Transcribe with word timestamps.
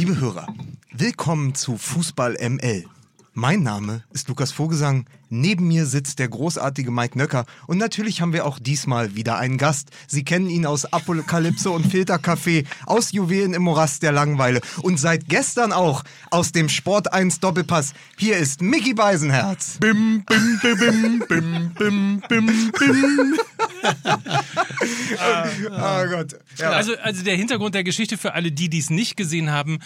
Liebe 0.00 0.18
Hörer, 0.18 0.46
willkommen 0.92 1.54
zu 1.54 1.76
Fußball 1.76 2.38
ML. 2.40 2.86
Mein 3.34 3.62
Name 3.62 4.02
ist 4.14 4.30
Lukas 4.30 4.50
Vogelsang. 4.50 5.04
Neben 5.28 5.68
mir 5.68 5.84
sitzt 5.84 6.18
der 6.20 6.28
großartige 6.28 6.90
Mike 6.90 7.18
Nöcker. 7.18 7.44
Und 7.66 7.76
natürlich 7.76 8.22
haben 8.22 8.32
wir 8.32 8.46
auch 8.46 8.58
diesmal 8.58 9.14
wieder 9.14 9.36
einen 9.36 9.58
Gast. 9.58 9.90
Sie 10.08 10.24
kennen 10.24 10.48
ihn 10.48 10.64
aus 10.64 10.90
Apokalypse 10.90 11.70
und 11.70 11.84
Filtercafé, 11.86 12.64
aus 12.86 13.12
Juwelen 13.12 13.52
im 13.52 13.60
Morast 13.60 14.02
der 14.02 14.12
Langweile 14.12 14.62
und 14.80 14.98
seit 14.98 15.28
gestern 15.28 15.70
auch 15.70 16.02
aus 16.30 16.52
dem 16.52 16.70
Sport 16.70 17.12
1 17.12 17.40
Doppelpass. 17.40 17.92
Hier 18.16 18.38
ist 18.38 18.62
Mickey 18.62 18.94
Beisenherz. 18.94 19.76
Bim, 19.80 20.24
bim, 20.24 20.60
bim, 20.62 20.78
bim, 20.78 21.18
bim, 21.28 21.72
bim, 21.78 22.22
bim, 22.26 22.72
bim. 22.72 23.38
Oh 23.82 26.06
Gott. 26.10 26.34
Ja. 26.58 26.70
Also, 26.70 26.96
also 26.98 27.24
der 27.24 27.36
Hintergrund 27.36 27.74
der 27.74 27.84
Geschichte 27.84 28.18
für 28.18 28.34
alle, 28.34 28.52
die 28.52 28.68
dies 28.68 28.90
nicht 28.90 29.16
gesehen 29.16 29.50
haben. 29.50 29.78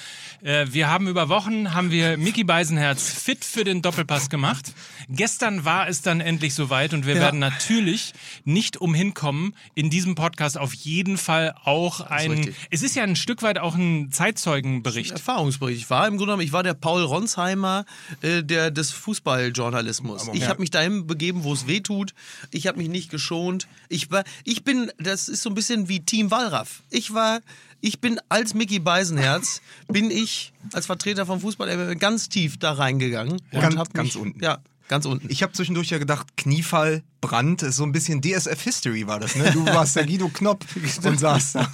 Äh, 0.42 0.66
wir 0.70 0.88
haben 0.88 1.08
über 1.08 1.28
Wochen, 1.28 1.74
haben 1.74 1.90
wir 1.90 2.16
Mickey 2.16 2.44
Beisenherz 2.44 3.10
fit 3.10 3.44
für 3.44 3.64
den 3.64 3.82
Doppelpass 3.82 4.30
gemacht. 4.30 4.72
Gestern 5.08 5.64
war 5.64 5.88
es 5.88 6.02
dann 6.02 6.20
endlich 6.20 6.54
soweit 6.54 6.94
und 6.94 7.06
wir 7.06 7.14
ja. 7.14 7.20
werden 7.20 7.40
natürlich 7.40 8.14
nicht 8.44 8.78
umhin 8.78 9.14
kommen, 9.14 9.54
in 9.74 9.90
diesem 9.90 10.14
Podcast 10.14 10.58
auf 10.58 10.74
jeden 10.74 11.18
Fall 11.18 11.54
auch 11.64 12.00
ein. 12.00 12.54
Es 12.70 12.82
ist 12.82 12.96
ja 12.96 13.02
ein 13.02 13.16
Stück 13.16 13.42
weit 13.42 13.58
auch 13.58 13.74
ein 13.74 14.10
Zeitzeugenbericht. 14.10 15.12
Ein 15.12 15.16
Erfahrungsbericht. 15.16 15.80
Ich 15.80 15.90
war 15.90 16.06
im 16.06 16.16
Grunde 16.16 16.26
genommen, 16.26 16.42
ich 16.42 16.52
war 16.52 16.62
der 16.62 16.74
Paul 16.74 17.02
Ronsheimer 17.02 17.84
äh, 18.22 18.42
der, 18.42 18.70
des 18.70 18.90
Fußballjournalismus. 18.90 20.28
Ich 20.32 20.48
habe 20.48 20.60
mich 20.60 20.70
dahin 20.70 21.06
begeben, 21.06 21.44
wo 21.44 21.52
es 21.52 21.66
weh 21.66 21.80
tut. 21.80 22.14
Ich 22.50 22.66
habe 22.66 22.78
mich 22.78 22.88
nicht 22.88 23.10
geschont. 23.10 23.68
Ich 23.88 24.10
war, 24.10 24.24
ich 24.44 24.64
bin, 24.64 24.90
das 24.98 25.28
ist 25.28 25.42
so 25.42 25.50
ein 25.50 25.54
bisschen 25.54 25.88
wie 25.88 26.00
Team 26.00 26.30
Wallraff. 26.30 26.82
Ich 26.90 27.14
war 27.14 27.40
ich 27.80 28.00
bin 28.00 28.18
als 28.30 28.54
Mickey 28.54 28.78
Beisenherz, 28.78 29.60
bin 29.88 30.10
ich 30.10 30.54
als 30.72 30.86
Vertreter 30.86 31.26
vom 31.26 31.40
Fußball 31.40 31.96
ganz 31.96 32.30
tief 32.30 32.58
da 32.58 32.72
reingegangen. 32.72 33.42
Ja, 33.52 33.60
ganz, 33.60 33.92
ganz 33.92 34.16
unten. 34.16 34.42
Ja, 34.42 34.60
Ganz 34.88 35.06
unten. 35.06 35.30
Ich 35.30 35.42
habe 35.42 35.52
zwischendurch 35.52 35.88
ja 35.88 35.98
gedacht, 35.98 36.36
Kniefall, 36.36 37.02
Brand, 37.22 37.60
so 37.60 37.84
ein 37.84 37.92
bisschen 37.92 38.20
DSF 38.20 38.60
History 38.60 39.06
war 39.06 39.18
das, 39.18 39.34
ne? 39.34 39.50
Du 39.50 39.64
warst 39.64 39.96
der 39.96 40.04
Guido 40.06 40.28
Knopp 40.28 40.64
und 41.04 41.18
saß 41.18 41.52
da. 41.52 41.72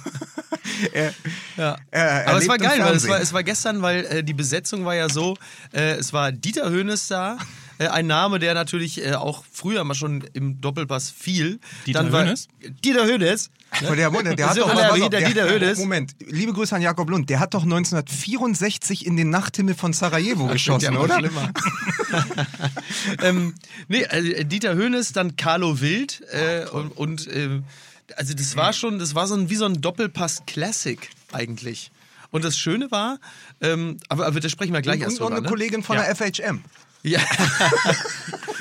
er, 0.93 1.13
ja. 1.57 1.77
er, 1.91 2.27
Aber 2.29 2.39
es 2.39 2.47
war 2.47 2.57
geil, 2.57 2.79
weil 2.79 2.95
es 2.95 3.07
war, 3.09 3.19
es 3.19 3.33
war 3.33 3.43
gestern, 3.43 3.81
weil 3.81 4.05
äh, 4.05 4.23
die 4.23 4.33
Besetzung 4.33 4.85
war 4.85 4.95
ja 4.95 5.09
so, 5.09 5.37
äh, 5.73 5.95
es 5.95 6.13
war 6.13 6.31
Dieter 6.31 6.69
Höhnes 6.69 7.09
da, 7.09 7.37
äh, 7.81 7.87
ein 7.87 8.05
Name, 8.05 8.37
der 8.37 8.53
natürlich 8.53 9.03
äh, 9.03 9.13
auch 9.13 9.43
früher 9.51 9.83
mal 9.83 9.95
schon 9.95 10.23
im 10.33 10.61
Doppelpass 10.61 11.09
fiel. 11.09 11.59
Dieter 11.87 12.03
Dann 12.03 12.27
Hönes? 12.27 12.47
Dieter 12.83 13.05
Hönes. 13.05 13.49
Ne? 13.81 13.95
Der, 13.95 14.11
der, 14.11 14.35
der 14.35 14.49
hat 14.49 14.57
doch, 14.57 14.75
der, 14.75 14.93
der, 14.93 15.09
der, 15.09 15.27
Dieter 15.27 15.49
Hönes. 15.49 15.79
Moment, 15.79 16.15
liebe 16.19 16.53
Grüße 16.53 16.75
an 16.75 16.81
Jakob 16.81 17.09
Lund. 17.09 17.29
Der 17.29 17.39
hat 17.39 17.53
doch 17.53 17.63
1964 17.63 19.05
in 19.05 19.17
den 19.17 19.29
Nachthimmel 19.29 19.73
von 19.73 19.93
Sarajevo 19.93 20.45
geschossen, 20.47 20.95
oder? 20.95 21.17
Schlimmer. 21.17 21.51
ähm, 23.23 23.55
nee, 23.87 24.05
also 24.05 24.43
Dieter 24.43 24.75
Hönes, 24.75 25.13
dann 25.13 25.35
Carlo 25.35 25.81
Wild 25.81 26.21
äh, 26.31 26.65
und, 26.69 26.91
und 26.97 27.27
äh, 27.27 27.61
also 28.15 28.33
das 28.33 28.55
war 28.55 28.73
schon, 28.73 28.99
das 28.99 29.15
war 29.15 29.25
so 29.25 29.35
ein, 29.35 29.49
wie 29.49 29.55
so 29.55 29.65
ein 29.65 29.81
Doppelpass-Classic 29.81 30.99
eigentlich. 31.31 31.91
Und 32.29 32.43
das 32.43 32.57
Schöne 32.57 32.91
war, 32.91 33.19
ähm, 33.59 33.97
aber, 34.07 34.27
aber 34.27 34.39
das 34.39 34.51
sprechen 34.51 34.73
wir 34.73 34.81
gleich 34.81 34.97
und, 34.97 35.03
erst 35.03 35.19
Und, 35.19 35.27
und 35.27 35.33
eine 35.33 35.41
ne? 35.41 35.49
Kollegin 35.49 35.81
von 35.81 35.95
ja. 35.95 36.03
der 36.03 36.15
FHM. 36.15 36.63
Ja, 37.03 37.19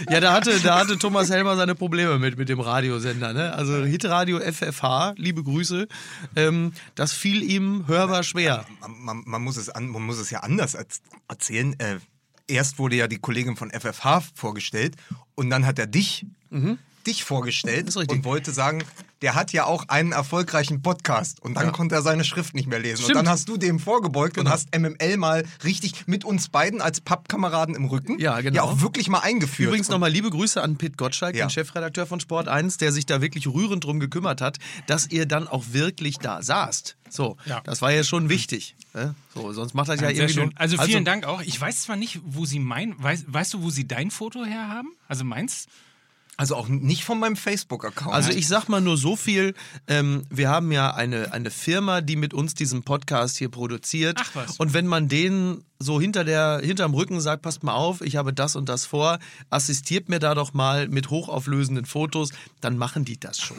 ja 0.09 0.21
da, 0.21 0.33
hatte, 0.33 0.59
da 0.61 0.79
hatte 0.79 0.99
Thomas 0.99 1.31
Helmer 1.31 1.57
seine 1.57 1.75
Probleme 1.75 2.19
mit, 2.19 2.39
mit 2.39 2.49
dem 2.49 2.61
Radiosender. 2.61 3.33
Ne? 3.33 3.53
Also 3.53 3.85
Hitradio 3.85 4.41
FFH, 4.41 5.15
liebe 5.17 5.43
Grüße, 5.43 5.87
ähm, 6.37 6.73
das 6.95 7.13
fiel 7.13 7.43
ihm 7.43 7.87
hörbar 7.87 8.23
schwer. 8.23 8.65
Man, 8.81 8.93
man, 8.99 9.23
man, 9.27 9.43
muss, 9.43 9.57
es 9.57 9.69
an, 9.69 9.89
man 9.89 10.03
muss 10.03 10.19
es 10.19 10.31
ja 10.31 10.41
anders 10.41 10.77
erzählen. 11.29 11.79
Äh, 11.79 11.99
erst 12.47 12.79
wurde 12.79 12.97
ja 12.97 13.09
die 13.09 13.19
Kollegin 13.19 13.57
von 13.57 13.71
FFH 13.71 14.23
vorgestellt 14.35 14.97
und 15.35 15.51
dann 15.51 15.67
hat 15.67 15.79
er 15.79 15.87
dich 15.87 16.27
mhm 16.49 16.79
dich 17.07 17.25
vorgestellt 17.25 17.95
und 17.97 18.25
wollte 18.25 18.53
sagen, 18.53 18.85
der 19.23 19.35
hat 19.35 19.53
ja 19.53 19.65
auch 19.65 19.89
einen 19.89 20.13
erfolgreichen 20.13 20.83
Podcast 20.83 21.41
und 21.41 21.55
dann 21.55 21.67
ja. 21.67 21.71
konnte 21.73 21.95
er 21.95 22.03
seine 22.03 22.25
Schrift 22.25 22.55
nicht 22.55 22.69
mehr 22.69 22.79
lesen. 22.79 23.03
Stimmt. 23.03 23.11
Und 23.11 23.27
dann 23.27 23.33
hast 23.33 23.49
du 23.49 23.57
dem 23.57 23.79
vorgebeugt 23.79 24.35
genau. 24.35 24.49
und 24.49 24.53
hast 24.53 24.77
MML 24.77 25.17
mal 25.17 25.45
richtig 25.65 26.07
mit 26.07 26.25
uns 26.25 26.49
beiden 26.49 26.81
als 26.81 27.01
Pappkameraden 27.01 27.75
im 27.75 27.85
Rücken 27.85 28.19
ja, 28.19 28.41
genau. 28.41 28.57
ja 28.57 28.63
auch 28.63 28.81
wirklich 28.81 29.09
mal 29.09 29.21
eingeführt. 29.21 29.69
Übrigens 29.69 29.89
nochmal 29.89 30.11
liebe 30.11 30.31
Grüße 30.31 30.61
an 30.63 30.77
Pitt 30.77 30.97
Gottschalk, 30.97 31.37
ja. 31.37 31.47
den 31.47 31.51
Chefredakteur 31.51 32.07
von 32.07 32.21
Sport 32.21 32.49
1, 32.49 32.79
der 32.79 32.93
sich 32.93 33.07
da 33.07 33.21
wirklich 33.21 33.47
rührend 33.47 33.85
drum 33.85 34.01
gekümmert 34.01 34.41
hat, 34.41 34.59
dass 34.87 35.09
ihr 35.09 35.27
dann 35.27 35.49
auch 35.49 35.65
wirklich 35.73 36.19
da 36.19 36.43
saßt. 36.43 36.97
So, 37.09 37.37
ja. 37.45 37.61
das 37.65 37.83
war 37.83 37.93
ja 37.93 38.05
schon 38.05 38.29
wichtig. 38.29 38.77
Ne? 38.95 39.15
So, 39.35 39.53
sonst 39.53 39.75
macht 39.75 39.89
das 39.89 40.01
ja, 40.01 40.11
ja 40.11 40.17
irgendwie. 40.17 40.35
Schön. 40.35 40.53
Also 40.57 40.77
vielen 40.77 40.99
also, 40.99 41.05
Dank 41.05 41.25
auch. 41.25 41.43
Ich 41.43 41.61
weiß 41.61 41.83
zwar 41.83 41.97
nicht, 41.97 42.21
wo 42.25 42.47
Sie 42.47 42.59
mein, 42.59 42.95
weißt, 43.03 43.25
weißt 43.27 43.55
du, 43.55 43.63
wo 43.63 43.71
Sie 43.71 43.87
dein 43.87 44.11
Foto 44.11 44.45
her 44.45 44.69
haben? 44.69 44.95
Also 45.09 45.25
meins? 45.25 45.67
Also 46.41 46.57
auch 46.57 46.69
nicht 46.69 47.05
von 47.05 47.21
meinem 47.21 47.37
Facebook-Account. 47.37 48.15
Also 48.15 48.31
ich 48.31 48.49
sag 48.49 48.67
mal 48.67 48.81
nur 48.81 48.97
so 48.97 49.15
viel, 49.15 49.53
ähm, 49.89 50.23
wir 50.31 50.49
haben 50.49 50.73
ja 50.73 50.95
eine, 50.95 51.35
eine 51.35 51.51
Firma, 51.51 52.01
die 52.01 52.17
mit 52.17 52.33
uns 52.33 52.55
diesen 52.55 52.83
Podcast 52.83 53.37
hier 53.37 53.51
produziert. 53.51 54.17
Ach 54.19 54.31
was. 54.33 54.57
Und 54.57 54.73
wenn 54.73 54.87
man 54.87 55.07
denen 55.07 55.65
so 55.79 56.01
hinter 56.01 56.25
der, 56.25 56.63
hinterm 56.65 56.95
Rücken 56.95 57.21
sagt, 57.21 57.43
passt 57.43 57.63
mal 57.63 57.75
auf, 57.75 58.01
ich 58.01 58.17
habe 58.17 58.33
das 58.33 58.57
und 58.57 58.71
das 58.71 58.87
vor, 58.87 59.19
assistiert 59.51 60.09
mir 60.09 60.19
da 60.19 60.35
doch 60.35 60.55
mal 60.55 60.89
mit 60.89 61.11
hochauflösenden 61.11 61.85
Fotos, 61.85 62.31
dann 62.63 62.79
machen 62.79 63.05
die 63.05 63.21
das 63.21 63.39
schon. 63.39 63.59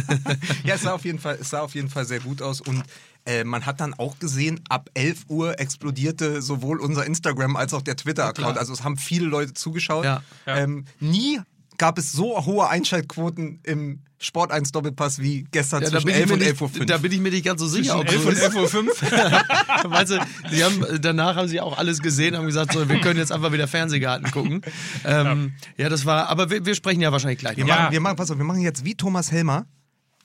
ja, 0.64 0.76
es 0.76 0.80
sah 0.80 0.94
auf 0.94 1.04
jeden 1.04 1.18
Fall, 1.18 1.36
es 1.38 1.50
sah 1.50 1.60
auf 1.60 1.74
jeden 1.74 1.90
Fall 1.90 2.06
sehr 2.06 2.20
gut 2.20 2.40
aus 2.40 2.62
und 2.62 2.84
äh, 3.26 3.44
man 3.44 3.66
hat 3.66 3.80
dann 3.80 3.92
auch 3.92 4.18
gesehen, 4.18 4.60
ab 4.70 4.88
11 4.94 5.24
Uhr 5.28 5.60
explodierte 5.60 6.40
sowohl 6.40 6.80
unser 6.80 7.04
Instagram 7.04 7.56
als 7.56 7.74
auch 7.74 7.82
der 7.82 7.96
Twitter-Account. 7.96 8.56
Ja, 8.56 8.60
also 8.60 8.72
es 8.72 8.82
haben 8.82 8.96
viele 8.96 9.26
Leute 9.26 9.52
zugeschaut. 9.52 10.04
Ja, 10.04 10.22
ja. 10.46 10.56
Ähm, 10.56 10.86
nie 11.00 11.40
gab 11.78 11.98
es 11.98 12.12
so 12.12 12.44
hohe 12.44 12.68
Einschaltquoten 12.68 13.60
im 13.64 14.00
Sport 14.18 14.52
1 14.52 14.72
Doppelpass 14.72 15.20
wie 15.20 15.44
gestern 15.50 15.82
ja, 15.82 15.90
zwischen 15.90 16.08
11 16.08 16.30
und 16.30 16.42
11 16.42 16.60
Uhr 16.60 16.68
5. 16.70 16.86
Da 16.86 16.98
bin 16.98 17.12
ich 17.12 17.20
mir 17.20 17.30
nicht 17.30 17.44
ganz 17.44 17.60
so 17.60 17.66
sicher. 17.66 18.00
Zwischen 18.06 18.26
11 18.26 18.26
und 18.26 18.36
11 18.36 18.54
Uhr 18.54 18.68
5. 18.68 19.02
weißt 19.84 20.12
du, 20.12 20.26
die 20.50 20.64
haben, 20.64 21.00
danach 21.00 21.36
haben 21.36 21.48
sie 21.48 21.60
auch 21.60 21.76
alles 21.76 22.00
gesehen, 22.00 22.36
haben 22.36 22.46
gesagt, 22.46 22.72
so, 22.72 22.88
wir 22.88 23.00
können 23.00 23.18
jetzt 23.18 23.32
einfach 23.32 23.52
wieder 23.52 23.68
Fernsehgarten 23.68 24.30
gucken. 24.30 24.62
Ähm, 25.04 25.52
ja. 25.76 25.84
ja. 25.84 25.88
das 25.90 26.06
war, 26.06 26.28
aber 26.28 26.48
wir, 26.48 26.64
wir, 26.64 26.74
sprechen 26.74 27.00
ja 27.00 27.12
wahrscheinlich 27.12 27.38
gleich. 27.38 27.56
Wir, 27.56 27.66
ja. 27.66 27.76
machen, 27.76 27.92
wir, 27.92 28.00
machen, 28.00 28.16
pass 28.16 28.30
auf, 28.30 28.38
wir 28.38 28.44
machen 28.44 28.62
jetzt 28.62 28.84
wie 28.84 28.94
Thomas 28.94 29.30
Helmer, 29.30 29.66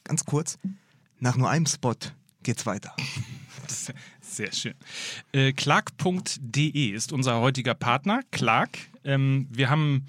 ganz 0.05 0.23
kurz, 0.23 0.57
nach 1.19 1.35
nur 1.35 1.49
einem 1.49 1.65
Spot 1.65 1.95
geht's 2.43 2.65
weiter. 2.65 2.95
Sehr 4.21 4.53
schön. 4.53 4.75
Äh, 5.33 5.51
Clark.de 5.53 6.89
ist 6.89 7.11
unser 7.11 7.41
heutiger 7.41 7.73
Partner. 7.73 8.21
Clark. 8.31 8.77
Ähm, 9.03 9.47
wir 9.51 9.69
haben 9.69 10.05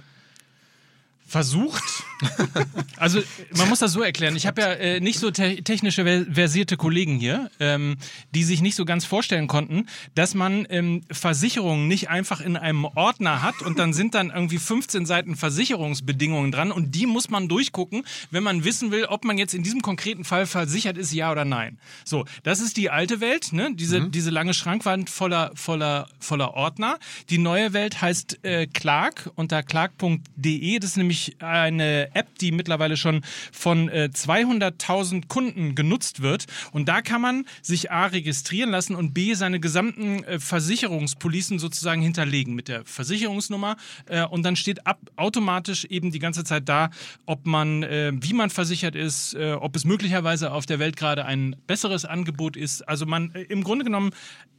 versucht. 1.31 2.03
also 2.97 3.23
man 3.55 3.69
muss 3.69 3.79
das 3.79 3.93
so 3.93 4.03
erklären. 4.03 4.35
Ich 4.35 4.49
habe 4.49 4.61
ja 4.61 4.73
äh, 4.73 5.01
nicht 5.01 5.21
so 5.21 5.31
te 5.31 5.63
technische 5.63 6.27
versierte 6.33 6.77
Kollegen 6.77 7.19
hier, 7.21 7.53
ähm, 7.61 7.99
die 8.35 8.43
sich 8.43 8.63
nicht 8.63 8.75
so 8.75 8.85
ganz 8.85 9.05
vorstellen 9.05 9.47
konnten, 9.47 9.87
dass 10.17 10.35
man 10.35 10.67
ähm, 10.71 11.03
Versicherungen 11.09 11.87
nicht 11.87 12.11
einfach 12.11 12.41
in 12.41 12.57
einem 12.57 12.85
Ordner 12.85 13.43
hat 13.43 13.63
und 13.63 13.79
dann 13.79 13.93
sind 13.93 14.17
dann 14.17 14.31
irgendwie 14.31 14.59
15 14.59 15.07
Seiten 15.07 15.37
Versicherungsbedingungen 15.37 16.51
dran 16.51 16.73
und 16.73 16.97
die 16.97 17.07
muss 17.07 17.31
man 17.31 17.47
durchgucken, 17.47 18.03
wenn 18.33 18.43
man 18.43 18.65
wissen 18.65 18.91
will, 18.91 19.05
ob 19.05 19.25
man 19.25 19.39
jetzt 19.39 19.55
in 19.55 19.63
diesem 19.63 19.83
konkreten 19.83 20.25
Fall 20.25 20.47
versichert 20.47 20.99
ist, 20.99 21.13
ja 21.13 21.31
oder 21.31 21.45
nein. 21.45 21.79
So, 22.05 22.25
das 22.43 22.59
ist 22.59 22.77
die 22.77 22.91
alte 22.91 23.21
Welt, 23.21 23.53
ne? 23.53 23.71
diese, 23.73 24.01
mhm. 24.01 24.11
diese 24.11 24.31
lange 24.31 24.53
Schrankwand 24.53 25.09
voller, 25.09 25.53
voller, 25.55 26.09
voller 26.19 26.55
Ordner. 26.55 26.99
Die 27.29 27.39
neue 27.39 27.73
Welt 27.73 28.03
heißt 28.03 28.45
äh, 28.45 28.67
Clark 28.67 29.31
unter 29.37 29.63
clark.de. 29.63 30.79
Das 30.81 30.91
ist 30.91 30.97
nämlich 30.97 31.20
nämlich 31.21 31.43
eine 31.43 32.15
App, 32.15 32.39
die 32.39 32.53
mittlerweile 32.53 32.97
schon 32.97 33.23
von 33.53 33.89
äh, 33.89 34.11
200.000 34.13 35.29
Kunden 35.29 35.75
genutzt 35.75 36.23
wird. 36.23 36.47
Und 36.73 36.89
da 36.89 37.03
kann 37.03 37.21
man 37.21 37.45
sich 37.63 37.91
A 37.91 38.07
registrieren 38.07 38.71
lassen 38.71 38.95
und 38.95 39.13
B 39.15 39.35
seine 39.35 39.61
gesamten 39.61 40.25
äh, 40.25 40.39
Versicherungspolicen 40.39 41.59
sozusagen 41.59 42.03
hinterlegen 42.03 42.55
mit 42.55 42.69
der 42.69 42.85
Versicherungsnummer. 42.85 43.77
Äh, 44.07 44.25
und 44.25 44.43
dann 44.43 44.57
steht 44.57 44.87
ab, 44.87 44.99
automatisch 45.17 45.85
eben 45.85 46.11
die 46.11 46.19
ganze 46.19 46.45
Zeit 46.45 46.69
da, 46.69 46.91
ob 47.27 47.47
man, 47.47 47.83
äh, 47.83 48.13
wie 48.15 48.33
man 48.33 48.51
versichert 48.51 48.95
ist, 48.95 49.35
äh, 49.35 49.53
ob 49.53 49.77
es 49.77 49.85
möglicherweise 49.85 50.53
auf 50.53 50.67
der 50.67 50.79
Welt 50.79 50.97
gerade 50.97 51.25
ein 51.25 51.57
besseres 51.67 52.05
Angebot 52.05 52.57
ist. 52.57 52.89
Also 52.89 53.07
man 53.07 53.35
äh, 53.35 53.43
im 53.43 53.65
Grunde 53.65 53.85
genommen 53.85 54.11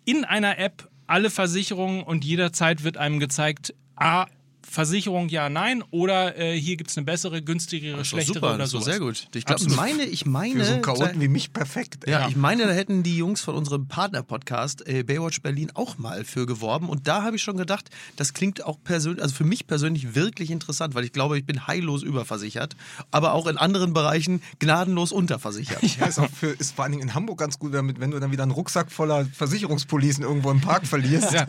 in 0.06 0.26
einer 0.26 0.58
App 0.58 0.90
alle 1.08 1.30
Versicherungen 1.30 2.04
und 2.04 2.24
jederzeit 2.24 2.84
wird 2.84 2.98
einem 2.98 3.20
gezeigt, 3.20 3.74
A, 3.96 4.26
Versicherung 4.70 5.30
ja, 5.30 5.50
nein 5.50 5.84
oder 5.92 6.38
äh, 6.38 6.60
hier 6.60 6.78
gibt 6.78 6.90
es 6.92 6.98
eine 6.98 7.06
bessere, 7.06 7.42
günstigere, 7.42 8.04
schlechtere 8.06 8.36
super, 8.36 8.48
oder 8.50 8.58
das 8.60 8.68
ist 8.68 8.72
so. 8.74 8.80
sehr 8.82 9.00
gut. 9.00 9.28
Ich 9.34 9.46
glaube, 9.46 9.64
meine, 9.76 10.04
ich 10.06 10.24
Für 10.24 10.30
meine, 10.30 10.66
so 10.66 10.74
einen 10.74 10.82
Chaoten 10.82 11.20
wie 11.22 11.28
mich 11.28 11.54
perfekt. 11.54 12.08
Ja, 12.08 12.22
Ja. 12.22 12.28
ich 12.30 12.36
meine, 12.36 12.66
da 12.66 12.72
hätten 12.72 13.04
die 13.04 13.18
Jungs 13.18 13.42
von 13.42 13.56
unserem 13.56 13.88
Partner-Podcast 13.88 14.88
äh, 14.88 15.04
Baywatch 15.04 15.42
Berlin 15.42 15.72
auch 15.74 15.98
mal 15.98 16.24
für 16.24 16.46
geworben. 16.46 16.90
Und 16.90 17.08
da 17.08 17.24
habe 17.24 17.36
ich 17.36 17.44
schon 17.44 17.58
gedacht, 17.58 17.90
das 18.16 18.34
klingt 18.34 18.64
auch 18.66 18.78
persönlich, 18.84 19.22
also 19.22 19.36
für 19.36 19.44
mich 19.44 19.68
persönlich 19.68 20.16
wirklich 20.16 20.52
interessant, 20.52 20.96
weil 20.96 21.04
ich 21.04 21.12
glaube, 21.12 21.38
ich 21.38 21.46
bin 21.46 21.68
heillos 21.68 22.04
überversichert, 22.04 22.76
aber 23.12 23.34
auch 23.34 23.48
in 23.48 23.58
anderen 23.58 23.94
Bereichen 23.94 24.42
gnadenlos 24.60 25.12
unterversichert. 25.12 25.80
Ja, 26.00 26.06
ist, 26.08 26.20
auch 26.20 26.30
für, 26.32 26.48
ist 26.48 26.76
vor 26.76 26.84
allen 26.86 26.94
Dingen 26.94 27.04
in 27.10 27.14
Hamburg 27.16 27.38
ganz 27.40 27.60
gut, 27.60 27.74
damit, 27.74 28.00
wenn 28.00 28.12
du 28.12 28.20
dann 28.20 28.32
wieder 28.32 28.44
einen 28.44 28.52
Rucksack 28.54 28.92
voller 28.92 29.26
Versicherungspolicen 29.26 30.24
irgendwo 30.24 30.50
im 30.52 30.62
Park 30.62 30.88
verlierst. 30.88 31.32
Ja. 31.34 31.46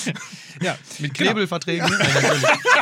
ja, 0.62 0.78
Mit 0.98 1.14
Knebelverträgen? 1.14 1.86
Ja, 1.88 2.34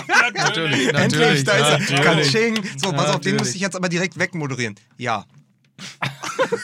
natürlich. 0.09 0.93
natürlich, 0.93 0.95
Endlich, 0.95 1.45
da 1.45 1.53
ist 1.53 1.61
er. 1.61 1.79
natürlich. 1.79 2.03
Katsching. 2.03 2.55
So, 2.77 2.93
pass 2.93 3.07
auf, 3.09 3.21
den 3.21 3.37
Natürlich. 3.37 3.39
muss 3.41 3.55
ich 3.55 3.61
jetzt 3.61 3.77
aber 3.77 3.89
direkt 3.89 4.19
wegmoderieren. 4.19 4.75
Ja. 4.99 5.25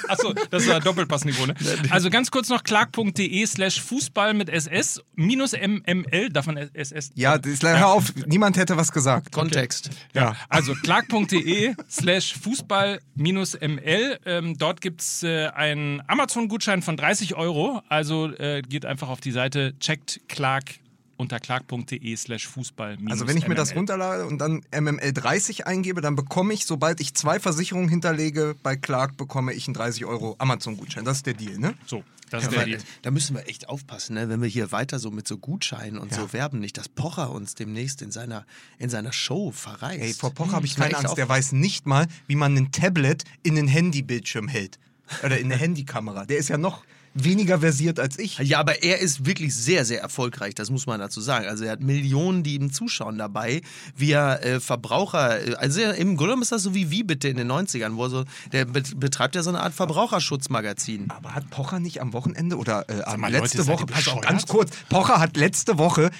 Achso, 0.08 0.32
das 0.50 0.66
war 0.68 0.80
Doppelpassniveau, 0.80 1.46
ne? 1.46 1.54
Also 1.90 2.10
ganz 2.10 2.30
kurz 2.30 2.48
noch 2.48 2.62
clark.de 2.62 3.46
slash 3.46 3.80
Fußball 3.80 4.34
mit 4.34 4.48
SS 4.48 5.02
minus 5.14 5.52
MML, 5.52 6.28
davon 6.30 6.56
SS. 6.56 7.10
Ja, 7.14 7.38
das, 7.38 7.62
hör 7.62 7.88
auf, 7.88 8.12
niemand 8.26 8.56
hätte 8.56 8.76
was 8.76 8.92
gesagt. 8.92 9.32
Kontext. 9.32 9.90
Ja. 10.14 10.36
Also 10.48 10.74
clark.de 10.74 11.74
slash 11.90 12.34
Fußball 12.34 13.00
minus 13.14 13.54
ML. 13.60 14.18
Ähm, 14.24 14.56
dort 14.56 14.80
gibt 14.80 15.00
es 15.00 15.22
äh, 15.22 15.48
einen 15.48 16.02
Amazon-Gutschein 16.06 16.82
von 16.82 16.96
30 16.96 17.34
Euro. 17.34 17.82
Also 17.88 18.32
äh, 18.32 18.62
geht 18.62 18.84
einfach 18.84 19.08
auf 19.08 19.20
die 19.20 19.32
Seite, 19.32 19.74
checkt 19.78 20.20
Clark 20.28 20.74
unter 21.18 21.40
clark.de 21.40 22.16
slash 22.16 22.46
Fußball 22.46 22.96
Also 23.06 23.26
wenn 23.26 23.36
ich 23.36 23.46
mir 23.46 23.54
das 23.54 23.70
MML. 23.70 23.78
runterlade 23.78 24.26
und 24.26 24.38
dann 24.38 24.62
MML 24.74 25.12
30 25.12 25.66
eingebe, 25.66 26.00
dann 26.00 26.16
bekomme 26.16 26.54
ich, 26.54 26.64
sobald 26.64 27.00
ich 27.00 27.12
zwei 27.14 27.38
Versicherungen 27.40 27.88
hinterlege, 27.88 28.54
bei 28.62 28.76
Clark 28.76 29.16
bekomme 29.16 29.52
ich 29.52 29.66
einen 29.66 29.74
30 29.74 30.06
Euro 30.06 30.36
Amazon-Gutschein. 30.38 31.04
Das 31.04 31.18
ist 31.18 31.26
der 31.26 31.34
Deal, 31.34 31.58
ne? 31.58 31.74
So, 31.86 32.04
das 32.30 32.44
ist 32.44 32.48
Aber, 32.48 32.56
der 32.58 32.66
äh, 32.66 32.70
Deal. 32.70 32.82
da 33.02 33.10
müssen 33.10 33.34
wir 33.36 33.48
echt 33.48 33.68
aufpassen, 33.68 34.14
ne? 34.14 34.28
wenn 34.28 34.40
wir 34.40 34.48
hier 34.48 34.70
weiter 34.70 34.98
so 34.98 35.10
mit 35.10 35.26
so 35.26 35.38
Gutscheinen 35.38 35.98
und 35.98 36.14
so 36.14 36.32
werben, 36.32 36.60
nicht, 36.60 36.78
dass 36.78 36.88
Pocher 36.88 37.32
uns 37.32 37.54
demnächst 37.56 38.00
in 38.00 38.12
seiner, 38.12 38.46
in 38.78 38.88
seiner 38.88 39.12
Show 39.12 39.50
verreist. 39.50 40.00
Ey, 40.00 40.14
vor 40.14 40.32
Pocher 40.32 40.52
habe 40.52 40.66
ich 40.66 40.76
keine 40.76 40.96
Angst. 40.96 41.16
Der 41.16 41.28
weiß 41.28 41.52
nicht 41.52 41.86
mal, 41.86 42.06
wie 42.28 42.36
man 42.36 42.56
ein 42.56 42.70
Tablet 42.70 43.24
in 43.42 43.56
den 43.56 43.66
Handybildschirm 43.66 44.46
hält. 44.46 44.78
Oder 45.24 45.38
in 45.38 45.46
eine 45.46 45.56
Handykamera. 45.60 46.26
Der 46.26 46.38
ist 46.38 46.48
ja 46.48 46.58
noch 46.58 46.84
weniger 47.24 47.60
versiert 47.60 47.98
als 48.00 48.18
ich. 48.18 48.38
Ja, 48.38 48.60
aber 48.60 48.82
er 48.82 48.98
ist 48.98 49.26
wirklich 49.26 49.54
sehr, 49.54 49.84
sehr 49.84 50.00
erfolgreich, 50.00 50.54
das 50.54 50.70
muss 50.70 50.86
man 50.86 51.00
dazu 51.00 51.20
sagen. 51.20 51.46
Also 51.46 51.64
er 51.64 51.72
hat 51.72 51.80
Millionen, 51.80 52.42
die 52.42 52.54
ihm 52.54 52.72
zuschauen 52.72 53.18
dabei, 53.18 53.60
wie 53.96 54.12
er 54.12 54.44
äh, 54.44 54.60
Verbraucher, 54.60 55.46
äh, 55.46 55.54
also 55.54 55.80
er- 55.80 55.94
im 55.96 56.16
Grunde 56.16 56.24
genommen 56.30 56.42
ist 56.42 56.52
das 56.52 56.62
so 56.62 56.74
wie 56.74 56.90
Wie 56.90 57.02
bitte 57.02 57.28
in 57.28 57.36
den 57.36 57.50
90ern, 57.50 57.96
wo 57.96 58.04
er 58.04 58.10
so, 58.10 58.24
der 58.52 58.64
bet- 58.64 58.98
betreibt 58.98 59.34
ja 59.34 59.42
so 59.42 59.50
eine 59.50 59.60
Art 59.60 59.74
Verbraucherschutzmagazin. 59.74 61.10
Aber 61.10 61.34
hat 61.34 61.48
Pocher 61.50 61.80
nicht 61.80 62.00
am 62.00 62.12
Wochenende 62.12 62.56
oder 62.56 62.88
äh, 62.88 63.02
am 63.02 63.20
mal, 63.20 63.30
Leute, 63.32 63.42
letzte 63.44 63.62
seid 63.62 63.74
Woche, 63.74 63.86
pass 63.86 64.08
auf, 64.08 64.20
ganz 64.20 64.46
kurz, 64.46 64.70
Pocher 64.88 65.20
hat 65.20 65.36
letzte 65.36 65.78
Woche 65.78 66.10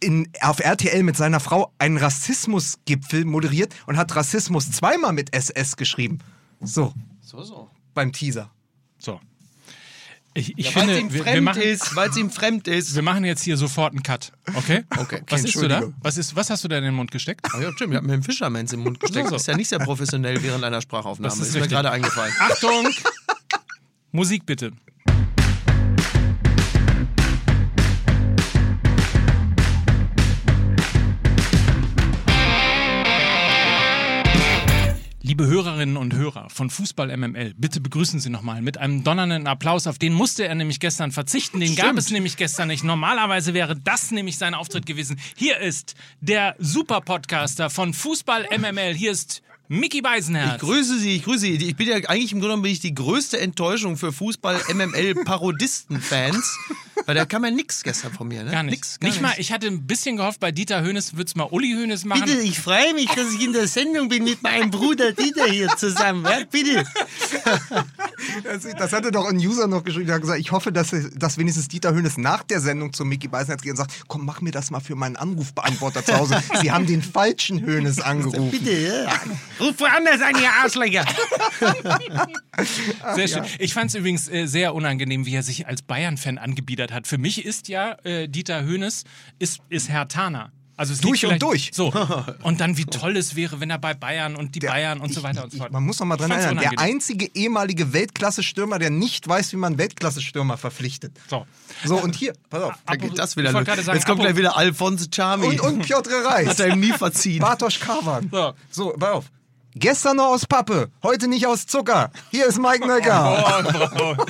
in, 0.00 0.28
auf 0.40 0.60
RTL 0.60 1.02
mit 1.02 1.16
seiner 1.16 1.40
Frau 1.40 1.72
einen 1.78 1.96
Rassismusgipfel 1.96 3.24
moderiert 3.24 3.74
und 3.86 3.96
hat 3.96 4.14
Rassismus 4.14 4.70
zweimal 4.70 5.12
mit 5.12 5.34
SS 5.34 5.76
geschrieben. 5.76 6.18
So, 6.60 6.92
So, 7.20 7.42
so. 7.42 7.68
beim 7.94 8.12
Teaser. 8.12 8.50
So. 8.98 9.20
Ich, 10.38 10.56
ich 10.56 10.70
Ja, 10.70 10.76
weil 10.76 10.82
es 10.88 10.94
finde, 10.94 11.00
ihm 11.00 11.12
wir, 11.12 11.22
fremd 11.22 11.34
wir, 11.34 11.42
machen, 11.42 11.62
ist, 11.62 11.96
weil 11.96 12.10
es 12.10 12.16
ihm 12.16 12.30
fremd 12.30 12.68
ist. 12.68 12.94
wir 12.94 13.02
machen 13.02 13.24
jetzt 13.24 13.42
hier 13.42 13.56
sofort 13.56 13.92
einen 13.92 14.04
Cut, 14.04 14.32
okay? 14.54 14.84
Okay, 14.96 15.20
Was 15.28 15.44
isst 15.44 15.56
du 15.56 15.66
da? 15.66 15.82
Was, 16.00 16.16
ist, 16.16 16.36
was 16.36 16.48
hast 16.48 16.62
du 16.62 16.68
da 16.68 16.78
in 16.78 16.84
den 16.84 16.94
Mund 16.94 17.10
gesteckt? 17.10 17.44
Ah, 17.52 17.60
ja, 17.60 17.72
stimmt, 17.72 17.92
ich 17.92 17.96
habe 17.96 18.06
mir 18.06 18.12
einen 18.12 18.22
Fischermans 18.22 18.72
im 18.72 18.80
Mund 18.80 19.00
gesteckt. 19.00 19.32
Das 19.32 19.42
ist 19.42 19.48
ja 19.48 19.56
nicht 19.56 19.68
sehr 19.68 19.80
professionell 19.80 20.40
während 20.42 20.62
einer 20.62 20.80
Sprachaufnahme. 20.80 21.28
Das 21.28 21.40
ist 21.40 21.54
ist 21.54 21.60
mir 21.60 21.66
gerade 21.66 21.90
eingefallen. 21.90 22.32
Achtung! 22.38 22.88
Musik 24.12 24.46
bitte. 24.46 24.72
Liebe 35.38 35.50
Hörerinnen 35.52 35.96
und 35.96 36.16
Hörer 36.16 36.50
von 36.50 36.68
Fußball 36.68 37.16
MML, 37.16 37.54
bitte 37.56 37.80
begrüßen 37.80 38.18
Sie 38.18 38.28
nochmal 38.28 38.60
mit 38.60 38.76
einem 38.76 39.04
donnernden 39.04 39.46
Applaus. 39.46 39.86
Auf 39.86 39.96
den 39.96 40.12
musste 40.12 40.44
er 40.44 40.56
nämlich 40.56 40.80
gestern 40.80 41.12
verzichten. 41.12 41.60
Den 41.60 41.76
gab 41.76 41.84
Stimmt. 41.84 41.98
es 42.00 42.10
nämlich 42.10 42.36
gestern 42.36 42.66
nicht. 42.66 42.82
Normalerweise 42.82 43.54
wäre 43.54 43.76
das 43.76 44.10
nämlich 44.10 44.36
sein 44.36 44.54
Auftritt 44.54 44.84
gewesen. 44.84 45.20
Hier 45.36 45.58
ist 45.58 45.94
der 46.20 46.56
Super-Podcaster 46.58 47.70
von 47.70 47.94
Fußball 47.94 48.48
MML. 48.58 48.94
Hier 48.94 49.12
ist 49.12 49.42
Mickey 49.68 50.00
Beisenherz. 50.00 50.54
Ich 50.54 50.60
grüße 50.60 50.98
Sie, 50.98 51.16
ich 51.16 51.24
grüße 51.24 51.40
Sie. 51.40 51.52
Ich 51.52 51.76
bin 51.76 51.88
ja 51.88 51.96
eigentlich 51.96 52.32
im 52.32 52.40
Grunde 52.40 52.48
genommen 52.48 52.62
bin 52.62 52.72
ich 52.72 52.80
die 52.80 52.94
größte 52.94 53.38
Enttäuschung 53.38 53.98
für 53.98 54.12
Fußball-MML-Parodisten-Fans. 54.12 56.58
Weil 57.06 57.14
da 57.14 57.24
kam 57.26 57.44
ja 57.44 57.50
nix 57.50 57.82
gestern 57.82 58.12
von 58.12 58.28
mir, 58.28 58.44
ne? 58.44 58.50
Gar 58.50 58.62
nicht. 58.64 58.76
Nix, 58.76 58.98
gar 58.98 59.08
nicht 59.08 59.20
mal, 59.20 59.34
ich 59.38 59.52
hatte 59.52 59.66
ein 59.66 59.86
bisschen 59.86 60.16
gehofft, 60.16 60.40
bei 60.40 60.52
Dieter 60.52 60.82
Hönes 60.82 61.14
würde 61.14 61.28
es 61.28 61.36
mal 61.36 61.48
Uli 61.50 61.72
Hönes 61.72 62.04
machen. 62.04 62.24
Bitte, 62.24 62.40
ich 62.40 62.58
freue 62.58 62.94
mich, 62.94 63.06
dass 63.06 63.32
ich 63.32 63.44
in 63.44 63.52
der 63.52 63.68
Sendung 63.68 64.08
bin 64.08 64.24
mit 64.24 64.42
meinem 64.42 64.70
Bruder 64.70 65.12
Dieter 65.12 65.46
hier 65.46 65.68
zusammen. 65.76 66.24
Ja, 66.24 66.38
bitte. 66.50 66.84
Das, 68.42 68.62
das 68.62 68.92
hatte 68.92 69.12
doch 69.12 69.26
ein 69.26 69.36
User 69.36 69.68
noch 69.68 69.84
geschrieben, 69.84 70.06
der 70.06 70.16
hat 70.16 70.22
gesagt, 70.22 70.40
ich 70.40 70.50
hoffe, 70.50 70.72
dass, 70.72 70.94
dass 71.14 71.38
wenigstens 71.38 71.68
Dieter 71.68 71.94
Hönes 71.94 72.18
nach 72.18 72.42
der 72.42 72.60
Sendung 72.60 72.92
zu 72.92 73.04
Mickey 73.04 73.28
Beisenherz 73.28 73.62
geht 73.62 73.72
und 73.72 73.76
sagt, 73.76 73.92
komm, 74.08 74.24
mach 74.24 74.40
mir 74.40 74.50
das 74.50 74.70
mal 74.70 74.80
für 74.80 74.96
meinen 74.96 75.16
Anrufbeantworter 75.16 76.04
zu 76.04 76.18
Hause. 76.18 76.42
Sie 76.60 76.72
haben 76.72 76.86
den 76.86 77.02
falschen 77.02 77.64
Hönes 77.64 78.00
angerufen. 78.00 78.50
Bitte, 78.50 78.72
ja. 78.72 79.06
Ruf 79.60 79.78
woanders 79.80 80.20
an, 80.20 80.40
ihr 80.40 80.50
Arschlöcher. 80.50 81.04
Sehr 83.14 83.28
schön. 83.28 83.44
Ich 83.58 83.74
fand 83.74 83.90
es 83.90 83.94
übrigens 83.96 84.28
äh, 84.28 84.46
sehr 84.46 84.74
unangenehm, 84.74 85.26
wie 85.26 85.34
er 85.34 85.42
sich 85.42 85.66
als 85.66 85.82
Bayern-Fan 85.82 86.38
angebiedert 86.38 86.92
hat. 86.92 87.06
Für 87.06 87.18
mich 87.18 87.44
ist 87.44 87.68
ja 87.68 87.96
äh, 88.04 88.28
Dieter 88.28 88.64
Hönes 88.64 89.04
ist, 89.38 89.60
ist 89.68 89.88
Herr 89.88 90.08
Tana. 90.08 90.52
Also 90.76 90.94
Durch 91.02 91.26
und 91.26 91.42
durch. 91.42 91.72
So. 91.74 91.92
Und 92.44 92.60
dann, 92.60 92.76
wie 92.78 92.84
toll 92.84 93.16
es 93.16 93.34
wäre, 93.34 93.58
wenn 93.58 93.68
er 93.68 93.78
bei 93.78 93.94
Bayern 93.94 94.36
und 94.36 94.54
die 94.54 94.60
Bayern 94.60 95.00
und 95.00 95.12
so 95.12 95.24
weiter 95.24 95.42
und 95.42 95.50
so 95.50 95.58
fort. 95.58 95.72
Man 95.72 95.82
muss 95.82 95.98
noch 95.98 96.06
mal 96.06 96.16
dran 96.16 96.30
Ich 96.30 96.36
erinnern, 96.36 96.58
der 96.70 96.78
einzige 96.78 97.28
ehemalige 97.34 97.92
Weltklasse-Stürmer, 97.92 98.78
der 98.78 98.90
nicht 98.90 99.26
weiß, 99.26 99.52
wie 99.52 99.56
man 99.56 99.76
Weltklasse-Stürmer 99.76 100.56
verpflichtet. 100.56 101.18
So. 101.28 101.48
So, 101.84 101.96
und 101.96 102.14
hier, 102.14 102.32
pass 102.48 102.62
auf. 102.62 102.74
Da 102.86 102.94
geht 102.94 103.18
das 103.18 103.36
wieder 103.36 103.48
Ich 103.48 103.54
los. 103.56 103.66
sagen, 103.66 103.96
Jetzt 103.96 104.06
kommt 104.06 104.20
gleich 104.20 104.36
wieder 104.36 104.56
Alphonse 104.56 105.08
Charmi. 105.12 105.46
Und, 105.46 105.60
und 105.62 105.82
Piotr 105.82 106.24
Reis. 106.24 106.46
Hat 106.46 106.60
er 106.60 106.68
ihm 106.68 106.78
nie 106.78 106.92
verziehen. 106.92 107.40
Bartosz 107.40 107.80
Karwan. 107.80 108.28
So. 108.30 108.52
So, 108.70 108.90
pass 108.90 109.10
auf. 109.10 109.24
Gestern 109.74 110.16
noch 110.16 110.28
aus 110.28 110.46
Pappe, 110.46 110.90
heute 111.02 111.28
nicht 111.28 111.46
aus 111.46 111.66
Zucker. 111.66 112.10
Hier 112.30 112.46
ist 112.46 112.58
Mike 112.58 112.86
Nöcker. 112.86 113.44
Oh, 113.46 113.62
bravo. 113.70 114.24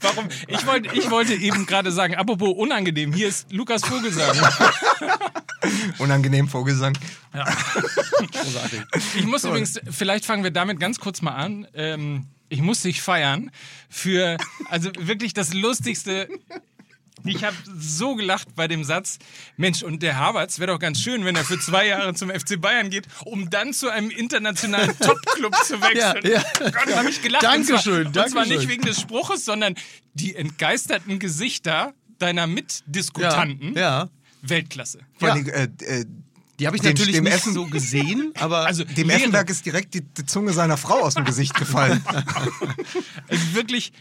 Warum? 0.00 0.28
Ich 0.48 0.66
wollte, 0.66 0.94
ich 0.94 1.10
wollte 1.10 1.34
eben 1.34 1.66
gerade 1.66 1.90
sagen, 1.90 2.14
apropos 2.14 2.54
unangenehm, 2.56 3.12
hier 3.12 3.28
ist 3.28 3.50
Lukas 3.52 3.82
Vogelsang. 3.82 4.36
Unangenehm 5.98 6.48
Vogelsang. 6.48 6.92
Großartig. 7.32 8.82
Ich 9.16 9.24
muss 9.26 9.44
übrigens, 9.44 9.80
vielleicht 9.90 10.26
fangen 10.26 10.44
wir 10.44 10.50
damit 10.50 10.78
ganz 10.78 11.00
kurz 11.00 11.22
mal 11.22 11.34
an. 11.34 11.66
Ähm, 11.74 12.26
ich 12.48 12.60
muss 12.60 12.82
dich 12.82 13.00
feiern 13.02 13.50
für, 13.88 14.36
also 14.70 14.90
wirklich 14.98 15.32
das 15.34 15.54
Lustigste. 15.54 16.28
Ich 17.24 17.42
habe 17.44 17.56
so 17.78 18.14
gelacht 18.14 18.54
bei 18.54 18.68
dem 18.68 18.84
Satz, 18.84 19.18
Mensch, 19.56 19.82
und 19.82 20.02
der 20.02 20.16
Havertz 20.18 20.58
wäre 20.60 20.72
doch 20.72 20.78
ganz 20.78 21.00
schön, 21.00 21.24
wenn 21.24 21.34
er 21.34 21.44
für 21.44 21.58
zwei 21.58 21.86
Jahre 21.88 22.14
zum 22.14 22.30
FC 22.30 22.60
Bayern 22.60 22.88
geht, 22.90 23.06
um 23.24 23.50
dann 23.50 23.72
zu 23.72 23.88
einem 23.90 24.10
internationalen 24.10 24.96
Top-Club 25.00 25.54
zu 25.64 25.80
wechseln. 25.80 26.20
Ja, 26.24 26.30
ja. 26.60 26.70
Gott, 26.70 26.94
habe 26.94 27.10
ich 27.10 27.20
gelacht. 27.22 27.42
Dankeschön, 27.42 28.06
und 28.08 28.12
zwar, 28.14 28.24
Und 28.24 28.30
zwar 28.30 28.42
Dankeschön. 28.42 28.58
nicht 28.58 28.68
wegen 28.68 28.82
des 28.84 29.00
Spruches, 29.00 29.44
sondern 29.44 29.74
die 30.14 30.36
entgeisterten 30.36 31.18
Gesichter 31.18 31.94
deiner 32.18 32.46
Mitdiskutanten. 32.46 33.74
Ja, 33.74 33.80
ja. 33.80 34.08
Weltklasse. 34.42 35.00
Vor 35.18 35.28
Ja. 35.28 35.34
allem, 35.34 35.48
äh, 35.48 35.62
äh, 35.84 36.04
Die 36.58 36.66
habe 36.66 36.76
ich 36.76 36.82
Dem- 36.82 36.92
natürlich 36.92 37.16
dem 37.16 37.24
nicht 37.24 37.34
Essen- 37.34 37.52
so 37.52 37.66
gesehen, 37.66 38.32
aber 38.38 38.64
Also 38.66 38.84
dem 38.84 39.08
Lehre. 39.08 39.18
Effenberg 39.20 39.50
ist 39.50 39.66
direkt 39.66 39.92
die, 39.92 40.00
die 40.02 40.24
Zunge 40.24 40.52
seiner 40.54 40.76
Frau 40.78 41.00
aus 41.00 41.14
dem 41.14 41.24
Gesicht 41.24 41.54
gefallen. 41.54 42.02
Also 43.28 43.54
wirklich 43.54 43.92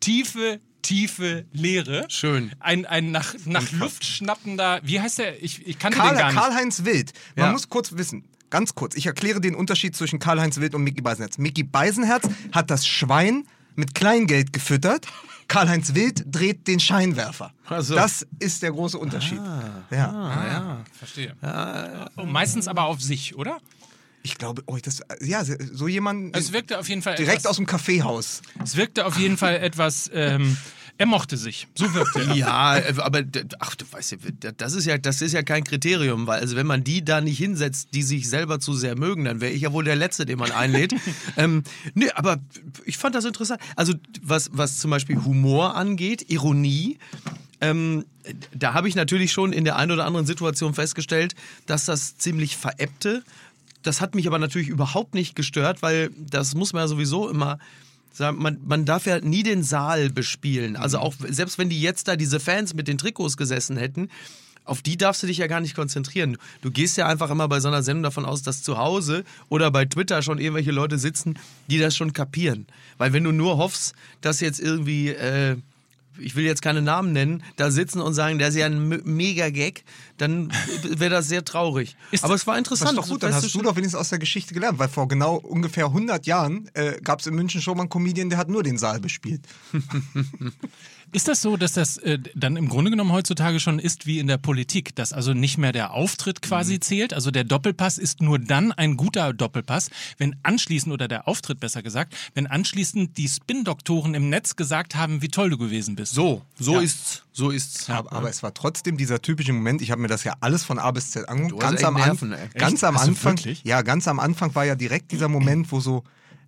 tiefe, 0.00 0.60
tiefe 0.84 1.44
Leere. 1.52 2.04
Schön. 2.08 2.52
Ein, 2.60 2.86
ein 2.86 3.10
nach, 3.10 3.34
nach 3.46 3.72
Luft 3.72 4.04
schnappender, 4.04 4.80
wie 4.84 5.00
heißt 5.00 5.18
der? 5.18 5.42
Ich, 5.42 5.66
ich 5.66 5.78
den 5.78 5.90
Karl, 5.92 6.14
gar 6.14 6.30
nicht. 6.32 6.40
Karl-Heinz 6.40 6.84
Wild. 6.84 7.12
Man 7.34 7.46
Ja. 7.46 7.52
muss 7.52 7.68
kurz 7.68 7.92
wissen, 7.96 8.24
ganz 8.50 8.74
kurz, 8.76 8.94
ich 8.94 9.06
erkläre 9.06 9.40
den 9.40 9.54
Unterschied 9.56 9.96
zwischen 9.96 10.18
Karl-Heinz 10.20 10.60
Wild 10.60 10.74
und 10.74 10.84
Mickey 10.84 11.00
Beisenherz. 11.02 11.38
Mickey 11.38 11.64
Beisenherz 11.64 12.28
hat 12.52 12.70
das 12.70 12.86
Schwein 12.86 13.44
mit 13.74 13.94
Kleingeld 13.96 14.52
gefüttert. 14.52 15.06
Karl-Heinz 15.48 15.94
Wild 15.94 16.24
dreht 16.26 16.66
den 16.68 16.80
Scheinwerfer. 16.80 17.52
Ach 17.68 17.82
so. 17.82 17.94
Das 17.94 18.26
ist 18.38 18.62
der 18.62 18.70
große 18.70 18.96
Unterschied. 18.98 19.40
ja. 19.90 20.10
Ah, 20.10 20.46
ja. 20.46 20.84
Verstehe. 20.96 21.36
Und 22.16 22.30
meistens 22.32 22.66
aber 22.68 22.84
auf 22.84 23.02
sich, 23.02 23.34
oder? 23.36 23.58
Ich 24.26 24.38
glaube, 24.38 24.62
oh, 24.64 24.78
das, 24.82 25.02
ja, 25.20 25.44
so 25.44 25.86
jemand 25.86 26.34
Es 26.34 26.52
wirkte 26.52 26.78
auf 26.78 26.88
jeden 26.88 27.02
Fall 27.02 27.14
direkt 27.14 27.40
etwas, 27.40 27.50
aus 27.50 27.56
dem 27.56 27.66
Kaffeehaus. 27.66 28.40
Es 28.62 28.74
wirkte 28.74 29.04
auf 29.04 29.18
jeden 29.18 29.36
Fall 29.36 29.56
etwas 29.56 30.10
ähm, 30.14 30.56
Er 30.96 31.04
mochte 31.04 31.36
sich. 31.36 31.68
So 31.74 31.92
wirkte 31.92 32.20
er. 32.20 32.34
Ja, 32.34 32.78
äh, 32.78 32.94
aber 32.96 33.22
ach, 33.58 33.74
du 33.74 33.84
weißt 33.90 34.12
ja, 34.12 34.52
das 34.52 34.72
ist 34.72 34.86
ja, 34.86 34.96
das 34.96 35.20
ist 35.20 35.32
ja 35.32 35.42
kein 35.42 35.62
Kriterium, 35.62 36.26
weil 36.26 36.40
also 36.40 36.56
wenn 36.56 36.66
man 36.66 36.82
die 36.82 37.04
da 37.04 37.20
nicht 37.20 37.36
hinsetzt, 37.36 37.90
die 37.92 38.02
sich 38.02 38.26
selber 38.26 38.60
zu 38.60 38.72
sehr 38.72 38.96
mögen, 38.96 39.26
dann 39.26 39.42
wäre 39.42 39.52
ich 39.52 39.60
ja 39.60 39.74
wohl 39.74 39.84
der 39.84 39.96
Letzte, 39.96 40.24
den 40.24 40.38
man 40.38 40.52
einlädt. 40.52 40.94
ähm, 41.36 41.62
nee, 41.92 42.10
aber 42.14 42.38
ich 42.86 42.96
fand 42.96 43.14
das 43.14 43.26
interessant. 43.26 43.60
Also 43.76 43.92
was, 44.22 44.48
was 44.54 44.78
zum 44.78 44.90
Beispiel 44.90 45.22
Humor 45.22 45.76
angeht, 45.76 46.30
Ironie, 46.30 46.98
ähm, 47.60 48.04
da 48.54 48.74
habe 48.74 48.88
ich 48.88 48.94
natürlich 48.94 49.32
schon 49.32 49.52
in 49.52 49.64
der 49.64 49.76
einen 49.76 49.92
oder 49.92 50.06
anderen 50.06 50.26
Situation 50.26 50.74
festgestellt, 50.74 51.34
dass 51.66 51.84
das 51.84 52.16
ziemlich 52.16 52.56
veräppte. 52.56 53.22
Das 53.84 54.00
hat 54.00 54.14
mich 54.14 54.26
aber 54.26 54.40
natürlich 54.40 54.68
überhaupt 54.68 55.14
nicht 55.14 55.36
gestört, 55.36 55.82
weil 55.82 56.10
das 56.18 56.54
muss 56.54 56.72
man 56.72 56.82
ja 56.82 56.88
sowieso 56.88 57.28
immer 57.28 57.58
sagen. 58.12 58.42
Man, 58.42 58.58
man 58.66 58.84
darf 58.84 59.06
ja 59.06 59.20
nie 59.20 59.42
den 59.44 59.62
Saal 59.62 60.10
bespielen. 60.10 60.74
Also 60.76 60.98
auch 60.98 61.14
selbst 61.28 61.58
wenn 61.58 61.68
die 61.68 61.80
jetzt 61.80 62.08
da 62.08 62.16
diese 62.16 62.40
Fans 62.40 62.74
mit 62.74 62.88
den 62.88 62.98
Trikots 62.98 63.36
gesessen 63.36 63.76
hätten, 63.76 64.08
auf 64.64 64.80
die 64.80 64.96
darfst 64.96 65.22
du 65.22 65.26
dich 65.26 65.38
ja 65.38 65.46
gar 65.46 65.60
nicht 65.60 65.76
konzentrieren. 65.76 66.38
Du 66.62 66.70
gehst 66.70 66.96
ja 66.96 67.06
einfach 67.06 67.30
immer 67.30 67.48
bei 67.48 67.60
so 67.60 67.68
einer 67.68 67.82
Sendung 67.82 68.04
davon 68.04 68.24
aus, 68.24 68.42
dass 68.42 68.62
zu 68.62 68.78
Hause 68.78 69.24
oder 69.50 69.70
bei 69.70 69.84
Twitter 69.84 70.22
schon 70.22 70.38
irgendwelche 70.38 70.72
Leute 70.72 70.98
sitzen, 70.98 71.38
die 71.68 71.78
das 71.78 71.94
schon 71.94 72.14
kapieren. 72.14 72.66
Weil 72.96 73.12
wenn 73.12 73.24
du 73.24 73.32
nur 73.32 73.58
hoffst, 73.58 73.94
dass 74.22 74.40
jetzt 74.40 74.60
irgendwie, 74.60 75.10
äh, 75.10 75.56
ich 76.18 76.36
will 76.36 76.44
jetzt 76.44 76.62
keine 76.62 76.82
Namen 76.82 77.12
nennen, 77.12 77.42
da 77.56 77.70
sitzen 77.70 78.00
und 78.00 78.14
sagen, 78.14 78.38
das 78.38 78.50
ist 78.50 78.56
ja 78.60 78.66
ein 78.66 78.88
Mega-Gag, 79.04 79.84
dann 80.16 80.52
wäre 80.84 81.10
das 81.10 81.28
sehr 81.28 81.44
traurig. 81.44 81.96
Aber 82.22 82.34
es 82.34 82.46
war 82.46 82.54
Das 82.54 82.58
interessant. 82.58 82.90
ist 82.92 82.96
doch 82.98 83.08
gut, 83.08 83.22
dann 83.22 83.34
hast 83.34 83.54
du 83.54 83.62
doch 83.62 83.76
wenigstens 83.76 84.00
aus 84.00 84.08
der 84.10 84.18
Geschichte 84.18 84.54
gelernt, 84.54 84.78
weil 84.78 84.88
vor 84.88 85.08
genau 85.08 85.36
ungefähr 85.36 85.86
100 85.86 86.26
Jahren 86.26 86.70
äh, 86.74 87.00
gab 87.02 87.20
es 87.20 87.26
in 87.26 87.34
München 87.34 87.60
schon 87.60 87.76
mal 87.76 87.82
einen 87.84 87.90
Comedian, 87.90 88.30
der 88.30 88.38
hat 88.38 88.48
nur 88.48 88.62
den 88.62 88.78
Saal 88.78 89.00
bespielt. 89.00 89.42
Ist 91.14 91.28
das 91.28 91.40
so, 91.42 91.56
dass 91.56 91.74
das 91.74 91.96
äh, 91.98 92.18
dann 92.34 92.56
im 92.56 92.68
Grunde 92.68 92.90
genommen 92.90 93.12
heutzutage 93.12 93.60
schon 93.60 93.78
ist 93.78 94.04
wie 94.04 94.18
in 94.18 94.26
der 94.26 94.36
Politik, 94.36 94.96
dass 94.96 95.12
also 95.12 95.32
nicht 95.32 95.58
mehr 95.58 95.70
der 95.70 95.92
Auftritt 95.92 96.42
quasi 96.42 96.80
zählt? 96.80 97.14
Also 97.14 97.30
der 97.30 97.44
Doppelpass 97.44 97.98
ist 97.98 98.20
nur 98.20 98.40
dann 98.40 98.72
ein 98.72 98.96
guter 98.96 99.32
Doppelpass, 99.32 99.90
wenn 100.18 100.34
anschließend, 100.42 100.92
oder 100.92 101.06
der 101.06 101.28
Auftritt 101.28 101.60
besser 101.60 101.84
gesagt, 101.84 102.16
wenn 102.34 102.48
anschließend 102.48 103.16
die 103.16 103.28
Spin-Doktoren 103.28 104.14
im 104.14 104.28
Netz 104.28 104.56
gesagt 104.56 104.96
haben, 104.96 105.22
wie 105.22 105.28
toll 105.28 105.50
du 105.50 105.56
gewesen 105.56 105.94
bist. 105.94 106.14
So, 106.14 106.42
so 106.58 106.74
Ja. 106.74 106.80
ist's. 106.80 107.22
So 107.32 107.50
ist's. 107.52 107.88
Aber, 107.88 108.12
aber 108.12 108.28
es 108.28 108.42
war 108.42 108.52
trotzdem 108.52 108.96
dieser 108.96 109.22
typische 109.22 109.52
Moment, 109.52 109.82
ich 109.82 109.92
habe 109.92 110.02
mir 110.02 110.08
das 110.08 110.24
ja 110.24 110.34
alles 110.40 110.64
von 110.64 110.80
A 110.80 110.90
bis 110.90 111.12
Z 111.12 111.28
angeguckt. 111.28 111.62
Ganz 111.62 111.84
am, 111.84 111.94
Nerven, 111.94 112.32
An 112.32 112.40
ganz 112.54 112.82
am 112.82 112.96
Anfang. 112.96 113.38
Ja, 113.62 113.82
ganz 113.82 114.08
am 114.08 114.18
Anfang 114.18 114.52
war 114.56 114.64
ja 114.64 114.74
direkt 114.74 115.12
dieser 115.12 115.28
Moment, 115.28 115.70
wo 115.70 115.78
so 115.78 116.02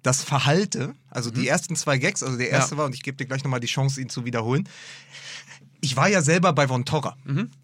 das 0.07 0.23
Verhalte, 0.23 0.95
also 1.11 1.33
die 1.33 1.49
ersten 1.49 1.75
zwei 1.75 1.99
Gags, 1.99 2.23
also 2.23 2.39
der 2.39 2.49
erste 2.51 2.75
Ja. 2.75 2.79
war, 2.79 2.87
und 2.87 2.95
ich 2.95 3.03
gebe 3.03 3.17
dir 3.17 3.27
gleich 3.27 3.43
nochmal 3.43 3.59
die 3.59 3.67
Chance, 3.67 4.01
ihn 4.01 4.09
zu 4.09 4.25
wiederholen. 4.25 4.69
Ich 5.81 5.97
war 5.97 6.09
ja 6.09 6.23
selber 6.23 6.53
bei 6.53 6.69
Von 6.69 6.85
Torra. 6.85 7.17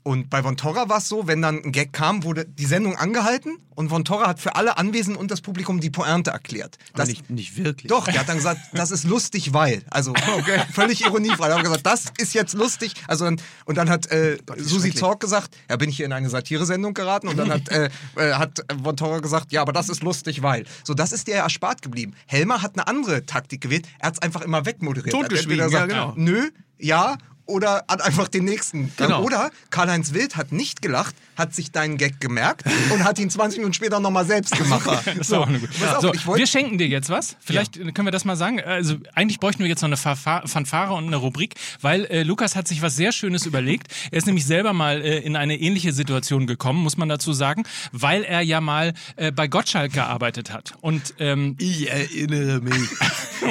Und 0.02 0.31
bei 0.31 0.42
Von 0.42 0.57
Torra 0.57 0.88
war 0.88 0.99
es 0.99 1.09
so, 1.09 1.26
wenn 1.26 1.42
dann 1.42 1.62
ein 1.64 1.73
Gag 1.73 1.92
kam, 1.92 2.25
wurde 2.25 2.45
die 2.45 2.66
Sendung 2.66 2.97
angehalten 2.97 3.59
und 3.75 3.88
Von 3.88 4.04
Torra 4.04 4.28
hat 4.28 4.40
für 4.40 4.54
alle 4.54 4.76
Anwesenden 4.78 5.19
und 5.19 5.31
das 5.31 5.40
Publikum 5.40 5.81
die 5.81 5.90
Pointe 5.90 6.31
erklärt. 6.31 6.78
Das, 6.95 7.09
nicht, 7.09 7.31
nicht 7.31 7.57
wirklich. 7.57 7.88
doch, 7.88 8.04
der 8.04 8.21
hat 8.21 8.28
dann 8.28 8.37
gesagt, 8.37 8.61
das 8.75 8.90
ist 8.90 9.04
lustig, 9.04 9.52
weil. 9.52 9.83
Also 9.90 10.12
völlig 10.73 11.02
ironiefrei. 11.02 11.49
Er 11.49 11.57
hat 11.57 11.62
gesagt, 11.62 11.87
das 11.87 12.07
ist 12.19 12.35
jetzt 12.35 12.54
lustig. 12.54 12.95
Also 13.09 13.25
dann, 13.25 13.40
und 13.64 13.76
dann 13.76 13.88
hat 13.88 14.11
äh, 14.11 14.38
wie 14.57 14.62
Susi. 14.62 14.92
Zorc 14.92 15.21
gesagt, 15.21 15.57
ja, 15.71 15.76
bin 15.76 15.88
ich 15.88 15.97
hier 15.97 16.07
in 16.07 16.12
eine 16.12 16.28
Satiresendung 16.28 16.95
geraten. 16.95 17.28
Und 17.28 17.37
dann 17.37 17.50
hat, 17.50 17.69
äh, 17.71 17.88
äh, 18.16 18.35
hat 18.35 18.64
Von 18.83 18.97
Torra 18.97 19.21
gesagt, 19.21 19.52
ja, 19.52 19.62
aber 19.62 19.73
das 19.73 19.88
ist 19.88 20.02
lustig, 20.02 20.42
weil. 20.42 20.64
So, 20.85 20.95
das 20.95 21.12
ist 21.12 21.26
dir 21.28 21.37
erspart 21.37 21.83
geblieben. 21.83 22.14
Helmer 22.26 22.62
hat 22.62 22.73
eine 22.75 22.87
andere 22.87 23.25
Taktik 23.25 23.62
gewählt. 23.62 23.88
Er 23.99 24.09
hat 24.09 24.14
es 24.14 24.23
einfach 24.23 24.42
immer 24.42 24.66
wegmoderiert. 24.66 25.14
Er 25.14 25.21
Totgeschwiegen, 25.21 25.71
ja, 25.71 25.87
genau. 25.87 26.12
Nö, 26.16 26.50
ja. 26.78 27.16
Oder 27.46 27.84
hat 27.88 28.00
einfach 28.02 28.28
den 28.28 28.44
nächsten. 28.44 28.92
Genau. 28.96 29.22
Oder 29.22 29.50
Karl-Heinz 29.70 30.12
Wild 30.14 30.37
hat 30.37 30.52
nicht 30.52 30.80
gelacht, 30.82 31.14
hat 31.37 31.54
sich 31.54 31.70
deinen 31.72 31.96
Gag 31.96 32.20
gemerkt 32.20 32.64
und 32.92 33.04
hat 33.04 33.18
ihn 33.18 33.30
20 33.30 33.58
Minuten 33.58 33.75
später 33.75 34.00
nochmal 34.00 34.25
selbst 34.26 34.56
gemacht. 34.56 34.82
Das 35.04 35.16
ist 35.28 35.32
auch 35.32 35.46
eine 35.46 35.58
gute. 35.58 35.72
pass 35.78 36.04
auf, 36.04 36.16
So, 36.16 36.37
wir 36.37 36.46
schenken 36.46 36.78
dir 36.78 36.87
jetzt 36.87 37.08
was. 37.11 37.37
Vielleicht 37.40 37.76
äh, 37.76 37.92
können 37.92 38.06
wir 38.06 38.12
das 38.12 38.25
mal 38.25 38.37
sagen. 38.37 38.61
Also 38.61 38.96
eigentlich 39.14 39.40
bräuchten 39.40 39.61
wir 39.62 39.68
jetzt 39.68 39.82
noch 39.82 39.88
eine 39.88 39.96
Fanfa- 39.96 40.46
Fanfare 40.46 40.92
und 40.94 41.06
eine 41.06 41.16
Rubrik, 41.16 41.54
weil 41.80 42.04
äh, 42.06 42.22
Lukas 42.22 42.54
hat 42.56 42.68
sich 42.68 42.82
was 42.82 42.96
sehr 42.96 43.12
Schönes 43.12 43.46
überlegt. 43.46 43.88
Er 44.11 44.18
ist 44.18 44.26
nämlich 44.26 44.46
selber 44.46 44.72
mal 44.72 45.02
äh, 45.02 45.18
in 45.20 45.37
eine 45.37 45.58
ähnliche 45.58 45.92
Situation 45.92 46.46
gekommen, 46.46 46.80
muss 46.82 46.96
man 46.96 47.08
dazu 47.08 47.32
sagen, 47.32 47.64
weil 47.92 48.22
er 48.25 48.40
ja 48.42 48.61
mal 48.61 48.92
äh, 49.16 49.32
bei 49.32 49.49
Gottschalk 49.49 49.92
gearbeitet 49.92 50.52
hat. 50.52 50.75
Und 50.80 51.14
ähm, 51.18 51.56
Ich 51.58 51.90
erinnere 51.90 52.61
mich. 52.61 52.75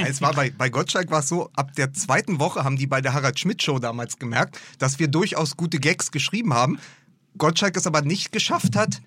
Es 0.07 0.21
war 0.21 0.33
bei, 0.33 0.51
bei 0.57 0.69
Gottschalk 0.69 1.12
war 1.12 1.19
es 1.19 1.27
so, 1.27 1.50
ab 1.53 1.75
der 1.75 1.91
zweiten 1.91 2.39
Woche 2.39 2.63
haben 2.63 2.77
die 2.77 2.88
bei 2.88 3.01
der 3.01 3.12
Harald 3.13 3.38
Schmidt 3.38 3.62
Show 3.62 3.77
damals 3.81 4.17
gemerkt, 4.17 4.59
dass 4.79 5.00
wir 5.00 5.07
durchaus 5.07 5.57
gute 5.57 5.79
Gags 5.79 6.11
geschrieben 6.11 6.53
haben. 6.53 6.79
Gottschalk 7.38 7.75
es 7.77 7.88
aber 7.88 8.01
nicht 8.01 8.31
geschafft 8.31 8.75
hat, 8.75 9.01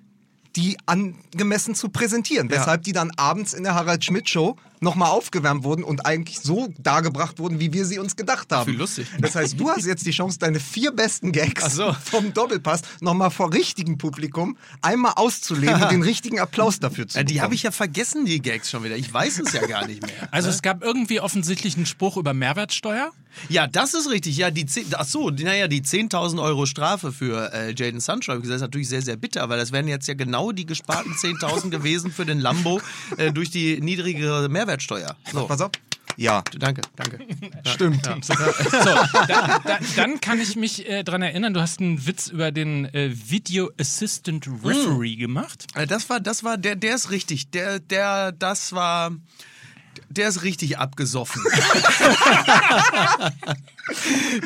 die 0.56 0.76
angemessen 0.86 1.74
zu 1.74 1.88
präsentieren. 1.88 2.48
Ja. 2.48 2.58
Weshalb 2.58 2.82
die 2.82 2.92
dann 2.92 3.10
abends 3.16 3.54
in 3.54 3.64
der 3.64 3.74
Harald 3.74 4.04
Schmidt 4.04 4.28
Show 4.28 4.56
nochmal 4.84 5.10
aufgewärmt 5.10 5.64
wurden 5.64 5.82
und 5.82 6.06
eigentlich 6.06 6.38
so 6.40 6.68
dargebracht 6.78 7.38
wurden, 7.40 7.58
wie 7.58 7.72
wir 7.72 7.84
sie 7.86 7.98
uns 7.98 8.14
gedacht 8.14 8.52
haben. 8.52 8.70
Wie 8.72 8.76
lustig. 8.76 9.08
Das 9.20 9.34
heißt, 9.34 9.58
du 9.58 9.68
hast 9.70 9.84
jetzt 9.86 10.06
die 10.06 10.12
Chance, 10.12 10.38
deine 10.38 10.60
vier 10.60 10.92
besten 10.92 11.32
Gags 11.32 11.74
so. 11.74 11.92
vom 12.04 12.32
Doppelpass 12.32 12.82
nochmal 13.00 13.30
vor 13.30 13.52
richtigem 13.52 13.98
Publikum 13.98 14.56
einmal 14.82 15.14
auszuleben 15.16 15.82
und 15.82 15.90
den 15.90 16.02
richtigen 16.02 16.38
Applaus 16.38 16.78
dafür 16.78 17.08
zu 17.08 17.18
Ja, 17.18 17.24
die 17.24 17.34
bekommen. 17.34 17.44
habe 17.44 17.54
ich 17.56 17.62
ja 17.64 17.70
vergessen, 17.72 18.24
die 18.26 18.40
Gags 18.40 18.70
schon 18.70 18.84
wieder. 18.84 18.96
Ich 18.96 19.12
weiß 19.12 19.40
es 19.40 19.52
ja 19.52 19.66
gar 19.66 19.86
nicht 19.86 20.02
mehr. 20.02 20.12
also 20.30 20.48
es 20.50 20.62
gab 20.62 20.84
irgendwie 20.84 21.18
offensichtlich 21.20 21.76
einen 21.76 21.86
Spruch 21.86 22.16
über 22.16 22.34
Mehrwertsteuer. 22.34 23.10
Ja, 23.48 23.66
das 23.66 23.94
ist 23.94 24.08
richtig. 24.10 24.36
Ja, 24.36 24.52
die 24.52 24.64
10, 24.64 24.86
ach 24.96 25.04
so, 25.06 25.30
die- 25.30 25.42
naja, 25.42 25.66
die 25.66 25.82
10.000 25.82 26.40
Euro 26.40 26.66
Strafe 26.66 27.10
für 27.10 27.52
äh, 27.52 27.74
Jaden 27.76 27.98
Sancho, 27.98 28.30
hab 28.30 28.38
ich 28.38 28.42
gesagt, 28.42 28.56
ist 28.58 28.62
natürlich 28.62 28.88
sehr, 28.88 29.02
sehr 29.02 29.16
bitter, 29.16 29.48
weil 29.48 29.58
das 29.58 29.72
wären 29.72 29.88
jetzt 29.88 30.06
ja 30.06 30.14
genau 30.14 30.52
die 30.52 30.66
gesparten 30.66 31.12
10.000 31.14 31.70
gewesen 31.70 32.12
für 32.12 32.24
den 32.24 32.38
Lambo 32.38 32.80
äh, 33.16 33.32
durch 33.32 33.50
die 33.50 33.80
niedrigere 33.80 34.48
Mehrwertsteuer. 34.48 34.73
So, 35.32 35.46
Pass 35.46 35.60
auf. 35.60 35.70
Ja, 36.16 36.44
danke, 36.56 36.82
danke. 36.94 37.18
stimmt. 37.66 38.04
So, 38.22 38.34
da, 38.34 39.58
da, 39.64 39.78
dann 39.96 40.20
kann 40.20 40.40
ich 40.40 40.54
mich 40.54 40.88
äh, 40.88 41.02
dran 41.02 41.22
erinnern, 41.22 41.54
du 41.54 41.60
hast 41.60 41.80
einen 41.80 42.06
Witz 42.06 42.28
über 42.28 42.52
den 42.52 42.84
äh, 42.94 43.10
Video 43.12 43.72
Assistant 43.80 44.48
Referee 44.62 45.16
gemacht. 45.16 45.66
Äh, 45.74 45.88
Das 45.88 46.08
war, 46.08 46.20
das 46.20 46.44
war, 46.44 46.56
der, 46.56 46.76
der 46.76 46.94
ist 46.94 47.10
richtig. 47.10 47.50
Der, 47.50 47.80
der, 47.80 48.30
das 48.30 48.72
war, 48.72 49.10
der 50.08 50.28
ist 50.28 50.44
richtig 50.44 50.78
abgesoffen. 50.78 51.42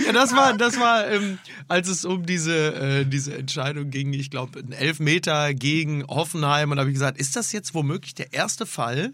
ja, 0.07 0.13
das 0.13 0.33
war, 0.33 0.57
das 0.57 0.79
war, 0.79 1.09
ähm, 1.11 1.39
als 1.69 1.89
es 1.89 2.05
um 2.05 2.25
diese, 2.25 2.75
äh, 2.75 3.05
diese 3.05 3.37
Entscheidung 3.37 3.91
ging, 3.91 4.13
ich 4.13 4.31
glaube, 4.31 4.61
ein 4.61 4.73
Elfmeter 4.73 5.53
gegen 5.55 6.07
Hoffenheim. 6.07 6.71
Und 6.71 6.77
da 6.77 6.81
habe 6.81 6.91
ich 6.91 6.95
gesagt, 6.95 7.19
ist 7.19 7.37
das 7.37 7.53
jetzt 7.53 7.75
womöglich 7.75 8.15
der 8.15 8.33
erste 8.33 8.65
Fall, 8.67 9.13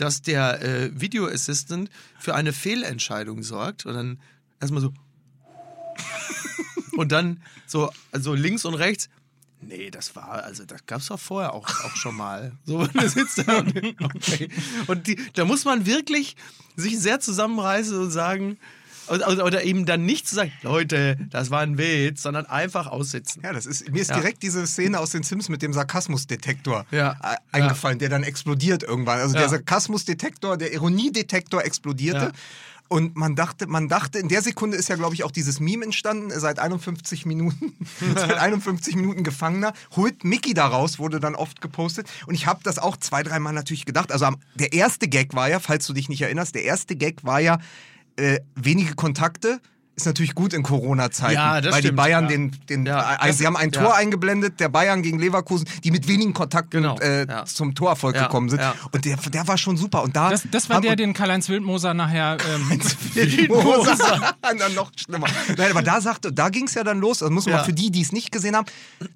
dass 0.00 0.22
der 0.22 0.62
äh, 0.62 1.00
Video 1.00 1.26
Assistant 1.26 1.90
für 2.18 2.34
eine 2.34 2.52
Fehlentscheidung 2.52 3.42
sorgt? 3.42 3.86
Und 3.86 3.94
dann 3.94 4.20
erstmal 4.60 4.82
so. 4.82 4.92
Und 6.96 7.12
dann 7.12 7.42
so 7.66 7.90
also 8.12 8.34
links 8.34 8.64
und 8.64 8.74
rechts. 8.74 9.08
Nee, 9.62 9.90
das 9.90 10.16
war, 10.16 10.42
also 10.44 10.64
das 10.64 10.86
gab 10.86 11.00
es 11.00 11.06
doch 11.06 11.20
vorher 11.20 11.54
auch, 11.54 11.68
auch 11.84 11.96
schon 11.96 12.16
mal. 12.16 12.52
So, 12.64 12.86
da 12.94 13.08
sitzt 13.08 13.46
da 13.46 13.58
und, 13.58 13.76
okay. 14.02 14.48
und 14.86 15.06
die, 15.06 15.16
da 15.34 15.44
muss 15.44 15.64
man 15.64 15.86
wirklich 15.86 16.36
sich 16.76 16.98
sehr 16.98 17.20
zusammenreißen 17.20 17.98
und 17.98 18.10
sagen, 18.10 18.58
oder, 19.10 19.44
oder 19.44 19.64
eben 19.64 19.86
dann 19.86 20.04
nicht 20.06 20.28
zu 20.28 20.34
sagen, 20.34 20.52
Leute, 20.62 21.16
das 21.30 21.50
war 21.50 21.60
ein 21.60 21.76
Witz, 21.78 22.22
sondern 22.22 22.46
einfach 22.46 22.86
aussitzen. 22.86 23.42
Ja, 23.42 23.52
das 23.52 23.66
ist, 23.66 23.90
mir 23.90 24.00
ist 24.00 24.10
Ja. 24.10 24.16
direkt 24.20 24.42
diese 24.42 24.66
Szene 24.66 24.98
aus 25.00 25.10
den 25.10 25.22
Sims 25.22 25.48
mit 25.48 25.62
dem 25.62 25.72
Sarkasmusdetektor 25.72 26.86
Ja. 26.90 27.16
äh, 27.22 27.36
eingefallen, 27.52 27.98
der 27.98 28.08
dann 28.08 28.22
explodiert 28.22 28.82
irgendwann. 28.82 29.18
Also 29.20 29.34
der 29.34 29.48
Sarkasmusdetektor, 29.48 30.56
der 30.56 30.72
Ironiedetektor 30.72 31.64
explodierte. 31.64 32.32
Und 32.88 33.14
man 33.14 33.36
dachte, 33.36 33.68
man 33.68 33.88
dachte, 33.88 34.18
in 34.18 34.28
der 34.28 34.42
Sekunde 34.42 34.76
ist 34.76 34.88
ja, 34.88 34.96
glaube 34.96 35.14
ich, 35.14 35.22
auch 35.22 35.30
dieses 35.30 35.60
Meme 35.60 35.84
entstanden, 35.84 36.32
seit 36.34 36.58
51 36.58 37.24
Minuten, 37.24 37.72
seit 38.16 38.36
51 38.36 38.96
Minuten 38.96 39.22
Gefangener, 39.22 39.74
holt 39.94 40.24
Mickey 40.24 40.54
da 40.54 40.66
raus, 40.66 40.98
wurde 40.98 41.20
dann 41.20 41.36
oft 41.36 41.60
gepostet. 41.60 42.08
Und 42.26 42.34
ich 42.34 42.46
habe 42.46 42.60
das 42.64 42.80
auch 42.80 42.96
zwei, 42.96 43.22
dreimal 43.22 43.52
natürlich 43.52 43.84
gedacht. 43.86 44.10
Also 44.10 44.28
der 44.56 44.72
erste 44.72 45.06
Gag 45.06 45.34
war 45.34 45.48
ja, 45.48 45.60
falls 45.60 45.86
du 45.86 45.92
dich 45.92 46.08
nicht 46.08 46.22
erinnerst, 46.22 46.56
der 46.56 46.64
erste 46.64 46.96
Gag 46.96 47.22
war 47.22 47.38
ja, 47.38 47.60
äh, 48.20 48.40
wenige 48.54 48.94
Kontakte. 48.94 49.60
Ist 49.96 50.06
natürlich 50.06 50.34
gut 50.34 50.54
in 50.54 50.62
Corona-Zeiten, 50.62 51.34
Ja, 51.34 51.52
weil 51.54 51.62
die 51.62 51.78
stimmt, 51.88 51.96
Bayern 51.96 52.24
ja. 52.24 52.28
den, 52.30 52.52
den 52.70 52.86
Ja, 52.86 53.16
äh, 53.16 53.26
das- 53.26 53.36
sie 53.36 53.46
haben 53.46 53.56
ein 53.56 53.70
ja. 53.70 53.82
Tor 53.82 53.96
eingeblendet, 53.96 54.58
der 54.58 54.70
Bayern 54.70 55.02
gegen 55.02 55.18
Leverkusen, 55.18 55.66
die 55.84 55.90
mit 55.90 56.08
wenigen 56.08 56.32
Kontakten 56.32 56.80
Genau, 56.82 56.98
äh, 57.00 57.26
ja. 57.28 57.44
zum 57.44 57.74
Torerfolg 57.74 58.16
Ja, 58.16 58.22
gekommen 58.22 58.48
sind. 58.48 58.60
ja. 58.60 58.74
Und 58.92 59.04
der, 59.04 59.16
der 59.18 59.46
war 59.46 59.58
schon 59.58 59.76
super. 59.76 60.02
Und 60.02 60.16
da 60.16 60.30
Das, 60.30 60.44
das 60.50 60.70
war 60.70 60.76
haben- 60.76 60.84
der, 60.84 60.96
den 60.96 61.12
Karl-Heinz 61.12 61.50
Wildmoser 61.50 61.92
nachher. 61.92 62.38
Ähm, 62.50 62.70
Wildmoser. 63.14 64.34
dann 64.40 64.58
noch 64.74 64.90
schlimmer. 64.96 65.26
Nein, 65.56 65.70
aber 65.70 65.82
da 65.82 66.00
sagte, 66.00 66.32
da 66.32 66.48
ging 66.48 66.66
es 66.66 66.74
ja 66.74 66.84
dann 66.84 66.98
los. 67.00 67.18
Das 67.18 67.28
muss 67.30 67.44
man 67.44 67.52
Ja. 67.54 67.58
mal 67.58 67.64
für 67.64 67.72
die, 67.74 67.90
die 67.90 68.00
es 68.00 68.12
nicht 68.12 68.32
gesehen 68.32 68.56
haben. 68.56 68.66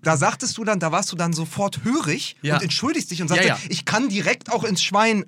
Da 0.03 0.17
sagtest 0.19 0.59
du 0.59 0.65
dann, 0.65 0.81
da 0.81 0.93
warst 0.93 1.11
du 1.13 1.17
dann 1.17 1.33
sofort 1.33 1.85
hörig 1.85 2.37
Ja. 2.43 2.57
und 2.57 2.63
entschuldigst 2.63 3.11
dich 3.11 3.23
und 3.23 3.29
sagst, 3.29 3.43
Ja, 3.45 3.55
ja. 3.55 3.59
ich 3.69 3.85
kann 3.85 4.09
direkt 4.09 4.53
auch 4.53 4.65
ins 4.65 4.83
Schwein 4.83 5.25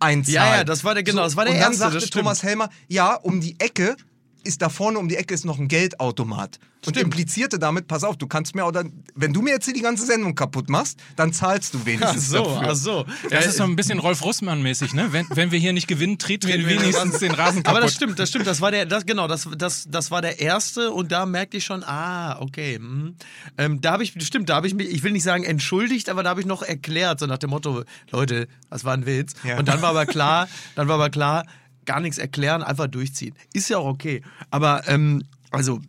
einzahlen. 0.00 0.34
Ja, 0.50 0.56
ja, 0.58 0.64
das 0.64 0.84
war 0.84 0.94
der- 0.94 1.02
genau, 1.02 1.22
das 1.22 1.36
war 1.36 1.44
der 1.44 1.54
und 1.54 1.60
dann 1.60 1.68
Erste, 1.70 1.78
sagte 1.80 1.94
das 1.96 2.04
stimmt. 2.06 2.22
Thomas 2.24 2.42
Helmer, 2.42 2.68
ja, 2.88 3.14
um 3.14 3.40
die 3.40 3.58
Ecke 3.58 3.96
ist 4.44 4.62
da 4.62 4.68
vorne 4.68 4.98
um 4.98 5.08
die 5.08 5.16
Ecke 5.16 5.34
ist 5.34 5.44
noch 5.44 5.58
ein 5.58 5.68
Geldautomat. 5.68 6.58
Und 6.86 6.94
Stimmt. 6.94 7.06
implizierte 7.06 7.58
damit, 7.58 7.88
pass 7.88 8.04
auf, 8.04 8.16
du 8.16 8.28
kannst 8.28 8.54
mir 8.54 8.64
oder 8.64 8.84
wenn 9.16 9.32
du 9.32 9.42
mir 9.42 9.50
jetzt 9.50 9.64
hier 9.64 9.74
die 9.74 9.82
ganze 9.82 10.06
Sendung 10.06 10.36
kaputt 10.36 10.68
machst, 10.68 11.00
dann 11.16 11.32
zahlst 11.32 11.74
du 11.74 11.78
Ach 11.82 11.86
wenigstens 11.86 12.28
so, 12.28 12.44
dafür. 12.44 12.68
ach 12.70 12.76
so. 12.76 13.04
Das 13.24 13.32
Ja, 13.32 13.38
ist 13.50 13.56
so 13.56 13.64
ein 13.64 13.74
bisschen 13.74 13.98
Rolf 13.98 14.22
Russmann-mäßig, 14.22 14.94
ne? 14.94 15.12
Wenn, 15.12 15.26
wenn 15.30 15.50
wir 15.50 15.58
hier 15.58 15.72
nicht 15.72 15.88
gewinnen, 15.88 16.18
treten 16.18 16.46
wir 16.46 16.66
wenigstens 16.66 17.18
den 17.18 17.32
Rasen 17.32 17.64
kaputt. 17.64 17.76
Aber 17.78 17.80
das 17.80 17.94
stimmt, 17.94 18.18
das 18.20 18.28
stimmt. 18.28 18.46
Das 18.46 18.60
war 18.60 18.70
der, 18.70 18.86
das, 18.86 19.06
genau, 19.06 19.26
das, 19.26 19.48
das, 19.58 19.86
das 19.90 20.12
war 20.12 20.22
der 20.22 20.38
erste 20.38 20.92
und 20.92 21.10
da 21.10 21.26
merkte 21.26 21.56
ich 21.56 21.64
schon, 21.64 21.82
ah, 21.82 22.38
okay. 22.40 22.78
mhm. 22.78 23.16
Ähm, 23.58 23.80
da 23.80 23.92
habe 23.92 24.04
ich, 24.04 24.14
stimmt, 24.24 24.48
da 24.48 24.54
habe 24.54 24.68
ich 24.68 24.74
mich, 24.74 24.88
ich 24.88 25.02
will 25.02 25.10
nicht 25.12 25.24
sagen 25.24 25.42
entschuldigt, 25.42 26.08
aber 26.08 26.22
da 26.22 26.30
habe 26.30 26.40
ich 26.40 26.46
noch 26.46 26.62
erklärt, 26.62 27.18
so 27.18 27.26
nach 27.26 27.38
dem 27.38 27.50
Motto, 27.50 27.82
Leute, 28.12 28.46
das 28.70 28.84
war 28.84 28.94
ein 28.94 29.04
Witz. 29.04 29.32
Ja. 29.42 29.58
Und 29.58 29.66
dann 29.66 29.82
war 29.82 29.90
aber 29.90 30.06
klar, 30.06 30.48
dann 30.76 30.86
war 30.86 30.94
aber 30.94 31.10
klar, 31.10 31.44
gar 31.88 32.00
nichts 32.00 32.18
erklären, 32.18 32.62
einfach 32.62 32.86
durchziehen. 32.86 33.34
Ist 33.54 33.70
ja 33.70 33.78
auch 33.78 33.86
okay. 33.86 34.22
Aber, 34.50 34.86
ähm, 34.86 35.24
also, 35.50 35.80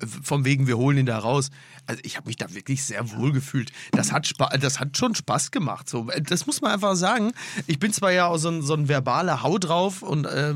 vom 0.00 0.44
wegen, 0.44 0.66
wir 0.66 0.76
holen 0.76 0.98
ihn 0.98 1.06
da 1.06 1.18
raus. 1.18 1.50
Also 1.86 2.00
ich 2.04 2.16
habe 2.16 2.26
mich 2.26 2.36
da 2.36 2.52
wirklich 2.52 2.82
sehr 2.82 3.12
wohl 3.12 3.30
gefühlt. 3.30 3.70
Das 3.92 4.10
hat, 4.10 4.26
Spa 4.26 4.48
das 4.58 4.80
hat 4.80 4.96
schon 4.96 5.14
Spaß 5.14 5.52
gemacht. 5.52 5.88
So, 5.88 6.08
das 6.20 6.46
muss 6.46 6.60
man 6.60 6.72
einfach 6.72 6.96
sagen. 6.96 7.32
Ich 7.68 7.78
bin 7.78 7.92
zwar 7.92 8.10
ja 8.10 8.26
auch 8.26 8.38
so 8.38 8.48
ein, 8.48 8.62
so 8.62 8.74
ein 8.74 8.88
verbaler 8.88 9.44
Hau 9.44 9.58
drauf 9.58 10.02
und, 10.02 10.24
äh, 10.24 10.54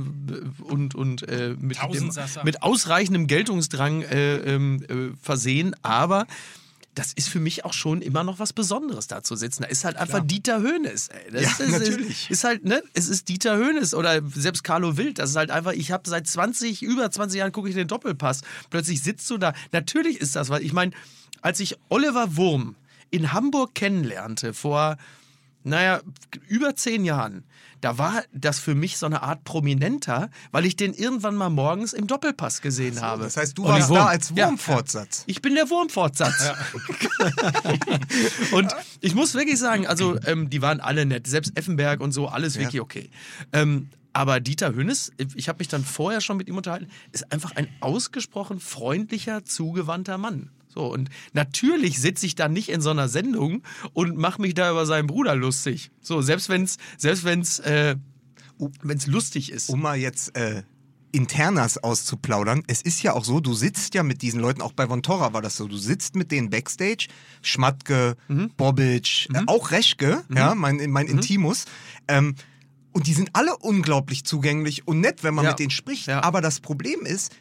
und, 0.65 0.97
und 0.97 1.23
äh, 1.29 1.55
mit, 1.57 1.79
dem, 1.81 2.11
mit 2.43 2.63
ausreichendem 2.65 3.29
Geltungsdrang 3.29 4.03
äh, 4.03 4.37
ähm, 4.39 4.83
äh, 4.89 5.17
versehen, 5.23 5.77
aber 5.83 6.27
das 7.01 7.15
ist 7.15 7.31
für 7.31 7.41
mich 7.41 7.65
auch 7.65 7.73
schon 7.73 8.03
immer 8.03 8.25
noch 8.25 8.41
was 8.41 8.53
Besonderes 8.53 9.07
da 9.07 9.23
zu 9.23 9.35
sitzen. 9.35 9.63
Da 9.63 9.71
ist 9.71 9.87
halt 9.87 9.97
einfach 9.97 10.21
Dieter 10.23 10.61
Höhnes. 10.61 11.09
Ja, 11.33 11.41
ist, 11.41 11.59
natürlich. 11.59 12.25
Ist, 12.25 12.31
ist 12.31 12.45
halt, 12.45 12.67
ne, 12.67 12.83
es 12.93 13.09
ist 13.09 13.31
Dieter 13.31 13.57
Höhnes 13.57 13.95
oder 13.95 14.21
selbst 14.35 14.65
Carlo 14.65 14.99
Wild. 14.99 15.19
Das 15.19 15.31
ist 15.31 15.37
halt 15.37 15.51
einfach, 15.51 15.73
ich 15.73 15.93
habe 15.93 16.07
seit 16.07 16.27
20, 16.27 16.83
über 16.83 17.11
20 17.11 17.39
Jahren 17.39 17.53
gucke 17.53 17.71
ich 17.71 17.75
den 17.75 17.89
Doppelpass. 17.89 18.43
Plötzlich 18.69 19.03
sitzt 19.03 19.31
du 19.31 19.39
da. 19.39 19.55
Natürlich 19.73 20.21
ist 20.21 20.37
das, 20.37 20.51
weil 20.51 20.63
ich 20.63 20.75
meine, 20.75 20.93
als 21.41 21.59
ich 21.61 21.79
Oliver 21.89 22.37
Wurm 22.37 22.75
in 23.11 23.33
Hamburg 23.33 23.75
kennenlernte 23.75 24.53
vor, 24.53 24.99
naja, 25.63 26.01
über 26.49 26.75
zehn 26.75 27.05
Jahren, 27.05 27.45
da 27.81 27.97
war 27.99 28.23
das 28.33 28.59
für 28.59 28.75
mich 28.75 28.99
so 28.99 29.07
eine 29.07 29.23
Art 29.23 29.45
Prominenter, 29.45 30.31
weil 30.53 30.67
ich 30.67 30.77
den 30.77 30.93
irgendwann 30.93 31.35
mal 31.35 31.49
morgens 31.51 31.93
im 31.93 32.07
Doppelpass 32.07 32.61
gesehen 32.61 33.01
habe. 33.01 33.25
Das 33.25 33.37
heißt, 33.37 33.57
du 33.57 33.65
Olli 33.65 33.81
warst 33.81 33.91
da 33.91 34.07
als 34.07 34.33
Ja. 34.35 34.47
Wurmfortsatz. 34.49 35.25
Ich 35.27 35.41
bin 35.43 35.55
der 35.55 35.69
Wurmfortsatz. 35.71 36.53
und 38.53 38.75
ich 39.01 39.15
muss 39.15 39.35
wirklich 39.35 39.59
sagen, 39.59 39.87
also 39.87 40.19
ähm, 40.27 40.51
die 40.51 40.63
waren 40.63 40.81
alle 40.81 41.07
nett, 41.07 41.27
selbst 41.27 41.57
Effenberg 41.57 42.01
und 42.01 42.13
so, 42.13 42.29
alles 42.29 42.55
Ja. 42.55 42.63
wirklich 42.63 42.81
okay. 42.81 43.11
Ähm, 43.53 43.89
aber 44.13 44.41
Dieter 44.41 44.75
Hönes, 44.75 45.13
ich 45.35 45.49
habe 45.49 45.59
mich 45.61 45.69
dann 45.69 45.85
vorher 45.85 46.21
schon 46.21 46.37
mit 46.37 46.49
ihm 46.49 46.57
unterhalten, 46.57 46.89
ist 47.13 47.33
einfach 47.33 47.55
ein 47.55 47.69
ausgesprochen 47.81 48.59
freundlicher, 48.61 49.45
zugewandter 49.45 50.19
Mann. 50.19 50.51
So, 50.73 50.87
und 50.93 51.11
natürlich 51.33 52.01
sitze 52.01 52.27
ich 52.27 52.37
da 52.37 52.47
nicht 52.49 52.69
in 52.69 52.81
so 52.81 52.91
einer 52.91 53.09
Sendung 53.09 53.63
und 53.93 54.17
mache 54.17 54.41
mich 54.41 54.55
da 54.55 54.71
über 54.71 54.87
seinen 54.87 55.09
Bruder 55.09 55.35
lustig. 55.35 55.91
So, 56.01 56.23
selbst 56.23 56.49
wenn's, 56.49 56.77
selbst 56.97 57.25
wenn's, 57.25 57.59
äh, 57.59 57.97
wenn's 58.83 59.07
lustig 59.09 59.51
ist. 59.51 59.69
Um 59.69 59.81
mal 59.83 59.97
jetzt 59.99 60.37
äh, 60.37 60.63
Internas 61.13 61.77
auszuplaudern, 61.79 62.63
es 62.69 62.83
ist 62.83 63.03
ja 63.03 63.15
auch 63.15 63.25
so, 63.25 63.41
du 63.41 63.53
sitzt 63.53 63.95
ja 63.95 64.05
mit 64.05 64.23
diesen 64.23 64.39
Leuten, 64.41 64.63
auch 64.63 64.73
bei 64.73 64.87
Von 64.87 65.03
Torra 65.03 65.33
war 65.33 65.43
das 65.43 65.57
so, 65.57 65.67
du 65.67 65.77
sitzt 65.77 66.15
mit 66.15 66.31
denen 66.31 66.51
Backstage, 66.51 67.09
Schmatke, 67.43 68.17
Mhm. 68.29 68.51
Bobic, 68.57 69.29
äh, 69.35 69.41
auch 69.47 69.73
Reschke, 69.73 70.23
ja, 70.33 70.55
mein, 70.55 70.77
mein 70.91 71.07
Mhm. 71.07 71.13
Intimus, 71.15 71.65
ähm, 72.07 72.37
und 72.93 73.07
die 73.09 73.13
sind 73.15 73.31
alle 73.33 73.57
unglaublich 73.57 74.25
zugänglich 74.25 74.87
und 74.87 75.01
nett, 75.01 75.25
wenn 75.25 75.35
man 75.35 75.45
Ja. 75.47 75.51
mit 75.51 75.59
denen 75.59 75.71
spricht. 75.71 76.07
Ja. 76.07 76.23
Aber 76.23 76.41
das 76.41 76.61
Problem 76.61 77.01
ist, 77.05 77.33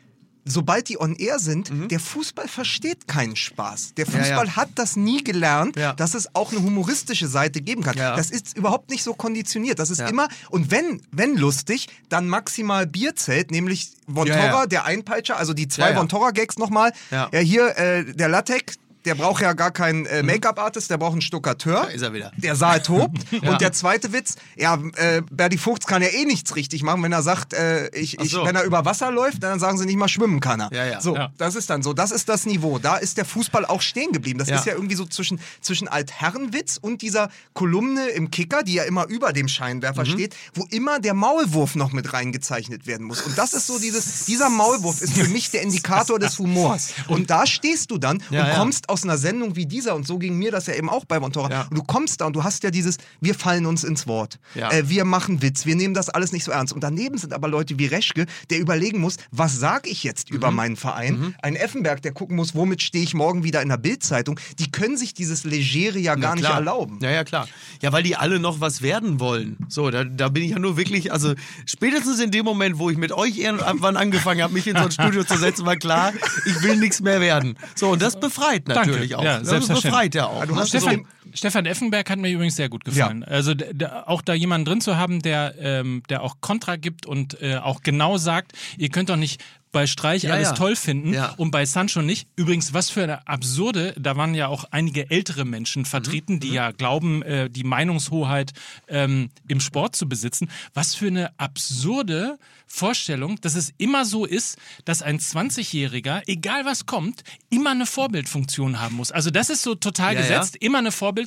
sobald 0.50 0.90
die 0.90 1.00
on 1.00 1.16
air 1.16 1.40
sind, 1.40 1.70
Mhm. 1.72 1.88
der 1.88 2.00
Fußball 2.00 2.48
versteht 2.48 3.08
keinen 3.08 3.36
Spaß. 3.36 3.94
Der 3.96 4.06
Ja, 4.06 4.12
Fußball 4.12 4.48
ja. 4.48 4.56
hat 4.56 4.70
das 4.76 4.96
nie 4.96 5.24
gelernt, 5.24 5.76
Ja. 5.78 5.94
dass 5.94 6.14
es 6.16 6.34
auch 6.36 6.52
eine 6.52 6.62
humoristische 6.62 7.28
Seite 7.28 7.62
geben 7.62 7.84
kann. 7.84 7.98
Ja. 7.98 8.16
Das 8.16 8.30
ist 8.32 8.58
überhaupt 8.58 8.90
nicht 8.90 9.04
so 9.04 9.14
konditioniert. 9.14 9.80
Das 9.80 9.90
ist 9.90 10.00
Ja. 10.00 10.08
immer, 10.08 10.28
und 10.50 10.72
wenn, 10.72 11.02
wenn 11.12 11.36
lustig, 11.38 11.88
dann 12.10 12.28
maximal 12.28 12.86
Bierzelt, 12.88 13.52
nämlich 13.52 13.92
Vontora, 14.08 14.38
Ja, 14.40 14.46
ja. 14.62 14.66
der 14.66 14.86
Einpeitscher, 14.86 15.38
also 15.38 15.54
die 15.54 15.68
zwei 15.68 15.84
Ja, 15.84 15.90
ja. 15.92 15.98
Vontora-Gags 15.98 16.58
nochmal. 16.58 16.92
Ja. 17.12 17.30
Ja, 17.32 17.40
hier, 17.40 17.78
äh, 17.78 18.04
der 18.16 18.28
Latek, 18.30 18.74
der 19.10 19.16
braucht 19.16 19.42
ja 19.42 19.54
gar 19.54 19.72
keinen 19.72 20.06
äh, 20.06 20.22
Make-up-Artist, 20.22 20.92
der 20.92 21.00
braucht 21.00 21.14
einen 21.14 21.22
Stuckateur. 21.24 21.82
Da 21.82 21.90
ist 21.90 22.04
er 22.04 22.14
wieder. 22.14 22.32
Der 22.38 22.56
Saal 22.56 22.80
tobt. 22.84 23.18
Und 23.42 23.60
der 23.60 23.72
zweite 23.72 24.14
Witz, 24.14 24.36
ja, 24.56 24.78
äh, 24.98 25.24
Berdi 25.32 25.58
Vogts 25.58 25.88
kann 25.88 26.04
ja 26.04 26.10
eh 26.10 26.26
nichts 26.26 26.56
richtig 26.56 26.84
machen, 26.84 27.02
wenn 27.02 27.12
er 27.12 27.24
sagt, 27.24 27.54
äh, 27.54 27.90
ich, 27.90 28.20
ich, 28.20 28.30
so. 28.32 28.46
wenn 28.46 28.56
er 28.56 28.64
über 28.66 28.86
Wasser 28.86 29.10
läuft, 29.10 29.42
dann 29.42 29.60
sagen 29.60 29.80
sie 29.80 29.86
nicht 29.88 29.98
mal 29.98 30.08
schwimmen 30.08 30.40
kann 30.42 30.60
er. 30.62 30.72
Ja, 30.72 30.86
ja. 30.86 31.02
So, 31.02 31.16
Ja. 31.16 31.32
das 31.40 31.56
ist 31.56 31.72
dann 31.72 31.82
so. 31.82 31.94
Das 31.94 32.12
ist 32.12 32.30
das 32.30 32.46
Niveau. 32.46 32.78
Da 32.78 32.98
ist 32.98 33.18
der 33.18 33.26
Fußball 33.26 33.66
auch 33.66 33.82
stehen 33.82 34.12
geblieben. 34.12 34.38
Das 34.38 34.48
Ja. 34.50 34.58
ist 34.58 34.66
ja 34.68 34.74
irgendwie 34.74 34.96
so 34.96 35.06
zwischen, 35.08 35.40
zwischen 35.62 35.88
Altherrenwitz 35.88 36.78
und 36.80 37.02
dieser 37.02 37.30
Kolumne 37.54 38.10
im 38.10 38.30
Kicker, 38.30 38.62
die 38.62 38.74
ja 38.74 38.84
immer 38.84 39.08
über 39.08 39.34
dem 39.34 39.48
Scheinwerfer 39.48 40.04
Mhm. 40.04 40.12
steht, 40.12 40.36
wo 40.54 40.66
immer 40.70 41.00
der 41.00 41.16
Maulwurf 41.16 41.74
noch 41.74 41.92
mit 41.94 42.14
reingezeichnet 42.14 42.86
werden 42.86 43.08
muss. 43.08 43.22
Und 43.22 43.38
das 43.40 43.54
ist 43.54 43.66
so 43.66 43.80
dieses, 43.80 44.26
dieser 44.26 44.50
Maulwurf 44.50 45.02
ist 45.02 45.14
für 45.14 45.28
mich 45.30 45.50
der 45.50 45.64
Indikator 45.64 46.20
des 46.20 46.38
Humors. 46.38 46.90
Und 47.08 47.30
da 47.32 47.48
stehst 47.48 47.90
du 47.92 47.98
dann 47.98 48.22
Ja, 48.30 48.42
und 48.44 48.48
ja. 48.50 48.56
kommst 48.56 48.90
aus 48.90 48.99
einer 49.04 49.18
Sendung 49.18 49.56
wie 49.56 49.66
dieser, 49.66 49.96
und 49.96 50.06
so 50.08 50.18
ging 50.18 50.38
mir 50.38 50.52
das 50.52 50.68
ja 50.68 50.74
eben 50.76 50.90
auch 50.90 51.06
bei 51.06 51.20
Montora. 51.20 51.50
Ja. 51.50 51.62
Und 51.70 51.78
du 51.78 51.84
kommst 51.84 52.22
da 52.22 52.26
und 52.26 52.36
du 52.36 52.44
hast 52.44 52.64
ja 52.64 52.72
dieses, 52.72 52.98
wir 53.22 53.36
fallen 53.36 53.66
uns 53.66 53.84
ins 53.84 54.08
Wort. 54.08 54.40
Ja. 54.56 54.72
Äh, 54.72 54.90
wir 54.90 55.06
machen 55.06 55.42
Witz, 55.42 55.66
wir 55.66 55.76
nehmen 55.76 55.94
das 55.94 56.10
alles 56.10 56.32
nicht 56.32 56.44
so 56.44 56.52
ernst. 56.52 56.74
Und 56.74 56.84
daneben 56.84 57.18
sind 57.18 57.34
aber 57.34 57.48
Leute 57.48 57.78
wie 57.80 57.86
Reschke, 57.86 58.26
der 58.50 58.60
überlegen 58.60 59.00
muss, 59.00 59.18
was 59.32 59.58
sage 59.60 59.90
ich 59.90 60.04
jetzt 60.04 60.30
Mhm. 60.30 60.36
über 60.36 60.52
meinen 60.52 60.76
Verein? 60.76 61.36
Ein 61.42 61.56
Effenberg, 61.56 62.02
der 62.02 62.12
gucken 62.12 62.36
muss, 62.36 62.56
womit 62.56 62.82
stehe 62.82 63.04
ich 63.04 63.14
morgen 63.14 63.44
wieder 63.44 63.62
in 63.62 63.70
der 63.70 63.78
Bildzeitung. 63.78 64.40
Die 64.60 64.72
können 64.72 64.98
sich 64.98 65.14
dieses 65.14 65.44
Legere 65.44 66.00
ja 66.00 66.16
gar 66.16 66.36
nicht 66.36 66.46
klar. 66.46 66.56
erlauben. 66.58 67.00
Ja, 67.02 67.12
ja, 67.12 67.24
klar. 67.24 67.48
Ja, 67.82 67.92
weil 67.92 68.04
die 68.04 68.16
alle 68.16 68.40
noch 68.40 68.60
was 68.62 68.82
werden 68.82 69.20
wollen. 69.20 69.58
So, 69.68 69.90
da, 69.90 70.04
da 70.04 70.30
bin 70.30 70.44
ich 70.44 70.52
ja 70.52 70.60
nur 70.60 70.78
wirklich, 70.78 71.12
also 71.12 71.34
spätestens 71.66 72.20
in 72.20 72.32
dem 72.32 72.46
Moment, 72.46 72.80
wo 72.80 72.90
ich 72.90 72.98
mit 72.98 73.12
euch 73.12 73.38
irgendwann 73.38 73.98
angefangen 73.98 74.42
habe, 74.42 74.54
mich 74.54 74.68
in 74.68 74.76
so 74.76 74.84
ein 74.84 74.92
Studio 74.92 75.24
zu 75.24 75.38
setzen, 75.38 75.66
war 75.66 75.76
klar, 75.78 76.14
ich 76.46 76.62
will 76.64 76.78
nichts 76.78 77.02
mehr 77.02 77.22
werden. 77.22 77.58
So, 77.76 77.90
und 77.90 78.02
das 78.02 78.20
befreit 78.20 78.68
natürlich 78.68 78.79
auch. 79.16 79.24
Ja, 79.24 79.40
das 79.40 79.50
selbstverständlich. 79.50 79.92
befreit 79.92 80.16
ja 80.16 80.28
auch. 80.28 80.46
du 80.46 80.56
hast 80.56 80.72
so, 80.72 80.90
Stefan, 81.34 81.66
Effenberg 81.66 82.10
hat 82.10 82.20
mir 82.20 82.30
übrigens 82.32 82.56
sehr 82.56 82.70
gut 82.70 82.86
gefallen. 82.86 83.24
Also 83.24 83.54
d- 83.54 83.74
d- 83.74 83.86
auch 83.86 84.22
da 84.22 84.34
jemanden 84.34 84.66
drin 84.66 84.82
zu 84.82 84.98
haben, 84.98 85.22
der, 85.22 85.56
ähm, 85.60 86.04
der 86.10 86.24
auch 86.24 86.38
Kontra 86.42 86.76
gibt 86.76 87.06
und 87.06 87.42
äh, 87.42 87.58
auch 87.58 87.82
genau 87.82 88.18
sagt, 88.18 88.54
ihr 88.78 88.90
könnt 88.90 89.10
doch 89.10 89.16
nicht 89.16 89.42
bei 89.72 89.86
Streich 89.86 90.24
Ja, 90.24 90.34
alles 90.34 90.48
ja. 90.50 90.54
toll 90.56 90.76
finden 90.76 91.14
Ja. 91.14 91.34
und 91.38 91.52
bei 91.52 91.64
Sancho 91.64 92.02
nicht. 92.02 92.28
Übrigens, 92.36 92.74
was 92.74 92.90
für 92.90 93.04
eine 93.04 93.28
absurde, 93.28 93.94
da 94.00 94.18
waren 94.18 94.34
ja 94.34 94.48
auch 94.48 94.66
einige 94.72 95.12
ältere 95.12 95.46
Menschen 95.46 95.86
vertreten, 95.86 96.36
Mhm. 96.36 96.40
die 96.40 96.50
ja 96.54 96.72
glauben, 96.72 97.22
äh, 97.22 97.52
die 97.52 97.64
Meinungshoheit 97.64 98.54
ähm, 98.88 99.30
im 99.48 99.60
Sport 99.60 99.96
zu 99.96 100.10
besitzen. 100.10 100.50
Was 100.74 100.96
für 100.96 101.08
eine 101.08 101.30
absurde 101.40 102.40
Vorstellung, 102.66 103.40
dass 103.42 103.56
es 103.56 103.72
immer 103.78 104.06
so 104.06 104.26
ist, 104.26 104.58
dass 104.86 105.02
ein 105.02 105.20
20-Jähriger, 105.20 106.22
egal 106.28 106.66
was 106.66 106.86
kommt, 106.86 107.24
immer 107.50 107.72
eine 107.72 107.86
Vorbildfunktion 107.88 108.80
haben 108.80 108.96
muss. 108.96 109.12
Also 109.12 109.30
das 109.32 109.50
ist 109.50 109.64
so 109.64 109.76
total 109.76 110.14
Ja, 110.14 110.22
ja. 110.22 110.28
gesetzt, 110.28 110.56
immer 110.60 110.78
eine 110.80 110.92
Vorbildfunktion 110.92 111.19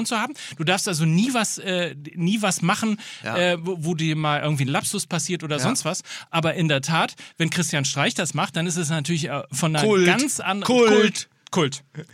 Ja. 0.00 0.04
zu 0.04 0.18
haben. 0.18 0.34
Du 0.56 0.64
darfst 0.64 0.88
also 0.88 1.04
nie 1.04 1.32
was, 1.34 1.58
äh, 1.58 1.94
nie 2.14 2.42
was 2.42 2.62
machen, 2.62 2.98
Ja. 3.24 3.36
äh, 3.36 3.58
wo, 3.60 3.76
wo 3.80 3.94
dir 3.94 4.16
mal 4.16 4.40
irgendwie 4.42 4.64
ein 4.64 4.68
Lapsus 4.68 5.06
passiert 5.06 5.42
oder 5.44 5.58
sonst 5.58 5.84
was. 5.84 6.02
Aber 6.30 6.54
in 6.54 6.68
der 6.68 6.80
Tat, 6.82 7.14
wenn 7.38 7.50
Christian 7.50 7.84
Streich 7.84 8.14
das 8.14 8.34
macht, 8.34 8.56
dann 8.56 8.66
ist 8.66 8.76
es 8.76 8.88
natürlich 8.90 9.28
äh, 9.28 9.42
von 9.52 9.74
einer 9.76 9.86
Kult. 9.86 10.06
ganz 10.06 10.40
anderen 10.40 10.76
Kult. 10.76 10.88
Kult. 10.90 11.28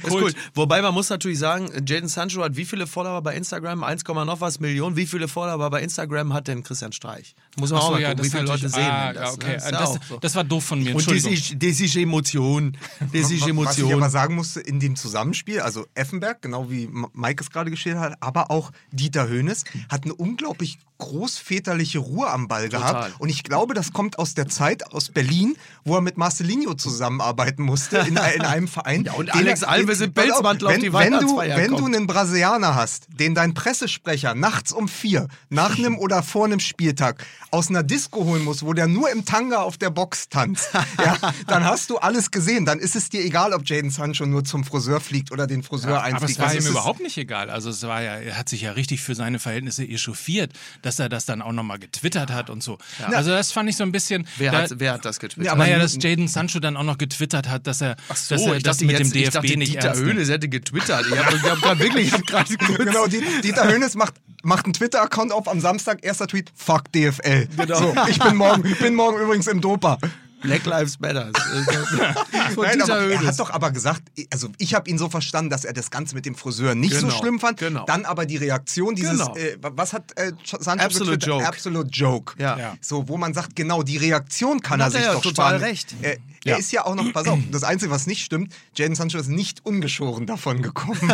Ist 0.03 0.13
cool. 0.13 0.33
Wobei 0.55 0.83
man 0.83 0.95
muss 0.95 1.09
natürlich 1.09 1.39
sagen, 1.39 1.71
Jaden 1.87 2.09
Sancho 2.09 2.43
hat 2.43 2.57
wie 2.57 2.65
viele 2.65 2.87
Follower 2.87 3.21
bei 3.23 3.35
Instagram? 3.35 3.83
1, 3.83 4.05
noch 4.07 4.41
was 4.41 4.61
Millionen. 4.61 4.97
Wie 4.97 5.07
viele 5.07 5.29
Follower 5.29 5.71
bei 5.71 5.83
Instagram 5.83 6.33
hat 6.33 6.49
denn 6.49 6.63
Christian 6.63 6.93
Streich? 6.93 7.35
Muss 7.57 7.71
man 7.71 7.81
Ach 7.81 7.83
auch 7.83 7.87
so, 7.89 7.93
mal 7.95 8.03
ja, 8.03 8.09
gucken, 8.11 8.25
das 8.25 8.27
wie 8.27 8.37
viele 8.37 8.49
Leute 8.49 8.69
sehen 8.69 8.83
ah, 8.83 9.13
das. 9.13 9.35
okay. 9.35 9.57
ne? 9.57 9.71
Das, 9.71 9.89
auch 9.89 9.99
so. 10.09 10.17
das 10.19 10.35
war 10.35 10.45
doof 10.45 10.65
von 10.65 10.83
mir. 10.83 10.95
Und 10.95 11.11
das 11.11 11.25
ist, 11.25 11.55
das 11.63 11.81
ist 11.81 11.97
Emotion. 11.97 12.77
Das 13.01 13.09
ist 13.13 13.25
Was 13.25 13.31
ich 13.31 13.49
Emotion. 13.49 13.93
aber 13.95 14.11
sagen 14.11 14.35
musste, 14.35 14.61
in 14.61 14.81
dem 14.81 14.97
Zusammenspiel, 14.97 15.61
also 15.61 15.87
Effenberg, 15.95 16.43
genau 16.43 16.71
wie 16.71 16.89
Mike 17.15 17.43
es 17.43 17.51
gerade 17.51 17.71
geschildert 17.71 18.03
hat, 18.03 18.17
aber 18.21 18.51
auch 18.51 18.71
Dieter 18.91 19.29
Höhnes, 19.29 19.65
hat 19.89 20.05
eine 20.05 20.15
unglaublich 20.15 20.79
großväterliche 21.03 21.99
Ruhe 21.99 22.31
am 22.31 22.47
Ball 22.47 22.69
gehabt. 22.69 22.93
Total. 22.93 23.13
Und 23.19 23.29
ich 23.29 23.43
glaube, 23.43 23.75
das 23.75 23.93
kommt 23.93 24.19
aus 24.21 24.35
der 24.35 24.49
Zeit 24.49 24.93
aus 24.93 25.09
Berlin, 25.09 25.57
wo 25.85 25.97
er 25.97 26.01
mit 26.01 26.17
Marcelinho 26.17 26.75
zusammenarbeiten 26.75 27.65
musste 27.65 27.99
in, 27.99 28.17
in 28.17 28.43
einem 28.43 28.69
Verein. 28.69 29.05
Ja, 29.05 29.15
und 29.15 29.32
mit 29.35 29.47
Alex 29.47 29.63
Alves 29.63 30.01
im 30.01 30.11
auf, 30.11 30.15
Pelzmantel 30.15 30.69
auf 30.69 30.75
wenn, 30.75 30.81
die 30.81 30.93
wenn 30.93 31.13
du, 31.13 31.37
wenn 31.39 31.71
du 31.77 31.87
einen 31.87 32.07
Brasilianer 32.07 32.75
hast, 32.75 33.07
den 33.09 33.35
dein 33.35 33.55
Pressesprecher 33.55 34.35
nachts 34.35 34.73
um 34.73 34.89
vier, 34.89 35.29
nach 35.51 35.79
einem 35.79 35.99
oder 35.99 36.23
vor 36.23 36.45
einem 36.45 36.61
Spieltag, 36.61 37.25
aus 37.51 37.69
einer 37.69 37.83
Disco 37.83 38.25
holen 38.25 38.45
muss, 38.45 38.65
wo 38.65 38.73
der 38.73 38.87
nur 38.87 39.11
im 39.11 39.25
Tanga 39.25 39.59
auf 39.59 39.77
der 39.77 39.91
Box 39.91 40.29
tanzt, 40.29 40.71
ja, 40.99 41.17
dann 41.47 41.65
hast 41.65 41.91
du 41.91 41.99
alles 41.99 42.31
gesehen. 42.31 42.65
Dann 42.65 42.79
ist 42.79 42.97
es 42.97 43.09
dir 43.09 43.23
egal, 43.23 43.53
ob 43.53 43.69
Jaden 43.69 43.91
Sancho 43.91 44.25
nur 44.27 44.45
zum 44.45 44.65
Friseur 44.65 45.01
fliegt 45.01 45.33
oder 45.33 45.47
den 45.47 45.63
Friseur 45.63 45.97
Aber 45.97 46.03
einfliegt. 46.03 46.33
es 46.33 46.39
war 46.39 46.49
Also 46.49 46.69
ihm 46.69 46.71
überhaupt 46.71 47.01
nicht 47.01 47.19
egal. 47.19 47.51
Also 47.51 47.71
es 47.71 47.83
war 47.83 48.03
ja, 48.03 48.17
er 48.17 48.39
hat 48.39 48.49
sich 48.49 48.63
ja 48.63 48.73
richtig 48.73 49.03
für 49.03 49.15
seine 49.15 49.39
Verhältnisse 49.39 49.85
echauffiert, 49.85 50.53
dass 50.83 50.99
er 50.99 51.09
das 51.09 51.27
dann 51.27 51.43
auch 51.43 51.53
nochmal 51.53 51.79
getwittert 51.79 52.31
hat 52.31 52.51
und 52.51 52.63
so. 52.63 52.79
Also 53.11 53.31
das 53.31 53.53
fand 53.53 53.69
ich 53.69 53.77
so 53.77 53.85
ein 53.85 53.93
bisschen. 53.93 54.27
Wer, 54.39 54.53
da, 54.53 54.63
hat, 54.63 54.71
wer 54.77 54.95
hat 54.95 55.05
das 55.05 55.21
getwittert? 55.21 55.47
Ja, 55.47 55.53
aber 55.53 55.65
naja, 55.65 55.79
dass 55.79 55.97
Jaden 56.01 56.29
Sancho 56.29 56.59
dann 56.59 56.77
auch 56.77 56.83
noch 56.85 56.99
getwittert 56.99 57.49
hat, 57.49 57.67
dass 57.67 57.81
er, 57.81 57.97
so, 58.15 58.35
dass 58.35 58.47
er 58.47 58.61
das 58.61 58.81
mit 58.81 58.99
jetzt, 58.99 59.12
ich 59.17 59.25
DFB 59.25 59.33
dachte, 59.35 59.57
nicht 59.59 59.75
Dieter. 59.75 59.95
Höhnes 59.97 60.29
hätte 60.29 60.49
getwittert. 60.49 61.05
Ich 61.11 61.19
habe 61.19 61.43
hab 61.51 61.61
gerade 61.63 61.81
wirklich, 61.81 62.07
ich 62.09 62.13
habe 62.13 62.25
gerade 62.25 62.57
Genau, 62.85 63.07
die- 63.07 63.23
Dieter 63.43 63.69
Hönes 63.71 63.95
macht, 63.95 64.15
macht 64.43 64.65
einen 64.65 64.75
Twitter-Account 64.75 65.33
auf 65.33 65.49
am 65.49 65.61
Samstag, 65.61 65.99
erster 66.05 66.27
Tweet, 66.27 66.51
fuck 66.55 66.91
DFL. 66.93 67.49
Genau. 67.57 67.79
So, 67.79 67.95
ich 68.09 68.19
bin 68.19 68.37
morgen, 68.37 68.67
ich 68.67 68.79
bin 68.79 68.95
morgen 68.95 69.19
übrigens 69.21 69.47
im 69.47 69.61
Dopa. 69.61 69.99
Black 70.43 70.65
Lives 70.67 70.99
Matter. 71.01 71.31
Von 72.55 72.65
Nein, 72.67 72.83
aber 72.83 72.99
er 73.01 73.25
hat 73.25 73.39
doch 73.39 73.51
aber 73.51 73.71
gesagt, 73.71 74.03
also 74.33 74.49
ich 74.59 74.75
habe 74.75 74.89
ihn 74.91 74.99
so 74.99 75.09
verstanden, 75.09 75.51
dass 75.51 75.65
er 75.65 75.73
das 75.73 75.91
Ganze 75.91 76.15
mit 76.15 76.27
dem 76.27 76.35
Friseur 76.35 76.75
nicht 76.75 76.95
so 76.95 77.07
Genau, 77.07 77.19
schlimm 77.19 77.41
fand. 77.41 77.59
genau. 77.59 77.85
Dann 77.87 78.05
aber 78.05 78.27
die 78.27 78.37
Reaktion, 78.37 78.95
dieses, 78.95 79.13
Genau. 79.19 79.37
äh, 79.37 79.57
was 79.61 79.93
hat 79.93 80.13
äh, 80.17 80.33
Sancho 80.45 80.85
Absolute 80.85 81.13
getwittert? 81.13 81.27
Joke. 81.27 81.47
Absolute 81.49 81.91
Joke. 81.91 82.35
Ja. 82.39 82.59
Ja. 82.59 82.75
So, 82.81 83.09
wo 83.09 83.17
man 83.17 83.33
sagt, 83.35 83.57
genau, 83.57 83.83
die 83.83 83.97
Reaktion 83.97 84.61
kann 84.61 84.79
Da 84.79 84.87
er 84.87 84.89
er 84.89 84.91
sich 84.93 85.01
ja 85.07 85.13
doch 85.15 85.23
total 85.23 85.49
sparen. 85.59 85.63
recht. 85.63 85.95
Er, 86.03 86.13
er 86.13 86.19
Ja. 86.45 86.57
ist 86.57 86.73
ja 86.73 86.85
auch 86.85 86.95
noch, 86.97 87.13
pass 87.13 87.29
auf, 87.29 87.39
das 87.53 87.63
Einzige, 87.63 87.93
was 87.93 88.07
nicht 88.09 88.25
stimmt, 88.25 88.53
Jaden 88.75 88.97
Sancho 88.97 89.19
ist 89.19 89.29
nicht 89.29 89.65
ungeschoren 89.65 90.27
davon 90.27 90.61
gekommen. 90.61 90.99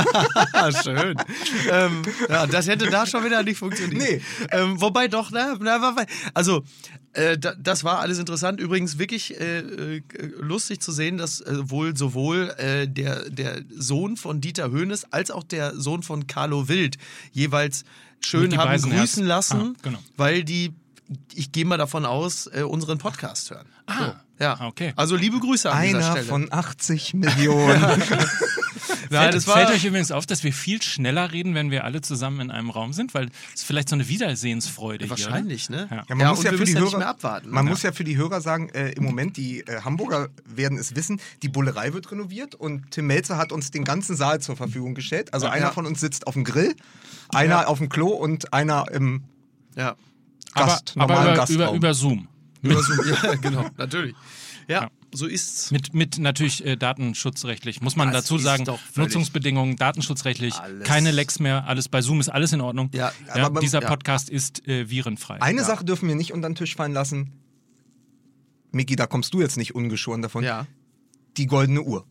Schön. 0.82 1.14
ähm, 1.70 2.02
ja, 2.28 2.46
das 2.46 2.66
hätte 2.66 2.86
da 2.88 3.06
schon 3.06 3.24
wieder 3.24 3.42
nicht 3.42 3.58
funktioniert. 3.58 4.02
Nee. 4.02 4.22
Ähm, 4.50 4.80
wobei 4.80 5.08
doch, 5.08 5.30
na, 5.30 5.56
na, 5.60 5.78
wobei- 5.82 6.06
also 6.34 6.62
äh, 7.18 7.36
da, 7.38 7.54
das 7.58 7.84
war 7.84 7.98
alles 7.98 8.18
interessant. 8.18 8.60
Übrigens 8.60 8.98
wirklich 8.98 9.38
äh, 9.40 9.58
äh, 9.58 10.02
lustig 10.40 10.80
zu 10.80 10.92
sehen, 10.92 11.18
dass 11.18 11.40
äh, 11.40 11.70
wohl 11.70 11.96
sowohl 11.96 12.54
äh, 12.58 12.86
der, 12.88 13.28
der 13.30 13.62
Sohn 13.76 14.16
von 14.16 14.40
Dieter 14.40 14.70
Höhnes 14.70 15.12
als 15.12 15.30
auch 15.30 15.42
der 15.44 15.74
Sohn 15.76 16.02
von 16.02 16.26
Carlo 16.26 16.68
Wild 16.68 16.96
jeweils 17.32 17.84
schön 18.20 18.56
haben 18.56 18.68
Beisenherz. 18.68 19.00
grüßen 19.00 19.26
lassen, 19.26 19.74
Ah, 19.76 19.80
genau. 19.82 19.98
weil 20.16 20.44
die, 20.44 20.72
ich 21.34 21.52
gehe 21.52 21.64
mal 21.64 21.76
davon 21.78 22.04
aus, 22.06 22.46
äh, 22.52 22.62
unseren 22.62 22.98
Podcast 22.98 23.50
hören. 23.50 23.66
Ah, 23.86 24.14
Ja, 24.40 24.60
okay. 24.66 24.92
Also 24.96 25.16
liebe 25.16 25.38
Grüße 25.40 25.70
an 25.70 25.82
dieser 25.84 25.98
Einer 25.98 26.10
Stelle. 26.12 26.26
von 26.26 26.52
80 26.52 27.14
Millionen. 27.14 28.02
Nein, 29.10 29.22
Fällt, 29.22 29.34
das 29.34 29.46
war, 29.46 29.54
fällt 29.56 29.70
euch 29.70 29.84
übrigens 29.84 30.10
auf, 30.10 30.26
dass 30.26 30.44
wir 30.44 30.52
viel 30.52 30.80
schneller 30.82 31.32
reden, 31.32 31.54
wenn 31.54 31.70
wir 31.70 31.84
alle 31.84 32.00
zusammen 32.00 32.40
in 32.40 32.50
einem 32.50 32.70
Raum 32.70 32.92
sind, 32.92 33.14
weil 33.14 33.26
es 33.54 33.60
ist 33.60 33.64
vielleicht 33.64 33.88
so 33.88 33.96
eine 33.96 34.08
Wiedersehensfreude 34.08 35.08
Wahrscheinlich, 35.10 35.68
ne? 35.70 35.88
Ja. 35.90 36.04
Ja, 36.08 36.14
man 36.14 36.28
muss 36.28 36.42
ja 36.42 36.50
wir 36.52 36.58
für 36.58 36.64
die 36.64 36.72
müssen 36.72 36.74
ja 36.74 36.80
Hörer 36.80 36.90
nicht 36.90 36.98
mehr 36.98 37.08
abwarten. 37.08 37.50
Man 37.50 37.64
Ja. 37.66 37.70
muss 37.70 37.82
ja 37.82 37.92
für 37.92 38.04
die 38.04 38.16
Hörer 38.16 38.40
sagen, 38.40 38.68
äh, 38.70 38.90
im 38.92 39.04
Moment 39.04 39.36
die 39.36 39.60
äh, 39.66 39.80
Hamburger 39.82 40.28
werden 40.46 40.78
es 40.78 40.94
wissen, 40.96 41.20
die 41.42 41.48
Bullerei 41.48 41.92
wird 41.92 42.10
renoviert 42.10 42.54
und 42.54 42.90
Tim 42.90 43.06
Melzer 43.06 43.36
hat 43.36 43.52
uns 43.52 43.70
den 43.70 43.84
ganzen 43.84 44.16
Saal 44.16 44.40
zur 44.40 44.56
Verfügung 44.56 44.94
gestellt. 44.94 45.34
Also 45.34 45.46
einer 45.46 45.66
Ja. 45.66 45.70
von 45.72 45.86
uns 45.86 46.00
sitzt 46.00 46.26
auf 46.26 46.34
dem 46.34 46.44
Grill, 46.44 46.74
einer 47.30 47.48
Ja. 47.62 47.66
auf 47.66 47.78
dem 47.78 47.88
Klo 47.88 48.08
und 48.08 48.52
einer 48.52 48.86
im 48.92 49.24
Ja. 49.76 49.96
Gast, 50.54 50.92
aber, 50.96 51.06
normalen 51.06 51.20
aber 51.20 51.28
über, 51.30 51.36
Gastraum. 51.36 51.60
über, 51.60 51.72
über 51.76 51.94
Zoom. 51.94 52.28
Über 52.62 52.82
so, 52.82 52.92
ja, 53.22 53.34
genau, 53.36 53.66
natürlich. 53.76 54.14
Ja, 54.66 54.82
Ja. 54.82 54.88
So 55.12 55.26
ist's. 55.26 55.70
Mit, 55.70 55.94
mit 55.94 56.18
natürlich 56.18 56.64
äh, 56.64 56.76
datenschutzrechtlich, 56.76 57.80
muss 57.80 57.96
man 57.96 58.12
Das 58.12 58.24
dazu 58.24 58.38
sagen. 58.38 58.64
Nutzungsbedingungen, 58.94 59.76
datenschutzrechtlich, 59.76 60.54
Alles. 60.54 60.86
keine 60.86 61.10
Lecks 61.10 61.38
mehr, 61.38 61.66
alles 61.66 61.88
bei 61.88 62.02
Zoom 62.02 62.20
ist 62.20 62.28
alles 62.28 62.52
in 62.52 62.60
Ordnung. 62.60 62.90
Ja, 62.92 63.12
ja, 63.34 63.46
aber 63.46 63.60
dieser 63.60 63.82
ja. 63.82 63.88
Podcast 63.88 64.28
ist 64.30 64.66
äh, 64.68 64.88
virenfrei. 64.90 65.40
Eine 65.40 65.64
Sache 65.64 65.84
dürfen 65.84 66.08
wir 66.08 66.14
nicht 66.14 66.32
unter 66.32 66.48
den 66.48 66.54
Tisch 66.54 66.74
fallen 66.76 66.92
lassen. 66.92 67.32
Miki, 68.70 68.96
da 68.96 69.06
kommst 69.06 69.32
du 69.34 69.40
jetzt 69.40 69.56
nicht 69.56 69.74
ungeschoren 69.74 70.22
davon. 70.22 70.44
Ja. 70.44 70.66
Die 71.36 71.46
goldene 71.46 71.82
Uhr. 71.82 72.04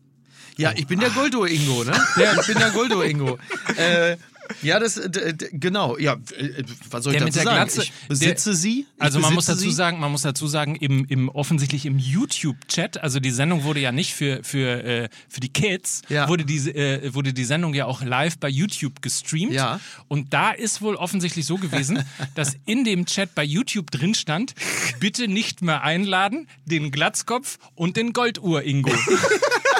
Ja, 0.56 0.72
ich 0.74 0.88
bin 0.88 0.98
der 0.98 1.10
Goldo-Ingo, 1.10 1.84
ne? 1.84 1.92
Ja, 2.16 2.40
ich 2.40 2.46
bin 2.46 2.58
der 2.58 2.70
Goldo-Ingo. 2.70 3.38
äh, 3.76 4.16
ja, 4.62 4.78
das, 4.78 4.94
d- 4.94 5.34
genau, 5.52 5.96
ja, 5.98 6.14
äh, 6.36 6.62
was 6.90 7.04
soll 7.04 7.12
ich 7.14 7.18
Der 7.18 7.26
dazu 7.26 7.26
mit 7.26 7.34
der 7.36 7.42
sagen? 7.44 7.56
Glatze, 7.56 7.82
ich 7.82 7.92
besitze 8.08 8.50
der- 8.50 8.56
sie. 8.56 8.80
Ich 8.96 9.02
Also 9.02 9.20
man 9.20 9.34
muss 9.34 9.46
dazu 9.46 9.60
sie. 9.60 9.70
sagen, 9.72 10.00
man 10.00 10.10
muss 10.12 10.22
dazu 10.22 10.46
sagen, 10.46 10.76
im, 10.76 11.04
im 11.06 11.28
offensichtlich 11.28 11.86
im 11.86 11.98
YouTube-Chat, 11.98 13.02
also 13.02 13.20
die 13.20 13.30
Sendung 13.30 13.64
wurde 13.64 13.80
ja 13.80 13.92
nicht 13.92 14.14
für 14.14 14.42
für 14.42 14.84
äh, 14.84 15.08
für 15.28 15.40
die 15.40 15.48
Kids, 15.50 16.02
Ja. 16.08 16.28
wurde 16.28 16.44
diese 16.44 16.70
äh, 16.74 17.14
wurde 17.14 17.32
die 17.32 17.44
Sendung 17.44 17.74
ja 17.74 17.86
auch 17.86 18.02
live 18.02 18.38
bei 18.38 18.48
YouTube 18.48 19.02
gestreamt. 19.02 19.52
Ja. 19.52 19.80
Und 20.08 20.32
da 20.32 20.50
ist 20.52 20.80
wohl 20.82 20.94
offensichtlich 20.96 21.46
so 21.46 21.56
gewesen, 21.56 22.02
dass 22.34 22.56
in 22.66 22.84
dem 22.84 23.06
Chat 23.06 23.34
bei 23.34 23.44
YouTube 23.44 23.90
drin 23.90 24.14
stand: 24.14 24.54
Bitte 25.00 25.28
nicht 25.28 25.62
mehr 25.62 25.82
einladen, 25.82 26.48
den 26.66 26.90
Glatzkopf 26.90 27.58
und 27.74 27.96
den 27.96 28.12
Golduhr 28.12 28.62
Ingo. 28.62 28.90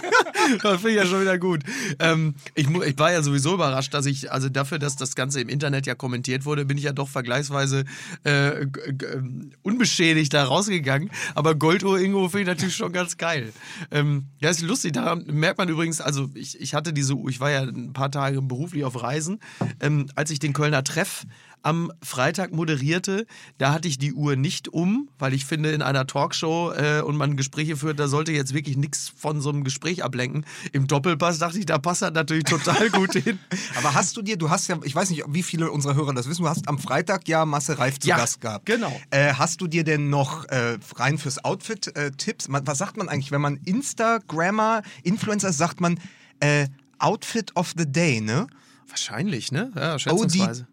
Das 0.63 0.81
finde 0.81 0.91
ich 0.91 0.97
ja 0.97 1.07
schon 1.07 1.21
wieder 1.21 1.39
gut. 1.39 1.63
Ähm, 1.99 2.35
ich, 2.55 2.69
ich 2.69 2.99
war 2.99 3.13
ja 3.13 3.23
sowieso 3.23 3.55
überrascht, 3.55 3.93
dass 3.93 4.07
ich, 4.07 4.33
also 4.33 4.49
dafür, 4.49 4.79
dass 4.79 4.97
das 4.97 5.15
Ganze 5.15 5.41
im 5.41 5.49
Internet 5.49 5.87
ja 5.87 5.95
kommentiert 5.95 6.45
wurde, 6.45 6.65
bin 6.65 6.79
ich 6.79 6.85
ja 6.85 6.93
doch 6.93 7.09
vergleichsweise 7.09 7.85
äh, 8.25 8.63
ähm, 8.63 9.53
unbeschädigt 9.63 10.33
da 10.33 10.45
rausgegangen. 10.45 11.11
Aber 11.35 11.55
Golduhr 11.55 12.01
Ingo 12.01 12.29
finde 12.29 12.43
ich 12.43 12.49
natürlich 12.49 12.77
schon 12.77 12.93
ganz 12.93 13.17
geil. 13.17 13.53
Ähm, 13.91 14.27
ja, 14.41 14.51
ist 14.51 14.63
lustig. 14.63 14.93
Da 14.93 15.17
merkt 15.17 15.59
man 15.59 15.69
übrigens, 15.69 16.01
also 16.01 16.31
ich, 16.35 16.61
ich 16.61 16.75
hatte 16.75 16.93
diese, 16.93 17.15
ich 17.29 17.41
war 17.41 17.51
ja 17.51 17.63
ein 17.63 17.93
paar 17.93 18.11
Tage 18.11 18.41
beruflich 18.41 18.85
auf 18.85 19.03
Reisen. 19.03 19.41
Ähm, 19.81 20.07
als 20.15 20.31
ich 20.31 20.39
den 20.39 20.53
Kölner 20.53 20.85
Treff 20.85 21.27
am 21.63 21.93
Freitag 22.03 22.53
moderierte, 22.53 23.27
da 23.59 23.73
hatte 23.73 23.89
ich 23.89 23.99
die 23.99 24.13
Uhr 24.13 24.37
nicht 24.37 24.69
um, 24.69 25.09
weil 25.19 25.35
ich 25.35 25.45
finde, 25.45 25.73
in 25.73 25.83
einer 25.83 26.07
Talkshow 26.07 26.73
äh, 26.73 27.01
und 27.03 27.17
man 27.17 27.37
Gespräche 27.37 27.77
führt, 27.77 27.99
da 27.99 28.09
sollte 28.09 28.33
jetzt 28.33 28.55
wirklich 28.55 28.77
nichts 28.77 29.13
von 29.15 29.41
so 29.41 29.51
einem 29.51 29.65
Gespräch 29.65 30.05
ablenken. 30.05 30.45
Im 30.73 30.87
Doppelpass 30.87 31.39
dachte 31.39 31.59
ich, 31.59 31.67
da 31.67 31.79
passt 31.79 32.03
das 32.03 32.13
natürlich 32.13 32.45
total 32.45 32.91
gut 32.93 33.13
hin. 33.15 33.39
Aber 33.77 33.95
hast 33.95 34.17
du 34.17 34.23
dir, 34.23 34.37
du 34.37 34.51
hast 34.51 34.69
ja, 34.69 34.79
ich 34.85 34.95
weiß 34.95 35.11
nicht, 35.11 35.25
wie 35.29 35.43
viele 35.43 35.71
unserer 35.71 35.95
Hörer 35.95 36.15
das 36.15 36.29
wissen, 36.29 36.43
du 36.43 36.49
hast 36.49 36.69
am 36.69 36.79
Freitag 36.79 37.29
ja 37.29 37.45
Masse 37.45 37.79
Reif 37.79 37.99
zu 37.99 38.09
Ja, 38.09 38.17
Gast 38.17 38.41
gehabt. 38.41 38.67
genau. 38.67 38.99
Äh, 39.11 39.35
hast 39.35 39.61
du 39.61 39.67
dir 39.67 39.85
denn 39.85 40.11
noch 40.11 40.45
äh, 40.47 40.79
rein 40.97 41.19
fürs 41.19 41.45
Outfit 41.45 41.95
äh, 41.97 42.11
Tipps? 42.13 42.47
Was 42.51 42.79
sagt 42.79 42.97
man 42.97 43.09
eigentlich, 43.09 43.31
wenn 43.33 43.41
man 43.41 43.57
Instagrammer, 43.65 44.83
Influencer 45.03 45.53
sagt 45.53 45.81
man 45.81 45.99
äh, 46.41 46.69
Outfit 46.99 47.55
of 47.57 47.75
the 47.77 47.91
Day, 47.91 48.21
ne? 48.21 48.47
Wahrscheinlich, 48.89 49.53
ne? 49.53 49.71
Ja, 49.77 49.95
OD, 49.95 50.01
schätzungsweise. 50.01 50.67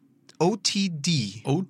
OTD. 0.45 1.41
O 1.43 1.63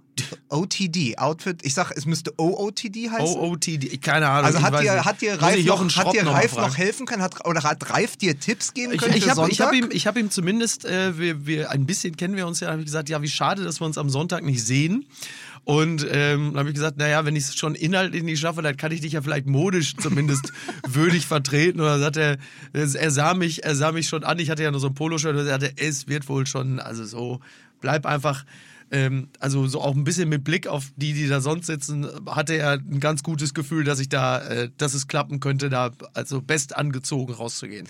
OTD, 0.50 1.18
Outfit, 1.18 1.60
ich 1.64 1.74
sag, 1.74 1.92
es 1.92 2.06
müsste 2.06 2.34
OOTD 2.38 3.10
heißen. 3.12 3.38
OOTD, 3.38 4.02
keine 4.02 4.30
Ahnung. 4.30 4.46
also 4.46 4.60
ich 4.60 4.64
hat 4.64 4.82
dir, 4.82 5.06
hat 5.06 5.22
dir 5.22 5.42
Reif, 5.42 5.58
ich 5.58 5.66
noch, 5.66 5.96
hat 5.98 6.14
dir 6.14 6.24
noch 6.24 6.34
Reif 6.34 6.52
fragen. 6.52 6.68
noch 6.70 6.78
helfen 6.78 7.06
können? 7.06 7.22
Hat, 7.22 7.46
oder 7.46 7.64
hat 7.64 7.90
Reif 7.90 8.16
dir 8.16 8.40
Tipps 8.40 8.74
geben 8.74 8.94
Ich, 8.94 9.02
können 9.02 9.16
ich 9.18 9.26
für 9.26 9.32
habe 9.32 9.52
hab 9.52 9.74
ihm, 9.74 9.90
ich 9.92 10.08
hab 10.08 10.18
ihm 10.18 10.32
zumindest, 10.32 10.86
äh, 10.86 11.18
wir, 11.18 11.46
wir, 11.46 11.70
ein 11.72 11.86
bisschen 11.86 12.16
kennen 12.16 12.38
wir 12.38 12.48
uns 12.48 12.62
ja, 12.62 12.70
habe 12.70 12.80
ich 12.80 12.86
gesagt, 12.86 13.10
ja, 13.10 13.22
wie 13.22 13.28
schade, 13.28 13.66
dass 13.66 13.82
wir 13.82 13.86
uns 13.86 13.98
am 13.98 14.10
Sonntag 14.10 14.44
nicht 14.44 14.64
sehen. 14.64 15.06
Und 15.66 16.06
ähm, 16.12 16.52
dann 16.52 16.60
habe 16.60 16.70
ich 16.70 16.76
gesagt, 16.76 16.98
naja, 16.98 17.26
wenn 17.26 17.36
ich 17.36 17.46
es 17.46 17.56
schon 17.56 17.74
inhaltlich 17.74 18.22
nicht 18.22 18.40
schaffe, 18.40 18.62
dann 18.62 18.78
kann 18.78 18.92
ich 18.92 19.02
dich 19.02 19.14
ja 19.14 19.22
vielleicht 19.24 19.48
modisch 19.48 19.98
zumindest 19.98 20.54
würdig 20.88 21.26
vertreten. 21.26 21.82
Oder 21.82 21.98
sagt 21.98 22.18
er, 22.18 22.38
er 22.72 23.12
sah 23.12 23.34
mich, 23.34 23.64
er 23.64 23.76
sah 23.76 23.92
mich 23.92 24.08
schon 24.08 24.24
an. 24.24 24.38
Ich 24.38 24.52
hatte 24.52 24.62
ja 24.62 24.70
nur 24.70 24.80
so 24.80 24.88
ein 24.88 24.94
Poloshirt 24.94 25.34
und 25.34 25.40
er 25.40 25.60
sagte, 25.60 25.74
es 25.78 26.08
wird 26.08 26.30
wohl 26.30 26.46
schon, 26.46 26.80
also 26.80 27.04
so, 27.04 27.40
bleib 27.86 28.08
einfach. 28.08 28.45
Ähm, 28.89 29.30
also 29.39 29.67
so 29.67 29.80
auch 29.80 29.95
ein 29.95 30.04
bisschen 30.04 30.28
mit 30.28 30.43
Blick 30.43 30.65
auf 30.65 30.91
die, 30.95 31.13
die 31.13 31.28
da 31.28 31.39
sonst 31.39 31.67
sitzen, 31.67 32.08
hatte 32.28 32.56
er 32.56 32.74
ein 32.74 33.00
ganz 33.00 33.21
gutes 33.21 33.54
Gefühl, 33.54 33.84
dass 33.84 34.00
ich 34.00 34.10
da, 34.10 34.39
äh, 34.39 34.69
dass 34.78 34.95
es 34.95 35.08
klappen 35.08 35.39
könnte, 35.39 35.69
da 35.69 35.91
also 36.15 36.41
best 36.41 36.76
angezogen 36.76 37.34
rauszugehen. 37.34 37.88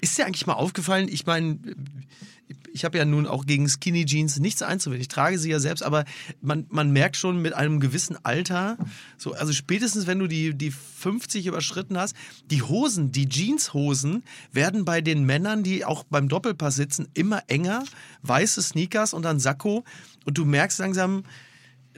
Ist 0.00 0.16
dir 0.16 0.26
eigentlich 0.26 0.46
mal 0.46 0.54
aufgefallen, 0.54 1.08
ich 1.08 1.26
meine, 1.26 1.58
ich 2.72 2.84
habe 2.84 2.98
ja 2.98 3.04
nun 3.04 3.26
auch 3.26 3.46
gegen 3.46 3.68
Skinny 3.68 4.04
Jeans 4.04 4.38
nichts 4.38 4.62
einzuwenden. 4.62 5.00
Ich 5.00 5.08
trage 5.08 5.38
sie 5.38 5.50
ja 5.50 5.58
selbst, 5.58 5.82
aber 5.82 6.04
man, 6.40 6.66
man 6.68 6.92
merkt 6.92 7.16
schon 7.16 7.42
mit 7.42 7.54
einem 7.54 7.80
gewissen 7.80 8.16
Alter, 8.24 8.76
so, 9.16 9.32
also 9.32 9.52
spätestens 9.52 10.06
wenn 10.06 10.18
du 10.18 10.26
die, 10.26 10.54
die 10.54 10.70
50 10.70 11.46
überschritten 11.46 11.98
hast, 11.98 12.14
die 12.50 12.62
Hosen, 12.62 13.12
die 13.12 13.28
Jeanshosen 13.28 14.22
werden 14.52 14.84
bei 14.84 15.00
den 15.00 15.24
Männern, 15.24 15.62
die 15.62 15.84
auch 15.84 16.04
beim 16.04 16.28
Doppelpass 16.28 16.76
sitzen, 16.76 17.08
immer 17.14 17.42
enger. 17.48 17.84
Weiße 18.22 18.62
Sneakers 18.62 19.14
und 19.14 19.22
dann 19.22 19.40
Sakko. 19.40 19.84
Und 20.24 20.38
du 20.38 20.44
merkst 20.44 20.78
langsam, 20.78 21.24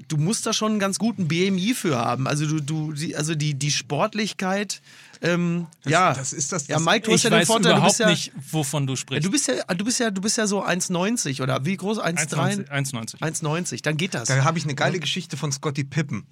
du 0.08 0.16
musst 0.16 0.46
da 0.46 0.52
schon 0.52 0.72
einen 0.72 0.80
ganz 0.80 0.98
guten 0.98 1.28
BMI 1.28 1.74
für 1.74 1.96
haben. 1.98 2.26
Also 2.26 2.46
du, 2.46 2.60
du, 2.60 2.92
die, 2.92 3.16
also 3.16 3.34
die, 3.34 3.54
die 3.54 3.70
Sportlichkeit, 3.70 4.80
ähm, 5.20 5.66
ja. 5.84 6.14
das 6.14 6.32
ist 6.32 6.52
das- 6.52 6.68
Ja, 6.68 6.76
das- 6.76 6.84
Mike, 6.84 7.06
du 7.06 7.12
hast 7.12 7.24
ja 7.24 7.30
den 7.30 7.44
Vorteil, 7.46 7.72
du 7.72 7.78
überhaupt 7.78 7.88
bist 7.90 8.00
ja, 8.00 8.10
nicht, 8.10 8.32
wovon 8.52 8.86
du 8.86 8.92
ja, 8.92 8.96
sprichst. 8.96 9.26
du 9.26 9.30
bist 9.30 9.48
ja, 9.48 9.54
du 9.74 9.84
bist 9.84 9.98
ja, 10.00 10.10
du 10.10 10.20
bist 10.20 10.36
ja 10.36 10.46
so 10.46 10.64
1,90 10.64 11.42
oder 11.42 11.64
wie 11.64 11.76
groß? 11.76 11.98
1,3? 12.00 12.68
1,90. 12.68 13.18
1,90. 13.20 13.82
Dann 13.82 13.96
geht 13.96 14.14
das. 14.14 14.28
Da 14.28 14.44
habe 14.44 14.58
ich 14.58 14.64
eine 14.64 14.74
geile 14.74 15.00
Geschichte 15.00 15.36
von 15.36 15.50
Scotty 15.52 15.84
Pippen. 15.84 16.26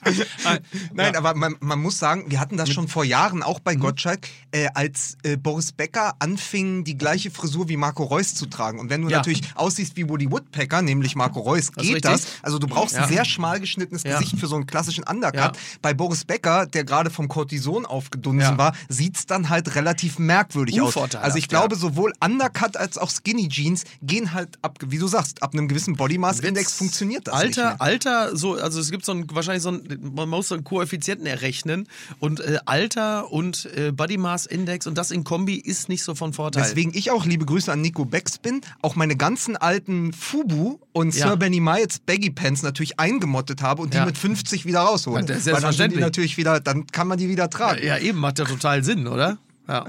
Nein, 0.93 1.13
ja. 1.13 1.19
aber 1.19 1.35
man, 1.35 1.55
man 1.59 1.79
muss 1.81 1.99
sagen, 1.99 2.25
wir 2.29 2.39
hatten 2.39 2.57
das 2.57 2.69
schon 2.71 2.87
vor 2.87 3.03
Jahren 3.03 3.43
auch 3.43 3.59
Mhm. 3.59 3.63
bei 3.63 3.75
Gottschalk, 3.75 4.27
äh, 4.51 4.67
als 4.73 5.17
äh, 5.23 5.37
Boris 5.37 5.71
Becker 5.71 6.13
anfing, 6.19 6.83
die 6.83 6.97
gleiche 6.97 7.31
Frisur 7.31 7.69
wie 7.69 7.77
Marco 7.77 8.03
Reus 8.03 8.35
zu 8.35 8.45
tragen. 8.47 8.79
Und 8.79 8.89
wenn 8.89 9.01
du 9.01 9.09
Ja. 9.09 9.17
natürlich 9.17 9.41
aussiehst 9.55 9.95
wie 9.95 10.07
Woody 10.09 10.31
Woodpecker, 10.31 10.81
nämlich 10.81 11.15
Marco 11.15 11.39
Reus, 11.39 11.69
ist 11.69 11.75
geht 11.77 12.05
das. 12.05 12.27
Also 12.41 12.59
du 12.59 12.67
brauchst 12.67 12.95
Ja. 12.95 13.03
ein 13.03 13.09
sehr 13.09 13.25
schmal 13.25 13.59
geschnittenes. 13.59 14.03
Gesicht 14.03 14.39
für 14.39 14.47
so 14.47 14.55
einen 14.55 14.65
klassischen 14.65 15.03
Undercut. 15.03 15.57
Bei 15.81 15.93
Boris 15.93 16.25
Becker, 16.25 16.65
der 16.65 16.83
gerade 16.83 17.09
vom 17.09 17.27
Cortison 17.27 17.85
aufgedunsen 17.85 18.57
war, 18.57 18.73
sieht's 18.87 19.25
dann 19.25 19.49
halt 19.49 19.75
relativ 19.75 20.19
merkwürdig 20.19 20.81
aus. 20.81 20.95
Also 21.15 21.37
ich 21.37 21.47
glaube, 21.47 21.75
sowohl 21.75 22.13
Undercut 22.23 22.77
als 22.77 22.97
auch 22.97 23.09
Skinny 23.11 23.47
Jeans 23.49 23.83
gehen 24.01 24.33
halt 24.33 24.57
ab, 24.61 24.77
wie 24.85 24.97
du 24.97 25.07
sagst, 25.07 25.43
ab 25.43 25.53
einem 25.53 25.67
gewissen 25.67 25.95
Body 25.95 26.17
Mass 26.17 26.39
Index 26.39 26.73
funktioniert 26.73 27.27
das 27.27 27.35
Alter. 27.35 27.81
Alter, 27.81 28.35
so, 28.35 28.53
also 28.55 28.79
es 28.79 28.91
gibt 28.91 29.05
so 29.05 29.11
ein, 29.11 29.25
wahrscheinlich 29.31 29.63
so 29.63 29.69
ein, 29.69 29.98
man 30.01 30.29
muss 30.29 30.49
so 30.49 30.55
einen 30.55 30.63
Koeffizienten 30.63 31.25
errechnen 31.25 31.87
und 32.19 32.39
äh, 32.39 32.59
Alter 32.65 33.31
und 33.31 33.67
äh, 33.75 33.91
Body 33.91 34.17
Mass 34.17 34.45
Index 34.45 34.87
und 34.87 34.97
das 34.97 35.11
in 35.11 35.23
Kombi 35.23 35.55
ist 35.55 35.89
nicht 35.89 36.03
so 36.03 36.15
von 36.15 36.33
Vorteil. 36.33 36.63
Weswegen 36.63 36.93
ich 36.95 37.11
auch 37.11 37.25
liebe 37.25 37.45
Grüße 37.45 37.71
an 37.71 37.81
Nico 37.81 38.05
Becks 38.05 38.37
bin, 38.37 38.61
auch 38.81 38.95
meine 38.95 39.15
ganzen 39.15 39.57
alten 39.57 40.13
Fubu 40.13 40.79
und 40.93 41.15
Ja. 41.15 41.29
Sir 41.29 41.37
Benny 41.37 41.59
Miles 41.59 41.99
Baggy 41.99 42.29
Pants 42.29 42.61
natürlich 42.63 42.99
eingemottet 42.99 43.61
habe 43.61 43.81
und 43.81 43.93
die 43.93 43.97
Ja. 43.97 44.05
mit 44.05 44.17
50 44.17 44.65
wieder 44.65 44.79
raushole. 44.81 45.21
Ja, 45.21 45.25
das 45.25 45.37
ist 45.45 45.51
Weil 45.53 45.61
dann 45.61 45.73
sind 45.73 45.93
die 45.95 45.99
natürlich 45.99 46.37
wieder, 46.37 46.59
dann 46.59 46.87
kann 46.87 47.07
man 47.07 47.17
die 47.17 47.29
wieder 47.29 47.49
tragen. 47.49 47.83
ja, 47.85 47.97
eben, 47.97 48.19
macht 48.19 48.39
ja 48.39 48.45
total 48.45 48.83
Sinn, 48.83 49.07
oder? 49.07 49.37
Ja. 49.67 49.85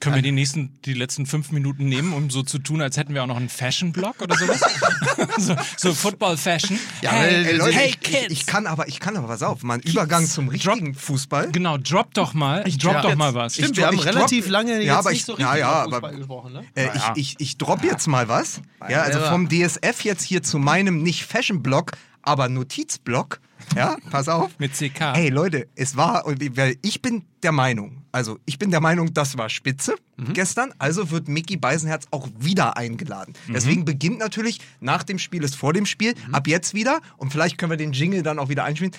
Können 0.00 0.14
wir 0.14 0.22
die 0.22 0.30
nächsten, 0.30 0.78
die 0.84 0.94
letzten 0.94 1.26
fünf 1.26 1.50
Minuten 1.50 1.86
nehmen, 1.88 2.12
um 2.12 2.30
so 2.30 2.42
zu 2.44 2.58
tun, 2.60 2.80
als 2.80 2.96
hätten 2.96 3.14
wir 3.14 3.22
auch 3.24 3.26
noch 3.26 3.36
einen 3.36 3.48
Fashion-Blog 3.48 4.22
oder 4.22 4.36
sowas? 4.36 4.60
so, 5.38 5.56
so 5.76 5.92
Football-Fashion. 5.94 6.78
Ja, 7.02 7.10
hey, 7.10 7.34
weil- 7.34 7.46
Ey, 7.46 7.56
Leute, 7.56 7.76
hey 7.76 7.88
ich, 7.88 8.00
Kids! 8.00 8.24
ich, 8.26 8.30
ich 8.40 8.46
kann 8.46 8.68
aber, 8.68 8.86
ich 8.86 9.00
kann 9.00 9.16
aber, 9.16 9.26
pass 9.26 9.42
auf, 9.42 9.62
mal 9.64 9.74
einen 9.74 9.82
Übergang 9.82 10.24
zum 10.24 10.48
richtigen 10.48 10.94
Fußball. 10.94 11.50
genau, 11.50 11.78
drop 11.78 12.14
doch 12.14 12.32
mal, 12.32 12.62
drop 12.64 12.92
Ja. 12.94 13.02
doch 13.02 13.16
mal 13.16 13.34
was. 13.34 13.54
Stimmt, 13.54 13.70
Ich 13.72 13.76
wir 13.78 13.84
drop- 13.84 13.92
haben 13.92 13.98
ich 13.98 14.06
relativ 14.14 14.44
drop- 14.44 14.52
lange 14.52 14.72
Ja, 14.74 14.80
jetzt 14.80 14.90
aber 14.92 15.10
nicht 15.10 15.18
ich- 15.20 15.24
so 15.26 15.36
ja, 15.36 15.46
richtig 15.50 15.60
ja, 15.60 15.72
aber- 15.72 15.90
Fußball 15.90 16.16
gesprochen, 16.16 16.52
ne? 16.52 16.64
Äh, 16.76 16.86
Naja. 16.86 17.12
ich, 17.16 17.34
ich, 17.34 17.40
ich 17.40 17.58
drop 17.58 17.82
jetzt 17.82 18.06
mal 18.06 18.28
was. 18.28 18.60
Ja, 18.88 19.02
also 19.02 19.18
vom 19.20 19.48
DSF 19.48 20.04
jetzt 20.04 20.22
hier 20.22 20.42
zu 20.44 20.58
meinem 20.58 21.02
nicht 21.02 21.24
Fashion-Blog, 21.24 21.92
aber 22.22 22.48
Notizblog. 22.48 23.40
Ja, 23.76 23.96
pass 24.10 24.28
auf. 24.28 24.58
Mit 24.58 24.72
CK. 24.74 25.14
Ey 25.14 25.28
Leute, 25.28 25.68
es 25.74 25.96
war, 25.96 26.24
weil 26.26 26.76
ich 26.82 27.02
bin 27.02 27.24
der 27.42 27.52
Meinung, 27.52 28.02
also 28.12 28.38
ich 28.46 28.58
bin 28.58 28.70
der 28.70 28.80
Meinung, 28.80 29.12
das 29.14 29.36
war 29.38 29.48
spitze 29.48 29.94
gestern, 30.34 30.72
also 30.78 31.10
wird 31.10 31.28
Mickey 31.28 31.56
Beisenherz 31.56 32.06
auch 32.10 32.28
wieder 32.38 32.76
eingeladen. 32.76 33.34
Deswegen 33.48 33.84
beginnt 33.84 34.18
natürlich, 34.18 34.60
nach 34.80 35.02
dem 35.04 35.18
Spiel 35.18 35.44
ist 35.44 35.54
vor 35.54 35.72
dem 35.72 35.86
Spiel, 35.86 36.14
ab 36.32 36.48
jetzt 36.48 36.74
wieder, 36.74 37.00
und 37.18 37.30
vielleicht 37.32 37.56
können 37.58 37.70
wir 37.70 37.76
den 37.76 37.92
Jingle 37.92 38.22
dann 38.22 38.38
auch 38.38 38.48
wieder 38.48 38.64
einspielen, 38.64 38.92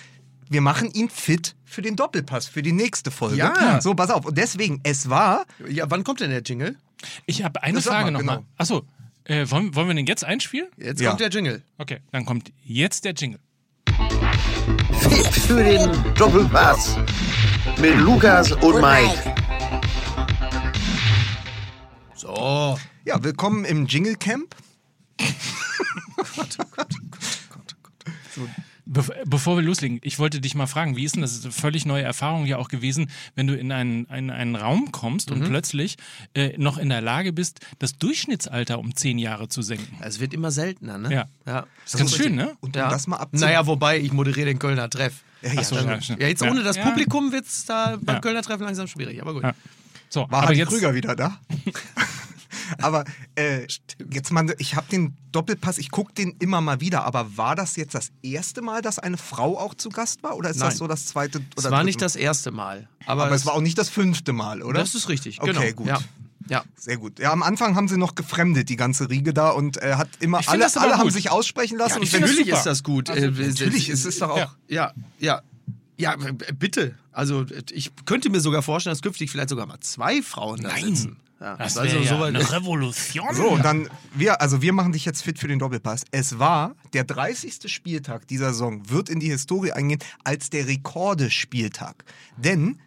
wir 0.49 0.61
machen 0.61 0.89
ihn 0.93 1.09
fit 1.09 1.55
für 1.65 1.81
den 1.81 1.95
Doppelpass, 1.95 2.47
für 2.47 2.61
die 2.63 2.71
nächste 2.71 3.11
Folge. 3.11 3.37
Ja. 3.37 3.81
So, 3.81 3.93
pass 3.93 4.09
auf. 4.09 4.25
Und 4.25 4.37
deswegen, 4.37 4.79
es 4.83 5.07
war, 5.09 5.45
Ja, 5.67 5.85
wann 5.91 6.03
kommt 6.03 6.21
denn 6.21 6.31
der 6.31 6.41
Jingle? 6.41 6.75
Ich 7.27 7.43
habe 7.43 7.61
eine 7.61 7.75
Das 7.75 7.85
Frage 7.85 8.05
mal, 8.05 8.11
nochmal. 8.19 8.37
genau. 8.37 8.47
Achso, 8.57 8.83
äh, 9.25 9.45
wollen, 9.51 9.75
wollen 9.75 9.87
wir 9.89 9.93
den 9.95 10.07
jetzt 10.07 10.23
einspielen? 10.25 10.67
Jetzt 10.77 11.01
Ja. 11.01 11.09
kommt 11.09 11.21
der 11.21 11.29
Jingle. 11.29 11.61
Okay, 11.77 11.99
dann 12.11 12.25
kommt 12.25 12.51
jetzt 12.63 13.05
der 13.05 13.13
Jingle. 13.13 13.39
Fit 15.09 15.27
für 15.27 15.63
den 15.63 16.13
Doppelpass 16.13 16.95
mit 17.79 17.95
Lukas 17.97 18.51
und 18.51 18.81
Mike. 18.81 19.33
So. 22.15 22.77
ja, 23.05 23.23
willkommen 23.23 23.65
im 23.65 23.87
Jingle 23.87 24.15
Camp. 24.15 24.55
Be 28.91 29.03
bevor 29.25 29.55
wir 29.55 29.61
loslegen, 29.61 29.99
ich 30.01 30.17
wollte 30.17 30.41
dich 30.41 30.55
mal 30.55 30.65
fragen, 30.65 30.95
wie 30.95 31.03
ist 31.03 31.13
denn 31.13 31.21
das? 31.21 31.29
das 31.31 31.39
ist 31.41 31.45
eine 31.45 31.53
völlig 31.53 31.85
neue 31.85 32.01
Erfahrung 32.01 32.47
ja 32.47 32.57
auch 32.57 32.69
gewesen, 32.69 33.11
wenn 33.35 33.45
du 33.45 33.55
in 33.55 33.71
einen, 33.71 34.05
in 34.05 34.31
einen 34.31 34.55
Raum 34.55 34.91
kommst 34.91 35.29
Mhm. 35.29 35.35
und 35.43 35.49
plötzlich 35.49 35.97
äh, 36.33 36.57
noch 36.57 36.79
in 36.79 36.89
der 36.89 37.01
Lage 37.01 37.31
bist, 37.31 37.59
das 37.77 37.97
Durchschnittsalter 37.99 38.79
um 38.79 38.95
zehn 38.95 39.19
Jahre 39.19 39.47
zu 39.47 39.61
senken. 39.61 39.95
Es 40.01 40.19
wird 40.19 40.33
immer 40.33 40.49
seltener, 40.49 40.97
ne? 40.97 41.13
Ja. 41.13 41.25
ja. 41.45 41.67
Das 41.83 41.93
ist 41.93 41.99
ganz 41.99 42.15
schön, 42.15 42.33
ne? 42.33 42.57
Und 42.61 42.75
Ja. 42.75 42.89
das 42.89 43.05
mal 43.05 43.17
abzu... 43.17 43.39
Naja, 43.39 43.67
wobei, 43.67 43.99
ich 43.99 44.11
moderiere 44.11 44.47
den 44.47 44.57
Kölner 44.57 44.89
Treff. 44.89 45.23
Ja, 45.43 45.53
ja, 45.53 45.63
so, 45.63 45.75
dann- 45.75 45.87
ja. 45.87 46.15
Ja, 46.17 46.27
jetzt 46.27 46.41
Ja. 46.41 46.49
ohne 46.49 46.63
das 46.63 46.75
Ja. 46.75 46.83
Publikum 46.89 47.31
wird 47.31 47.45
es 47.45 47.65
da 47.65 47.97
beim 48.01 48.15
Ja. 48.15 48.21
Kölner 48.21 48.41
Treffen 48.41 48.63
langsam 48.63 48.87
schwierig, 48.87 49.21
aber 49.21 49.33
gut. 49.35 49.43
Ja. 49.43 49.53
So, 50.09 50.21
War 50.21 50.39
aber 50.39 50.47
Hans 50.47 50.57
jetzt, 50.57 50.69
Krüger 50.69 50.95
wieder 50.95 51.15
da? 51.15 51.39
aber 52.81 53.05
äh, 53.35 53.67
jetzt 54.11 54.31
mal, 54.31 54.53
ich 54.57 54.75
habe 54.75 54.87
den 54.89 55.15
Doppelpass, 55.31 55.77
ich 55.77 55.91
gucke 55.91 56.13
den 56.13 56.35
immer 56.39 56.61
mal 56.61 56.81
wieder, 56.81 57.05
aber 57.05 57.37
war 57.37 57.55
das 57.55 57.75
jetzt 57.75 57.95
das 57.95 58.11
erste 58.21 58.61
Mal, 58.61 58.81
dass 58.81 58.99
eine 58.99 59.17
Frau 59.17 59.57
auch 59.57 59.73
zu 59.75 59.89
Gast 59.89 60.23
war? 60.23 60.35
Oder 60.37 60.49
ist 60.49 60.57
Nein. 60.57 60.69
das 60.69 60.77
so 60.77 60.87
das 60.87 61.05
zweite? 61.07 61.41
Es 61.55 61.69
war 61.69 61.83
nicht 61.83 62.01
das 62.01 62.15
erste 62.15 62.51
Mal. 62.51 62.87
Aber, 63.05 63.25
Aber 63.25 63.35
es 63.35 63.45
war 63.45 63.53
auch 63.53 63.61
nicht 63.61 63.77
das 63.77 63.89
fünfte 63.89 64.33
Mal, 64.33 64.61
oder? 64.61 64.79
Das 64.79 64.95
ist 64.95 65.09
richtig, 65.09 65.41
Okay, 65.41 65.53
genau. 65.53 65.71
gut. 65.73 65.87
Ja. 65.87 65.99
ja. 66.47 66.63
Sehr 66.75 66.97
gut. 66.97 67.19
Ja, 67.19 67.31
am 67.31 67.43
Anfang 67.43 67.75
haben 67.75 67.87
sie 67.87 67.97
noch 67.97 68.15
gefremdet, 68.15 68.69
die 68.69 68.75
ganze 68.75 69.09
Riege 69.09 69.33
da, 69.33 69.49
und 69.49 69.77
äh, 69.77 69.95
hat 69.95 70.09
immer 70.19 70.41
alle, 70.47 70.65
alle 70.75 70.97
haben 70.97 71.09
sich 71.11 71.31
aussprechen 71.31 71.77
lassen. 71.77 71.97
Ja, 71.97 72.03
ich 72.03 72.13
Natürlich 72.19 72.47
ist 72.47 72.63
das 72.63 72.83
gut. 72.83 73.09
Also, 73.09 73.27
Äh, 73.27 73.47
natürlich, 73.47 73.89
es 73.89 74.05
ist 74.05 74.21
doch 74.21 74.29
auch. 74.31 74.37
Ja. 74.37 74.51
Ja, 74.67 74.93
ja. 75.19 75.41
Ja, 75.97 76.15
bitte. 76.57 76.95
Also 77.11 77.45
ich 77.71 77.91
könnte 78.05 78.29
mir 78.29 78.39
sogar 78.39 78.61
vorstellen, 78.61 78.93
dass 78.93 79.01
künftig 79.01 79.29
vielleicht 79.29 79.49
sogar 79.49 79.65
mal 79.65 79.81
zwei 79.81 80.21
Frauen 80.21 80.61
da 80.61 80.69
Nein. 80.69 80.95
sitzen. 80.95 81.17
Ja, 81.39 81.55
das 81.55 81.77
also 81.77 81.95
wäre 81.95 82.03
ja 82.03 82.21
eine 82.21 82.51
Revolution. 82.51 83.33
So, 83.33 83.49
und 83.49 83.63
dann, 83.63 83.89
wir, 84.13 84.41
also 84.41 84.61
wir 84.61 84.73
machen 84.73 84.91
dich 84.91 85.05
jetzt 85.05 85.23
fit 85.23 85.39
für 85.39 85.47
den 85.47 85.59
Doppelpass. 85.59 86.03
Es 86.11 86.37
war 86.37 86.75
der 86.93 87.05
30. 87.05 87.71
Spieltag 87.71 88.27
dieser 88.27 88.51
Saison, 88.51 88.89
wird 88.89 89.09
in 89.09 89.21
die 89.21 89.29
Historie 89.29 89.71
eingehen 89.71 89.99
als 90.25 90.49
der 90.49 90.67
Rekorde-Spieltag. 90.67 92.03
Denn 92.35 92.79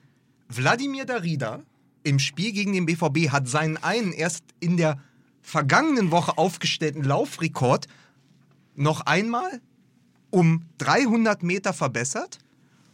Wladimir 0.49 1.07
Darida 1.07 1.63
im 2.03 2.19
Spiel 2.19 2.53
gegen 2.53 2.75
den 2.75 2.85
BVB 2.85 3.31
hat 3.31 3.49
seinen 3.49 3.79
einen 3.79 4.13
erst 4.13 4.45
in 4.61 4.77
der 4.77 4.99
vergangenen 5.41 6.11
Woche 6.11 6.37
aufgestellten 6.37 7.05
Laufrekord 7.05 7.87
noch 8.75 9.03
einmal 9.03 9.61
um 10.31 10.67
300 10.79 11.43
Meter 11.43 11.73
verbessert 11.73 12.39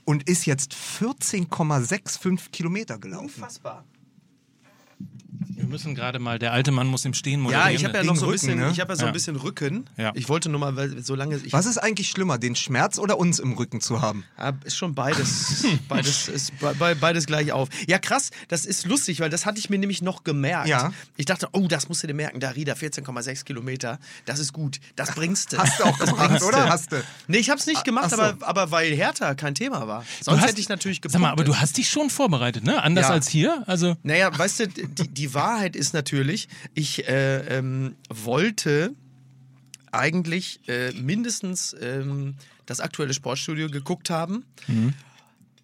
und 0.04 0.28
ist 0.28 0.46
jetzt 0.46 0.74
14,65 0.74 2.50
Kilometer 2.50 2.98
gelaufen. 2.98 3.26
Unfassbar. 3.26 3.84
Wir 5.30 5.64
müssen 5.66 5.94
gerade 5.94 6.18
mal, 6.18 6.38
der 6.38 6.52
alte 6.52 6.70
Mann 6.70 6.86
muss 6.86 7.04
im 7.04 7.12
Stehen 7.12 7.40
Ja, 7.40 7.44
moderieren. 7.44 7.74
ich 7.74 7.84
habe 7.84 7.98
ja 7.98 8.04
noch 8.04 8.16
so 8.16 8.22
ein 8.26 8.30
Rücken, 8.30 8.46
bisschen, 8.46 8.58
ne? 8.58 8.70
ich 8.72 8.80
habe 8.80 8.92
ja 8.92 8.96
so 8.96 9.02
Ja. 9.02 9.08
ein 9.08 9.12
bisschen 9.12 9.36
Rücken. 9.36 9.84
Ja. 9.98 10.12
Ich 10.14 10.28
wollte 10.30 10.48
nur 10.48 10.58
mal, 10.60 10.74
weil 10.76 11.02
so 11.02 11.14
lange 11.14 11.36
ich 11.36 11.52
Was 11.52 11.66
ist 11.66 11.76
eigentlich 11.76 12.08
schlimmer, 12.08 12.38
den 12.38 12.56
Schmerz 12.56 12.98
oder 12.98 13.18
uns 13.18 13.38
im 13.38 13.52
Rücken 13.52 13.80
zu 13.82 14.00
haben? 14.00 14.24
Ja, 14.38 14.52
ist 14.64 14.76
schon 14.76 14.94
beides, 14.94 15.66
beides 15.88 16.28
ist 16.28 16.58
be- 16.60 16.74
be- 16.78 16.96
beides 16.98 17.26
gleich 17.26 17.52
auf. 17.52 17.68
Ja, 17.86 17.98
krass, 17.98 18.30
das 18.48 18.64
ist 18.64 18.86
lustig, 18.86 19.20
weil 19.20 19.28
das 19.28 19.44
hatte 19.44 19.58
ich 19.58 19.68
mir 19.68 19.78
nämlich 19.78 20.00
noch 20.00 20.24
gemerkt. 20.24 20.68
Ja. 20.68 20.92
Ich 21.16 21.26
dachte, 21.26 21.48
oh, 21.52 21.66
das 21.68 21.88
musst 21.90 22.02
du 22.02 22.06
dir 22.06 22.14
merken, 22.14 22.40
Darida 22.40 22.72
14,6 22.72 23.44
Kilometer, 23.44 23.98
das 24.24 24.38
ist 24.38 24.52
gut, 24.54 24.78
das 24.96 25.10
bringst 25.14 25.52
du. 25.52 25.58
Hast 25.58 25.80
du 25.80 25.84
auch 25.84 25.98
das 25.98 26.10
gemacht, 26.10 26.28
bringst 26.28 26.44
oder? 26.46 26.62
du. 26.64 26.70
Hast 26.70 26.92
du? 26.92 27.04
Nee, 27.26 27.38
ich 27.38 27.50
hab's 27.50 27.66
nicht 27.66 27.84
gemacht, 27.84 28.06
ach 28.12 28.16
so. 28.16 28.22
aber, 28.22 28.46
aber 28.48 28.70
weil 28.70 28.94
Hertha 28.94 29.34
kein 29.34 29.54
Thema 29.54 29.86
war. 29.86 30.04
Sonst 30.22 30.40
hast- 30.40 30.48
hätte 30.50 30.60
ich 30.60 30.68
natürlich 30.70 31.02
gepunktet. 31.02 31.12
Sag 31.20 31.20
mal, 31.20 31.32
aber 31.32 31.44
du 31.44 31.54
hast 31.56 31.76
dich 31.76 31.90
schon 31.90 32.08
vorbereitet, 32.08 32.64
ne? 32.64 32.82
Anders 32.82 33.08
Ja. 33.08 33.12
als 33.12 33.28
hier. 33.28 33.64
Also 33.66 33.96
Naja, 34.02 34.30
weißt 34.36 34.60
du, 34.60 34.68
die, 34.68 35.08
die 35.18 35.34
Wahrheit 35.34 35.74
ist 35.74 35.94
natürlich, 35.94 36.48
ich 36.74 37.08
äh, 37.08 37.58
ähm, 37.58 37.96
wollte 38.08 38.94
eigentlich 39.90 40.60
äh, 40.68 40.92
mindestens 40.92 41.74
ähm, 41.80 42.36
das 42.66 42.80
aktuelle 42.80 43.14
Sportstudio 43.14 43.68
geguckt 43.68 44.10
haben. 44.10 44.44
Mhm. 44.68 44.94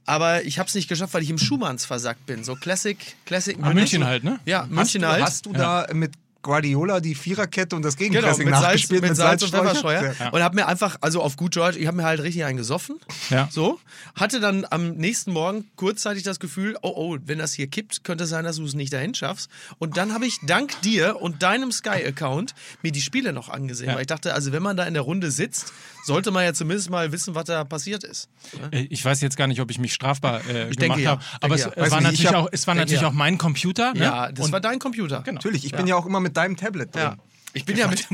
Aber 0.06 0.44
ich 0.44 0.58
habe 0.58 0.68
es 0.68 0.74
nicht 0.74 0.88
geschafft, 0.88 1.14
weil 1.14 1.22
ich 1.22 1.30
im 1.30 1.38
Schumanns 1.38 1.84
versackt 1.84 2.26
bin. 2.26 2.44
So 2.44 2.56
Classic, 2.56 2.98
Classic 3.24 3.56
Ah, 3.62 3.72
München 3.72 4.04
halt, 4.04 4.24
ne? 4.24 4.40
Ja, 4.44 4.62
Hast 4.62 4.70
München 4.70 5.02
du, 5.02 5.08
halt. 5.08 5.22
Hast 5.22 5.46
du 5.46 5.52
da 5.52 5.86
mit 5.94 6.12
Guardiola 6.44 7.00
die 7.00 7.16
Viererkette 7.16 7.74
und 7.74 7.82
das 7.82 7.96
Genau, 7.96 8.10
Gegenpressing 8.12 8.44
mit 8.44 8.54
Salz, 8.54 8.64
nachgespielt 8.64 9.02
mit 9.02 9.16
Salz 9.16 9.42
und 9.42 9.50
Salzstreuer? 9.50 9.98
Pfefferstreuer. 10.00 10.32
Und 10.32 10.42
habe 10.42 10.54
mir 10.54 10.68
einfach, 10.68 10.98
also 11.00 11.20
auf 11.22 11.36
gut 11.36 11.56
Deutsch, 11.56 11.76
ich 11.76 11.86
habe 11.88 11.96
mir 11.96 12.04
halt 12.04 12.20
richtig 12.22 12.44
einen 12.44 12.58
gesoffen. 12.58 12.96
Ja. 13.30 13.48
So. 13.50 13.80
Hatte 14.14 14.38
dann 14.40 14.64
am 14.70 14.90
nächsten 14.92 15.32
Morgen 15.32 15.64
kurzzeitig 15.76 16.22
das 16.22 16.38
Gefühl, 16.38 16.76
oh, 16.82 16.92
oh, 16.94 17.18
wenn 17.24 17.38
das 17.38 17.54
hier 17.54 17.66
kippt, 17.66 18.04
könnte 18.04 18.24
es 18.24 18.30
sein, 18.30 18.44
dass 18.44 18.56
du 18.56 18.64
es 18.64 18.74
nicht 18.74 18.92
dahin 18.92 19.14
schaffst. 19.14 19.50
Und 19.78 19.96
dann 19.96 20.12
habe 20.12 20.26
ich 20.26 20.38
dank 20.46 20.80
dir 20.82 21.20
und 21.20 21.42
deinem 21.42 21.72
Sky-Account 21.72 22.54
mir 22.82 22.92
die 22.92 23.00
Spiele 23.00 23.32
noch 23.32 23.48
angesehen. 23.48 23.88
Ja. 23.88 23.94
Weil 23.94 24.02
ich 24.02 24.06
dachte, 24.06 24.34
also 24.34 24.52
wenn 24.52 24.62
man 24.62 24.76
da 24.76 24.84
in 24.84 24.94
der 24.94 25.02
Runde 25.02 25.30
sitzt, 25.30 25.72
sollte 26.04 26.30
man 26.30 26.44
ja 26.44 26.52
zumindest 26.52 26.90
mal 26.90 27.10
wissen, 27.12 27.34
was 27.34 27.44
da 27.44 27.64
passiert 27.64 28.04
ist. 28.04 28.28
Äh, 28.70 28.82
Ich 28.90 29.02
weiß 29.02 29.22
jetzt 29.22 29.38
gar 29.38 29.46
nicht, 29.46 29.60
ob 29.62 29.70
ich 29.70 29.78
mich 29.78 29.94
strafbar 29.94 30.40
äh, 30.46 30.68
Ich 30.68 30.76
gemacht 30.76 30.80
denke 30.80 31.00
ja. 31.00 31.10
habe, 31.12 31.22
Ich 31.22 31.44
aber 31.44 31.56
denke 31.56 31.70
es, 31.70 31.76
ja. 31.86 31.90
war 31.92 32.00
nicht, 32.02 32.12
ich 32.12 32.18
natürlich 32.24 32.26
hab- 32.26 32.34
auch, 32.44 32.48
es 32.52 32.66
war 32.66 32.74
natürlich 32.74 33.00
ja. 33.02 33.08
auch 33.08 33.12
mein 33.12 33.38
Computer. 33.38 33.94
Ne? 33.94 34.00
Ja, 34.00 34.30
das 34.30 34.46
Und- 34.46 34.52
war 34.52 34.60
dein 34.60 34.78
Computer. 34.78 35.22
Genau. 35.22 35.36
Natürlich, 35.36 35.64
ich 35.64 35.70
Ja. 35.72 35.78
bin 35.78 35.86
ja 35.86 35.96
auch 35.96 36.04
immer 36.04 36.20
mit 36.20 36.33
deinem 36.36 36.56
Tablet 36.56 36.94
drin. 36.94 37.02
Ja. 37.02 37.16
Ich 37.56 37.64
bin 37.64 37.76
ja 37.76 37.86
mit. 37.86 38.00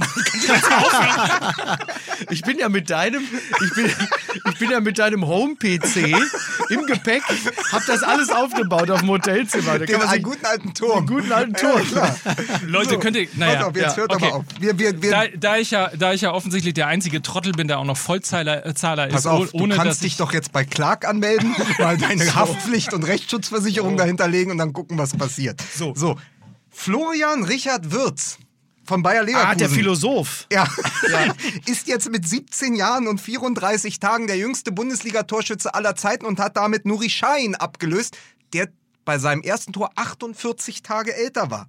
ich 2.30 2.42
bin 2.42 2.58
ja 2.58 2.68
mit 2.68 2.90
deinem. 2.90 3.22
Ich 3.64 3.74
bin, 3.74 3.90
ich 4.52 4.58
bin 4.58 4.70
ja 4.70 4.80
mit 4.80 4.98
deinem 4.98 5.26
Home-PC 5.26 5.96
im 6.68 6.84
Gepäck, 6.84 7.22
hab 7.72 7.86
das 7.86 8.02
alles 8.02 8.28
aufgebaut 8.28 8.90
auf 8.90 9.00
dem 9.00 9.08
Hotelzimmer. 9.08 9.78
Da 9.78 9.80
Den 9.86 9.88
kann 9.88 10.00
man 10.00 10.08
einen 10.10 10.22
guten 10.22 10.44
alten 10.44 10.74
Turm. 10.74 10.98
einen 10.98 11.06
guten 11.06 11.32
alten 11.32 11.54
Turm. 11.54 11.82
klar. 11.84 12.14
Leute, 12.66 12.98
könnt 12.98 13.16
ihr. 13.16 13.28
Naja. 13.34 13.56
Pass 13.56 13.64
auf, 13.64 13.76
jetzt 13.76 13.84
ja, 13.84 13.96
hört 13.96 14.12
okay. 14.12 14.26
aber 14.26 14.36
auf. 14.36 14.44
Wir, 14.58 14.78
wir, 14.78 15.02
wir, 15.02 15.10
Da, 15.10 15.22
da, 15.34 15.56
ich 15.56 15.70
ja, 15.70 15.90
da 15.96 16.12
ich 16.12 16.20
ja 16.20 16.32
offensichtlich 16.32 16.74
der 16.74 16.88
einzige 16.88 17.22
Trottel 17.22 17.52
bin, 17.52 17.66
der 17.66 17.78
auch 17.78 17.84
noch 17.84 17.96
Vollzahler 17.96 18.66
äh, 18.66 18.74
Zahler 18.74 19.06
ist, 19.06 19.14
Pass 19.14 19.26
auf, 19.26 19.48
oh- 19.52 19.62
ohne 19.62 19.74
du 19.74 19.80
kannst 19.80 20.02
dich 20.02 20.12
ich, 20.12 20.16
doch 20.18 20.34
jetzt 20.34 20.52
bei 20.52 20.64
Clark 20.64 21.08
anmelden, 21.08 21.54
mal 21.78 21.96
deine 21.96 22.34
Haftpflicht 22.34 22.92
und 22.92 23.04
Rechtsschutzversicherung 23.04 23.96
dahinterlegen 23.96 24.52
und 24.52 24.58
dann 24.58 24.74
gucken, 24.74 24.98
was 24.98 25.16
passiert. 25.16 25.62
So. 25.74 25.94
so. 25.96 26.18
Florian 26.82 27.44
Richard 27.44 27.92
Wirz 27.92 28.38
von 28.84 29.02
Bayer 29.02 29.22
Leverkusen. 29.22 29.50
Ah, 29.50 29.54
der 29.54 29.68
Philosoph. 29.68 30.46
Ja. 30.50 30.66
ist 31.66 31.86
jetzt 31.88 32.10
mit 32.10 32.26
17 32.26 32.74
Jahren 32.74 33.06
und 33.06 33.20
34 33.20 34.00
Tagen 34.00 34.26
der 34.26 34.38
jüngste 34.38 34.72
Bundesliga-Torschütze 34.72 35.74
aller 35.74 35.94
Zeiten 35.94 36.24
und 36.24 36.40
hat 36.40 36.56
damit 36.56 36.86
Nuri 36.86 37.10
Sahin 37.10 37.54
abgelöst, 37.54 38.16
der 38.54 38.70
bei 39.04 39.18
seinem 39.18 39.42
ersten 39.42 39.74
Tor 39.74 39.90
48 39.96 40.82
Tage 40.82 41.14
älter 41.14 41.50
war. 41.50 41.68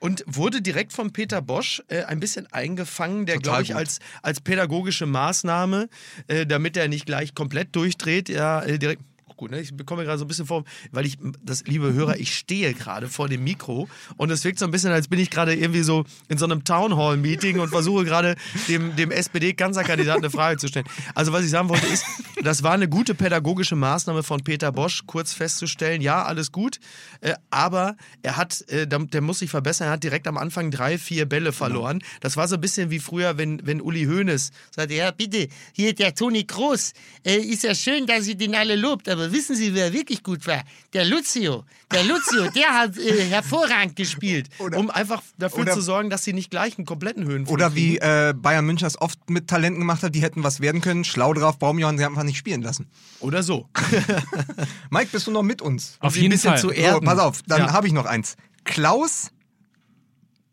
Und 0.00 0.24
wurde 0.26 0.60
direkt 0.60 0.92
von 0.92 1.12
Peter 1.12 1.40
Bosch 1.40 1.80
äh, 1.86 2.02
ein 2.02 2.18
bisschen 2.18 2.52
eingefangen, 2.52 3.26
der, 3.26 3.38
glaube 3.38 3.62
ich, 3.62 3.68
gut. 3.68 3.76
als, 3.76 4.00
als 4.22 4.40
pädagogische 4.40 5.06
Maßnahme, 5.06 5.88
äh, 6.26 6.46
damit 6.46 6.76
er 6.76 6.88
nicht 6.88 7.06
gleich 7.06 7.36
komplett 7.36 7.76
durchdreht, 7.76 8.28
ja, 8.28 8.60
äh, 8.62 8.80
direkt. 8.80 9.02
Gut, 9.36 9.50
ne? 9.50 9.60
Ich 9.60 9.74
bekomme 9.76 10.04
gerade 10.04 10.18
so 10.18 10.24
ein 10.24 10.28
bisschen 10.28 10.46
vor, 10.46 10.64
weil 10.90 11.06
ich, 11.06 11.18
das 11.42 11.64
liebe 11.64 11.92
Hörer, 11.92 12.18
ich 12.18 12.34
stehe 12.34 12.74
gerade 12.74 13.08
vor 13.08 13.28
dem 13.28 13.44
Mikro 13.44 13.88
und 14.16 14.30
es 14.30 14.44
wirkt 14.44 14.58
so 14.58 14.64
ein 14.64 14.70
bisschen, 14.70 14.92
als 14.92 15.08
bin 15.08 15.18
ich 15.18 15.30
gerade 15.30 15.54
irgendwie 15.54 15.82
so 15.82 16.04
in 16.28 16.38
so 16.38 16.44
einem 16.44 16.64
Townhall-Meeting 16.64 17.58
und 17.58 17.68
versuche 17.68 18.04
gerade 18.04 18.36
dem, 18.68 18.96
dem 18.96 19.10
SPD-Kanzlerkandidaten 19.10 20.22
eine 20.22 20.30
Frage 20.30 20.58
zu 20.58 20.68
stellen. 20.68 20.86
Also, 21.14 21.32
was 21.32 21.44
ich 21.44 21.50
sagen 21.50 21.68
wollte, 21.68 21.86
ist, 21.86 22.04
das 22.42 22.62
war 22.62 22.72
eine 22.72 22.88
gute 22.88 23.14
pädagogische 23.14 23.76
Maßnahme 23.76 24.22
von 24.22 24.42
Peter 24.42 24.72
Bosch, 24.72 25.02
kurz 25.06 25.32
festzustellen, 25.32 26.00
ja, 26.00 26.24
alles 26.24 26.52
gut, 26.52 26.80
äh, 27.20 27.34
aber 27.50 27.96
er 28.22 28.36
hat, 28.36 28.62
äh, 28.68 28.86
der, 28.86 29.20
muss 29.20 29.38
sich 29.38 29.50
verbessern, 29.50 29.88
er 29.88 29.92
hat 29.92 30.04
direkt 30.04 30.26
am 30.26 30.36
Anfang 30.36 30.70
drei, 30.70 30.98
vier 30.98 31.26
Bälle 31.26 31.52
verloren. 31.52 32.02
Das 32.20 32.36
war 32.36 32.48
so 32.48 32.56
ein 32.56 32.60
bisschen 32.60 32.90
wie 32.90 32.98
früher, 32.98 33.38
wenn, 33.38 33.64
wenn 33.66 33.80
Uli 33.80 34.04
Hoeneß 34.04 34.50
sagte, 34.70 34.94
ja, 34.94 35.10
bitte, 35.10 35.48
hier 35.72 35.94
der 35.94 36.14
Toni 36.14 36.44
Kroos, 36.44 36.92
äh, 37.24 37.36
ist 37.36 37.62
ja 37.62 37.74
schön, 37.74 38.06
dass 38.06 38.26
ihr 38.26 38.34
den 38.34 38.54
alle 38.54 38.76
lobt, 38.76 39.08
aber 39.08 39.21
wissen 39.30 39.54
Sie, 39.54 39.74
wer 39.74 39.92
wirklich 39.92 40.22
gut 40.24 40.46
war? 40.46 40.62
Der 40.94 41.04
Lucio. 41.04 41.64
Der 41.92 42.02
Lucio, 42.02 42.50
der 42.50 42.74
hat 42.74 42.96
äh, 42.98 43.26
hervorragend 43.26 43.94
gespielt, 43.94 44.48
Oder- 44.58 44.78
um 44.78 44.90
einfach 44.90 45.22
dafür 45.38 45.60
oder- 45.60 45.74
zu 45.74 45.80
sorgen, 45.82 46.10
dass 46.10 46.24
sie 46.24 46.32
nicht 46.32 46.50
gleich 46.50 46.78
einen 46.78 46.86
kompletten 46.86 47.24
Höhenflug 47.26 47.52
Oder 47.54 47.74
wie 47.74 47.98
äh, 47.98 48.34
Bayern 48.34 48.64
München 48.64 48.86
das 48.86 49.00
oft 49.00 49.30
mit 49.30 49.46
Talenten 49.48 49.80
gemacht 49.80 50.02
hat, 50.02 50.14
die 50.14 50.22
hätten 50.22 50.42
was 50.42 50.60
werden 50.60 50.80
können. 50.80 51.04
Schlau 51.04 51.34
drauf, 51.34 51.58
Baumjohann, 51.58 51.98
sie 51.98 52.04
haben 52.04 52.12
einfach 52.14 52.24
nicht 52.24 52.38
spielen 52.38 52.62
lassen. 52.62 52.86
Oder 53.20 53.42
so. 53.42 53.68
Mike, 54.90 55.10
bist 55.12 55.26
du 55.26 55.30
noch 55.30 55.42
mit 55.42 55.62
uns? 55.62 55.96
auf 56.00 56.16
jeden 56.16 56.30
bisschen 56.30 56.50
Fall. 56.50 56.58
zu 56.60 56.68
So, 56.68 56.72
erden. 56.72 57.04
pass 57.04 57.18
auf, 57.18 57.42
dann 57.46 57.60
Ja. 57.66 57.72
habe 57.72 57.86
ich 57.86 57.92
noch 57.92 58.06
eins. 58.06 58.36
Klaus, 58.64 59.30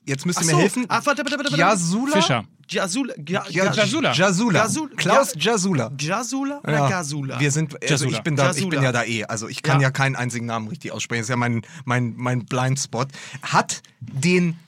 jetzt 0.10 0.26
müsst 0.26 0.40
ihr 0.40 0.44
Ach 0.44 0.46
mir 0.48 0.52
so. 0.54 0.60
helfen. 0.60 0.86
Ah, 0.90 1.02
warte, 1.04 1.24
warte, 1.24 1.32
warte, 1.38 1.44
warte. 1.52 1.58
Jasula? 1.58 2.14
Fischer. 2.16 2.44
Jasula. 2.68 3.14
Ja, 3.28 3.44
Ja, 3.50 3.72
Jasula. 3.74 4.14
Jasula. 4.14 4.60
Jasul- 4.66 4.96
Klaus 4.96 5.34
Ja- 5.36 5.42
Jasula. 5.54 5.92
Jasula 6.00 6.60
oder 6.64 6.74
Ja. 6.74 6.90
Gasula? 6.90 7.40
Wir 7.40 7.52
sind, 7.52 7.74
also 7.82 7.88
Jasula. 8.06 8.18
ich 8.18 8.24
bin 8.24 8.36
da, 8.36 8.50
ich 8.52 8.58
Jasula. 8.58 8.70
bin 8.70 8.84
ja 8.84 8.92
da 8.92 9.04
eh. 9.06 9.24
Also 9.26 9.48
ich 9.48 9.64
kann 9.64 9.80
ja, 9.80 9.88
Ja. 9.88 9.92
keinen 9.92 10.16
einzigen 10.16 10.46
Namen 10.46 10.68
richtig 10.68 10.92
aussprechen. 10.92 11.22
Das 11.22 11.26
ist 11.26 11.30
ja 11.32 11.36
mein, 11.38 11.62
mein, 11.86 12.14
mein 12.18 12.46
Blindspot. 12.46 13.08
Hat 13.42 13.82
den 14.02 14.60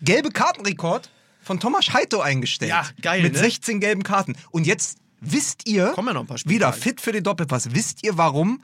gelbe 0.00 0.30
Kartenrekord 0.30 1.10
von 1.42 1.60
Thomas 1.60 1.92
Heito 1.92 2.20
eingestellt. 2.20 2.70
Ja, 2.70 2.86
geil, 3.02 3.22
Mit 3.22 3.32
ne? 3.34 3.38
16 3.40 3.80
gelben 3.80 4.02
Karten. 4.04 4.34
Und 4.50 4.66
jetzt 4.66 4.98
wisst 5.20 5.66
ihr, 5.68 5.88
Kommen 5.88 6.08
ja 6.08 6.14
noch 6.14 6.20
ein 6.22 6.26
paar 6.26 6.38
Spiele 6.38 6.54
wieder 6.54 6.72
fit 6.72 7.00
für 7.00 7.12
den 7.12 7.24
Doppelpass, 7.24 7.74
wisst 7.74 8.04
ihr, 8.04 8.16
warum 8.16 8.62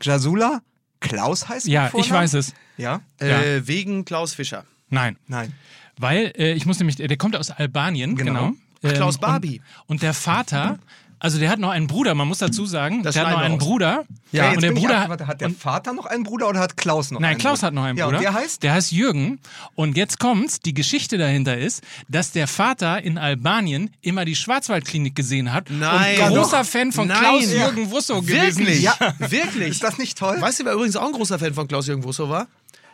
Jasula 0.00 0.62
Klaus 1.00 1.48
heißt? 1.48 1.66
Ja, 1.66 1.90
ich 1.96 2.10
weiß 2.10 2.34
es. 2.34 2.54
Ja? 2.76 3.00
Äh, 3.18 3.66
wegen 3.66 4.04
Klaus 4.04 4.34
Fischer. 4.34 4.64
Nein. 4.90 5.16
Nein. 5.26 5.52
Weil, 5.98 6.32
äh, 6.36 6.52
ich 6.52 6.66
muss 6.66 6.78
nämlich, 6.78 6.96
der 6.96 7.16
kommt 7.16 7.36
aus 7.36 7.50
Albanien, 7.50 8.16
Genau. 8.16 8.52
genau. 8.82 8.94
Klaus 8.94 9.16
Ähm, 9.16 9.20
Barbie. 9.20 9.60
Und, 9.86 9.96
und 9.96 10.02
der 10.02 10.14
Vater, 10.14 10.78
also 11.18 11.38
der 11.38 11.50
hat 11.50 11.58
noch 11.58 11.68
einen 11.68 11.86
Bruder, 11.86 12.14
man 12.14 12.26
muss 12.26 12.38
dazu 12.38 12.64
sagen, 12.64 13.02
Das 13.02 13.14
der 13.14 13.26
hat 13.26 13.32
noch 13.32 13.40
einen 13.40 13.56
raus. 13.56 13.62
Bruder. 13.64 14.04
Ja, 14.32 14.46
und 14.46 14.52
jetzt 14.52 14.62
der 14.62 14.72
Bruder 14.72 14.98
ab- 15.00 15.08
warte, 15.10 15.26
hat 15.26 15.40
der 15.42 15.48
und, 15.48 15.58
Vater 15.58 15.92
noch 15.92 16.06
einen 16.06 16.22
Bruder 16.22 16.48
oder 16.48 16.60
hat 16.60 16.78
Klaus 16.78 17.10
noch 17.10 17.20
Nein, 17.20 17.32
einen 17.32 17.38
Klaus 17.38 17.58
Bruder? 17.58 17.66
hat 17.66 17.74
noch 17.74 17.84
einen 17.84 17.98
ja, 17.98 18.06
Bruder. 18.06 18.16
Und 18.16 18.22
der 18.24 18.32
heißt? 18.32 18.62
Der 18.62 18.72
heißt 18.72 18.90
Jürgen. 18.92 19.38
Und 19.74 19.98
jetzt 19.98 20.18
kommt's, 20.18 20.60
die 20.60 20.72
Geschichte 20.72 21.18
dahinter 21.18 21.58
ist, 21.58 21.82
dass 22.08 22.32
der 22.32 22.46
Vater 22.48 23.02
in 23.02 23.18
Albanien 23.18 23.90
immer 24.00 24.24
die 24.24 24.34
Schwarzwaldklinik 24.34 25.14
gesehen 25.14 25.52
hat 25.52 25.68
Nein. 25.68 26.18
und 26.22 26.28
großer 26.36 26.60
Doch. 26.60 26.66
Fan 26.66 26.90
von 26.92 27.08
Nein. 27.08 27.18
Klaus-Jürgen 27.18 27.90
Wusso 27.90 28.22
gewesen 28.22 28.56
Wirklich? 28.60 28.76
ist. 28.76 28.82
Ja, 28.84 28.96
wirklich. 29.18 29.68
Ist 29.68 29.82
das 29.84 29.98
nicht 29.98 30.16
toll? 30.16 30.40
Weißt 30.40 30.60
du, 30.60 30.64
wer 30.64 30.72
übrigens 30.72 30.96
auch 30.96 31.04
ein 31.06 31.12
großer 31.12 31.38
Fan 31.38 31.52
von 31.52 31.68
Klaus-Jürgen 31.68 32.02
Wusso 32.02 32.30
war? 32.30 32.46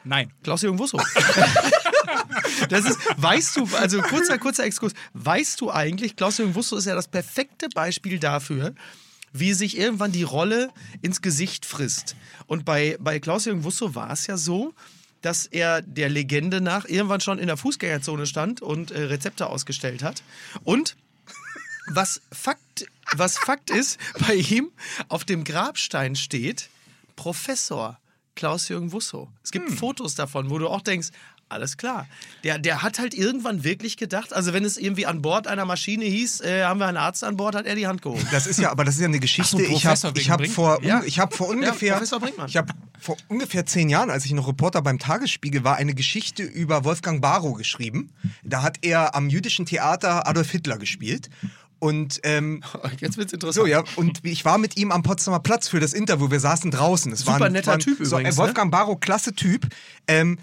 Nein. 0.02 0.32
Klaus-Jürgen 0.42 0.78
Wusso. 0.80 0.98
Das 2.68 2.84
ist, 2.84 2.98
weißt 3.16 3.56
du, 3.56 3.68
also 3.76 4.00
kurzer, 4.02 4.38
kurzer 4.38 4.64
Exkurs, 4.64 4.92
weißt 5.14 5.60
du 5.60 5.70
eigentlich, 5.70 6.16
Klaus-Jürgen 6.16 6.54
Wusso 6.54 6.76
ist 6.76 6.86
ja 6.86 6.94
das 6.94 7.08
perfekte 7.08 7.68
Beispiel 7.68 8.18
dafür, 8.18 8.74
wie 9.32 9.52
sich 9.52 9.76
irgendwann 9.76 10.12
die 10.12 10.22
Rolle 10.22 10.70
ins 11.02 11.22
Gesicht 11.22 11.66
frisst. 11.66 12.16
Und 12.46 12.64
bei, 12.64 12.96
bei 13.00 13.20
Klaus-Jürgen 13.20 13.64
Wusso 13.64 13.94
war 13.94 14.10
es 14.10 14.26
ja 14.26 14.36
so, 14.36 14.74
dass 15.22 15.46
er 15.46 15.82
der 15.82 16.08
Legende 16.08 16.60
nach 16.60 16.84
irgendwann 16.86 17.20
schon 17.20 17.38
in 17.38 17.46
der 17.46 17.56
Fußgängerzone 17.56 18.26
stand 18.26 18.62
und 18.62 18.90
äh, 18.90 19.02
Rezepte 19.02 19.48
ausgestellt 19.48 20.02
hat. 20.02 20.22
Und 20.64 20.96
was 21.88 22.20
Fakt, 22.32 22.86
was 23.12 23.38
Fakt 23.38 23.70
ist, 23.70 23.98
bei 24.26 24.34
ihm 24.34 24.70
auf 25.08 25.24
dem 25.24 25.44
Grabstein 25.44 26.16
steht 26.16 26.68
Professor 27.16 27.98
Klaus-Jürgen 28.34 28.92
Wusso. 28.92 29.28
Es 29.42 29.50
gibt 29.50 29.70
Fotos 29.70 30.14
davon, 30.14 30.50
wo 30.50 30.58
du 30.58 30.68
auch 30.68 30.82
denkst, 30.82 31.08
alles 31.48 31.76
klar. 31.76 32.06
Der, 32.44 32.58
der 32.58 32.82
hat 32.82 32.98
halt 32.98 33.14
irgendwann 33.14 33.62
wirklich 33.62 33.96
gedacht, 33.96 34.32
also 34.32 34.52
wenn 34.52 34.64
es 34.64 34.76
irgendwie 34.76 35.06
an 35.06 35.22
Bord 35.22 35.46
einer 35.46 35.64
Maschine 35.64 36.04
hieß, 36.04 36.40
äh, 36.40 36.64
haben 36.64 36.80
wir 36.80 36.86
einen 36.86 36.96
Arzt 36.96 37.22
an 37.22 37.36
Bord, 37.36 37.54
hat 37.54 37.66
er 37.66 37.76
die 37.76 37.86
Hand 37.86 38.02
gehoben. 38.02 38.26
Das 38.32 38.46
ist 38.46 38.58
ja, 38.58 38.70
aber 38.70 38.84
das 38.84 38.96
ist 38.96 39.00
ja 39.00 39.06
eine 39.06 39.20
Geschichte. 39.20 39.56
So, 39.56 39.62
ich 39.62 39.86
habe 39.86 40.18
ich 40.18 40.30
hab 40.30 40.46
vor, 40.48 40.82
Ja. 40.82 41.02
ich 41.04 41.18
hab 41.20 41.34
vor 41.34 41.48
ungefähr, 41.48 42.00
Brinkmann. 42.00 42.48
ich 42.48 42.56
habe 42.56 42.72
vor 42.98 43.16
ungefähr 43.28 43.64
zehn 43.64 43.88
Jahren, 43.88 44.10
als 44.10 44.24
ich 44.24 44.32
noch 44.32 44.48
Reporter 44.48 44.82
beim 44.82 44.98
Tagesspiegel 44.98 45.62
war, 45.62 45.76
eine 45.76 45.94
Geschichte 45.94 46.42
über 46.42 46.84
Wolfgang 46.84 47.22
Barrow 47.22 47.56
geschrieben. 47.56 48.10
Da 48.42 48.62
hat 48.62 48.78
er 48.82 49.14
am 49.14 49.28
jüdischen 49.28 49.66
Theater 49.66 50.26
Adolf 50.26 50.50
Hitler 50.50 50.78
gespielt. 50.78 51.30
Und 51.78 52.20
ähm, 52.24 52.62
Jetzt 53.00 53.18
wird's 53.18 53.32
interessant. 53.32 53.66
so, 53.66 53.70
ja, 53.70 53.84
und 53.96 54.20
ich 54.24 54.44
war 54.44 54.58
mit 54.58 54.76
ihm 54.76 54.90
am 54.90 55.02
Potsdamer 55.02 55.40
Platz 55.40 55.68
für 55.68 55.78
das 55.78 55.92
Interview. 55.92 56.30
Wir 56.30 56.40
saßen 56.40 56.70
draußen. 56.70 57.12
Es 57.12 57.20
Super 57.20 57.38
war 57.40 57.46
ein, 57.46 57.52
netter 57.52 57.66
war 57.68 57.74
ein, 57.74 57.80
Typ 57.80 57.98
so, 58.00 58.16
übrigens, 58.16 58.34
äh, 58.34 58.38
Wolfgang 58.38 58.70
Barrow, 58.72 58.98
klasse 58.98 59.34
Typ. 59.34 59.68
Ähm, 60.08 60.38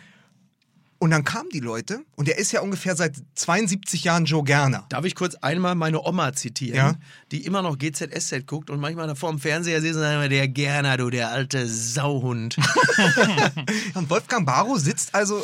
und 1.04 1.12
dann 1.12 1.26
kamen 1.26 1.50
die 1.52 1.60
Leute, 1.60 2.06
und 2.16 2.30
er 2.30 2.38
ist 2.38 2.54
ja 2.54 2.62
ungefähr 2.62 2.96
seit 2.96 3.16
72 3.36 4.06
Jahren 4.06 4.24
Joe 4.24 4.44
Gerner. 4.44 4.86
Darf 4.88 5.04
ich 5.04 5.16
kurz 5.16 5.36
einmal 5.36 5.76
meine 5.76 6.02
Oma 6.02 6.32
zitieren, 6.34 6.76
Ja. 6.78 6.94
die 7.32 7.46
immer 7.46 7.62
noch 7.62 7.78
GZSZ 7.78 8.48
guckt 8.48 8.70
und 8.70 8.80
manchmal 8.80 9.13
vor 9.16 9.30
dem 9.30 9.39
Fernseher 9.39 9.82
sitzt 9.82 9.96
und 9.96 10.02
sagt 10.02 10.13
immer, 10.16 10.30
der 10.30 10.48
Gerner, 10.48 10.96
du, 10.96 11.10
der 11.10 11.30
alte 11.30 11.68
Sauhund. 11.68 12.56
Und 13.96 14.10
Wolfgang 14.10 14.46
Barrow 14.46 14.78
sitzt 14.80 15.13
also 15.13 15.44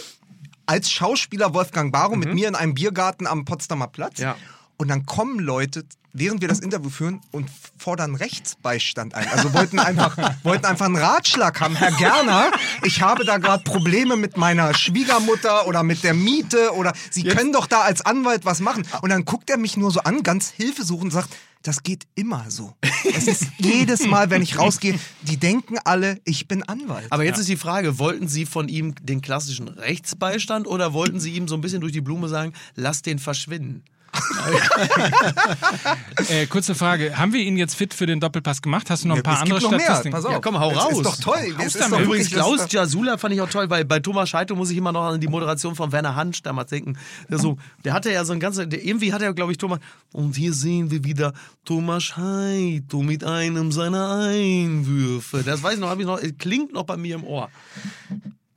als 0.65 0.89
Schauspieler 0.91 1.53
Wolfgang 1.53 1.91
Barrow 1.91 2.15
mit 2.15 2.33
mir 2.33 2.47
in 2.47 2.55
einem 2.55 2.73
Biergarten 2.73 3.27
am 3.27 3.43
Potsdamer 3.45 3.87
Platz. 3.87 4.19
Ja. 4.19 4.37
Und 4.79 4.87
dann 4.87 5.05
kommen 5.05 5.39
Leute, 5.39 5.83
während 6.13 6.39
wir 6.39 6.47
das 6.47 6.59
Interview 6.59 6.89
führen, 6.89 7.19
und 7.31 7.49
fordern 7.77 8.15
Rechtsbeistand 8.15 9.13
ein. 9.13 9.27
Also 9.27 9.53
wollten 9.53 9.77
einfach, 9.77 10.17
wollten 10.43 10.65
einfach 10.65 10.85
einen 10.85 10.95
Ratschlag 10.95 11.59
haben. 11.59 11.75
Herr 11.75 11.91
Gerner, 11.91 12.49
ich 12.83 13.01
habe 13.01 13.25
da 13.25 13.39
gerade 13.39 13.61
Probleme 13.65 14.15
mit 14.15 14.37
meiner 14.37 14.73
Schwiegermutter 14.73 15.67
oder 15.67 15.83
mit 15.83 16.05
der 16.05 16.13
Miete 16.13 16.73
oder 16.75 16.93
Sie 17.11 17.25
können 17.25 17.51
doch 17.51 17.67
da 17.67 17.81
als 17.81 18.05
Anwalt 18.05 18.45
was 18.45 18.61
machen. 18.61 18.87
Und 19.01 19.09
dann 19.09 19.25
guckt 19.25 19.49
er 19.49 19.57
mich 19.57 19.75
nur 19.75 19.91
so 19.91 19.99
an, 19.99 20.23
ganz 20.23 20.49
hilfesuchend 20.49 21.05
und 21.05 21.11
sagt, 21.11 21.35
das 21.61 21.83
geht 21.83 22.07
immer 22.15 22.45
so. 22.47 22.73
Es 23.03 23.27
ist 23.27 23.47
jedes 23.57 24.07
Mal, 24.07 24.29
wenn 24.29 24.41
ich 24.41 24.57
rausgehe, 24.57 24.97
die 25.23 25.35
denken 25.35 25.77
alle, 25.83 26.21
ich 26.23 26.47
bin 26.47 26.63
Anwalt. 26.63 27.07
Aber 27.09 27.25
jetzt 27.25 27.37
ist 27.37 27.49
die 27.49 27.57
Frage, 27.57 27.99
wollten 27.99 28.29
Sie 28.29 28.45
von 28.45 28.69
ihm 28.69 28.95
den 29.01 29.19
klassischen 29.19 29.67
Rechtsbeistand 29.67 30.67
oder 30.67 30.93
wollten 30.93 31.19
Sie 31.19 31.33
ihm 31.33 31.49
so 31.49 31.55
ein 31.55 31.61
bisschen 31.61 31.81
durch 31.81 31.91
die 31.91 31.99
Blume 31.99 32.29
sagen, 32.29 32.53
lass 32.75 33.01
den 33.01 33.19
verschwinden? 33.19 33.83
Äh, 36.29 36.45
kurze 36.47 36.75
Frage, 36.75 37.17
haben 37.17 37.33
wir 37.33 37.41
ihn 37.41 37.57
jetzt 37.57 37.75
fit 37.75 37.93
für 37.93 38.05
den 38.05 38.19
Doppelpass 38.19 38.61
gemacht? 38.61 38.89
Hast 38.89 39.03
du 39.03 39.07
noch 39.07 39.17
ein 39.17 39.23
paar 39.23 39.35
es 39.35 39.41
andere 39.41 39.59
gibt 39.59 39.71
noch 39.71 39.77
mehr. 39.77 39.85
Statistiken? 39.85 40.15
Pass 40.15 40.25
auf. 40.25 40.31
Ja, 40.33 40.39
komm, 40.39 40.59
hau 40.59 40.71
Es 40.71 40.77
raus. 40.77 40.91
Ist 40.93 41.05
doch 41.05 41.17
toll. 41.17 41.55
Es 41.59 41.75
ist 41.75 41.91
doch 41.91 41.99
Übrigens, 41.99 42.29
Klaus 42.29 42.71
Jasula 42.71 43.17
fand 43.17 43.33
ich 43.33 43.41
auch 43.41 43.49
toll, 43.49 43.69
weil 43.69 43.85
bei 43.85 43.99
Thomas 43.99 44.29
Scheito 44.29 44.55
muss 44.55 44.69
ich 44.69 44.77
immer 44.77 44.91
noch 44.91 45.05
an 45.05 45.19
die 45.19 45.27
Moderation 45.27 45.75
von 45.75 45.91
Werner 45.91 46.15
Hansch 46.15 46.41
damals 46.43 46.69
denken. 46.69 46.97
Der, 47.29 47.39
so, 47.39 47.57
der 47.83 47.93
hatte 47.93 48.11
ja 48.11 48.23
so 48.25 48.33
ein 48.33 48.39
ganzes, 48.39 48.67
der, 48.69 48.83
irgendwie 48.83 49.13
hat 49.13 49.21
er, 49.21 49.33
glaube 49.33 49.51
ich, 49.51 49.57
Thomas, 49.57 49.79
und 50.11 50.35
hier 50.35 50.53
sehen 50.53 50.91
wir 50.91 51.03
wieder 51.03 51.33
Thomas 51.65 52.03
Scheito 52.03 53.01
mit 53.01 53.23
einem 53.23 53.71
seiner 53.71 54.11
Einwürfe. 54.11 55.43
Das 55.43 55.63
weiß 55.63 55.75
ich 55.75 55.79
noch, 55.79 55.89
habe 55.89 56.01
ich 56.01 56.07
noch, 56.07 56.19
klingt 56.37 56.73
noch 56.73 56.83
bei 56.83 56.97
mir 56.97 57.15
im 57.15 57.23
Ohr. 57.23 57.49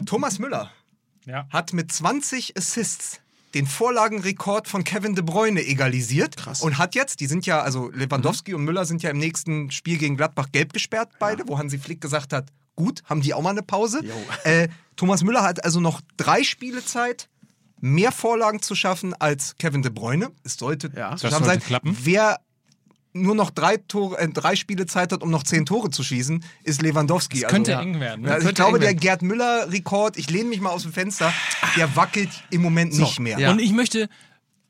Thomas 0.05 0.39
Müller 0.39 0.71
Ja. 1.27 1.47
hat 1.51 1.73
mit 1.73 1.93
20 1.93 2.57
Assists 2.57 3.21
den 3.55 3.67
Vorlagenrekord 3.67 4.67
von 4.69 4.85
Kevin 4.85 5.15
De 5.15 5.23
Bruyne 5.25 5.65
egalisiert 5.65 6.37
Krass. 6.37 6.63
und 6.63 6.79
hat 6.79 6.95
jetzt, 6.95 7.21
die 7.21 7.27
sind 7.27 7.45
ja, 7.47 7.61
also 7.61 7.91
Lewandowski 7.91 8.55
und 8.55 8.65
Müller 8.65 8.85
sind 8.85 9.03
ja 9.03 9.11
im 9.11 9.19
nächsten 9.19 9.71
Spiel 9.71 9.99
gegen 9.99 10.17
Gladbach 10.17 10.49
gelb 10.53 10.73
gesperrt, 10.73 11.11
beide, 11.19 11.45
wo 11.47 11.59
Hansi 11.59 11.79
Flick 11.79 12.01
gesagt 12.01 12.33
hat, 12.33 12.49
gut, 12.77 13.03
haben 13.05 13.21
die 13.21 13.35
auch 13.35 13.43
mal 13.43 13.51
eine 13.51 13.63
Pause. 13.63 14.01
Äh, 14.45 14.69
Thomas 14.97 15.23
Müller 15.23 15.43
hat 15.43 15.65
also 15.65 15.81
noch 15.81 16.01
drei 16.17 16.43
Spiele 16.45 16.85
Zeit, 16.85 17.29
mehr 17.81 18.13
Vorlagen 18.13 18.63
zu 18.63 18.75
schaffen 18.75 19.13
als 19.15 19.57
Kevin 19.59 19.83
De 19.83 19.91
Bruyne. 19.91 20.31
Es 20.45 20.55
sollte 20.55 20.91
Ja. 20.97 21.17
zu 21.17 21.23
Das 21.27 21.33
schaffen 21.33 21.45
sollte 21.45 21.61
sein. 21.61 21.67
klappen. 21.69 21.97
Wer 22.01 22.39
nur 23.13 23.35
noch 23.35 23.51
drei, 23.51 23.77
Tore, 23.77 24.19
äh, 24.19 24.29
drei 24.29 24.57
Spiele 24.57 24.87
Zeit 24.87 25.13
hat, 25.13 25.23
um 25.23 25.31
noch 25.31 25.43
zehn 25.43 25.67
Tore 25.67 25.91
zu 25.91 26.03
schießen, 26.03 26.45
ist 26.65 26.83
Lewandowski. 26.83 27.41
Das 27.41 27.51
könnte 27.51 27.77
also, 27.77 27.89
eng 27.89 28.01
werden. 28.01 28.23
Ne? 28.23 28.29
Ja, 28.29 28.35
also 28.35 28.49
ich 28.49 28.55
glaube, 28.55 28.79
der. 28.79 28.95
Gerd 28.95 29.23
Müller-Rekord, 29.23 30.17
ich 30.17 30.31
lehne 30.31 30.49
mich 30.49 30.61
mal 30.61 30.71
aus 30.71 30.83
dem 30.83 30.93
Fenster, 30.93 31.33
der 31.77 31.95
wackelt 31.97 32.31
im 32.51 32.63
Moment 32.63 32.97
nicht 32.97 33.19
mehr. 33.21 33.39
ja. 33.39 33.51
Und 33.51 33.61
ich 33.61 33.73
möchte 33.73 34.09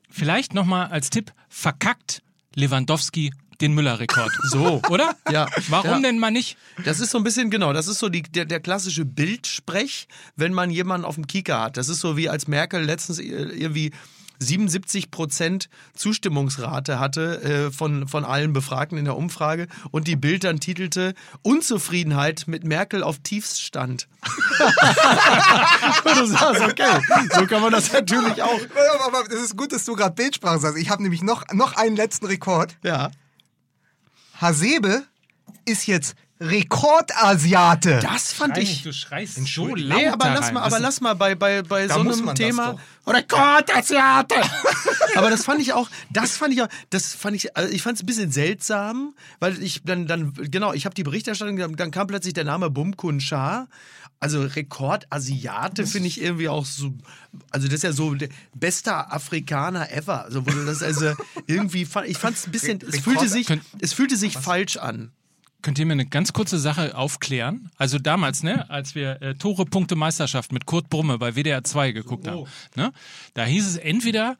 vielleicht 0.09 0.53
nochmal 0.53 0.87
als 0.87 1.09
Tipp, 1.09 1.31
verkackt 1.49 2.21
Lewandowski 2.55 3.31
den 3.61 3.73
Müller-Rekord. 3.73 4.31
So, 4.43 4.81
oder? 4.89 5.15
Ja. 5.29 5.47
Warum 5.69 5.91
Ja. 5.91 5.99
denn 5.99 6.19
mal 6.19 6.31
nicht? 6.31 6.57
Das 6.83 6.99
ist 6.99 7.11
so 7.11 7.17
ein 7.17 7.23
bisschen, 7.23 7.49
genau, 7.49 7.73
das 7.73 7.87
ist 7.87 7.99
so 7.99 8.09
die, 8.09 8.23
der, 8.23 8.45
der 8.45 8.59
klassische 8.59 9.05
Bildsprech, 9.05 10.07
wenn 10.35 10.53
man 10.53 10.69
jemanden 10.69 11.05
auf 11.05 11.15
dem 11.15 11.27
Kieker 11.27 11.61
hat. 11.61 11.77
Das 11.77 11.89
ist 11.89 11.99
so 11.99 12.17
wie 12.17 12.29
als 12.29 12.47
Merkel 12.47 12.83
letztens 12.83 13.19
äh, 13.19 13.23
irgendwie 13.23 13.91
77 14.43 15.11
Prozent 15.11 15.69
Zustimmungsrate 15.95 16.99
hatte 16.99 17.41
äh, 17.41 17.71
von, 17.71 18.07
von 18.07 18.25
allen 18.25 18.53
Befragten 18.53 18.97
in 18.97 19.05
der 19.05 19.15
Umfrage 19.15 19.67
und 19.91 20.07
die 20.07 20.15
Bild 20.15 20.43
dann 20.43 20.59
titelte 20.59 21.13
Unzufriedenheit 21.41 22.43
mit 22.47 22.63
Merkel 22.63 23.03
auf 23.03 23.19
Tiefststand. 23.19 24.07
und 26.05 26.17
du 26.17 26.25
sagst, 26.25 26.61
okay, 26.61 26.99
so 27.33 27.45
kann 27.47 27.61
man 27.61 27.71
das 27.71 27.91
natürlich 27.91 28.41
auch. 28.41 28.59
Aber, 28.99 29.17
aber 29.17 29.29
das 29.29 29.41
ist 29.41 29.57
gut, 29.57 29.71
dass 29.71 29.85
du 29.85 29.95
gerade 29.95 30.15
Bildsprache 30.15 30.59
sagst. 30.59 30.77
Ich 30.77 30.89
habe 30.89 31.01
nämlich 31.01 31.23
noch, 31.23 31.43
noch 31.53 31.75
einen 31.75 31.95
letzten 31.95 32.25
Rekord. 32.25 32.77
Ja. 32.83 33.11
Hasebe 34.39 35.03
ist 35.65 35.87
jetzt 35.87 36.15
Rekordasiate. 36.39 37.99
Das 38.01 38.33
fand 38.33 38.57
ich. 38.57 38.83
du 38.83 38.91
schreist 38.91 39.35
so 39.35 39.41
Entschuldigung. 39.41 39.91
laut 39.91 39.99
Nee, 40.01 40.07
aber 40.07 40.29
lass 40.33 40.51
mal, 40.51 40.63
Das 40.63 40.73
aber 40.73 40.79
lass 40.81 41.01
mal 41.01 41.13
bei, 41.13 41.35
bei, 41.35 41.61
bei 41.61 41.87
Da 41.87 41.93
so 41.95 42.01
einem 42.01 42.35
Thema. 42.35 42.75
Rekordasiate! 43.07 44.35
aber 45.15 45.29
das 45.29 45.45
fand 45.45 45.61
ich 45.61 45.73
auch, 45.73 45.89
das 46.09 46.35
fand 46.37 46.53
ich 46.53 46.61
auch, 46.61 46.67
das 46.89 47.13
fand 47.13 47.35
ich, 47.35 47.55
also 47.55 47.71
ich 47.73 47.81
fand 47.81 47.97
es 47.97 48.03
ein 48.03 48.05
bisschen 48.05 48.31
seltsam, 48.31 49.13
weil 49.39 49.61
ich 49.61 49.83
dann, 49.83 50.07
dann, 50.07 50.33
genau, 50.33 50.73
ich 50.73 50.85
habe 50.85 50.95
die 50.95 51.03
Berichterstattung, 51.03 51.57
dann, 51.57 51.75
dann 51.75 51.91
kam 51.91 52.07
plötzlich 52.07 52.33
der 52.33 52.45
Name 52.45 52.69
Bumkun 52.69 53.19
Shah. 53.19 53.67
Also 54.19 54.41
Rekordasiate 54.41 55.85
finde 55.85 56.07
ich 56.07 56.21
irgendwie 56.21 56.47
auch 56.47 56.65
so, 56.65 56.93
also 57.51 57.67
das 57.67 57.75
ist 57.75 57.83
ja 57.83 57.91
so 57.91 58.13
der 58.13 58.29
bester 58.55 59.13
Afrikaner 59.13 59.91
ever. 59.91 60.23
Also 60.23 60.39
das 60.41 60.81
also 60.81 61.13
irgendwie, 61.45 61.83
fand, 61.83 62.07
ich 62.07 62.17
fand 62.17 62.37
es 62.37 62.47
ein 62.47 62.51
bisschen, 62.51 62.79
es 62.81 62.93
Rekord- 62.93 63.03
fühlte 63.03 63.27
sich, 63.27 63.47
es 63.79 63.91
fühlte 63.93 64.15
sich 64.15 64.37
falsch 64.37 64.77
an. 64.77 65.11
Könnt 65.63 65.79
ihr 65.79 65.85
mir 65.85 65.93
eine 65.93 66.05
ganz 66.05 66.33
kurze 66.33 66.59
Sache 66.59 66.95
aufklären? 66.95 67.71
Also 67.77 67.97
damals, 67.97 68.43
ne, 68.43 68.69
als 68.69 68.95
wir 68.95 69.21
äh, 69.21 69.35
Tore, 69.35 69.65
Punkte, 69.65 69.95
Meisterschaft 69.95 70.51
mit 70.51 70.65
Kurt 70.65 70.89
Brumme 70.89 71.17
bei 71.17 71.35
WDR 71.35 71.63
2 71.63 71.93
geguckt 71.93 72.27
haben, 72.27 72.45
ne, 72.75 72.91
da 73.33 73.45
hieß 73.45 73.65
es 73.65 73.77
entweder 73.77 74.37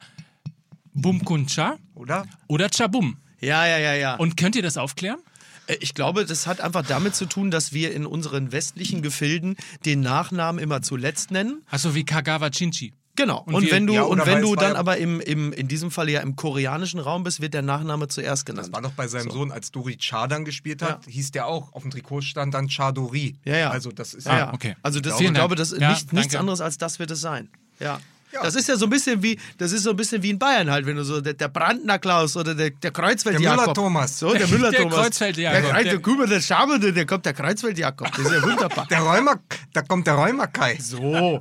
Bum 0.92 1.24
Kuncha 1.24 1.76
Oder? 1.94 2.26
oder 2.46 2.68
Chabum. 2.68 3.16
Ja, 3.40 3.66
ja, 3.66 3.78
ja, 3.78 3.94
ja. 3.94 4.14
Und 4.16 4.36
könnt 4.36 4.54
ihr 4.54 4.62
das 4.62 4.76
aufklären? 4.76 5.18
Äh, 5.66 5.76
Ich 5.80 5.94
glaube, 5.94 6.26
das 6.26 6.46
hat 6.46 6.60
einfach 6.60 6.86
damit 6.86 7.14
zu 7.14 7.24
tun, 7.26 7.50
dass 7.50 7.72
wir 7.72 7.94
in 7.94 8.04
unseren 8.04 8.52
westlichen 8.52 9.00
Gefilden 9.00 9.56
den 9.86 10.00
Nachnamen 10.00 10.62
immer 10.62 10.82
zuletzt 10.82 11.30
nennen. 11.30 11.62
Achso, 11.70 11.94
wie 11.94 12.04
Kagawa 12.04 12.50
Chinchi. 12.50 12.92
Genau. 13.16 13.42
Und, 13.46 13.54
Und 13.54 13.62
wir- 13.64 13.70
wenn 13.72 13.86
du, 13.86 13.94
ja, 13.94 14.02
und 14.02 14.24
wenn 14.26 14.40
du 14.42 14.56
dann 14.56 14.72
ja- 14.72 14.78
aber 14.78 14.96
im, 14.96 15.20
im, 15.20 15.52
in 15.52 15.68
diesem 15.68 15.90
Fall 15.92 16.10
ja 16.10 16.20
im 16.20 16.34
koreanischen 16.34 16.98
Raum 16.98 17.22
bist, 17.22 17.40
wird 17.40 17.54
der 17.54 17.62
Nachname 17.62 18.08
zuerst 18.08 18.44
genannt. 18.44 18.66
Das 18.68 18.72
war 18.72 18.82
doch 18.82 18.90
bei 18.92 19.06
seinem 19.06 19.30
Sohn, 19.30 19.52
als 19.52 19.70
Dori 19.70 19.96
Chadan 19.96 20.44
gespielt 20.44 20.82
hat, 20.82 21.04
hieß 21.06 21.30
der 21.30 21.46
auch, 21.46 21.72
auf 21.72 21.82
dem 21.82 21.90
Trikot 21.92 22.22
stand 22.22 22.54
dann 22.54 22.68
Chadori. 22.68 23.36
Ja, 23.44 23.56
ja. 23.56 23.70
Also 23.70 23.90
das 23.92 24.14
ist 24.14 24.26
ja, 24.26 24.38
ja. 24.38 24.52
okay. 24.52 24.74
Also 24.82 25.00
das, 25.00 25.20
ich 25.20 25.32
glaube, 25.32 25.54
das 25.54 25.70
ist 25.72 25.80
Ja, 25.80 25.90
nicht, 25.90 26.12
nichts 26.12 26.34
anderes 26.34 26.60
als 26.60 26.76
das 26.78 26.98
wird 26.98 27.10
es 27.12 27.20
sein. 27.20 27.48
Ja. 27.78 28.00
Ja. 28.32 28.42
Das 28.42 28.56
ist 28.56 28.68
ja 28.68 28.74
so 28.74 28.86
ein 28.86 28.90
bisschen 28.90 29.22
wie, 29.22 29.38
das 29.58 29.70
ist 29.70 29.84
so 29.84 29.90
ein 29.90 29.96
bisschen 29.96 30.20
wie 30.24 30.30
in 30.30 30.40
Bayern 30.40 30.68
halt, 30.68 30.86
wenn 30.86 30.96
du 30.96 31.04
so 31.04 31.20
der, 31.20 31.34
der 31.34 31.46
Brandner 31.46 32.00
Klaus 32.00 32.36
oder 32.36 32.52
der, 32.56 32.70
der 32.70 32.90
Kreuzfeld 32.90 33.36
Der 33.36 33.42
Jakob. 33.44 33.60
Müller-Thomas. 33.60 34.18
So, 34.18 34.32
der 34.34 34.48
Müller 34.48 34.70
Der 34.72 34.80
Thomas. 34.80 34.96
Der, 34.96 35.04
Kreuz- 35.04 35.36
Der- 35.36 35.52
der, 36.00 36.16
mal, 36.16 36.26
der 36.26 36.40
Schabe, 36.40 36.80
der, 36.80 36.90
der 36.90 37.06
kommt 37.06 37.24
der 37.26 37.32
Kreuzfeld 37.32 37.78
Jakob. 37.78 38.08
Das 38.10 38.26
ist 38.26 38.32
ja 38.32 38.42
wunderbar. 38.42 38.86
Der 38.90 38.98
Räumer, 39.02 39.36
da 39.72 39.82
kommt 39.82 40.08
der 40.08 40.14
Räumer 40.14 40.48
Kai. 40.48 40.76
so. 40.80 41.40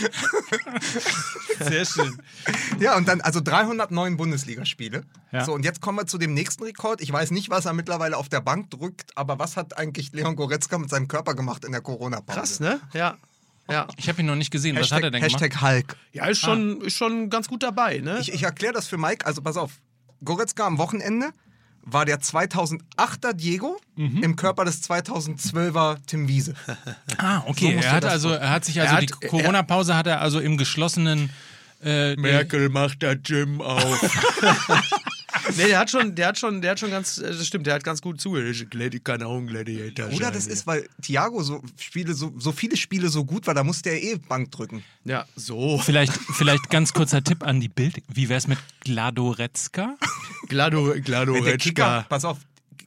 Sehr 1.60 1.84
schön. 1.84 2.16
Ja, 2.80 2.96
und 2.96 3.08
dann 3.08 3.20
also 3.20 3.40
309 3.40 4.16
Bundesligaspiele. 4.16 5.04
Ja. 5.32 5.44
So, 5.44 5.52
und 5.52 5.64
jetzt 5.64 5.80
kommen 5.80 5.98
wir 5.98 6.06
zu 6.06 6.18
dem 6.18 6.34
nächsten 6.34 6.64
Rekord. 6.64 7.00
Ich 7.00 7.12
weiß 7.12 7.30
nicht, 7.30 7.50
was 7.50 7.66
er 7.66 7.72
mittlerweile 7.72 8.16
auf 8.16 8.28
der 8.28 8.40
Bank 8.40 8.70
drückt, 8.70 9.16
aber 9.16 9.38
was 9.38 9.56
hat 9.56 9.76
eigentlich 9.78 10.12
Leon 10.12 10.36
Goretzka 10.36 10.78
mit 10.78 10.90
seinem 10.90 11.08
Körper 11.08 11.34
gemacht 11.34 11.64
in 11.64 11.72
der 11.72 11.80
Corona-Pause? 11.80 12.38
Krass, 12.38 12.60
ne? 12.60 12.80
Ja. 12.92 13.16
Ja. 13.70 13.88
Ich 13.96 14.08
habe 14.08 14.20
ihn 14.20 14.26
noch 14.26 14.36
nicht 14.36 14.50
gesehen. 14.50 14.76
Was 14.76 14.92
hat 14.92 15.02
er 15.02 15.10
Hashtag, 15.10 15.12
denn 15.12 15.22
gemacht? 15.22 15.42
Hashtag 15.42 15.62
Hulk. 15.62 15.96
Ja, 16.12 16.26
ist 16.26 16.40
schon, 16.40 16.80
ist 16.82 16.96
schon 16.96 17.30
ganz 17.30 17.48
gut 17.48 17.62
dabei, 17.62 17.98
ne? 17.98 18.18
Ich, 18.20 18.32
ich 18.32 18.42
erkläre 18.42 18.74
das 18.74 18.86
für 18.86 18.98
Mike. 18.98 19.24
Also 19.24 19.40
pass 19.40 19.56
auf. 19.56 19.72
Goretzka 20.22 20.66
am 20.66 20.78
Wochenende 20.78 21.30
war 21.86 22.04
der 22.04 22.20
2008er 22.20 23.32
Diego 23.34 23.78
Mhm. 23.96 24.22
im 24.22 24.36
Körper 24.36 24.64
des 24.64 24.82
2012er 24.82 25.98
Tim 26.06 26.26
Wiese. 26.28 26.54
Ah, 27.18 27.42
So 27.42 27.48
okay. 27.50 27.74
musst 27.74 27.86
er 27.86 27.92
hat 27.92 28.04
also, 28.04 28.30
er 28.30 28.50
hat 28.50 28.64
sich 28.64 28.80
also 28.80 28.94
Er 28.94 29.00
die 29.00 29.12
hat- 29.12 29.22
er- 29.22 29.28
Corona-Pause 29.28 29.96
hat 29.96 30.06
er 30.06 30.20
also 30.20 30.40
im 30.40 30.56
geschlossenen 30.56 31.30
äh, 31.84 32.16
macht 32.70 33.02
der 33.02 33.16
Gym 33.16 33.60
auf. 33.60 34.00
nee, 35.56 35.66
der 35.68 35.78
hat 35.78 35.90
schon, 35.90 36.14
der 36.14 36.28
hat 36.28 36.38
schon, 36.38 36.60
der 36.60 36.72
hat 36.72 36.80
schon 36.80 36.90
ganz, 36.90 37.18
äh, 37.18 37.28
das 37.28 37.46
stimmt, 37.46 37.66
der 37.66 37.74
hat 37.74 37.84
ganz 37.84 38.00
gut 38.00 38.20
zugehört. 38.20 38.56
Auch 39.24 39.36
ein 39.36 39.46
Gladiator 39.46 40.12
Oder 40.12 40.30
das 40.30 40.46
ist, 40.46 40.66
weil 40.66 40.88
Thiago 41.02 41.42
so, 41.42 41.62
Spiele, 41.78 42.14
so, 42.14 42.32
so 42.38 42.52
viele 42.52 42.76
Spiele 42.76 43.08
so 43.08 43.24
gut 43.24 43.46
war, 43.46 43.54
da 43.54 43.64
musste 43.64 43.90
er 43.90 44.02
eh 44.02 44.16
Bank 44.16 44.50
drücken. 44.50 44.82
Ja, 45.04 45.26
so. 45.36 45.78
Vielleicht, 45.78 46.12
vielleicht 46.12 46.70
ganz 46.70 46.92
kurzer 46.92 47.22
Tipp 47.22 47.42
an 47.42 47.60
die 47.60 47.68
Bild. 47.68 48.02
Wie 48.12 48.28
wär's 48.28 48.46
mit 48.46 48.58
Gladoretzka? 48.80 49.96
Glado, 50.48 50.94
Glado 51.02 51.40
der 51.40 51.58
Kicker, 51.58 52.06
pass 52.08 52.24
auf, 52.24 52.38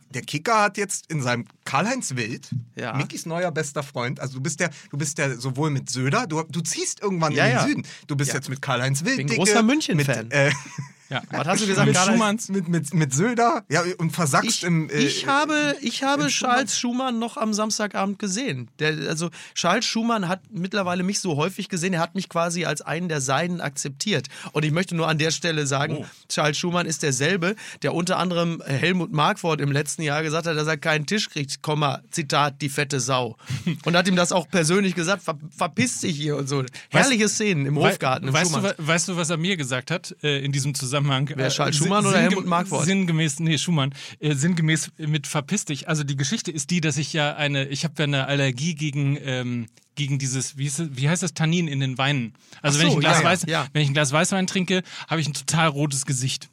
der 0.09 0.21
Kicker 0.21 0.61
hat 0.61 0.77
jetzt 0.77 1.11
in 1.11 1.21
seinem 1.21 1.45
Karl-Heinz 1.65 2.15
Wild, 2.15 2.49
Ja. 2.75 2.93
Mickys 2.93 3.25
neuer 3.25 3.51
bester 3.51 3.83
Freund, 3.83 4.19
also 4.19 4.35
du 4.35 4.41
bist 4.41 4.59
der, 4.59 4.69
du 4.89 4.97
bist 4.97 5.17
der 5.17 5.37
sowohl 5.37 5.69
mit 5.69 5.89
Söder, 5.89 6.27
du, 6.27 6.43
du 6.43 6.61
ziehst 6.61 7.01
irgendwann 7.01 7.33
Ja, 7.33 7.45
in 7.45 7.51
den 7.51 7.57
ja. 7.57 7.67
Süden. 7.67 7.83
Du 8.07 8.15
bist 8.15 8.33
jetzt 8.33 8.49
mit 8.49 8.61
Karl-Heinz 8.61 9.03
Wild. 9.03 9.17
Bin 9.17 9.27
dicke, 9.27 9.39
großer 9.39 9.63
München-Fan. 9.63 10.25
Mit, 10.25 10.33
äh, 10.33 10.51
Ja. 11.09 11.21
Was 11.29 11.47
hast 11.47 11.63
du 11.63 11.67
gesagt, 11.67 11.87
Mit? 11.87 11.97
Schumanns? 11.97 12.49
mit, 12.49 12.67
mit, 12.67 12.93
mit 12.93 13.13
Söder, 13.13 13.63
ja, 13.69 13.83
und 13.97 14.11
versackst 14.11 14.49
Ich, 14.49 14.63
im. 14.63 14.89
Äh, 14.89 14.97
ich 14.97 15.27
habe, 15.27 15.75
ich 15.81 16.03
habe 16.03 16.27
Charles 16.27 16.77
Schumann 16.77 17.19
noch 17.19 17.37
am 17.37 17.53
Samstagabend 17.53 18.19
gesehen. 18.19 18.69
Der, 18.79 19.09
also 19.09 19.29
Charles 19.53 19.85
Schumann 19.85 20.27
hat 20.27 20.41
mittlerweile 20.51 21.03
mich 21.03 21.19
so 21.19 21.37
häufig 21.37 21.69
gesehen, 21.69 21.93
er 21.93 22.01
hat 22.01 22.15
mich 22.15 22.29
quasi 22.29 22.65
als 22.65 22.81
einen 22.81 23.07
der 23.07 23.21
Seinen 23.21 23.61
akzeptiert. 23.61 24.27
Und 24.51 24.65
ich 24.65 24.71
möchte 24.71 24.95
nur 24.95 25.07
an 25.07 25.17
der 25.17 25.31
Stelle 25.31 25.65
sagen, 25.65 26.05
Charles 26.29 26.57
Schumann 26.57 26.85
ist 26.85 27.03
derselbe, 27.03 27.55
der 27.81 27.93
unter 27.93 28.17
anderem 28.17 28.61
Helmut 28.65 29.11
Markwort 29.11 29.61
im 29.61 29.71
letzten 29.71 30.01
Jahr 30.01 30.23
gesagt 30.23 30.47
hat, 30.47 30.57
dass 30.57 30.67
er 30.67 30.77
keinen 30.77 31.05
Tisch 31.05 31.29
kriegt, 31.29 31.61
Komma, 31.61 32.01
Zitat, 32.11 32.61
die 32.61 32.69
fette 32.69 32.99
Sau. 32.99 33.37
Und 33.85 33.95
hat 33.95 34.07
ihm 34.07 34.15
das 34.15 34.31
auch 34.31 34.49
persönlich 34.49 34.95
gesagt, 34.95 35.23
ver, 35.23 35.37
verpiss 35.55 36.01
dich 36.01 36.17
hier 36.17 36.35
und 36.37 36.47
so. 36.47 36.63
Herrliche 36.89 37.29
Szenen 37.29 37.65
im 37.65 37.77
Hofgarten. 37.77 38.27
im 38.27 38.33
weißt, 38.33 38.55
du, 38.55 38.73
weißt 38.77 39.07
du, 39.09 39.17
was 39.17 39.29
er 39.29 39.37
mir 39.37 39.57
gesagt 39.57 39.91
hat 39.91 40.15
äh, 40.23 40.43
in 40.43 40.51
diesem 40.51 40.73
Zusammenhang? 40.73 40.96
Wer, 41.37 41.47
Äh, 41.47 41.49
Charles 41.49 41.77
Schumann 41.77 42.05
oder 42.05 42.19
Helmut 42.19 42.45
Markwort? 42.45 42.85
Sinngemäß, 42.85 43.39
nee, 43.39 43.57
Schumann. 43.57 43.93
Äh, 44.19 44.35
sinngemäß 44.35 44.91
mit 44.97 45.27
verpiss 45.27 45.65
dich. 45.65 45.87
Also 45.87 46.03
die 46.03 46.15
Geschichte 46.15 46.51
ist 46.51 46.71
die, 46.71 46.81
dass 46.81 46.97
ich 46.97 47.13
ja 47.13 47.35
eine, 47.35 47.65
ich 47.65 47.83
habe 47.83 47.93
ja 47.99 48.03
eine 48.05 48.27
Allergie 48.27 48.75
gegen, 48.75 49.17
ähm, 49.23 49.67
gegen 49.95 50.19
dieses, 50.19 50.57
wie, 50.57 50.65
ist 50.65 50.95
wie 50.95 51.09
heißt 51.09 51.23
das, 51.23 51.33
Tannin 51.33 51.67
in 51.67 51.79
den 51.79 51.97
Weinen. 51.97 52.33
Also 52.61 52.79
Ach 52.79 52.83
wenn, 52.83 52.91
so, 52.91 52.99
ich 52.99 53.05
ein 53.07 53.11
Glas 53.11 53.19
ja, 53.19 53.25
Weiß, 53.25 53.45
ja. 53.47 53.67
wenn 53.73 53.81
ich 53.81 53.89
ein 53.89 53.93
Glas 53.93 54.11
Weißwein 54.11 54.47
trinke, 54.47 54.83
habe 55.07 55.21
ich 55.21 55.27
ein 55.27 55.33
total 55.33 55.67
rotes 55.67 56.05
Gesicht. 56.05 56.49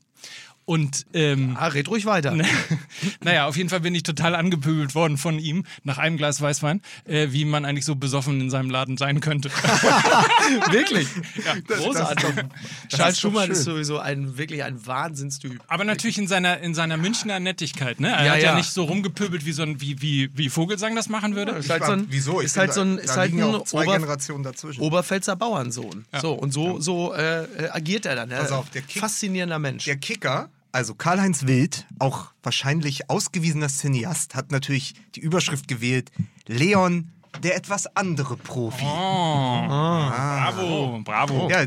Und 0.66 1.04
ähm, 1.12 1.56
Ah, 1.60 1.66
red 1.68 1.88
ruhig 1.88 2.06
weiter. 2.06 2.34
naja, 3.22 3.46
auf 3.46 3.56
jeden 3.56 3.68
Fall 3.68 3.80
bin 3.80 3.94
ich 3.94 4.02
total 4.02 4.34
angepöbelt 4.34 4.94
worden 4.94 5.18
von 5.18 5.38
ihm 5.38 5.64
nach 5.82 5.98
einem 5.98 6.16
Glas 6.16 6.40
Weißwein, 6.40 6.80
äh, 7.04 7.28
wie 7.32 7.44
man 7.44 7.66
eigentlich 7.66 7.84
so 7.84 7.96
besoffen 7.96 8.40
in 8.40 8.48
seinem 8.48 8.70
Laden 8.70 8.96
sein 8.96 9.20
könnte. 9.20 9.50
Wirklich? 10.70 11.08
ja, 11.44 11.54
Großartig. 11.76 12.24
das 12.34 12.98
Charles 12.98 13.14
ist 13.16 13.24
doch 13.24 13.30
Schumann 13.30 13.50
ist 13.50 13.64
sowieso 13.64 13.98
ein 13.98 14.36
wirklich 14.38 14.62
ein 14.64 14.86
Wahnsinnstyp. 14.86 15.60
Aber 15.68 15.84
natürlich 15.84 16.18
in 16.18 16.28
seiner, 16.28 16.58
in 16.60 16.74
seiner 16.74 16.96
Münchner 16.96 17.40
Nettigkeit, 17.40 18.00
ne? 18.00 18.08
Er 18.10 18.24
Ja, 18.24 18.32
hat 18.32 18.38
ja, 18.38 18.44
ja. 18.50 18.54
nicht 18.56 18.70
so 18.70 18.84
rumgepöbelt, 18.84 19.44
wie, 19.44 19.52
so 19.52 19.62
ein, 19.62 19.80
wie, 19.80 20.00
wie, 20.00 20.30
wie 20.34 20.48
Vogelsang 20.48 20.94
das 20.96 21.08
machen 21.08 21.34
würde. 21.34 21.52
ist 21.52 21.70
halt 21.70 21.84
so 21.84 21.92
ein, 21.92 22.06
Wieso? 22.08 22.40
Ich 22.40 22.46
ist 22.46 22.56
halt 22.56 22.72
so 22.72 22.80
ein, 22.80 22.98
ist 22.98 23.16
halt 23.16 23.32
ja 23.34 23.46
ein 23.48 23.54
Ober, 23.54 23.84
Generationen 23.84 24.44
dazwischen. 24.44 24.80
Oberpfälzer 24.80 25.36
Bauernsohn. 25.36 26.04
So, 26.20 26.32
und 26.32 26.52
so, 26.52 26.80
so 26.80 27.12
äh, 27.12 27.44
äh, 27.44 27.68
agiert 27.70 28.06
er 28.06 28.16
dann. 28.16 28.28
Ne? 28.28 28.36
Pass 28.36 28.52
auf, 28.52 28.70
der 28.70 28.82
Kick- 28.82 29.00
Faszinierender 29.00 29.58
Mensch. 29.58 29.84
Der 29.84 29.96
Kicker, 29.96 30.48
also 30.74 30.94
Karl-Heinz 30.94 31.46
Wild, 31.46 31.86
auch 31.98 32.32
wahrscheinlich 32.42 33.08
ausgewiesener 33.08 33.68
Cineast, 33.68 34.34
hat 34.34 34.50
natürlich 34.50 34.94
die 35.14 35.20
Überschrift 35.20 35.68
gewählt: 35.68 36.10
Leon 36.46 37.12
der 37.42 37.56
etwas 37.56 37.86
andere 37.96 38.36
Profi. 38.36 38.84
Oh, 38.84 39.66
bravo, 39.66 41.00
bravo. 41.04 41.48
Ja, 41.50 41.64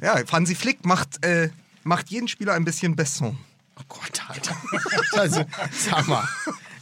ja, 0.00 0.32
Hansi 0.32 0.54
Flick 0.54 0.84
macht, 0.84 1.24
äh, 1.24 1.50
macht 1.82 2.10
jeden 2.10 2.28
Spieler 2.28 2.54
ein 2.54 2.64
bisschen 2.64 2.96
Besson. 2.96 3.38
Oh 3.78 3.82
Gott, 3.88 4.22
Alter. 4.28 4.56
Also, 5.12 5.44
sag 5.72 6.06
mal. 6.08 6.26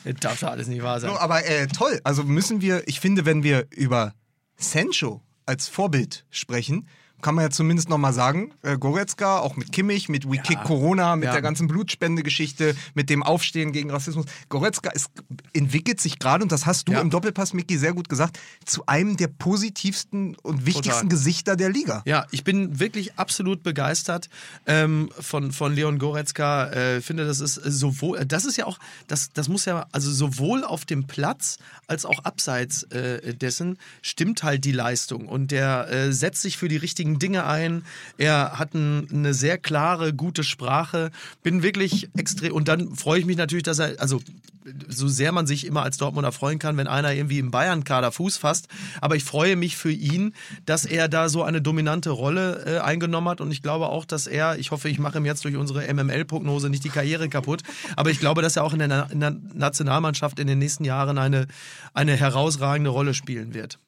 Das 0.05 0.15
darf 0.21 0.41
doch 0.41 0.51
alles 0.51 0.67
nicht 0.67 0.83
wahr 0.83 1.01
sein. 1.01 1.11
So, 1.11 1.19
aber 1.19 1.45
äh, 1.47 1.67
toll. 1.67 2.01
Also 2.05 2.25
müssen 2.25 2.61
wir, 2.61 2.87
ich 2.87 3.01
finde, 3.01 3.25
wenn 3.25 3.43
wir 3.43 3.67
über 3.71 4.15
Sancho 4.57 5.23
als 5.47 5.69
Vorbild 5.69 6.25
sprechen, 6.31 6.89
kann 7.23 7.35
man 7.35 7.45
ja 7.45 7.51
zumindest 7.51 7.89
nochmal 7.89 8.13
sagen, 8.13 8.53
äh, 8.63 8.77
Goretzka, 8.77 9.39
auch 9.39 9.57
mit 9.57 9.73
Kimmich, 9.73 10.09
mit 10.11 10.31
We 10.31 10.37
Kick 10.37 10.63
Corona, 10.65 11.17
mit 11.17 11.25
Ja. 11.27 11.33
der 11.33 11.41
ganzen 11.43 11.69
Blutspende-Geschichte, 11.69 12.77
mit 12.95 13.09
dem 13.09 13.23
Aufstehen 13.23 13.73
gegen 13.73 13.91
Rassismus. 13.91 14.27
Goretzka 14.51 14.91
ist, 14.91 15.09
entwickelt 15.55 16.01
sich 16.01 16.19
gerade, 16.19 16.43
und 16.43 16.53
das 16.53 16.67
hast 16.67 16.89
du 16.89 16.93
Ja. 16.93 17.01
im 17.01 17.09
Doppelpass, 17.11 17.55
Micky, 17.55 17.79
sehr 17.79 17.95
gut 17.95 18.09
gesagt, 18.11 18.39
zu 18.67 18.85
einem 18.87 19.17
der 19.17 19.29
positivsten 19.29 20.37
und 20.43 20.67
wichtigsten 20.67 20.91
Total. 20.93 21.09
Gesichter 21.09 21.57
der 21.57 21.71
Liga. 21.71 22.03
Ja, 22.05 22.27
ich 22.31 22.45
bin 22.45 22.79
wirklich 22.79 23.15
absolut 23.19 23.63
begeistert 23.63 24.29
ähm, 24.67 25.09
von, 25.19 25.53
von 25.53 25.75
Leon 25.75 25.99
Goretzka. 25.99 26.71
Äh, 26.73 27.01
finde, 27.01 27.25
das 27.27 27.41
ist 27.41 27.55
sowohl, 27.55 28.25
das 28.27 28.45
ist 28.45 28.57
ja 28.59 28.67
auch, 28.67 28.79
das, 29.07 29.31
das 29.33 29.49
muss 29.49 29.65
ja, 29.65 29.87
also 29.93 30.11
sowohl 30.13 30.65
auf 30.65 30.85
dem 30.85 31.07
Platz 31.07 31.59
als 31.87 32.05
auch 32.05 32.25
abseits 32.25 32.83
äh, 32.85 33.35
dessen 33.35 33.79
stimmt 34.03 34.43
halt 34.43 34.65
die 34.65 34.73
Leistung. 34.73 35.27
Und 35.29 35.51
der 35.51 35.89
äh, 35.91 36.13
setzt 36.13 36.43
sich 36.43 36.59
für 36.59 36.69
die 36.69 36.77
richtigen 37.05 37.19
Dinge 37.19 37.45
ein. 37.45 37.85
Er 38.19 38.59
hat 38.59 38.75
ein, 38.75 39.09
eine 39.13 39.35
sehr 39.35 39.59
klare, 39.59 40.15
gute 40.15 40.43
Sprache. 40.43 41.11
Bin 41.43 41.63
wirklich 41.63 42.09
extrem, 42.17 42.53
und 42.53 42.69
dann 42.69 42.95
freue 42.95 43.21
ich 43.21 43.27
mich 43.27 43.37
natürlich, 43.37 43.65
dass 43.65 43.79
er, 43.79 44.01
also 44.01 44.21
so 44.89 45.09
sehr 45.09 45.31
man 45.31 45.47
sich 45.47 45.67
immer 45.67 45.83
als 45.83 45.99
Dortmunder 45.99 46.33
freuen 46.33 46.59
kann, 46.59 46.79
wenn 46.79 46.87
einer 46.87 47.13
irgendwie 47.13 47.39
im 47.39 47.51
Bayern-Kader 47.51 48.13
Fuß 48.13 48.39
fasst. 48.39 48.69
Aber 49.03 49.15
ich 49.15 49.23
freue 49.23 49.57
mich 49.57 49.77
für 49.77 49.93
ihn, 49.93 50.33
dass 50.65 50.87
er 50.87 51.09
da 51.09 51.29
so 51.29 51.43
eine 51.43 51.61
dominante 51.61 52.09
Rolle 52.09 52.65
äh, 52.65 52.79
eingenommen 52.79 53.29
hat. 53.29 53.43
Und 53.43 53.51
ich 53.51 53.61
glaube 53.61 53.89
auch, 53.89 54.07
dass 54.07 54.27
er, 54.27 54.59
ich 54.59 54.71
hoffe, 54.71 54.89
ich 54.89 54.99
mache 54.99 55.19
ihm 55.19 55.27
jetzt 55.27 55.45
durch 55.45 55.57
unsere 55.57 55.93
MML-Prognose 55.93 56.71
nicht 56.71 56.85
die 56.85 56.89
Karriere 56.89 57.29
kaputt, 57.29 57.63
aber 57.97 58.11
ich 58.11 58.21
glaube, 58.21 58.41
dass 58.41 58.57
er 58.57 58.65
auch 58.65 58.73
in 58.73 58.79
der, 58.79 58.89
Na 58.89 59.03
in 59.13 59.21
der 59.21 59.37
Nationalmannschaft 59.53 60.39
in 60.39 60.47
den 60.47 60.59
nächsten 60.59 60.85
Jahren 60.85 61.19
eine, 61.19 61.47
eine 61.93 62.17
herausragende 62.17 62.89
Rolle 62.89 63.13
spielen 63.13 63.53
wird. 63.53 63.79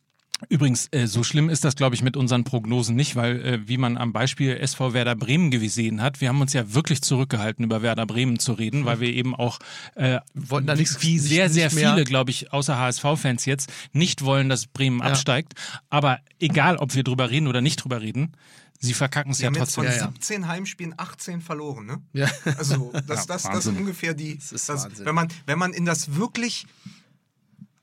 Übrigens, 0.51 0.89
äh, 0.91 1.07
so 1.07 1.23
schlimm 1.23 1.49
ist 1.49 1.65
das, 1.65 1.77
glaube 1.77 1.95
ich, 1.95 2.03
mit 2.03 2.15
unseren 2.17 2.45
Prognosen 2.45 2.95
nicht, 2.95 3.17
weil, 3.17 3.41
äh, 3.45 3.69
wie 3.69 3.79
man 3.79 3.97
am 3.97 4.13
Beispiel 4.13 4.55
SV 4.59 4.93
Werder 4.93 5.17
Bremen 5.17 5.51
gesehen 5.51 6.03
hat, 6.03 6.21
wir 6.21 6.29
haben 6.29 6.41
uns 6.43 6.53
ja 6.53 6.75
wirklich 6.75 7.01
zurückgehalten, 7.01 7.65
über 7.65 7.81
Werder 7.81 8.05
Bremen 8.05 8.39
zu 8.39 8.53
reden, 8.53 8.85
weil 8.85 9.01
wir 9.01 9.09
eben 9.09 9.35
auch, 9.35 9.59
äh, 9.95 10.19
Wollten 10.35 10.67
da 10.67 10.75
nichts- 10.75 11.03
wie 11.03 11.15
nicht- 11.15 11.23
sehr, 11.23 11.49
sehr 11.49 11.71
viele, 11.71 12.05
glaube 12.05 12.31
ich, 12.31 12.53
außer 12.53 12.77
HSV-Fans 12.79 13.47
jetzt, 13.47 13.73
nicht 13.95 14.23
wollen, 14.25 14.51
dass 14.51 14.67
Bremen 14.67 14.99
Ja. 15.01 15.07
absteigt. 15.07 15.55
Aber 15.89 16.19
egal, 16.39 16.77
ob 16.77 16.95
wir 16.95 17.03
drüber 17.03 17.31
reden 17.31 17.47
oder 17.47 17.63
nicht 17.63 17.77
drüber 17.83 18.03
reden, 18.03 18.33
sie 18.79 18.93
verkacken 18.93 19.33
es 19.33 19.39
ja 19.41 19.47
haben 19.47 19.55
jetzt 19.55 19.75
trotzdem. 19.75 19.85
von 19.85 19.93
Ja, 19.93 19.99
ja. 19.99 20.13
17 20.13 20.49
Heimspielen 20.49 20.95
18 20.99 21.41
verloren, 21.41 21.87
ne? 21.87 22.03
Ja. 22.13 22.29
Also, 22.59 22.93
das, 23.07 23.07
das, 23.07 23.27
das 23.27 23.37
ist 23.45 23.45
Wahnsinn. 23.47 23.77
ungefähr 23.79 24.13
die. 24.13 24.33
ist 24.33 24.69
das, 24.69 24.87
wenn, 25.03 25.15
man, 25.15 25.29
wenn 25.47 25.59
man 25.59 25.73
in 25.73 25.87
das 25.87 26.15
wirklich 26.17 26.67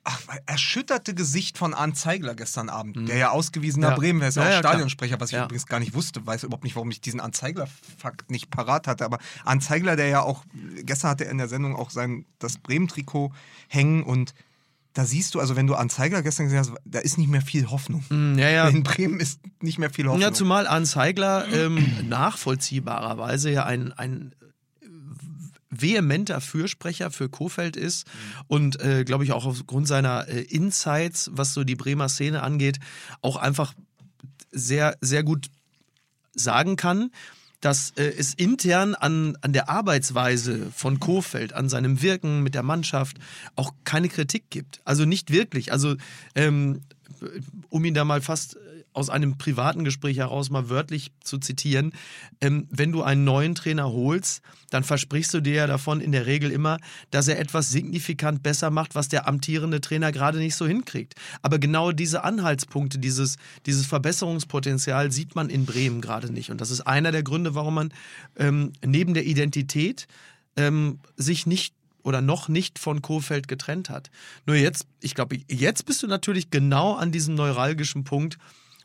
ach, 0.05 0.19
erschütterte 0.45 1.13
Gesicht 1.13 1.57
von 1.57 1.73
Arndt 1.73 1.97
Zeigler 1.97 2.35
gestern 2.35 2.69
Abend, 2.69 3.07
der 3.07 3.17
ja 3.17 3.29
ausgewiesener 3.31 3.87
Mhm. 3.87 3.91
Ja. 3.93 3.97
Bremen, 3.97 4.19
der 4.19 4.29
ist 4.29 4.35
ja, 4.35 4.43
auch 4.43 4.49
ja. 4.49 4.59
Stadionsprecher, 4.59 5.19
was 5.19 5.29
ich 5.29 5.35
Ja. 5.37 5.45
übrigens 5.45 5.65
gar 5.65 5.79
nicht 5.79 5.93
wusste, 5.93 6.25
weiß 6.25 6.43
überhaupt 6.43 6.63
nicht, 6.63 6.75
warum 6.75 6.91
ich 6.91 6.99
diesen 7.01 7.19
Arndt 7.19 7.35
Zeigler-Fakt 7.37 8.29
nicht 8.29 8.49
parat 8.49 8.87
hatte. 8.87 9.05
Aber 9.05 9.17
Arndt 9.45 9.63
Zeigler, 9.63 9.95
der 9.95 10.07
ja 10.07 10.21
auch, 10.21 10.43
gestern 10.83 11.11
hatte 11.11 11.25
er 11.25 11.31
in 11.31 11.37
der 11.37 11.47
Sendung 11.47 11.75
auch 11.75 11.89
sein, 11.89 12.25
das 12.39 12.57
Bremen-Trikot 12.57 13.31
hängen 13.69 14.03
und 14.03 14.33
da 14.95 15.05
siehst 15.05 15.33
du, 15.33 15.39
also 15.39 15.55
wenn 15.55 15.65
du 15.65 15.73
Arndt 15.73 15.91
Zeigler 15.91 16.21
gestern 16.21 16.45
gesehen 16.45 16.59
hast, 16.59 16.71
da 16.85 16.99
ist 16.99 17.17
nicht 17.17 17.29
mehr 17.29 17.41
viel 17.41 17.71
Hoffnung. 17.71 18.03
Ja, 18.37 18.49
ja. 18.49 18.67
In 18.67 18.83
Bremen 18.83 19.19
ist 19.19 19.39
nicht 19.59 19.79
mehr 19.79 19.89
viel 19.89 20.05
Hoffnung. 20.05 20.21
Ja, 20.21 20.33
zumal 20.33 20.67
Arne 20.67 20.85
Zeigler 20.85 21.47
ähm, 21.51 21.83
nachvollziehbarerweise 22.09 23.49
ja 23.51 23.65
ein, 23.65 23.91
ein 23.93 24.35
vehementer 25.81 26.41
Fürsprecher 26.41 27.11
für 27.11 27.29
Kofeld 27.29 27.75
ist 27.75 28.07
und 28.47 28.79
äh, 28.81 29.03
glaube 29.03 29.23
ich 29.23 29.31
auch 29.31 29.45
aufgrund 29.45 29.87
seiner 29.87 30.27
äh, 30.27 30.41
Insights, 30.41 31.29
was 31.33 31.53
so 31.53 31.63
die 31.63 31.75
Bremer 31.75 32.09
Szene 32.09 32.43
angeht, 32.43 32.79
auch 33.21 33.37
einfach 33.37 33.73
sehr, 34.51 34.97
sehr 35.01 35.23
gut 35.23 35.47
sagen 36.35 36.75
kann, 36.75 37.11
dass 37.63 37.91
äh, 37.91 38.03
es 38.17 38.33
intern 38.33 38.93
an, 38.93 39.37
an 39.41 39.53
der 39.53 39.69
Arbeitsweise 39.69 40.71
von 40.75 40.99
Kofeld, 40.99 41.53
an 41.53 41.69
seinem 41.69 42.01
Wirken 42.01 42.43
mit 42.43 42.55
der 42.55 42.63
Mannschaft 42.63 43.17
auch 43.55 43.73
keine 43.85 44.09
Kritik 44.09 44.49
gibt. 44.49 44.81
Also 44.83 45.05
nicht 45.05 45.31
wirklich. 45.31 45.71
Also 45.71 45.95
ähm, 46.35 46.81
um 47.69 47.85
ihn 47.85 47.93
da 47.93 48.03
mal 48.03 48.21
fast 48.21 48.57
aus 48.93 49.09
einem 49.09 49.37
privaten 49.37 49.83
Gespräch 49.83 50.17
heraus 50.17 50.49
mal 50.49 50.69
wörtlich 50.69 51.11
zu 51.23 51.37
zitieren, 51.37 51.91
ähm, 52.41 52.67
wenn 52.69 52.91
du 52.91 53.03
einen 53.03 53.23
neuen 53.23 53.55
Trainer 53.55 53.91
holst, 53.91 54.41
dann 54.69 54.83
versprichst 54.83 55.33
du 55.33 55.41
dir 55.41 55.53
ja 55.53 55.67
davon 55.67 56.01
in 56.01 56.11
der 56.11 56.25
Regel 56.25 56.51
immer, 56.51 56.77
dass 57.11 57.27
er 57.27 57.39
etwas 57.39 57.69
signifikant 57.69 58.41
besser 58.43 58.71
macht, 58.71 58.95
was 58.95 59.07
der 59.07 59.27
amtierende 59.27 59.81
Trainer 59.81 60.11
gerade 60.11 60.37
nicht 60.37 60.55
so 60.55 60.65
hinkriegt. 60.65 61.15
Aber 61.41 61.59
genau 61.59 61.91
diese 61.91 62.23
Anhaltspunkte, 62.23 62.99
dieses, 62.99 63.37
dieses 63.65 63.85
Verbesserungspotenzial 63.85 65.11
sieht 65.11 65.35
man 65.35 65.49
in 65.49 65.65
Bremen 65.65 66.01
gerade 66.01 66.31
nicht. 66.31 66.49
Und 66.49 66.61
das 66.61 66.71
ist 66.71 66.81
einer 66.81 67.11
der 67.11 67.23
Gründe, 67.23 67.55
warum 67.55 67.75
man 67.75 67.93
ähm, 68.37 68.73
neben 68.85 69.13
der 69.13 69.25
Identität 69.25 70.07
ähm, 70.55 70.99
sich 71.17 71.45
nicht 71.45 71.73
oder 72.03 72.21
noch 72.21 72.49
nicht 72.49 72.79
von 72.79 73.01
Kofeld 73.01 73.47
getrennt 73.47 73.89
hat. 73.89 74.11
Nur 74.45 74.55
jetzt, 74.55 74.85
ich 74.99 75.15
glaube, 75.15 75.37
jetzt 75.47 75.85
bist 75.85 76.03
du 76.03 76.07
natürlich 76.07 76.51
genau 76.51 76.95
an 76.95 77.11
diesem 77.11 77.35
neuralgischen 77.35 78.03
Punkt, 78.03 78.37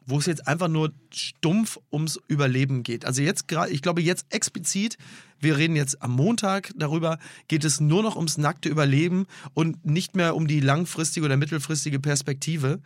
wo 0.08 0.18
es 0.18 0.26
jetzt 0.26 0.48
einfach 0.48 0.68
nur 0.68 0.92
stumpf 1.12 1.78
ums 1.92 2.18
Überleben 2.28 2.82
geht. 2.82 3.04
Also 3.04 3.22
jetzt 3.22 3.46
gerade, 3.46 3.70
ich 3.70 3.82
glaube 3.82 4.00
jetzt 4.00 4.26
explizit, 4.30 4.96
wir 5.38 5.56
reden 5.56 5.76
jetzt 5.76 6.02
am 6.02 6.12
Montag 6.12 6.72
darüber, 6.76 7.18
geht 7.46 7.64
es 7.64 7.78
nur 7.78 8.02
noch 8.02 8.16
ums 8.16 8.38
nackte 8.38 8.68
Überleben 8.68 9.26
und 9.54 9.84
nicht 9.84 10.16
mehr 10.16 10.34
um 10.34 10.48
die 10.48 10.60
langfristige 10.60 11.26
oder 11.26 11.36
mittelfristige 11.36 12.00
Perspektive. 12.00 12.80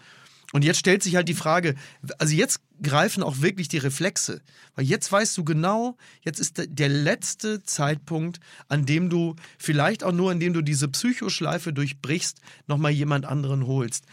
Und 0.52 0.64
jetzt 0.64 0.78
stellt 0.78 1.02
sich 1.02 1.16
halt 1.16 1.28
die 1.28 1.34
Frage, 1.34 1.76
also 2.18 2.34
jetzt 2.34 2.60
greifen 2.82 3.22
auch 3.22 3.40
wirklich 3.40 3.68
die 3.68 3.78
Reflexe, 3.78 4.42
weil 4.74 4.84
jetzt 4.84 5.10
weißt 5.10 5.38
du 5.38 5.44
genau, 5.44 5.96
jetzt 6.22 6.40
ist 6.40 6.58
der- 6.58 6.88
letzte 6.90 7.62
Zeitpunkt, 7.62 8.38
an 8.68 8.84
dem 8.84 9.08
du 9.08 9.36
vielleicht 9.56 10.04
auch 10.04 10.12
nur, 10.12 10.30
indem 10.30 10.52
du 10.52 10.60
diese 10.60 10.88
Psychoschleife 10.88 11.72
durchbrichst, 11.72 12.40
nochmal 12.66 12.90
jemand 12.92 13.24
anderen 13.24 13.66
holst. 13.66 14.04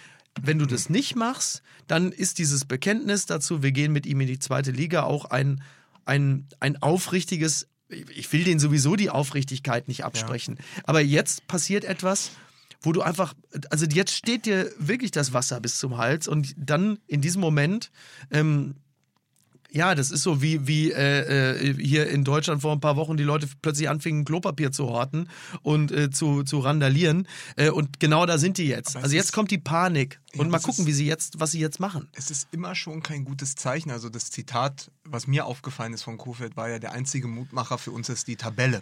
Wenn 0.41 0.59
du 0.59 0.65
das 0.65 0.89
nicht 0.89 1.15
machst, 1.15 1.61
dann 1.87 2.11
ist 2.11 2.37
dieses 2.37 2.65
Bekenntnis 2.65 3.25
dazu, 3.25 3.63
wir 3.63 3.71
gehen 3.71 3.91
mit 3.91 4.05
ihm 4.05 4.21
in 4.21 4.27
die 4.27 4.39
zweite 4.39 4.71
Liga, 4.71 5.03
auch 5.03 5.25
ein, 5.25 5.61
ein, 6.05 6.47
ein 6.59 6.81
aufrichtiges, 6.81 7.67
ich 7.89 8.31
will 8.31 8.43
denen 8.43 8.59
sowieso 8.59 8.95
die 8.95 9.09
Aufrichtigkeit 9.09 9.87
nicht 9.87 10.03
absprechen, 10.05 10.57
aber 10.83 11.01
jetzt 11.01 11.47
passiert 11.47 11.85
etwas, 11.85 12.31
wo 12.81 12.93
du 12.93 13.01
einfach, 13.01 13.33
also 13.69 13.85
jetzt 13.85 14.15
steht 14.15 14.45
dir 14.45 14.71
wirklich 14.77 15.11
das 15.11 15.33
Wasser 15.33 15.59
bis 15.59 15.77
zum 15.79 15.97
Hals 15.97 16.27
und 16.27 16.55
dann 16.57 16.99
in 17.07 17.21
diesem 17.21 17.41
Moment, 17.41 17.91
ähm, 18.31 18.75
ja, 19.71 19.93
das 19.93 20.09
ist 20.11 20.23
so 20.23 20.41
wie, 20.41 20.65
wie 20.67 20.91
äh, 20.91 21.59
äh, 21.69 21.73
hier 21.81 22.09
in 22.09 22.23
Deutschland 22.23 22.61
vor 22.61 22.71
ein 22.73 22.79
paar 22.79 22.95
Wochen 22.95 23.17
die 23.17 23.23
Leute 23.23 23.47
plötzlich 23.61 23.87
anfingen, 23.89 24.25
Klopapier 24.25 24.71
zu 24.71 24.87
horten 24.87 25.29
und 25.61 25.91
äh, 25.91 26.09
zu, 26.09 26.43
zu 26.43 26.59
randalieren. 26.59 27.27
Äh, 27.55 27.69
und 27.69 27.99
genau 27.99 28.25
da 28.25 28.37
sind 28.39 28.57
die 28.57 28.65
jetzt. 28.67 28.95
Also 28.95 29.15
jetzt 29.15 29.31
kommt 29.31 29.51
die 29.51 29.57
Panik. 29.59 30.19
Ja, 30.33 30.41
und 30.41 30.49
mal 30.49 30.59
gucken, 30.59 30.81
ist- 30.83 30.87
wie 30.87 30.93
sie 30.93 31.05
jetzt, 31.05 31.39
was 31.39 31.51
sie 31.51 31.59
jetzt 31.59 31.79
machen. 31.79 32.07
es 32.13 32.31
ist 32.31 32.47
immer 32.51 32.73
schon 32.73 33.03
kein 33.03 33.25
gutes 33.25 33.55
Zeichen. 33.55 33.91
Also 33.91 34.09
das 34.09 34.31
Zitat, 34.31 34.89
was 35.03 35.27
mir 35.27 35.45
aufgefallen 35.45 35.93
ist 35.93 36.03
von 36.03 36.17
Kofeld, 36.17 36.57
war 36.57 36.69
ja 36.69 36.79
der 36.79 36.93
einzige 36.93 37.27
Mutmacher 37.27 37.77
für 37.77 37.91
uns 37.91 38.09
ist 38.09 38.27
die 38.27 38.35
Tabelle. 38.37 38.81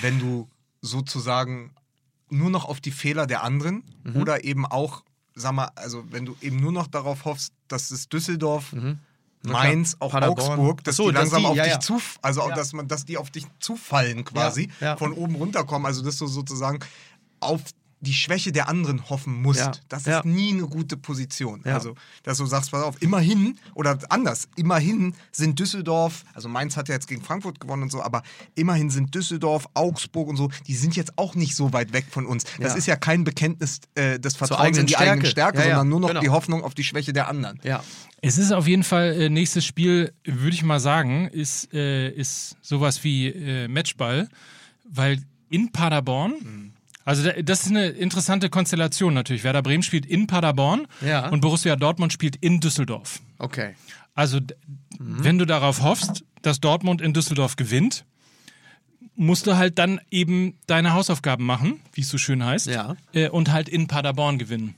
Wenn 0.00 0.18
du 0.18 0.48
sozusagen 0.80 1.70
nur 2.30 2.50
noch 2.50 2.64
auf 2.64 2.80
die 2.80 2.90
Fehler 2.90 3.26
der 3.26 3.42
anderen 3.44 3.84
Mhm. 4.04 4.16
oder 4.16 4.44
eben 4.44 4.66
auch, 4.66 5.02
sag 5.34 5.52
mal, 5.52 5.70
also 5.76 6.04
wenn 6.10 6.24
du 6.24 6.36
eben 6.40 6.56
nur 6.60 6.72
noch 6.72 6.86
darauf 6.88 7.24
hoffst, 7.24 7.52
dass 7.68 7.90
es 7.90 8.08
Düsseldorf, 8.08 8.72
Mhm. 8.72 8.98
Mainz, 9.42 9.96
auch 10.00 10.10
Paderborn. 10.12 10.58
Augsburg, 10.58 10.84
dass 10.84 10.96
so, 10.96 11.08
die 11.08 11.14
dass 11.14 11.22
langsam 11.30 11.40
die- 11.42 11.46
auf 11.48 11.56
ja, 11.56 11.64
dich 11.64 11.78
zu, 11.78 12.00
also 12.22 12.48
Ja. 12.48 12.54
dass 12.54 12.72
man, 12.72 12.88
dass 12.88 13.04
die 13.04 13.16
auf 13.18 13.30
dich 13.30 13.46
zufallen 13.60 14.24
quasi, 14.24 14.70
Ja, 14.80 14.86
ja. 14.88 14.96
von 14.96 15.12
oben 15.12 15.36
runterkommen, 15.36 15.86
also 15.86 16.02
dass 16.02 16.16
du 16.18 16.26
sozusagen 16.26 16.80
auf 17.40 17.60
die 18.00 18.14
Schwäche 18.14 18.52
der 18.52 18.68
anderen 18.68 19.10
hoffen 19.10 19.42
musst. 19.42 19.60
Ja, 19.60 19.72
Das 19.88 20.02
ist 20.02 20.06
ja. 20.06 20.22
nie 20.24 20.52
eine 20.52 20.66
gute 20.68 20.96
Position. 20.96 21.62
Ja. 21.64 21.74
Also, 21.74 21.94
dass 22.22 22.38
du 22.38 22.46
sagst, 22.46 22.70
pass 22.70 22.82
auf, 22.82 23.00
immerhin, 23.02 23.58
oder 23.74 23.98
anders, 24.08 24.48
immerhin 24.56 25.14
sind 25.32 25.58
Düsseldorf, 25.58 26.24
also 26.34 26.48
Mainz 26.48 26.76
hat 26.76 26.88
ja 26.88 26.94
jetzt 26.94 27.08
gegen 27.08 27.22
Frankfurt 27.22 27.58
gewonnen 27.60 27.82
und 27.84 27.90
so, 27.90 28.00
aber 28.02 28.22
immerhin 28.54 28.90
sind 28.90 29.14
Düsseldorf, 29.14 29.68
Augsburg 29.74 30.28
und 30.28 30.36
so, 30.36 30.48
die 30.66 30.74
sind 30.74 30.94
jetzt 30.96 31.18
auch 31.18 31.34
nicht 31.34 31.56
so 31.56 31.72
weit 31.72 31.92
weg 31.92 32.06
von 32.10 32.24
uns. 32.26 32.44
Das 32.60 32.72
Ja. 32.72 32.74
ist 32.78 32.86
ja 32.86 32.96
kein 32.96 33.24
Bekenntnis 33.24 33.80
äh, 33.94 34.20
des 34.20 34.36
Vertrauens 34.36 34.78
in 34.78 34.86
die 34.86 34.96
eigene 34.96 35.26
Stärke. 35.26 35.30
Stärke, 35.30 35.58
Ja, 35.58 35.64
ja, 35.64 35.70
sondern 35.76 35.88
nur 35.88 36.00
noch 36.00 36.08
genau. 36.08 36.20
die 36.20 36.28
Hoffnung 36.30 36.62
auf 36.62 36.74
die 36.74 36.84
Schwäche 36.84 37.12
der 37.12 37.28
anderen. 37.28 37.58
Ja. 37.64 37.82
Es 38.20 38.38
ist 38.38 38.52
auf 38.52 38.66
jeden 38.66 38.82
Fall, 38.84 39.12
äh, 39.20 39.28
nächstes 39.28 39.64
Spiel, 39.64 40.12
würde 40.24 40.54
ich 40.54 40.62
mal 40.62 40.80
sagen, 40.80 41.28
ist, 41.28 41.72
äh, 41.72 42.10
ist 42.10 42.56
sowas 42.62 43.02
wie 43.04 43.26
äh, 43.28 43.68
Matchball, 43.68 44.28
weil 44.88 45.22
in 45.50 45.72
Paderborn 45.72 46.74
Also 47.08 47.22
da- 47.24 47.40
das 47.42 47.62
ist 47.62 47.68
eine 47.68 47.86
interessante 47.88 48.50
Konstellation 48.50 49.14
natürlich. 49.14 49.42
Werder 49.42 49.62
Bremen 49.62 49.82
spielt 49.82 50.04
in 50.04 50.26
Paderborn 50.26 50.86
Ja. 51.00 51.28
und 51.30 51.40
Borussia 51.40 51.74
Dortmund 51.76 52.12
spielt 52.12 52.36
in 52.36 52.60
Düsseldorf. 52.60 53.20
Okay. 53.38 53.74
Also 54.14 54.40
Mhm. 54.40 55.24
wenn 55.24 55.38
du 55.38 55.46
darauf 55.46 55.80
hoffst, 55.82 56.24
dass 56.42 56.60
Dortmund 56.60 57.00
in 57.00 57.14
Düsseldorf 57.14 57.56
gewinnt, 57.56 58.04
musst 59.16 59.46
du 59.46 59.56
halt 59.56 59.78
dann 59.78 60.00
eben 60.10 60.58
deine 60.66 60.92
Hausaufgaben 60.92 61.44
machen, 61.46 61.80
wie 61.94 62.02
es 62.02 62.08
so 62.10 62.18
schön 62.18 62.44
heißt, 62.44 62.66
Ja. 62.66 62.96
äh, 63.14 63.28
und 63.30 63.50
halt 63.52 63.68
in 63.68 63.86
Paderborn 63.86 64.38
gewinnen. 64.38 64.74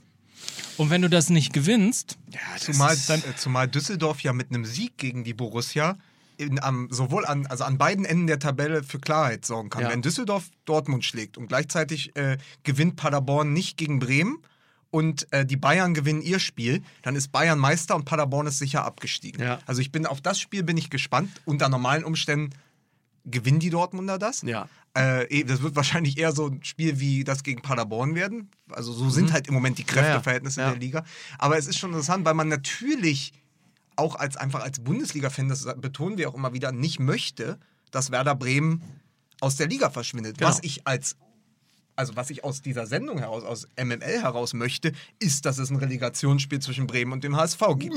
Und 0.76 0.88
wenn 0.90 1.02
du 1.02 1.08
das 1.10 1.30
nicht 1.30 1.52
gewinnst, 1.52 2.16
Zumal, 2.58 2.94
äh, 3.08 3.36
zumal 3.36 3.66
Düsseldorf 3.68 4.20
ja 4.22 4.32
mit 4.32 4.50
einem 4.50 4.64
Sieg 4.64 4.96
gegen 4.98 5.24
die 5.24 5.34
Borussia 5.34 5.98
in, 6.40 6.62
am, 6.62 6.88
sowohl 6.90 7.26
an, 7.26 7.46
also 7.46 7.64
an 7.64 7.78
beiden 7.78 8.04
Enden 8.04 8.26
der 8.26 8.38
Tabelle 8.38 8.82
für 8.82 8.98
Klarheit 8.98 9.44
sorgen 9.44 9.70
kann. 9.70 9.82
Ja. 9.82 9.90
Wenn 9.90 10.02
Düsseldorf 10.02 10.50
Dortmund 10.64 11.04
schlägt 11.04 11.36
und 11.36 11.48
gleichzeitig 11.48 12.16
äh, 12.16 12.38
gewinnt 12.62 12.96
Paderborn 12.96 13.52
nicht 13.52 13.76
gegen 13.76 13.98
Bremen 13.98 14.38
und 14.90 15.32
äh, 15.32 15.46
die 15.46 15.56
Bayern 15.56 15.94
gewinnen 15.94 16.22
ihr 16.22 16.40
Spiel, 16.40 16.82
dann 17.02 17.14
ist 17.14 17.30
Bayern 17.30 17.58
Meister 17.58 17.94
und 17.94 18.04
Paderborn 18.04 18.46
ist 18.46 18.58
sicher 18.58 18.84
abgestiegen. 18.84 19.42
Ja. 19.42 19.60
Also 19.66 19.80
ich 19.80 19.92
bin 19.92 20.06
auf 20.06 20.20
das 20.20 20.40
Spiel 20.40 20.62
bin 20.62 20.76
ich 20.76 20.90
gespannt. 20.90 21.30
Unter 21.44 21.68
normalen 21.68 22.04
Umständen 22.04 22.50
gewinnen 23.24 23.60
die 23.60 23.70
Dortmunder 23.70 24.18
das. 24.18 24.42
Ja. 24.42 24.68
Äh, 24.96 25.24
eh, 25.26 25.44
das 25.44 25.62
wird 25.62 25.76
wahrscheinlich 25.76 26.18
eher 26.18 26.32
so 26.32 26.48
ein 26.48 26.64
Spiel 26.64 26.98
wie 26.98 27.22
das 27.22 27.44
gegen 27.44 27.62
Paderborn 27.62 28.14
werden. 28.14 28.50
Also 28.70 28.92
so 28.92 29.08
sind 29.10 29.32
halt 29.32 29.46
im 29.46 29.54
Moment 29.54 29.78
die 29.78 29.84
Kräfteverhältnisse 29.84 30.60
Mhm. 30.60 30.64
Ja, 30.64 30.68
ja. 30.68 30.74
in 30.74 30.80
der 30.80 30.86
Liga. 30.86 31.04
Aber 31.38 31.58
es 31.58 31.68
ist 31.68 31.78
schon 31.78 31.90
interessant, 31.90 32.24
weil 32.24 32.34
man 32.34 32.48
natürlich 32.48 33.32
auch 34.00 34.16
als 34.16 34.36
einfach 34.36 34.62
als 34.62 34.80
Bundesliga-Fan, 34.80 35.48
das 35.48 35.64
betonen 35.76 36.18
wir 36.18 36.28
auch 36.28 36.34
immer 36.34 36.52
wieder, 36.52 36.72
nicht 36.72 36.98
möchte, 36.98 37.58
dass 37.92 38.10
Werder 38.10 38.34
Bremen 38.34 38.82
aus 39.40 39.56
der 39.56 39.68
Liga 39.68 39.90
verschwindet. 39.90 40.38
Genau. 40.38 40.50
Was 40.50 40.58
ich 40.62 40.86
als 40.86 41.16
also 41.96 42.16
was 42.16 42.30
ich 42.30 42.44
aus 42.44 42.62
dieser 42.62 42.86
Sendung 42.86 43.18
heraus, 43.18 43.44
aus 43.44 43.68
MML 43.78 44.22
heraus 44.22 44.54
möchte, 44.54 44.92
ist, 45.18 45.44
dass 45.44 45.58
es 45.58 45.68
ein 45.68 45.76
Relegationsspiel 45.76 46.58
zwischen 46.60 46.86
Bremen 46.86 47.12
und 47.12 47.22
dem 47.24 47.36
HSV 47.36 47.60
gibt. 47.78 47.94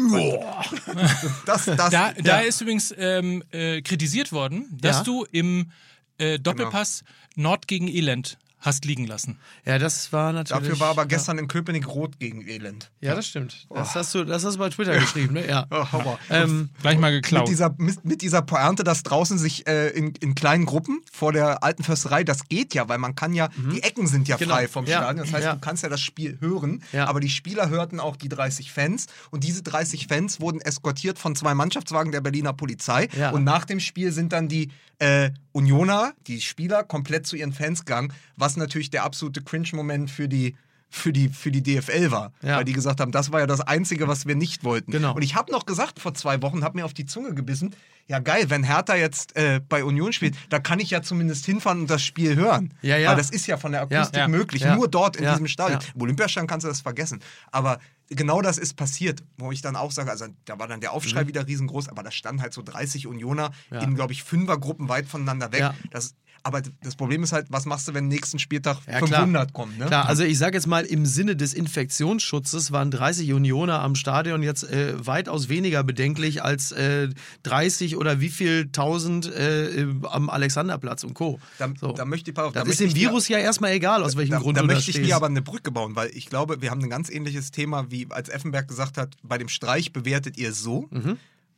Das, 1.46 1.66
das, 1.66 1.76
da, 1.78 1.90
ja. 1.90 2.14
da 2.22 2.40
ist 2.40 2.60
übrigens 2.60 2.94
ähm, 2.98 3.44
äh, 3.52 3.82
kritisiert 3.82 4.34
worden, 4.34 4.68
dass 4.82 4.98
Ja. 4.98 5.04
du 5.04 5.26
im 5.32 5.72
äh, 6.18 6.38
Doppelpass 6.38 7.04
Genau. 7.36 7.50
Nord 7.50 7.68
gegen 7.68 7.88
Elend 7.88 8.38
hast 8.64 8.86
liegen 8.86 9.06
lassen. 9.06 9.38
Ja, 9.66 9.78
das 9.78 10.12
war 10.12 10.34
natürlich. 10.34 10.64
Dafür 10.64 10.80
war 10.80 10.90
aber 10.90 11.02
ja. 11.04 11.08
gestern 11.10 11.38
in 11.38 11.48
Köpenick 11.48 11.88
rot 11.88 12.18
gegen 12.18 12.48
Elend. 12.48 12.90
Ja, 13.02 13.14
das 13.14 13.28
stimmt. 13.28 13.68
Das 13.70 13.94
hast 13.94 14.16
du, 14.16 14.24
das 14.24 14.44
hast 14.44 14.56
du 14.56 14.60
bei 14.60 14.70
Twitter 14.70 14.98
geschrieben, 14.98 15.34
ne? 15.36 15.48
Ja. 15.48 15.68
Oh. 15.94 16.18
Ähm, 16.30 16.70
Gleich 16.82 16.98
mal 16.98 17.12
mit 17.14 17.24
geklaut. 17.24 17.48
dieser, 17.48 17.76
mit, 17.78 18.04
mit 18.04 18.22
dieser 18.24 18.42
Pointe, 18.42 18.84
dass 18.84 19.04
draußen 19.04 19.38
sich 19.38 19.68
äh, 19.68 19.90
in, 19.90 20.14
in 20.22 20.34
kleinen 20.34 20.66
Gruppen 20.66 21.02
vor 21.12 21.32
der 21.34 21.62
alten 21.64 21.84
Försterei, 21.84 22.24
das 22.24 22.48
geht 22.48 22.74
ja, 22.74 22.90
weil 22.90 22.98
man 22.98 23.14
kann 23.16 23.34
ja, 23.34 23.50
die 23.72 23.84
Ecken 23.84 24.08
sind 24.08 24.28
ja 24.28 24.38
Genau. 24.38 24.56
frei 24.56 24.68
vom 24.68 24.86
Ja. 24.86 25.00
Stadion. 25.00 25.26
Das 25.26 25.34
heißt, 25.34 25.46
Ja. 25.46 25.54
du 25.54 25.60
kannst 25.60 25.84
ja 25.84 25.90
das 25.90 26.02
Spiel 26.02 26.38
hören, 26.40 26.82
Ja. 26.94 27.06
aber 27.08 27.20
die 27.20 27.30
Spieler 27.30 27.70
hörten 27.70 28.00
auch 28.00 28.16
die 28.16 28.30
30 28.30 28.72
Fans 28.72 29.06
und 29.30 29.44
diese 29.44 29.62
30 29.62 30.08
Fans 30.08 30.40
wurden 30.40 30.62
eskortiert 30.62 31.20
von 31.20 31.36
zwei 31.36 31.54
Mannschaftswagen 31.54 32.12
der 32.12 32.22
Berliner 32.22 32.54
Polizei 32.54 33.10
Ja. 33.18 33.32
und 33.32 33.44
nach 33.44 33.66
dem 33.66 33.80
Spiel 33.80 34.12
sind 34.12 34.32
dann 34.34 34.48
die 34.48 34.72
äh, 35.04 35.32
Unioner, 35.52 36.14
die 36.28 36.40
Spieler, 36.42 36.84
komplett 36.84 37.28
zu 37.28 37.36
ihren 37.36 37.54
Fans 37.54 37.86
gegangen, 37.86 38.14
was 38.36 38.56
natürlich 38.58 38.90
der 38.90 39.04
absolute 39.04 39.42
Cringe-Moment 39.44 40.10
für 40.10 40.28
die 40.28 40.56
für 40.96 41.12
die, 41.12 41.30
für 41.30 41.50
die 41.50 41.64
DFL 41.64 42.12
war, 42.12 42.34
Ja. 42.44 42.58
weil 42.58 42.66
die 42.66 42.74
gesagt 42.74 43.00
haben, 43.00 43.12
das 43.12 43.32
war 43.32 43.40
ja 43.40 43.48
das 43.48 43.62
Einzige, 43.62 44.08
was 44.08 44.28
wir 44.28 44.36
nicht 44.36 44.64
wollten. 44.64 44.92
Genau. 44.92 45.16
Und 45.16 45.24
ich 45.24 45.34
habe 45.34 45.52
noch 45.52 45.66
gesagt 45.66 46.00
vor 46.00 46.14
zwei 46.14 46.40
Wochen, 46.44 46.64
habe 46.64 46.78
mir 46.78 46.86
auf 46.86 46.94
die 46.94 47.08
Zunge 47.08 47.34
gebissen, 47.34 47.76
ja 48.08 48.20
geil, 48.20 48.50
wenn 48.50 48.64
Hertha 48.64 48.96
jetzt 48.96 49.36
äh, 49.36 49.62
bei 49.68 49.84
Union 49.84 50.12
spielt, 50.14 50.36
da 50.50 50.60
kann 50.60 50.80
ich 50.80 50.90
ja 50.90 51.02
zumindest 51.02 51.46
hinfahren 51.46 51.82
und 51.82 51.90
das 51.90 52.04
Spiel 52.04 52.36
hören. 52.36 52.74
Ja, 52.82 52.98
ja. 52.98 53.10
Weil 53.10 53.18
das 53.18 53.30
ist 53.30 53.48
ja 53.48 53.58
von 53.58 53.72
der 53.72 53.82
Akustik 53.82 54.18
Ja, 54.20 54.28
möglich, 54.28 54.64
nur 54.66 54.88
dort 54.88 55.16
in 55.16 55.30
diesem 55.30 55.48
Stadion. 55.48 55.80
Im 55.96 56.02
Olympiastadion 56.02 56.48
kannst 56.48 56.66
du 56.66 56.68
das 56.70 56.82
vergessen. 56.82 57.22
Aber 57.52 57.80
genau 58.10 58.42
das 58.42 58.58
ist 58.58 58.76
passiert, 58.76 59.24
wo 59.38 59.52
ich 59.52 59.62
dann 59.62 59.76
auch 59.76 59.92
sage, 59.92 60.12
also 60.12 60.26
da 60.46 60.60
war 60.60 60.68
dann 60.68 60.82
der 60.82 60.92
Mhm. 60.92 60.98
Aufschrei 60.98 61.28
wieder 61.28 61.48
riesengroß, 61.48 61.88
aber 61.90 62.04
da 62.04 62.12
standen 62.12 62.42
halt 62.42 62.54
so 62.54 62.62
30 62.62 63.08
Unioner 63.08 63.52
in, 63.72 63.96
glaube 63.96 64.14
ich, 64.14 64.24
Fünfergruppen 64.24 64.90
weit 64.90 65.08
voneinander 65.08 65.52
weg. 65.52 65.62
Ja. 65.62 65.74
Das, 65.90 66.14
aber 66.46 66.62
das 66.84 66.98
Problem 66.98 67.24
ist 67.24 67.32
halt, 67.32 67.46
was 67.50 67.66
machst 67.66 67.88
du, 67.88 67.94
wenn 67.94 68.10
nächsten 68.10 68.38
Spieltag 68.38 68.80
Ja, 68.86 69.00
500 69.00 69.54
kommen? 69.54 69.78
Ne? 69.78 69.86
Klar, 69.86 70.08
also 70.10 70.24
ich 70.24 70.38
sage 70.38 70.58
jetzt 70.58 70.68
mal, 70.68 70.84
im 70.84 71.06
Sinne 71.06 71.38
des 71.38 71.54
Infektionsschutzes 71.54 72.72
waren 72.74 72.92
30 72.92 73.32
Unioner 73.32 73.82
am 73.82 73.96
Stadion 73.96 74.44
jetzt 74.44 74.64
äh, 74.70 74.94
weitaus 75.06 75.48
weniger 75.48 75.84
bedenklich 75.86 76.44
als 76.44 76.74
äh, 76.74 77.08
30 77.44 77.93
oder 77.96 78.20
wie 78.20 78.30
viel 78.30 78.70
tausend 78.72 79.26
äh, 79.34 79.86
am 80.04 80.30
Alexanderplatz 80.30 81.04
und 81.04 81.14
Co. 81.14 81.40
Da, 81.58 81.70
So. 81.80 81.92
da 81.92 82.06
möchte 82.06 82.32
ich, 82.32 82.38
auf, 82.38 82.54
das 82.54 82.64
da 82.64 82.70
ist 82.70 82.80
dem 82.80 82.96
Virus 82.96 83.28
ja 83.28 83.38
erstmal 83.38 83.72
egal, 83.72 84.04
aus 84.04 84.16
welchem 84.18 84.32
da, 84.32 84.40
Grund 84.40 84.58
da 84.58 84.62
da 84.62 84.68
möchte 84.68 84.92
ich 84.92 85.02
dir 85.02 85.16
aber 85.16 85.28
eine 85.28 85.42
Brücke 85.42 85.72
bauen, 85.72 85.96
weil 85.96 86.10
ich 86.14 86.28
glaube, 86.28 86.62
wir 86.62 86.72
haben 86.72 86.84
ein 86.84 86.90
ganz 86.90 87.10
ähnliches 87.10 87.52
Thema, 87.52 87.90
wie 87.92 88.08
als 88.10 88.30
Effenberg 88.30 88.68
gesagt 88.68 88.98
hat, 88.98 89.16
bei 89.24 89.38
dem 89.38 89.50
Streich 89.50 89.94
bewertet 89.94 90.38
ihr 90.38 90.50
es 90.50 90.60
so, 90.62 90.90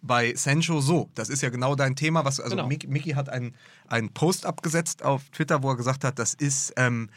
bei 0.02 0.36
Sancho 0.36 0.82
so. 0.82 1.10
Das 1.16 1.30
ist 1.30 1.42
ja 1.42 1.50
genau 1.50 1.76
dein 1.76 1.96
Thema. 1.96 2.26
Was, 2.26 2.40
also 2.40 2.56
Genau. 2.56 2.68
Mickey 2.68 3.12
hat 3.12 3.28
einen, 3.30 3.56
einen 3.88 4.10
Post 4.14 4.46
abgesetzt 4.46 5.04
auf 5.04 5.24
Twitter, 5.32 5.64
wo 5.64 5.70
er 5.72 5.78
gesagt 5.78 6.04
hat, 6.04 6.20
das 6.20 6.34
ist 6.36 6.74
ähm, 6.78 7.10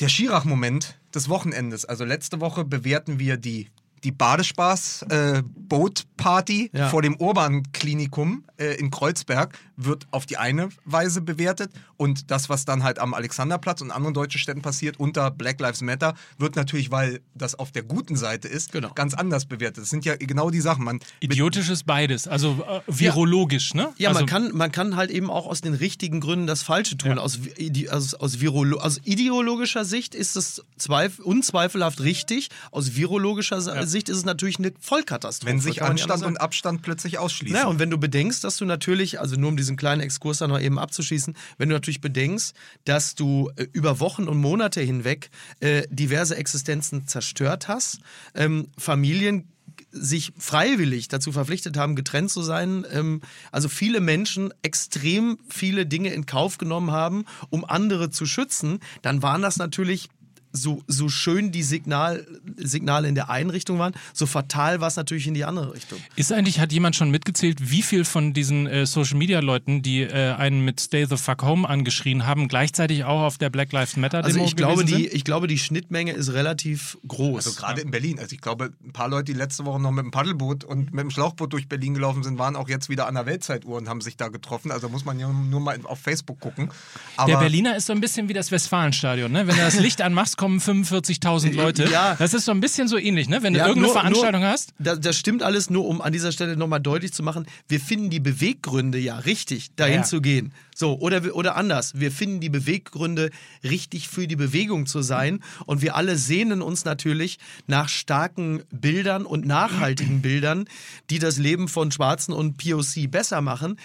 der 0.00 0.08
Schirach-Moment 0.08 0.98
des 1.14 1.28
Wochenendes. 1.28 1.84
Also 1.84 2.04
letzte 2.04 2.40
Woche 2.40 2.64
bewerten 2.64 3.18
wir 3.18 3.36
die 3.36 3.68
die 4.04 4.12
Badespaß-Boat-Party 4.12 6.70
Ja. 6.72 6.88
vor 6.88 7.02
dem 7.02 7.16
Urban-Klinikum 7.16 8.44
äh, 8.56 8.74
in 8.76 8.90
Kreuzberg 8.90 9.58
wird 9.76 10.06
auf 10.10 10.26
die 10.26 10.36
eine 10.36 10.68
Weise 10.84 11.20
bewertet 11.22 11.72
und 11.96 12.30
das, 12.30 12.48
was 12.48 12.64
dann 12.64 12.82
halt 12.84 12.98
am 12.98 13.14
Alexanderplatz 13.14 13.80
und 13.80 13.90
anderen 13.90 14.14
deutschen 14.14 14.38
Städten 14.38 14.62
passiert 14.62 14.98
unter 15.00 15.30
Black 15.30 15.60
Lives 15.60 15.80
Matter, 15.82 16.14
wird 16.38 16.56
natürlich, 16.56 16.90
weil 16.90 17.20
das 17.34 17.54
auf 17.58 17.72
der 17.72 17.82
guten 17.82 18.16
Seite 18.16 18.48
ist, 18.48 18.72
Genau. 18.72 18.90
ganz 18.94 19.14
anders 19.14 19.46
bewertet. 19.46 19.82
Das 19.84 19.90
sind 19.90 20.04
ja 20.04 20.16
genau 20.16 20.50
die 20.50 20.60
Sachen. 20.60 20.84
Man, 20.84 21.00
Idiotisch 21.20 21.68
ist 21.70 21.84
beides, 21.86 22.28
also 22.28 22.64
äh, 22.68 22.80
virologisch, 22.86 23.74
ne? 23.74 23.92
Ja, 23.98 24.10
also, 24.10 24.20
man, 24.20 24.28
kann, 24.28 24.50
man 24.52 24.72
kann 24.72 24.96
halt 24.96 25.10
eben 25.10 25.30
auch 25.30 25.46
aus 25.46 25.60
den 25.60 25.74
richtigen 25.74 26.20
Gründen 26.20 26.46
das 26.46 26.62
Falsche 26.62 26.96
tun. 26.96 27.18
Aus, 27.18 27.38
ide- 27.56 27.92
aus, 27.92 28.14
aus, 28.14 28.40
Virolo 28.40 28.78
aus 28.78 29.00
ideologischer 29.04 29.84
Sicht 29.84 30.14
ist 30.14 30.36
es 30.36 30.62
zweif 30.76 31.18
unzweifelhaft 31.18 32.00
richtig. 32.00 32.48
Aus 32.70 32.94
virologischer 32.96 33.60
Sicht 33.60 33.76
ist 34.08 34.18
es 34.18 34.24
natürlich 34.24 34.58
eine 34.58 34.72
Vollkatastrophe. 34.78 35.50
wenn 35.50 35.60
sich 35.60 35.82
Anstand 35.82 36.24
und 36.24 36.40
Abstand 36.40 36.82
plötzlich 36.82 37.18
ausschließen. 37.18 37.58
Na, 37.62 37.68
und 37.68 37.78
wenn 37.78 37.90
du 37.90 37.98
bedenkst, 37.98 38.44
dass 38.44 38.56
du 38.56 38.64
natürlich, 38.64 39.20
also 39.20 39.36
nur 39.36 39.50
um 39.50 39.56
diesen 39.56 39.76
kleinen 39.76 40.00
Exkurs 40.00 40.38
da 40.38 40.48
noch 40.48 40.60
eben 40.60 40.78
abzuschließen, 40.78 41.34
wenn 41.58 41.68
du 41.68 41.74
natürlich 41.74 42.00
bedenkst, 42.00 42.54
dass 42.84 43.14
du 43.14 43.50
äh, 43.56 43.66
über 43.72 44.00
Wochen 44.00 44.28
und 44.28 44.38
Monate 44.38 44.80
hinweg 44.80 45.30
äh, 45.60 45.82
diverse 45.90 46.36
Existenzen 46.36 47.06
zerstört 47.06 47.68
hast, 47.68 48.00
ähm, 48.34 48.68
Familien 48.78 49.48
sich 49.90 50.32
freiwillig 50.38 51.08
dazu 51.08 51.32
verpflichtet 51.32 51.76
haben, 51.76 51.94
getrennt 51.94 52.30
zu 52.30 52.42
sein. 52.42 52.84
Ähm, 52.90 53.20
also 53.50 53.68
viele 53.68 54.00
Menschen 54.00 54.52
extrem 54.62 55.38
viele 55.48 55.86
Dinge 55.86 56.12
in 56.12 56.26
Kauf 56.26 56.58
genommen 56.58 56.90
haben, 56.90 57.24
um 57.50 57.64
andere 57.64 58.10
zu 58.10 58.26
schützen, 58.26 58.80
dann 59.02 59.22
waren 59.22 59.42
das 59.42 59.58
natürlich 59.58 60.08
so, 60.52 60.82
so 60.86 61.08
schön 61.08 61.50
die 61.52 61.62
Signal, 61.62 62.26
Signale 62.56 63.08
in 63.08 63.14
der 63.14 63.30
einen 63.30 63.50
Richtung 63.50 63.78
waren, 63.78 63.94
so 64.12 64.26
fatal 64.26 64.80
war 64.80 64.88
es 64.88 64.96
natürlich 64.96 65.26
in 65.26 65.34
die 65.34 65.44
andere 65.44 65.74
Richtung. 65.74 65.98
Ist 66.16 66.32
eigentlich, 66.32 66.60
hat 66.60 66.72
jemand 66.72 66.94
schon 66.96 67.10
mitgezählt, 67.10 67.70
wie 67.70 67.82
viel 67.82 68.04
von 68.04 68.32
diesen 68.32 68.66
äh, 68.66 68.86
Social 68.86 69.16
Media 69.16 69.40
Leuten, 69.40 69.82
die 69.82 70.02
äh, 70.02 70.34
einen 70.34 70.64
mit 70.64 70.80
Stay 70.80 71.06
the 71.06 71.16
Fuck 71.16 71.42
Home 71.42 71.68
angeschrien 71.68 72.26
haben, 72.26 72.48
gleichzeitig 72.48 73.04
auch 73.04 73.22
auf 73.22 73.38
der 73.38 73.50
Black 73.50 73.72
Lives 73.72 73.96
Matter 73.96 74.22
Demo 74.22 74.34
Also 74.34 74.44
ich 74.44 74.56
glaube, 74.56 74.84
die, 74.84 74.92
sind? 74.92 75.14
ich 75.14 75.24
glaube, 75.24 75.46
die 75.46 75.58
Schnittmenge 75.58 76.12
ist 76.12 76.32
relativ 76.32 76.98
groß. 77.06 77.46
Also 77.46 77.60
gerade 77.60 77.80
in 77.80 77.90
Berlin. 77.90 78.18
Also 78.18 78.34
ich 78.34 78.40
glaube, 78.40 78.72
ein 78.84 78.92
paar 78.92 79.08
Leute, 79.08 79.32
die 79.32 79.38
letzte 79.38 79.64
Woche 79.64 79.80
noch 79.80 79.90
mit 79.90 80.04
dem 80.04 80.10
Paddelboot 80.10 80.64
und 80.64 80.92
mit 80.92 81.02
dem 81.02 81.10
Schlauchboot 81.10 81.52
durch 81.52 81.68
Berlin 81.68 81.94
gelaufen 81.94 82.22
sind, 82.22 82.38
waren 82.38 82.56
auch 82.56 82.68
jetzt 82.68 82.88
wieder 82.88 83.06
an 83.06 83.14
der 83.14 83.26
Weltzeituhr 83.26 83.76
und 83.76 83.88
haben 83.88 84.00
sich 84.00 84.16
da 84.16 84.28
getroffen. 84.28 84.70
Also 84.70 84.88
muss 84.88 85.04
man 85.04 85.18
ja 85.18 85.28
nur 85.28 85.60
mal 85.60 85.78
auf 85.84 85.98
Facebook 85.98 86.40
gucken. 86.40 86.70
Aber 87.16 87.30
Der 87.32 87.38
Berliner 87.38 87.76
ist 87.76 87.86
so 87.86 87.92
ein 87.92 88.00
bisschen 88.00 88.28
wie 88.28 88.34
das 88.34 88.50
Westfalenstadion, 88.50 89.30
ne? 89.32 89.46
Wenn 89.46 89.56
du 89.56 89.62
das 89.62 89.78
Licht 89.78 90.02
anmachst, 90.02 90.36
kommen 90.42 90.58
45.000 90.58 91.54
Leute. 91.54 91.84
Ja. 91.88 92.16
Das 92.18 92.34
ist 92.34 92.46
so 92.46 92.50
ein 92.50 92.58
bisschen 92.58 92.88
so 92.88 92.98
ähnlich, 92.98 93.28
ne? 93.28 93.44
Wenn 93.44 93.52
du 93.52 93.60
Ja, 93.60 93.68
irgendeine 93.68 93.92
nur- 93.92 94.00
Veranstaltung 94.00 94.40
nur, 94.40 94.50
hast. 94.50 94.74
Das, 94.80 94.98
das 94.98 95.16
stimmt 95.16 95.44
alles 95.44 95.70
nur, 95.70 95.86
um 95.86 96.00
an 96.00 96.12
dieser 96.12 96.32
Stelle 96.32 96.56
nochmal 96.56 96.80
deutlich 96.80 97.12
zu 97.12 97.22
machen, 97.22 97.46
wir 97.68 97.78
finden 97.78 98.10
die 98.10 98.18
Beweggründe 98.18 98.98
ja 98.98 99.18
richtig, 99.18 99.76
dahin 99.76 100.00
Ja. 100.00 100.02
zu 100.02 100.20
gehen. 100.20 100.52
So, 100.74 100.98
oder, 100.98 101.36
oder 101.36 101.54
anders, 101.54 101.92
wir 102.00 102.10
finden 102.10 102.40
die 102.40 102.48
Beweggründe 102.48 103.30
richtig 103.62 104.08
für 104.08 104.26
die 104.26 104.34
Bewegung 104.34 104.86
zu 104.86 105.00
sein 105.00 105.44
und 105.64 105.80
wir 105.80 105.94
alle 105.94 106.16
sehnen 106.16 106.60
uns 106.60 106.84
natürlich 106.84 107.38
nach 107.68 107.88
starken 107.88 108.64
Bildern 108.72 109.24
und 109.26 109.46
nachhaltigen 109.46 110.22
Bildern, 110.22 110.64
die 111.08 111.20
das 111.20 111.38
Leben 111.38 111.68
von 111.68 111.92
Schwarzen 111.92 112.32
und 112.32 112.56
POC 112.56 113.08
besser 113.08 113.42
machen. 113.42 113.78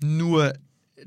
Nur 0.00 0.52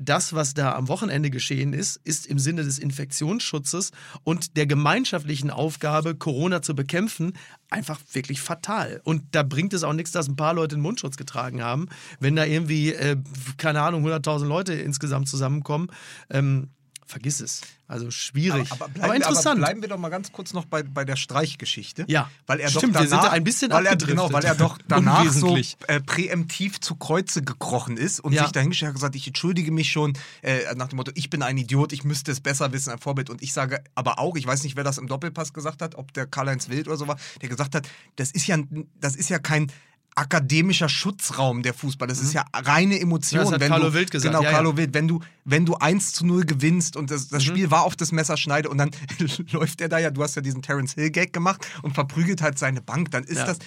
das, 0.00 0.32
was 0.32 0.54
da 0.54 0.74
am 0.74 0.88
Wochenende 0.88 1.30
geschehen 1.30 1.72
ist, 1.72 2.00
ist 2.04 2.26
im 2.26 2.38
Sinne 2.38 2.64
des 2.64 2.78
Infektionsschutzes 2.78 3.92
und 4.24 4.56
der 4.56 4.66
gemeinschaftlichen 4.66 5.50
Aufgabe, 5.50 6.14
Corona 6.14 6.62
zu 6.62 6.74
bekämpfen, 6.74 7.34
einfach 7.70 8.00
wirklich 8.12 8.40
fatal. 8.40 9.00
Und 9.04 9.22
da 9.32 9.42
bringt 9.42 9.72
es 9.74 9.84
auch 9.84 9.92
nichts, 9.92 10.12
dass 10.12 10.28
ein 10.28 10.36
paar 10.36 10.54
Leute 10.54 10.76
einen 10.76 10.82
Mundschutz 10.82 11.16
getragen 11.16 11.62
haben, 11.62 11.88
wenn 12.20 12.36
da 12.36 12.44
irgendwie, 12.44 12.92
äh, 12.92 13.16
keine 13.56 13.82
Ahnung, 13.82 14.04
100.000 14.06 14.46
Leute 14.46 14.74
insgesamt 14.74 15.28
zusammenkommen. 15.28 15.88
Ähm, 16.30 16.70
vergiss 17.12 17.40
es. 17.40 17.60
Also 17.86 18.10
schwierig. 18.10 18.72
Aber, 18.72 18.86
Aber, 18.86 18.94
bleiben, 18.94 19.14
interessant. 19.16 19.46
Aber 19.58 19.66
bleiben 19.66 19.82
wir 19.82 19.88
doch 19.88 19.98
mal 19.98 20.08
ganz 20.08 20.32
kurz 20.32 20.52
noch 20.52 20.64
bei, 20.64 20.82
bei 20.82 21.04
der 21.04 21.16
Streichgeschichte. 21.16 22.04
Ja, 22.08 22.30
weil 22.46 22.58
er 22.60 22.70
stimmt, 22.70 22.94
doch 22.96 23.00
wir 23.00 23.08
sind 23.08 23.18
danach, 23.18 23.26
da 23.26 23.32
ein 23.32 23.44
bisschen 23.44 23.70
weil 23.70 23.86
er, 23.86 23.96
genau, 23.96 24.32
weil 24.32 24.44
er 24.44 24.54
doch 24.54 24.78
danach 24.88 25.30
so 25.30 25.56
äh, 25.86 26.00
präemptiv 26.00 26.80
zu 26.80 26.96
Kreuze 26.96 27.42
gekrochen 27.42 27.96
ist 27.96 28.18
und 28.20 28.32
Ja. 28.32 28.44
sich 28.44 28.52
dahingestellt 28.52 28.88
hat 28.88 28.94
und 28.94 29.00
gesagt, 29.00 29.14
ich 29.16 29.26
entschuldige 29.26 29.70
mich 29.72 29.90
schon 29.92 30.14
äh, 30.40 30.74
nach 30.74 30.88
dem 30.88 30.96
Motto, 30.96 31.12
ich 31.14 31.28
bin 31.30 31.42
ein 31.42 31.58
Idiot, 31.58 31.92
ich 31.92 32.02
müsste 32.02 32.32
es 32.32 32.40
besser 32.40 32.72
wissen, 32.72 32.90
ein 32.90 32.98
Vorbild. 32.98 33.28
Und 33.30 33.42
ich 33.42 33.52
sage 33.52 33.84
aber 33.94 34.18
auch, 34.18 34.36
ich 34.36 34.46
weiß 34.46 34.62
nicht, 34.64 34.74
wer 34.76 34.84
das 34.84 34.96
im 34.98 35.06
Doppelpass 35.06 35.52
gesagt 35.52 35.82
hat, 35.82 35.94
ob 35.96 36.12
der 36.14 36.26
Karl-Heinz 36.26 36.68
Wild 36.70 36.88
oder 36.88 36.96
so 36.96 37.06
war, 37.08 37.16
der 37.42 37.48
gesagt 37.50 37.74
hat, 37.74 37.86
das 38.16 38.30
ist 38.30 38.46
ja, 38.46 38.56
das 39.00 39.16
ist 39.16 39.28
ja 39.28 39.38
kein 39.38 39.70
akademischer 40.14 40.88
Schutzraum 40.88 41.62
der 41.62 41.74
Fußball. 41.74 42.06
Das 42.08 42.20
ist 42.20 42.32
ja 42.34 42.44
reine 42.54 43.00
Emotion. 43.00 43.40
Mhm. 43.40 43.44
Das 43.44 43.52
hat 43.54 43.60
wenn 43.60 43.68
Carlo 43.70 43.88
du, 43.90 43.94
Wild 43.94 44.10
gesagt, 44.10 44.32
Genau, 44.34 44.44
ja, 44.44 44.50
Carlo 44.50 44.70
ja. 44.72 44.76
Wild. 44.76 44.94
Wenn 44.94 45.08
du, 45.08 45.20
wenn 45.44 45.64
du 45.66 45.74
1 45.76 46.12
zu 46.12 46.26
0 46.26 46.44
gewinnst 46.44 46.96
und 46.96 47.10
das, 47.10 47.26
Mhm. 47.26 47.34
das 47.34 47.44
Spiel 47.44 47.70
war 47.70 47.82
auf 47.84 47.96
das 47.96 48.12
Messerschneide 48.12 48.68
und 48.68 48.78
dann 48.78 48.90
läuft 49.52 49.80
er 49.80 49.88
da 49.88 49.98
ja, 49.98 50.10
du 50.10 50.22
hast 50.22 50.34
ja 50.36 50.42
diesen 50.42 50.62
Terence 50.62 50.94
Hill 50.94 51.10
Gag 51.10 51.32
gemacht 51.32 51.66
und 51.82 51.94
verprügelt 51.94 52.42
halt 52.42 52.58
seine 52.58 52.80
Bank, 52.82 53.10
dann 53.10 53.24
ist 53.24 53.38
Ja. 53.38 53.46
das 53.46 53.58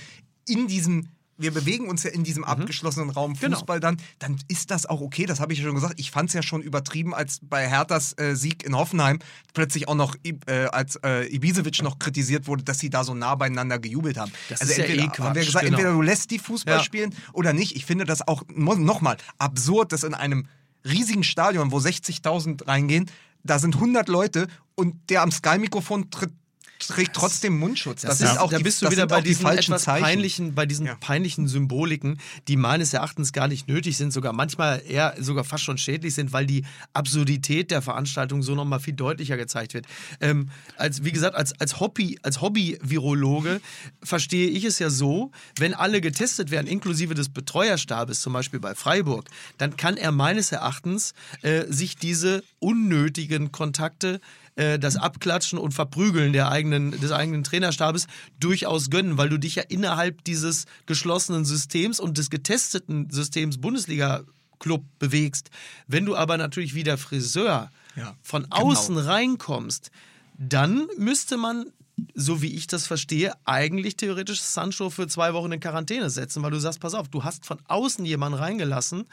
in 0.47 0.67
diesem 0.67 1.07
wir 1.37 1.51
bewegen 1.51 1.87
uns 1.89 2.03
ja 2.03 2.11
in 2.11 2.23
diesem 2.23 2.43
abgeschlossenen 2.43 3.09
Raum 3.09 3.31
Mhm. 3.31 3.39
Genau. 3.39 3.57
Fußball 3.57 3.79
dann, 3.79 3.97
dann 4.19 4.37
ist 4.47 4.71
das 4.71 4.85
auch 4.85 5.01
okay. 5.01 5.25
Das 5.25 5.39
habe 5.39 5.53
ich 5.53 5.59
ja 5.59 5.65
schon 5.65 5.75
gesagt. 5.75 5.95
Ich 5.99 6.11
fand 6.11 6.29
es 6.29 6.33
ja 6.33 6.41
schon 6.43 6.61
übertrieben, 6.61 7.13
als 7.13 7.39
bei 7.41 7.67
Herthas 7.67 8.13
äh, 8.17 8.35
Sieg 8.35 8.63
in 8.63 8.75
Hoffenheim 8.75 9.19
plötzlich 9.53 9.87
auch 9.87 9.95
noch, 9.95 10.15
äh, 10.23 10.65
als 10.67 10.95
äh, 11.03 11.27
Ibisevic 11.33 11.81
noch 11.83 11.99
kritisiert 11.99 12.47
wurde, 12.47 12.63
dass 12.63 12.79
sie 12.79 12.89
da 12.89 13.03
so 13.03 13.13
nah 13.13 13.35
beieinander 13.35 13.79
gejubelt 13.79 14.17
haben. 14.17 14.31
Das 14.49 14.61
also 14.61 14.71
ist 14.71 14.77
ja 14.77 14.83
entweder, 14.85 15.03
eh 15.03 15.07
haben 15.23 15.35
wir 15.35 15.45
gesagt, 15.45 15.65
genau. 15.65 15.77
entweder 15.77 15.93
du 15.93 16.01
lässt 16.01 16.31
die 16.31 16.39
Fußball 16.39 16.77
Ja. 16.77 16.83
spielen 16.83 17.13
oder 17.33 17.53
nicht. 17.53 17.75
Ich 17.75 17.85
finde 17.85 18.05
das 18.05 18.25
auch 18.27 18.43
nochmal 18.53 19.17
absurd, 19.37 19.91
dass 19.91 20.03
in 20.03 20.13
einem 20.13 20.47
riesigen 20.85 21.23
Stadion, 21.23 21.71
wo 21.71 21.79
60.000 21.79 22.67
reingehen, 22.67 23.09
da 23.43 23.59
sind 23.59 23.75
100 23.75 24.07
Leute 24.07 24.47
und 24.75 25.09
der 25.09 25.21
am 25.21 25.31
Sky-Mikrofon 25.31 26.09
tritt 26.11 26.31
trägt 26.79 27.15
trotzdem 27.15 27.57
Mundschutz. 27.57 28.01
Das, 28.01 28.21
ist 28.21 28.31
ist 28.31 28.37
auch 28.39 28.51
da 28.51 28.57
die, 28.57 28.63
bist 28.63 28.81
du 28.81 28.85
das 28.85 28.91
wieder 28.91 29.07
bei 29.07 29.21
die 29.21 29.29
diesen 29.29 29.43
falschen 29.43 29.71
etwas 29.71 29.83
Zeichen. 29.83 30.03
peinlichen, 30.03 30.55
bei 30.55 30.65
diesen 30.65 30.85
Ja. 30.85 30.95
peinlichen 30.95 31.47
Symboliken, 31.47 32.19
die 32.47 32.57
meines 32.57 32.93
Erachtens 32.93 33.33
gar 33.33 33.47
nicht 33.47 33.67
nötig 33.67 33.97
sind, 33.97 34.11
sogar 34.11 34.33
manchmal 34.33 34.81
eher 34.87 35.15
sogar 35.19 35.43
fast 35.43 35.63
schon 35.63 35.77
schädlich 35.77 36.13
sind, 36.15 36.33
weil 36.33 36.45
die 36.45 36.65
Absurdität 36.93 37.71
der 37.71 37.81
Veranstaltung 37.81 38.41
so 38.43 38.55
nochmal 38.55 38.79
viel 38.79 38.93
deutlicher 38.93 39.37
gezeigt 39.37 39.73
wird. 39.73 39.85
Ähm, 40.21 40.49
als, 40.77 41.03
wie 41.03 41.11
gesagt, 41.11 41.35
als, 41.35 41.59
als 41.59 41.79
Hobby, 41.79 42.19
als 42.23 42.41
Hobby-Virologe 42.41 43.61
verstehe 44.03 44.49
ich 44.49 44.63
es 44.63 44.79
ja 44.79 44.89
so, 44.89 45.31
wenn 45.57 45.73
alle 45.73 46.01
getestet 46.01 46.51
werden, 46.51 46.67
inklusive 46.67 47.13
des 47.15 47.29
Betreuerstabes, 47.29 48.19
zum 48.21 48.33
Beispiel 48.33 48.59
bei 48.59 48.75
Freiburg, 48.75 49.25
dann 49.57 49.77
kann 49.77 49.97
er 49.97 50.11
meines 50.11 50.51
Erachtens 50.51 51.13
äh, 51.41 51.63
sich 51.69 51.95
diese 51.95 52.43
unnötigen 52.59 53.51
Kontakte 53.51 54.19
äh, 54.55 54.79
das 54.79 54.95
Abklatschen 54.95 55.59
und 55.59 55.73
Verprügeln 55.73 56.33
der 56.33 56.49
eigenen, 56.49 56.91
des 56.91 57.11
eigenen 57.11 57.43
Trainerstabes 57.43 58.07
durchaus 58.39 58.89
gönnen, 58.89 59.17
weil 59.17 59.29
du 59.29 59.37
dich 59.37 59.55
ja 59.55 59.63
innerhalb 59.63 60.23
dieses 60.23 60.65
geschlossenen 60.85 61.45
Systems 61.45 61.99
und 61.99 62.17
des 62.17 62.29
getesteten 62.29 63.09
Systems 63.09 63.59
Bundesliga-Club 63.59 64.83
bewegst. 64.99 65.49
Wenn 65.87 66.05
du 66.05 66.15
aber 66.15 66.37
natürlich 66.37 66.73
wie 66.73 66.83
der 66.83 66.97
Friseur 66.97 67.69
Ja, 67.95 68.15
von 68.21 68.43
genau. 68.43 68.55
außen 68.55 68.97
reinkommst, 68.97 69.91
dann 70.37 70.87
müsste 70.97 71.37
man, 71.37 71.67
so 72.13 72.41
wie 72.41 72.53
ich 72.53 72.67
das 72.67 72.87
verstehe, 72.87 73.33
eigentlich 73.45 73.95
theoretisch 73.95 74.41
Sancho 74.41 74.89
für 74.89 75.07
zwei 75.07 75.33
Wochen 75.33 75.51
in 75.51 75.59
Quarantäne 75.61 76.09
setzen, 76.09 76.43
weil 76.43 76.51
du 76.51 76.59
sagst, 76.59 76.81
pass 76.81 76.93
auf, 76.93 77.07
du 77.07 77.23
hast 77.23 77.45
von 77.45 77.57
außen 77.67 78.03
jemanden 78.05 78.37
reingelassen 78.37 79.05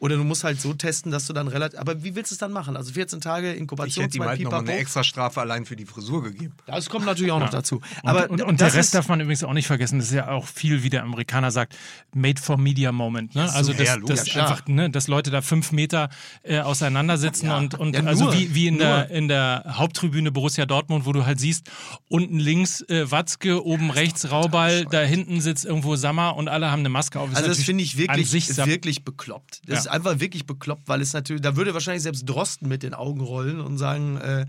oder 0.00 0.16
du 0.16 0.24
musst 0.24 0.44
halt 0.44 0.60
so 0.60 0.74
testen, 0.74 1.10
dass 1.10 1.26
du 1.26 1.32
dann 1.32 1.48
relativ. 1.48 1.78
Aber 1.78 2.02
wie 2.04 2.14
willst 2.14 2.30
du 2.30 2.34
es 2.34 2.38
dann 2.38 2.52
machen? 2.52 2.76
Also 2.76 2.92
14 2.92 3.20
Tage 3.20 3.52
Ich 3.52 3.58
Inkubation, 3.58 4.04
hätte 4.04 4.18
ihm 4.18 4.22
zwei 4.22 4.28
halt 4.28 4.40
nochmal 4.40 4.60
eine 4.60 4.72
extra 4.74 5.02
Strafe 5.02 5.40
allein 5.40 5.66
für 5.66 5.76
die 5.76 5.86
Frisur 5.86 6.22
gegeben. 6.22 6.54
Das 6.66 6.88
kommt 6.88 7.06
natürlich 7.06 7.32
auch 7.32 7.40
noch 7.40 7.50
dazu. 7.50 7.76
Und, 7.76 8.08
Aber 8.08 8.30
und, 8.30 8.42
und 8.42 8.60
das 8.60 8.72
der 8.72 8.78
Rest 8.78 8.88
ist, 8.88 8.94
darf 8.94 9.08
man 9.08 9.20
übrigens 9.20 9.42
auch 9.44 9.52
nicht 9.52 9.66
vergessen. 9.66 9.98
Das 9.98 10.08
ist 10.08 10.14
ja 10.14 10.28
auch 10.28 10.46
viel, 10.46 10.82
wie 10.82 10.90
der 10.90 11.02
Amerikaner 11.02 11.50
sagt, 11.50 11.76
made 12.14 12.40
for 12.40 12.56
media 12.58 12.92
moment. 12.92 13.34
Ne? 13.34 13.50
Also, 13.52 13.72
ja, 13.72 13.78
dass, 13.78 13.96
logisch, 13.96 14.16
dass, 14.16 14.24
klar. 14.24 14.50
einfach, 14.50 14.66
ne, 14.66 14.90
dass 14.90 15.08
Leute 15.08 15.30
da 15.30 15.42
fünf 15.42 15.72
Meter 15.72 16.10
äh, 16.42 16.60
auseinandersitzen 16.60 17.50
und, 17.50 17.74
und 17.74 17.94
Ja, 17.94 18.04
also 18.04 18.24
nur, 18.24 18.34
wie, 18.34 18.54
wie 18.54 18.68
in, 18.68 18.76
nur. 18.76 18.84
der, 18.84 19.10
in 19.10 19.28
der 19.28 19.64
Haupttribüne 19.68 20.30
Borussia 20.30 20.66
Dortmund, 20.66 21.06
wo 21.06 21.12
du 21.12 21.26
halt 21.26 21.40
siehst, 21.40 21.70
unten 22.08 22.38
links 22.38 22.82
äh, 22.82 23.10
Watzke, 23.10 23.64
oben 23.64 23.90
rechts 23.90 24.30
Rauball, 24.30 24.84
da 24.84 25.00
hinten 25.00 25.40
sitzt 25.40 25.64
irgendwo 25.64 25.96
Sammer 25.96 26.36
und 26.36 26.48
alle 26.48 26.70
haben 26.70 26.80
eine 26.80 26.88
Maske 26.88 27.18
auf. 27.18 27.30
Ist 27.30 27.36
also 27.36 27.48
das 27.48 27.62
finde 27.62 27.82
ich 27.82 27.96
wirklich, 27.98 28.32
ist 28.34 28.66
wirklich 28.66 29.04
bekloppt. 29.04 29.62
Das 29.66 29.86
Ja. 29.86 29.87
Ist 29.88 29.92
einfach 29.94 30.20
wirklich 30.20 30.46
bekloppt, 30.46 30.88
weil 30.88 31.00
es 31.00 31.12
natürlich, 31.12 31.42
da 31.42 31.56
würde 31.56 31.74
wahrscheinlich 31.74 32.02
selbst 32.02 32.28
Drosten 32.28 32.68
mit 32.68 32.82
den 32.82 32.94
Augen 32.94 33.20
rollen 33.20 33.60
und 33.60 33.78
sagen, 33.78 34.16
äh, 34.18 34.46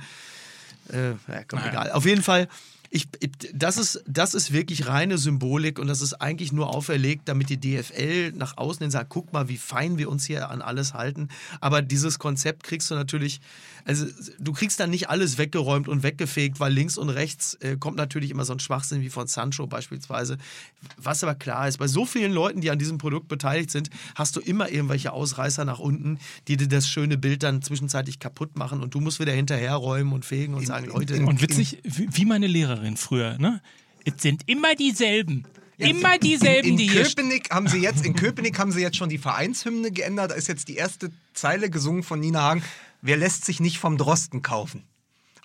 äh, 0.91 1.11
ja, 1.27 1.43
komm, 1.47 1.59
egal. 1.67 1.91
Auf 1.91 2.05
jeden 2.05 2.21
Fall, 2.21 2.47
ich, 2.89 3.07
ich- 3.19 3.29
das, 3.53 3.77
ist, 3.77 4.03
das 4.07 4.33
ist 4.33 4.51
wirklich 4.51 4.87
reine 4.87 5.17
Symbolik 5.17 5.77
und 5.79 5.87
das 5.87 6.01
ist 6.01 6.15
eigentlich 6.15 6.51
nur 6.51 6.69
auferlegt, 6.75 7.27
damit 7.29 7.49
die 7.49 7.57
DFL 7.59 8.31
nach 8.33 8.57
außen 8.57 8.81
hin 8.83 8.91
sagt, 8.91 9.09
guck 9.09 9.31
mal, 9.31 9.47
wie 9.47 9.57
fein 9.57 9.97
wir 9.97 10.09
uns 10.09 10.25
hier 10.25 10.49
an 10.49 10.61
alles 10.61 10.93
halten. 10.95 11.29
Aber 11.61 11.81
dieses 11.81 12.17
Konzept 12.19 12.63
kriegst 12.63 12.89
du 12.89 12.95
natürlich, 12.95 13.41
also 13.85 14.05
du 14.39 14.53
kriegst 14.53 14.79
dann 14.79 14.89
nicht 14.89 15.09
alles 15.09 15.37
weggeräumt 15.37 15.87
und 15.87 16.03
weggefegt, 16.03 16.59
weil 16.59 16.73
links 16.73 16.97
und 16.97 17.09
rechts 17.09 17.55
äh, 17.55 17.77
kommt 17.77 17.97
natürlich 17.97 18.31
immer 18.31 18.45
so 18.45 18.53
ein 18.53 18.59
Schwachsinn 18.59 19.01
wie 19.01 19.09
von 19.09 19.27
Sancho 19.27 19.67
beispielsweise. 19.67 20.37
Was 20.97 21.23
aber 21.23 21.35
klar 21.35 21.67
ist, 21.67 21.77
bei 21.77 21.87
so 21.87 22.05
vielen 22.05 22.31
Leuten, 22.31 22.61
die 22.61 22.71
an 22.71 22.79
diesem 22.79 22.97
Produkt 22.97 23.27
beteiligt 23.27 23.71
sind, 23.71 23.89
hast 24.15 24.35
du 24.35 24.39
immer 24.39 24.69
irgendwelche 24.69 25.11
Ausreißer 25.11 25.65
nach 25.65 25.79
unten, 25.79 26.19
die 26.47 26.57
dir 26.57 26.67
das 26.67 26.87
schöne 26.87 27.17
Bild 27.17 27.43
dann 27.43 27.61
zwischenzeitlich 27.61 28.19
kaputt 28.19 28.57
machen 28.57 28.81
und 28.81 28.93
du 28.93 28.99
musst 28.99 29.19
wieder 29.19 29.33
hinterherräumen 29.33 30.13
und 30.13 30.25
fegen 30.25 30.53
und 30.53 30.65
sagen, 30.65 30.87
Leute, 30.87 31.25
Und 31.25 31.41
witzig, 31.41 31.79
wie 31.83 32.25
meine 32.25 32.47
Lehrerin 32.47 32.97
früher, 32.97 33.37
ne? 33.37 33.61
Es 34.05 34.21
sind 34.21 34.43
immer 34.47 34.75
dieselben. 34.75 35.45
Immer 35.77 36.17
dieselben, 36.17 36.67
In 36.67 36.77
die 36.77 36.89
hier 36.89 37.03
Köpenick 37.03 37.49
haben 37.51 37.67
sie 37.67 37.77
jetzt, 37.77 38.05
in 38.05 38.13
Köpenick 38.13 38.59
haben 38.59 38.71
sie 38.71 38.81
jetzt 38.81 38.97
schon 38.97 39.07
die 39.07 39.17
Vereinshymne 39.17 39.91
geändert. 39.91 40.31
Da 40.31 40.35
ist 40.35 40.47
jetzt 40.47 40.67
die 40.67 40.75
erste 40.75 41.09
Zeile 41.33 41.69
gesungen 41.69 42.03
von 42.03 42.19
Nina 42.19 42.41
Hagen. 42.41 42.63
Wer 43.01 43.17
lässt 43.17 43.45
sich 43.45 43.59
nicht 43.59 43.79
vom 43.79 43.97
Drosten 43.97 44.41
kaufen? 44.41 44.83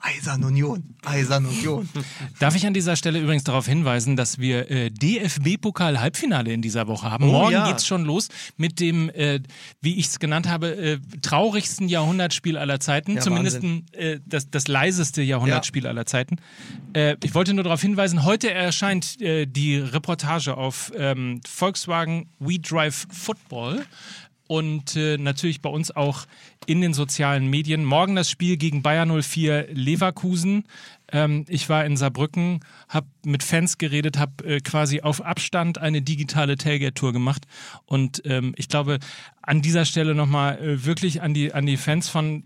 Eisern 0.04 0.44
Union, 0.44 0.82
Eisern 1.02 1.46
Union. 1.46 1.88
Darf 2.38 2.54
ich 2.54 2.66
an 2.66 2.74
dieser 2.74 2.94
Stelle 2.94 3.18
übrigens 3.20 3.44
darauf 3.44 3.66
hinweisen, 3.66 4.16
dass 4.16 4.38
wir 4.38 4.70
äh, 4.70 4.90
DFB-Pokal-Halbfinale 4.90 6.52
in 6.52 6.60
dieser 6.60 6.86
Woche 6.88 7.10
haben. 7.10 7.24
Oh, 7.24 7.32
Morgen 7.32 7.52
ja. 7.52 7.66
geht's 7.66 7.86
schon 7.86 8.04
los 8.04 8.28
mit 8.58 8.80
dem, 8.80 9.08
äh, 9.08 9.40
wie 9.80 9.98
ich 9.98 10.08
es 10.08 10.18
genannt 10.18 10.46
habe, 10.46 10.76
äh, 10.76 10.98
traurigsten 11.22 11.88
Jahrhundertspiel 11.88 12.58
aller 12.58 12.80
Zeiten. 12.80 13.14
Ja, 13.14 13.22
Zumindest 13.22 13.62
äh, 13.92 14.20
das, 14.26 14.50
das 14.50 14.68
leiseste 14.68 15.22
Jahrhundertspiel 15.22 15.86
aller 15.86 16.04
Zeiten. 16.04 16.36
Äh, 16.92 17.16
ich 17.22 17.34
wollte 17.34 17.54
nur 17.54 17.64
darauf 17.64 17.80
hinweisen, 17.80 18.24
heute 18.24 18.50
erscheint 18.50 19.18
äh, 19.22 19.46
die 19.46 19.78
Reportage 19.78 20.54
auf 20.54 20.92
ähm, 20.94 21.40
Volkswagen 21.48 22.28
We 22.38 22.58
Drive 22.58 23.06
Football. 23.10 23.86
Und 24.46 24.94
äh, 24.96 25.16
natürlich 25.16 25.62
bei 25.62 25.70
uns 25.70 25.90
auch 25.90 26.26
in 26.66 26.80
den 26.80 26.92
sozialen 26.92 27.48
Medien. 27.48 27.84
Morgen 27.84 28.14
das 28.14 28.30
Spiel 28.30 28.56
gegen 28.56 28.82
Bayer 28.82 29.06
04 29.06 29.68
Leverkusen. 29.72 30.64
Ähm, 31.10 31.44
ich 31.48 31.68
war 31.68 31.84
in 31.84 31.96
Saarbrücken, 31.96 32.60
habe 32.88 33.06
mit 33.24 33.42
Fans 33.42 33.78
geredet, 33.78 34.18
habe 34.18 34.44
äh, 34.44 34.60
quasi 34.60 35.00
auf 35.00 35.24
Abstand 35.24 35.78
eine 35.78 36.02
digitale 36.02 36.56
Tailgate-Tour 36.56 37.12
gemacht. 37.12 37.46
Und 37.86 38.22
ähm, 38.26 38.54
ich 38.56 38.68
glaube, 38.68 38.98
an 39.40 39.62
dieser 39.62 39.84
Stelle 39.84 40.14
nochmal 40.14 40.58
äh, 40.58 40.84
wirklich 40.84 41.22
an 41.22 41.32
die, 41.32 41.54
an 41.54 41.64
die 41.64 41.76
Fans 41.76 42.08
von 42.08 42.44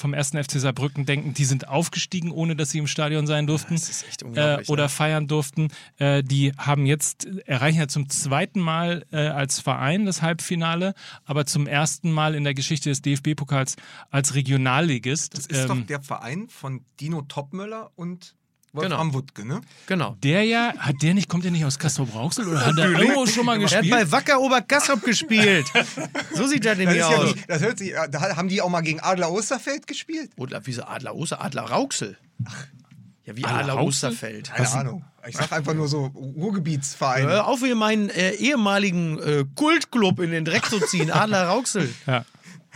vom 0.00 0.14
ersten 0.14 0.42
FC 0.42 0.52
Saarbrücken 0.52 1.04
denken, 1.06 1.34
die 1.34 1.44
sind 1.44 1.68
aufgestiegen, 1.68 2.30
ohne 2.30 2.56
dass 2.56 2.70
sie 2.70 2.78
im 2.78 2.86
Stadion 2.86 3.26
sein 3.26 3.46
durften 3.46 3.78
unglaublich, 4.24 4.68
äh, 4.68 4.72
oder 4.72 4.84
ne? 4.84 4.88
feiern 4.88 5.28
durften. 5.28 5.68
Äh, 5.98 6.22
die 6.22 6.52
haben 6.56 6.86
jetzt, 6.86 7.26
erreichen 7.46 7.78
ja 7.78 7.86
zum 7.86 8.08
zweiten 8.08 8.60
Mal 8.60 9.04
äh, 9.12 9.18
als 9.18 9.60
Verein 9.60 10.06
das 10.06 10.22
Halbfinale, 10.22 10.94
aber 11.24 11.46
zum 11.46 11.66
ersten 11.66 12.10
Mal 12.10 12.34
in 12.34 12.44
der 12.44 12.54
Geschichte 12.54 12.88
des 12.88 13.02
DFB-Pokals 13.02 13.76
als 14.10 14.34
Regionalligist. 14.34 15.36
Das 15.36 15.46
ist 15.46 15.60
Ähm, 15.62 15.68
doch 15.68 15.86
der 15.86 16.00
Verein 16.00 16.48
von 16.48 16.84
Dino 16.98 17.22
Topmöller 17.22 17.92
und 17.94 18.34
Wolfram 18.72 19.08
Genau. 19.08 19.14
Wuttke, 19.14 19.44
ne? 19.44 19.60
genau. 19.86 20.16
der 20.22 20.44
ja, 20.44 20.72
hat 20.78 20.96
der 21.02 21.14
nicht, 21.14 21.28
kommt 21.28 21.44
der 21.44 21.50
nicht 21.50 21.64
aus 21.64 21.78
Kassel-Brauxel 21.78 22.46
oder 22.46 22.64
hat 22.66 22.78
der 22.78 22.90
irgendwo 22.90 23.26
schon 23.26 23.44
mal 23.46 23.60
Er 23.60 23.64
hat 23.68 23.70
gespielt? 23.82 23.90
bei 23.90 24.12
Wacker 24.12 24.40
Oberkassel 24.40 24.96
gespielt. 24.98 25.66
so 26.34 26.46
sieht 26.46 26.64
das 26.64 26.72
Das, 26.72 26.78
nämlich 26.78 26.98
ist 26.98 27.10
ja 27.10 27.16
aus. 27.16 27.34
nicht, 27.34 27.50
das 27.50 27.62
hört 27.62 27.78
sich, 27.78 27.92
da 28.10 28.36
haben 28.36 28.48
die 28.48 28.62
auch 28.62 28.68
mal 28.68 28.82
gegen 28.82 29.00
Adler 29.00 29.32
Osterfeld 29.32 29.86
gespielt? 29.88 30.30
Oder 30.36 30.64
wie 30.66 30.72
so 30.72 30.84
Adler 30.84 31.16
Oster, 31.16 31.42
Adler 31.42 31.62
Rauxel. 31.62 32.16
Ja, 33.24 33.36
wie 33.36 33.44
Adler 33.44 33.58
Adler, 33.58 33.72
Rauxel? 33.74 34.10
Osterfeld. 34.10 34.52
Keine 34.52 34.70
Ahnung. 34.70 35.04
Ich 35.28 35.36
sag 35.36 35.52
einfach 35.52 35.74
nur 35.74 35.86
so 35.88 36.06
Ruhrgebietsverein. 36.06 37.26
Hör 37.26 37.46
auf, 37.46 37.60
hier 37.60 37.74
meinen 37.74 38.08
äh, 38.08 38.30
ehemaligen 38.32 39.18
äh, 39.18 39.44
Kultclub 39.54 40.18
in 40.20 40.30
den 40.30 40.44
Dreck 40.44 40.64
zu 40.66 40.80
ziehen, 40.80 41.10
Adler 41.10 41.44
Rauxel. 41.48 41.92
Ja. 42.06 42.24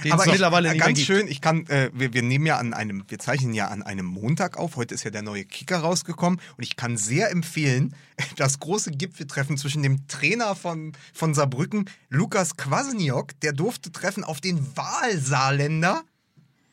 Den 0.03 0.13
Aber 0.13 0.25
es 0.25 0.31
mittlerweile 0.33 0.73
ich, 0.73 0.81
ganz 0.81 0.97
gibt. 0.99 1.07
schön, 1.07 1.29
ich 1.29 1.41
kann, 1.41 1.67
äh, 1.67 1.91
wir, 1.95 2.13
wir 2.13 2.23
nehmen 2.23 2.47
ja 2.47 2.59
an 2.59 2.75
einem, 2.75 3.05
wir 3.07 3.19
zeichnen 3.19 3.55
ja 3.55 3.69
an 3.69 3.83
einem 3.83 4.07
Montag 4.07 4.57
auf. 4.57 4.77
Heute 4.77 4.95
ist 4.95 5.05
ja 5.05 5.11
der 5.11 5.23
neue 5.23 5.45
Kicker 5.45 5.79
rausgekommen 5.79 6.41
und 6.57 6.65
ich 6.65 6.77
kann 6.77 6.97
sehr 6.97 7.31
empfehlen, 7.31 7.95
das 8.37 8.59
große 8.59 8.91
Gipfeltreffen 8.91 9.57
zwischen 9.57 9.83
dem 9.83 10.09
Trainer 10.09 10.57
von, 10.57 10.93
von 11.13 11.35
Saarbrücken, 11.35 11.89
Lukas 12.09 12.57
Kwasniok, 12.57 13.39
der 13.41 13.53
durfte 13.53 13.93
treffen 13.93 14.25
auf 14.25 14.41
den 14.41 14.67
Wahlsaarländer 14.77 16.03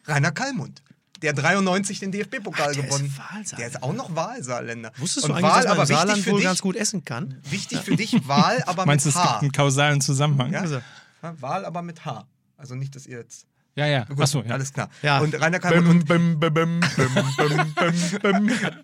Rainer 0.06 0.32
Kallmund. 0.32 0.82
der 1.22 1.34
93 1.34 2.00
den 2.00 2.12
DFB-Pokal 2.12 2.74
der 2.74 2.84
ist 2.84 2.90
gewonnen. 2.90 3.16
Wahlsaarländer. 3.16 3.56
Der 3.58 3.68
ist 3.68 3.84
auch 3.84 3.94
noch 3.94 4.16
Wahlsaarländer. 4.16 4.92
Wusstest 4.98 5.26
Und 5.26 5.30
du 5.30 5.36
eigentlich, 5.36 5.52
Wahl, 5.52 5.64
dass 5.64 5.78
man 5.78 5.86
Saarland 5.86 6.24
für 6.24 6.32
wohl 6.32 6.40
dich, 6.40 6.46
ganz 6.46 6.62
gut 6.62 6.76
essen 6.76 7.06
kann? 7.06 7.40
Wichtig 7.50 7.80
für 7.82 7.96
dich, 7.96 8.28
Wahl, 8.28 8.64
aber 8.66 8.86
Meinst 8.88 9.06
du, 9.06 9.10
mit 9.10 9.16
es 9.16 9.22
gibt 9.22 9.32
H. 9.32 9.40
einen 9.40 9.52
kausalen 9.52 10.02
Zusammenhang? 10.02 10.52
Ja? 10.52 10.62
Also, 10.62 10.82
Wahl, 11.22 11.66
aber 11.66 11.84
mit 11.84 12.04
H. 12.04 12.26
Also 12.62 12.76
nicht, 12.76 12.96
dass 12.96 13.08
ihr 13.08 13.18
jetzt. 13.18 13.48
ja, 13.76 13.88
ja. 13.88 14.04
Gut, 14.06 14.22
Achso, 14.22 14.44
ja. 14.44 14.54
alles 14.54 14.72
klar. 14.72 14.90
Ja. 15.02 15.20
Und 15.20 15.34
Rainer 15.42 15.60
Kalmund 15.60 16.10
und, 16.10 16.40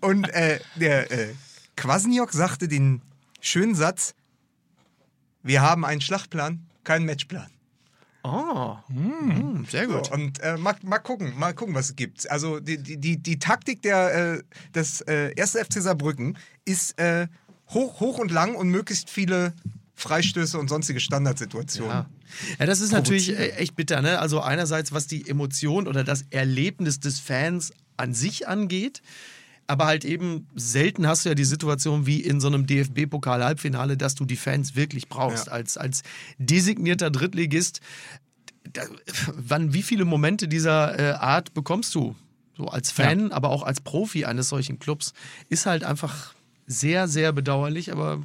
und 0.02 0.28
äh, 0.30 0.58
der 0.74 1.10
äh, 1.12 1.34
Kwasniok 1.76 2.32
sagte 2.32 2.66
den 2.66 3.00
schönen 3.40 3.76
Satz: 3.76 4.14
Wir 5.44 5.62
haben 5.62 5.84
einen 5.84 6.00
Schlachtplan, 6.00 6.66
keinen 6.82 7.06
Matchplan. 7.06 7.50
Oh, 8.24 8.76
hm, 8.88 9.64
sehr 9.70 9.86
So, 9.88 9.94
gut. 9.94 10.10
und 10.10 10.40
äh, 10.40 10.56
mal, 10.56 10.74
mal 10.82 10.98
gucken, 10.98 11.38
mal 11.38 11.54
gucken, 11.54 11.74
was 11.74 11.90
es 11.90 11.96
gibt. 11.96 12.28
Also 12.30 12.58
die, 12.58 12.76
die, 12.76 12.98
die, 12.98 13.16
die 13.22 13.38
Taktik 13.38 13.80
der, 13.82 14.34
äh, 14.34 14.42
des 14.74 15.00
äh, 15.02 15.32
1. 15.40 15.52
FC 15.52 15.74
Saarbrücken 15.80 16.36
ist 16.64 16.98
äh, 16.98 17.28
hoch, 17.68 18.00
hoch 18.00 18.18
und 18.18 18.32
lang 18.32 18.56
und 18.56 18.70
möglichst 18.70 19.08
viele 19.08 19.54
Freistöße 19.94 20.58
und 20.58 20.68
sonstige 20.68 21.00
Standardsituationen. 21.00 21.92
Ja. 21.92 22.06
Ja, 22.58 22.66
das 22.66 22.80
ist 22.80 22.92
natürlich 22.92 23.30
äh, 23.30 23.50
echt 23.52 23.76
bitter. 23.76 24.02
Ne? 24.02 24.18
Also 24.18 24.40
einerseits, 24.40 24.92
was 24.92 25.06
die 25.06 25.28
Emotion 25.28 25.86
oder 25.86 26.04
das 26.04 26.24
Erlebnis 26.30 27.00
des 27.00 27.18
Fans 27.18 27.72
an 27.96 28.14
sich 28.14 28.48
angeht, 28.48 29.02
aber 29.66 29.86
halt 29.86 30.04
eben 30.04 30.46
selten 30.54 31.06
hast 31.06 31.24
du 31.24 31.28
ja 31.28 31.34
die 31.34 31.44
Situation 31.44 32.06
wie 32.06 32.20
in 32.20 32.40
so 32.40 32.48
einem 32.48 32.66
DFB-Pokal-Halbfinale, 32.66 33.96
dass 33.98 34.14
du 34.14 34.24
die 34.24 34.36
Fans 34.36 34.76
wirklich 34.76 35.08
brauchst. 35.08 35.48
Ja. 35.48 35.52
Als, 35.52 35.76
als 35.76 36.02
designierter 36.38 37.10
Drittligist, 37.10 37.80
da, 38.72 38.82
wann, 39.34 39.74
wie 39.74 39.82
viele 39.82 40.06
Momente 40.06 40.48
dieser 40.48 40.98
äh, 40.98 41.12
Art 41.12 41.52
bekommst 41.52 41.94
du? 41.94 42.16
So 42.56 42.66
als 42.66 42.90
Fan, 42.90 43.30
aber 43.30 43.50
auch 43.50 43.62
als 43.62 43.80
Profi 43.80 44.24
eines 44.24 44.48
solchen 44.48 44.78
Clubs. 44.78 45.12
Ist 45.48 45.66
halt 45.66 45.84
einfach 45.84 46.34
sehr, 46.66 47.06
sehr 47.06 47.32
bedauerlich, 47.32 47.92
aber 47.92 48.24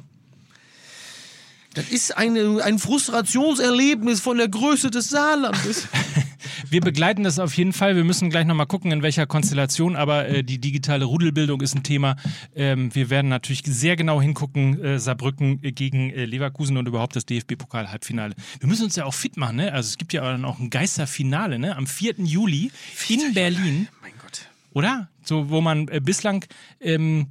das 1.74 1.88
ist 1.88 2.16
eine, 2.16 2.62
ein 2.62 2.78
Frustrationserlebnis 2.78 4.20
von 4.20 4.38
der 4.38 4.48
Größe 4.48 4.90
des 4.90 5.08
Saarlandes. 5.10 5.88
Wir 6.70 6.80
begleiten 6.80 7.24
das 7.24 7.38
auf 7.38 7.54
jeden 7.54 7.72
Fall. 7.72 7.96
Wir 7.96 8.04
müssen 8.04 8.30
gleich 8.30 8.46
nochmal 8.46 8.66
gucken, 8.66 8.92
in 8.92 9.02
welcher 9.02 9.26
Konstellation, 9.26 9.96
aber 9.96 10.28
äh, 10.28 10.44
die 10.44 10.58
digitale 10.58 11.04
Rudelbildung 11.04 11.60
ist 11.60 11.74
ein 11.74 11.82
Thema. 11.82 12.16
Ähm, 12.54 12.94
wir 12.94 13.10
werden 13.10 13.28
natürlich 13.28 13.62
sehr 13.64 13.96
genau 13.96 14.20
hingucken, 14.20 14.82
äh, 14.82 14.98
Saarbrücken 14.98 15.60
äh, 15.62 15.72
gegen 15.72 16.10
äh, 16.10 16.24
Leverkusen 16.24 16.76
und 16.76 16.86
überhaupt 16.86 17.16
das 17.16 17.26
DFB-Pokal-Halbfinale. 17.26 18.34
Wir 18.60 18.68
müssen 18.68 18.84
uns 18.84 18.96
ja 18.96 19.04
auch 19.04 19.14
fit 19.14 19.36
machen, 19.36 19.56
ne? 19.56 19.72
Also 19.72 19.88
es 19.88 19.98
gibt 19.98 20.12
ja 20.12 20.22
dann 20.22 20.44
auch 20.44 20.58
ein 20.58 20.70
Geisterfinale, 20.70 21.58
ne? 21.58 21.76
Am 21.76 21.86
4. 21.86 22.14
Juli 22.18 22.70
in 23.08 23.34
Berlin. 23.34 23.88
mein 24.02 24.12
Gott. 24.20 24.46
Oder? 24.72 25.08
So, 25.22 25.50
wo 25.50 25.60
man 25.60 25.88
äh, 25.88 26.00
bislang 26.00 26.44
ähm, 26.80 27.28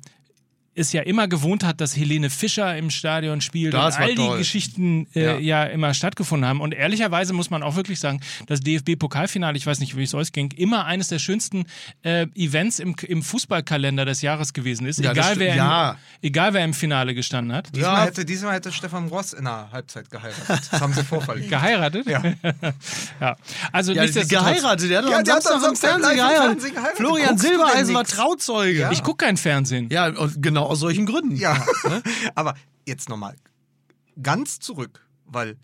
es 0.76 0.92
ja 0.94 1.02
immer 1.04 1.28
gewohnt 1.28 1.64
hat, 1.64 1.82
dass 1.82 1.96
Helene 1.96 2.30
Fischer 2.30 2.76
im 2.78 2.90
Stadion 2.90 3.42
spielt 3.42 3.74
Das 3.74 3.96
und 3.98 4.02
all 4.02 4.16
toll. 4.16 4.32
die 4.32 4.38
Geschichten 4.40 5.08
äh, 5.16 5.24
Ja. 5.24 5.38
ja. 5.38 5.64
immer 5.66 5.94
stattgefunden 5.94 6.48
haben. 6.50 6.62
Und 6.62 6.74
ehrlicherweise 6.74 7.34
muss 7.34 7.50
man 7.50 7.62
auch 7.64 7.76
wirklich 7.76 8.00
sagen, 8.00 8.22
das 8.48 8.60
DFB-Pokalfinale, 8.62 9.56
ich 9.58 9.66
weiß 9.68 9.80
nicht, 9.80 9.96
wie 9.98 10.04
es 10.04 10.14
euch 10.14 10.32
ging, 10.32 10.52
immer 10.52 10.86
eines 10.86 11.08
der 11.10 11.20
schönsten 11.20 11.66
äh, 12.04 12.28
Events 12.36 12.80
im, 12.80 12.96
im 13.08 13.22
Fußballkalender 13.24 14.06
des 14.06 14.22
Jahres 14.22 14.54
gewesen 14.54 14.88
ist. 14.88 15.00
Ja, 15.00 15.14
das 15.14 15.26
egal, 15.32 15.40
wer 15.40 15.52
im, 15.52 15.58
ja. 15.58 15.98
egal 16.22 16.54
wer 16.54 16.64
im 16.66 16.74
Finale 16.74 17.14
gestanden 17.14 17.56
hat. 17.56 17.68
Diesmal, 17.76 17.94
Ja. 18.00 18.06
hätte, 18.06 18.26
diesmal 18.26 18.54
hätte 18.56 18.72
Stefan 18.72 19.08
Ross 19.10 19.34
in 19.34 19.46
der 19.46 19.70
Halbzeit 19.72 20.10
geheiratet. 20.10 20.70
Das 20.72 20.82
haben 20.82 20.94
sie 20.94 21.04
vorverlegt. 21.04 21.50
Geheiratet? 21.54 22.08
Ja. 22.08 22.22
ja. 23.22 23.36
Also 23.72 23.94
Ja, 23.94 24.04
nichtsdestotrotz- 24.04 24.30
geheiratet, 24.30 24.90
der 24.90 24.98
hat 25.00 25.06
doch 25.06 25.12
Ja, 25.12 25.18
am 25.20 25.24
der 25.24 25.36
hat 25.36 25.44
Samstag 25.44 25.52
am 25.52 25.58
am 25.58 25.64
Samstag 25.76 25.90
Fernsehen 25.90 26.12
im 26.12 26.18
geheiratet. 26.18 26.46
Fernsehen 26.52 26.74
geheiratet. 26.74 26.98
Florian 26.98 27.38
Silbereisen 27.38 27.96
war? 27.96 28.04
Trauzeuge. 28.06 28.90
Ich 28.92 29.04
gucke 29.04 29.26
kein 29.26 29.38
Fernsehen. 29.38 29.88
Ja, 29.92 30.08
und 30.08 30.42
genau 30.42 30.63
aus 30.70 30.80
solchen 30.80 31.06
Gründen. 31.06 31.36
Ja, 31.36 31.66
aber 32.36 32.56
jetzt 32.86 33.10
nochmal 33.10 33.36
ganz 34.22 34.60
zurück, 34.60 35.06
weil 35.26 35.58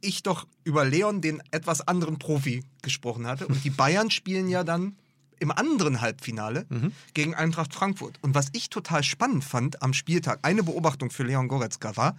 ich 0.00 0.22
doch 0.22 0.46
über 0.64 0.84
Leon, 0.84 1.20
den 1.20 1.42
etwas 1.50 1.86
anderen 1.86 2.18
Profi, 2.18 2.64
gesprochen 2.82 3.26
hatte. 3.26 3.46
Und 3.46 3.64
die 3.64 3.70
Bayern 3.70 4.10
spielen 4.10 4.48
ja 4.48 4.62
dann 4.62 4.96
im 5.38 5.50
anderen 5.50 6.00
Halbfinale 6.00 6.66
gegen 7.14 7.34
Eintracht 7.34 7.74
Frankfurt. 7.74 8.18
Und 8.22 8.34
was 8.34 8.48
ich 8.52 8.70
total 8.70 9.02
spannend 9.02 9.44
fand 9.44 9.82
am 9.82 9.92
Spieltag, 9.92 10.40
eine 10.42 10.62
Beobachtung 10.62 11.10
für 11.10 11.24
Leon 11.24 11.48
Goretzka 11.48 11.96
war, 11.96 12.16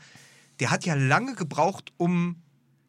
der 0.60 0.72
hat 0.72 0.86
ja 0.86 0.96
lange 0.96 1.36
gebraucht, 1.36 1.94
um 1.98 2.42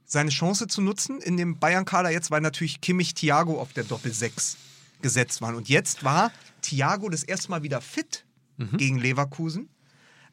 seine 0.04 0.30
Chance 0.30 0.68
zu 0.68 0.80
nutzen 0.80 1.20
in 1.20 1.36
dem 1.36 1.58
Bayern-Kader 1.58 2.10
jetzt, 2.10 2.30
weil 2.30 2.40
natürlich 2.40 2.80
Kimmich 2.80 3.14
Thiago 3.14 3.60
auf 3.60 3.72
der 3.74 3.84
Doppel-6 3.84 4.56
gesetzt 5.02 5.42
waren. 5.42 5.54
Und 5.54 5.68
jetzt 5.68 6.02
war 6.02 6.32
Thiago 6.62 7.08
das 7.08 7.24
erste 7.24 7.50
Mal 7.50 7.62
wieder 7.62 7.80
fit 7.80 8.24
gegen 8.76 8.98
Leverkusen. 8.98 9.68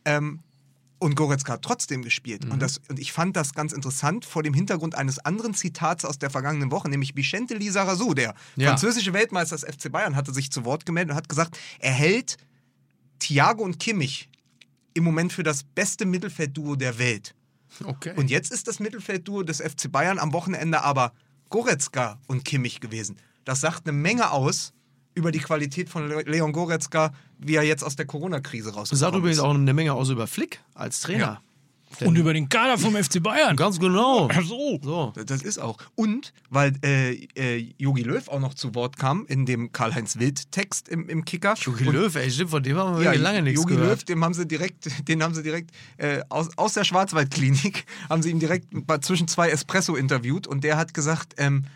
Ähm, 0.05 0.39
und 0.97 1.15
Goretzka 1.15 1.53
hat 1.53 1.61
trotzdem 1.61 2.01
gespielt. 2.03 2.45
Und, 2.45 2.61
das, 2.61 2.79
und 2.87 2.99
ich 2.99 3.11
fand 3.11 3.35
das 3.35 3.53
ganz 3.53 3.73
interessant 3.73 4.23
vor 4.25 4.43
dem 4.43 4.53
Hintergrund 4.53 4.95
eines 4.95 5.19
anderen 5.19 5.53
Zitats 5.53 6.05
aus 6.05 6.17
der 6.17 6.29
vergangenen 6.29 6.71
Woche, 6.71 6.89
nämlich 6.89 7.15
Vicente 7.15 7.53
Lizarazu, 7.55 8.13
der 8.13 8.33
Ja. 8.55 8.69
französische 8.69 9.11
Weltmeister 9.13 9.55
des 9.57 9.65
FC 9.65 9.91
Bayern, 9.91 10.15
hatte 10.15 10.33
sich 10.33 10.51
zu 10.51 10.63
Wort 10.63 10.85
gemeldet 10.85 11.11
und 11.11 11.17
hat 11.17 11.29
gesagt, 11.29 11.57
er 11.79 11.91
hält 11.91 12.37
Thiago 13.19 13.63
und 13.63 13.79
Kimmich 13.79 14.29
im 14.93 15.03
Moment 15.03 15.33
für 15.33 15.43
das 15.43 15.63
beste 15.63 16.05
Mittelfeldduo 16.05 16.75
der 16.77 16.97
Welt. 16.97 17.35
Okay. 17.83 18.13
Und 18.15 18.29
jetzt 18.29 18.51
ist 18.51 18.67
das 18.69 18.79
Mittelfeldduo 18.79 19.43
des 19.43 19.59
FC 19.59 19.91
Bayern 19.91 20.17
am 20.17 20.31
Wochenende 20.31 20.81
aber 20.81 21.11
Goretzka 21.49 22.19
und 22.27 22.45
Kimmich 22.45 22.79
gewesen. 22.79 23.17
Das 23.43 23.59
sagt 23.61 23.87
eine 23.87 23.95
Menge 23.97 24.31
aus 24.31 24.73
über 25.15 25.31
die 25.31 25.39
Qualität 25.39 25.89
von 25.89 26.07
Le- 26.07 26.23
Leon 26.25 26.51
Goretzka, 26.51 27.13
wie 27.39 27.55
er 27.55 27.63
jetzt 27.63 27.83
aus 27.83 27.95
der 27.95 28.05
Corona-Krise 28.05 28.71
Das 28.75 28.89
sagt 28.89 29.15
übrigens 29.15 29.39
auch 29.39 29.53
eine 29.53 29.73
Menge 29.73 29.93
aus 29.93 30.09
über 30.09 30.27
Flick 30.27 30.59
als 30.73 31.01
Trainer. 31.01 31.41
Und 32.03 32.17
über 32.17 32.33
den 32.33 32.49
Kader 32.49 32.77
vom 32.77 32.93
FC 32.93 33.23
Bayern. 33.23 33.55
Ganz 33.55 33.79
genau. 33.79 34.27
Ach 34.29 34.43
so. 34.43 34.79
So. 34.83 35.13
Das 35.25 35.41
ist 35.43 35.59
auch. 35.59 35.77
Und 35.95 36.33
weil 36.49 36.73
äh, 36.83 37.13
äh, 37.37 37.73
Jogi 37.77 38.01
Löw 38.03 38.27
auch 38.27 38.41
noch 38.41 38.53
zu 38.53 38.75
Wort 38.75 38.97
kam 38.97 39.25
in 39.27 39.45
dem 39.45 39.71
Karl-Heinz 39.71 40.19
Wild-Text 40.19 40.89
im, 40.89 41.07
im 41.07 41.23
Kicker. 41.23 41.53
Jogi 41.57 41.87
Und- 41.87 41.93
Löw, 41.93 42.13
ey, 42.13 42.29
stimmt, 42.29 42.49
von 42.49 42.61
dem 42.63 42.75
haben 42.75 42.97
wir 42.97 43.05
Ja, 43.05 43.13
lange 43.13 43.41
nichts 43.43 43.61
Jogi 43.61 43.75
Löw, 43.75 43.81
gehört. 43.83 44.09
dem 44.09 44.25
haben 44.25 44.33
sie 44.33 44.45
direkt, 44.45 45.07
den 45.07 45.23
haben 45.23 45.33
sie 45.33 45.43
direkt 45.43 45.71
äh, 45.95 46.19
aus, 46.27 46.49
aus 46.57 46.73
der 46.73 46.83
Schwarzwaldklinik, 46.83 47.85
haben 48.09 48.21
sie 48.21 48.31
ihn 48.31 48.39
direkt 48.39 48.67
zwischen 49.01 49.29
zwei 49.29 49.49
Espresso 49.49 49.95
interviewt 49.95 50.47
und 50.47 50.65
der 50.65 50.75
hat 50.75 50.93
gesagt, 50.93 51.35
ähm, 51.37 51.63
äh, 51.63 51.67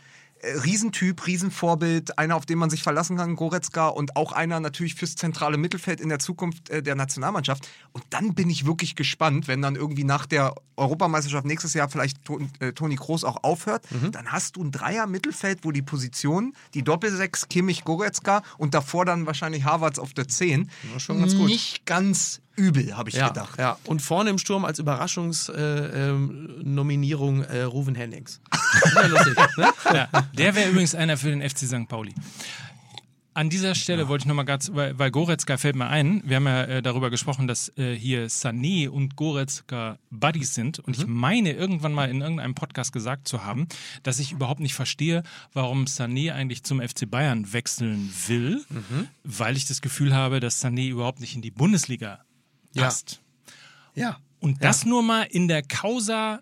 Riesentyp, 0.41 1.25
Riesenvorbild, 1.27 2.17
einer, 2.17 2.35
auf 2.35 2.45
den 2.45 2.57
man 2.57 2.69
sich 2.69 2.83
verlassen 2.83 3.17
kann, 3.17 3.35
Goretzka 3.35 3.87
und 3.87 4.15
auch 4.15 4.31
einer 4.31 4.59
natürlich 4.59 4.95
fürs 4.95 5.15
zentrale 5.15 5.57
Mittelfeld 5.57 5.99
in 5.99 6.09
der 6.09 6.19
Zukunft 6.19 6.69
äh, 6.69 6.81
der 6.81 6.95
Nationalmannschaft. 6.95 7.67
Und 7.91 8.03
dann 8.09 8.33
bin 8.35 8.49
ich 8.49 8.65
wirklich 8.65 8.95
gespannt, 8.95 9.47
wenn 9.47 9.61
dann 9.61 9.75
irgendwie 9.75 10.03
nach 10.03 10.25
der 10.25 10.55
Europameisterschaft 10.77 11.45
nächstes 11.45 11.73
Jahr 11.73 11.89
vielleicht 11.89 12.17
äh, 12.59 12.71
Toni 12.73 12.95
Kroos 12.95 13.23
auch 13.23 13.43
aufhört, 13.43 13.85
Mhm. 13.91 14.11
dann 14.11 14.31
hast 14.31 14.55
du 14.55 14.63
ein 14.63 14.71
Dreier-Mittelfeld, 14.71 15.59
wo 15.63 15.71
die 15.71 15.81
Position, 15.81 16.53
die 16.73 16.83
Doppelsechs, 16.83 17.49
Kimmich, 17.49 17.83
Goretzka 17.83 18.43
und 18.57 18.73
davor 18.73 19.05
dann 19.05 19.25
wahrscheinlich 19.25 19.63
Harvards 19.65 19.99
auf 19.99 20.13
der 20.13 20.27
10. 20.27 20.69
schon 20.97 21.19
ganz 21.19 21.35
gut. 21.35 21.47
Nicht 21.47 21.85
ganz 21.85 22.41
übel, 22.59 22.95
habe 22.97 23.09
ich 23.09 23.15
Ja, 23.15 23.29
gedacht. 23.29 23.57
ja, 23.57 23.77
und 23.85 24.01
vorne 24.01 24.29
im 24.29 24.37
Sturm 24.37 24.65
als 24.65 24.79
Überraschungsnominierung 24.79 27.43
äh, 27.43 27.47
ähm, 27.47 27.51
äh, 27.57 27.61
Ruven 27.63 27.95
Hennings. 27.95 28.41
Lustig. 29.09 29.37
Ne? 29.57 29.69
Ja, 29.93 30.07
der 30.37 30.55
wäre 30.55 30.69
übrigens 30.69 30.93
einer 30.95 31.15
für 31.17 31.29
den 31.29 31.41
FC 31.47 31.59
St. 31.59 31.87
Pauli. 31.87 32.13
An 33.35 33.49
dieser 33.49 33.73
Stelle 33.75 34.09
wollte 34.09 34.23
ich 34.23 34.27
nochmal 34.27 34.43
ganz, 34.43 34.71
weil, 34.73 34.99
weil 34.99 35.11
Goretzka 35.11 35.55
fällt 35.55 35.77
mir 35.77 35.87
ein, 35.87 36.21
wir 36.25 36.35
haben 36.37 36.45
ja 36.47 36.63
äh, 36.63 36.81
darüber 36.81 37.09
gesprochen, 37.09 37.47
dass 37.47 37.71
äh, 37.77 37.95
hier 37.95 38.27
Sané 38.29 38.89
und 38.89 39.15
Goretzka 39.15 39.97
Buddies 40.09 40.55
sind 40.55 40.79
und 40.79 40.97
ich 40.97 41.07
meine 41.07 41.53
irgendwann 41.53 41.93
mal 41.93 42.09
in 42.09 42.19
irgendeinem 42.19 42.53
Podcast 42.53 42.91
gesagt 42.91 43.29
zu 43.29 43.45
haben, 43.45 43.67
dass 44.03 44.19
ich 44.19 44.33
überhaupt 44.33 44.59
nicht 44.59 44.73
verstehe, 44.73 45.23
warum 45.53 45.85
Sané 45.85 46.33
eigentlich 46.33 46.63
zum 46.63 46.81
FC 46.81 47.09
Bayern 47.09 47.53
wechseln 47.53 48.11
will, 48.27 48.61
weil 49.23 49.55
ich 49.55 49.65
das 49.67 49.79
Gefühl 49.81 50.13
habe, 50.13 50.41
dass 50.41 50.61
Sané 50.61 50.89
überhaupt 50.89 51.21
nicht 51.21 51.35
in 51.35 51.41
die 51.41 51.51
Bundesliga 51.51 52.09
Ja. 52.09 52.19
Passt. 52.75 53.21
Ja. 53.95 54.17
Und 54.39 54.63
das 54.63 54.85
nur 54.85 55.03
mal 55.03 55.23
in 55.23 55.47
der 55.47 55.63
Causa 55.63 56.41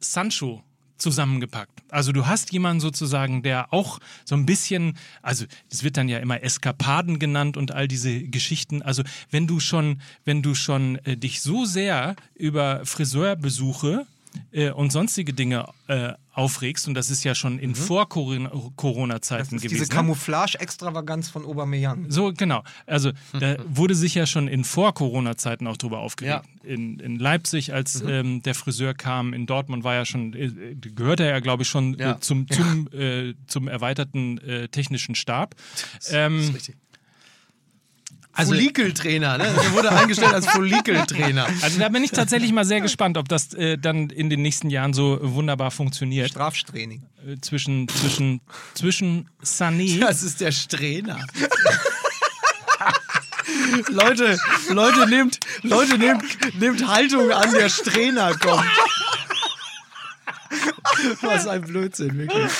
Sancho 0.00 0.62
zusammengepackt. 0.96 1.82
Also 1.90 2.12
du 2.12 2.26
hast 2.26 2.52
jemanden 2.52 2.80
sozusagen, 2.80 3.42
der 3.42 3.72
auch 3.72 3.98
so 4.24 4.34
ein 4.36 4.46
bisschen, 4.46 4.96
also 5.22 5.44
das 5.68 5.82
wird 5.82 5.96
dann 5.96 6.08
ja 6.08 6.18
immer 6.18 6.42
Eskapaden 6.42 7.18
genannt 7.18 7.56
und 7.56 7.72
all 7.72 7.88
diese 7.88 8.22
Geschichten. 8.22 8.82
Also 8.82 9.02
wenn 9.30 9.46
du 9.46 9.60
schon, 9.60 10.00
wenn 10.24 10.42
du 10.42 10.54
schon 10.54 10.96
äh, 11.04 11.16
dich 11.16 11.42
so 11.42 11.64
sehr 11.64 12.16
über 12.34 12.86
Friseurbesuche 12.86 14.06
äh, 14.52 14.70
und 14.70 14.92
sonstige 14.92 15.32
Dinge 15.32 15.66
äh, 15.88 16.12
aufregst, 16.32 16.88
und 16.88 16.94
das 16.94 17.10
ist 17.10 17.22
ja 17.24 17.34
schon 17.34 17.58
in 17.58 17.74
Vor-Corona-Zeiten 17.74 19.56
gewesen. 19.56 19.68
Diese 19.68 19.82
ne? 19.82 19.88
Camouflage-Extravaganz 19.88 21.28
von 21.30 21.44
Aubameyang. 21.44 22.10
So, 22.10 22.32
genau. 22.32 22.62
Also 22.86 23.12
da 23.38 23.56
wurde 23.68 23.94
sich 23.94 24.14
ja 24.14 24.26
schon 24.26 24.48
in 24.48 24.64
Vor-Corona-Zeiten 24.64 25.66
auch 25.66 25.76
drüber 25.76 26.00
aufgeregt. 26.00 26.44
Ja. 26.64 26.68
In, 26.68 26.98
in 26.98 27.18
Leipzig, 27.18 27.72
als 27.72 28.02
ähm, 28.06 28.42
der 28.42 28.54
Friseur 28.54 28.94
kam, 28.94 29.32
in 29.32 29.46
Dortmund 29.46 29.84
war 29.84 29.94
ja 29.94 30.04
schon, 30.04 30.32
äh, 30.34 30.74
gehörte 30.74 31.24
er 31.24 31.30
ja, 31.30 31.40
glaube 31.40 31.62
ich, 31.62 31.68
schon 31.68 31.94
Ja. 31.94 32.12
äh, 32.12 32.20
zum, 32.20 32.48
zum, 32.50 32.88
äh, 32.92 33.34
zum 33.46 33.68
erweiterten 33.68 34.38
äh, 34.38 34.68
technischen 34.68 35.14
Stab. 35.14 35.54
Ähm, 36.10 36.50
Richtig. 36.54 36.76
Also, 38.34 38.52
Follikeltrainer, 38.52 39.38
ne? 39.38 39.44
Er 39.44 39.72
wurde 39.72 39.92
eingestellt 39.92 40.34
als 40.34 40.46
Follikeltrainer. 40.46 41.46
also 41.62 41.78
da 41.78 41.88
bin 41.88 42.02
ich 42.02 42.10
tatsächlich 42.10 42.52
mal 42.52 42.64
sehr 42.64 42.80
gespannt, 42.80 43.16
ob 43.16 43.28
das 43.28 43.54
äh, 43.54 43.78
dann 43.78 44.10
in 44.10 44.28
den 44.28 44.42
nächsten 44.42 44.70
Jahren 44.70 44.92
so 44.92 45.18
wunderbar 45.22 45.70
funktioniert. 45.70 46.30
Straftraining. 46.30 47.02
Äh, 47.26 47.36
zwischen, 47.40 47.88
zwischen, 47.88 48.40
zwischen 48.74 49.28
Sané. 49.42 50.00
Das 50.00 50.22
ist 50.22 50.40
der 50.40 50.52
Strähner. 50.52 51.18
Leute, 53.88 54.38
Leute, 54.68 55.08
nehmt, 55.08 55.40
Leute, 55.62 55.98
nehmt, 55.98 56.24
nehmt 56.58 56.86
Haltung 56.86 57.30
an, 57.30 57.52
der 57.52 57.68
Strähner 57.68 58.36
kommt. 58.36 58.64
Was 61.22 61.46
ein 61.46 61.62
Blödsinn, 61.62 62.16
wirklich. 62.18 62.52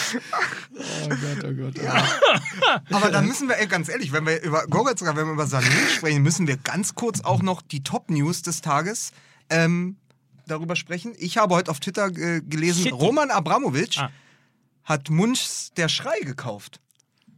Oh 0.76 1.08
Gott, 1.08 1.44
oh 1.44 1.52
Gott. 1.54 1.74
Oh. 1.82 2.94
Aber 2.94 3.10
dann 3.10 3.26
müssen 3.26 3.48
wir, 3.48 3.58
ey, 3.58 3.66
ganz 3.66 3.88
ehrlich, 3.88 4.12
wenn 4.12 4.26
wir 4.26 4.42
über 4.42 4.66
Goretzka, 4.66 5.16
wenn 5.16 5.26
wir 5.26 5.32
über 5.34 5.44
Sané 5.44 5.88
sprechen, 5.94 6.22
müssen 6.22 6.46
wir 6.46 6.56
ganz 6.56 6.94
kurz 6.94 7.20
auch 7.20 7.42
noch 7.42 7.62
die 7.62 7.82
Top-News 7.82 8.42
des 8.42 8.60
Tages 8.60 9.12
ähm, 9.50 9.96
darüber 10.46 10.76
sprechen. 10.76 11.14
Ich 11.18 11.38
habe 11.38 11.54
heute 11.54 11.70
auf 11.70 11.80
Twitter 11.80 12.06
äh, 12.08 12.40
gelesen, 12.40 12.84
Shit. 12.84 12.92
Roman 12.92 13.30
Abramovic 13.30 13.98
Ah. 13.98 14.10
hat 14.84 15.10
Munchs 15.10 15.72
Der 15.76 15.88
Schrei 15.88 16.18
gekauft. 16.20 16.80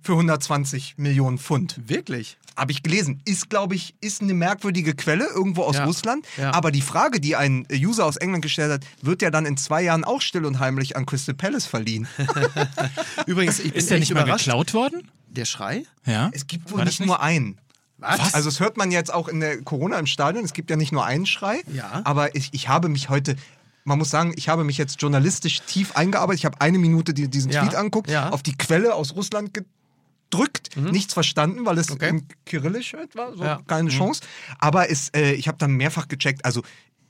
Für 0.07 0.12
120 0.12 0.94
Millionen 0.98 1.36
Pfund. 1.36 1.80
Wirklich? 1.88 2.38
Habe 2.57 2.70
ich 2.70 2.84
gelesen. 2.84 3.20
Ist, 3.24 3.50
glaube 3.50 3.74
ich, 3.74 3.96
ist 4.00 4.22
eine 4.22 4.34
merkwürdige 4.34 4.94
Quelle 4.94 5.26
irgendwo 5.34 5.62
aus 5.64 5.74
Ja. 5.76 5.84
Russland. 5.84 6.24
Ja. 6.36 6.52
Aber 6.54 6.70
die 6.70 6.80
Frage, 6.80 7.18
die 7.20 7.34
ein 7.34 7.66
User 7.72 8.04
aus 8.07 8.16
England 8.16 8.42
gestellt 8.42 8.70
hat, 8.72 8.84
wird 9.02 9.20
der 9.20 9.32
dann 9.32 9.46
in 9.46 9.57
zwei 9.57 9.82
Jahren 9.82 10.04
auch 10.04 10.20
still 10.22 10.44
und 10.44 10.61
heimlich 10.61 10.96
an 10.96 11.07
Crystal 11.07 11.34
Palace 11.34 11.66
verliehen? 11.66 12.07
Übrigens, 13.26 13.59
ich 13.59 13.72
bin 13.72 13.74
Ist 13.80 13.90
der 13.90 13.98
nicht 13.98 14.14
mal 14.14 14.22
überrascht. 14.22 14.44
geklaut 14.44 14.74
worden? 14.74 15.11
Der 15.28 15.44
Schrei? 15.44 15.82
Ja. 16.04 16.30
Es 16.32 16.46
gibt 16.46 16.70
wohl 16.70 16.78
das 16.84 17.00
nicht 17.00 17.07
nur 17.07 17.20
einen. 17.20 17.59
Was? 17.98 18.32
Also 18.34 18.48
es 18.48 18.61
hört 18.61 18.76
man 18.76 18.90
jetzt 18.92 19.12
auch 19.12 19.26
in 19.26 19.40
der 19.40 19.61
Corona 19.62 19.98
im 19.98 20.07
Stadion, 20.07 20.44
es 20.44 20.52
gibt 20.52 20.70
ja 20.70 20.76
nicht 20.76 20.92
nur 20.92 21.04
einen 21.04 21.26
Schrei, 21.26 21.62
Ja. 21.72 22.02
aber 22.04 22.34
ich, 22.36 22.50
ich 22.52 22.68
habe 22.68 22.88
mich 22.90 23.09
heute, 23.09 23.36
man 23.84 23.96
muss 23.98 24.11
sagen, 24.11 24.34
ich 24.36 24.48
habe 24.50 24.64
mich 24.64 24.76
jetzt 24.76 25.00
journalistisch 25.00 25.62
tief 25.62 25.96
eingearbeitet, 25.96 26.40
ich 26.40 26.44
habe 26.44 26.61
eine 26.61 26.78
Minute 26.78 27.14
die, 27.14 27.26
diesen 27.28 27.50
Ja. 27.50 27.62
Tweet 27.62 27.74
angeguckt, 27.74 28.11
Ja. 28.11 28.28
auf 28.30 28.42
die 28.42 28.57
Quelle 28.57 28.94
aus 28.94 29.14
Russland 29.16 29.54
gedrückt, 30.31 30.77
nichts 30.77 31.14
verstanden, 31.14 31.64
weil 31.66 31.79
es 31.79 31.91
Okay. 31.91 32.09
in 32.11 32.27
Kyrillisch 32.45 32.95
halt 32.95 33.14
war, 33.16 33.35
so 33.37 33.45
Ja. 33.45 33.61
keine 33.66 33.91
Chance, 33.91 34.22
aber 34.59 34.91
es, 34.91 35.09
äh, 35.11 35.33
ich 35.33 35.49
habe 35.49 35.59
dann 35.59 35.72
mehrfach 35.72 36.09
gecheckt, 36.09 36.45
also 36.45 36.62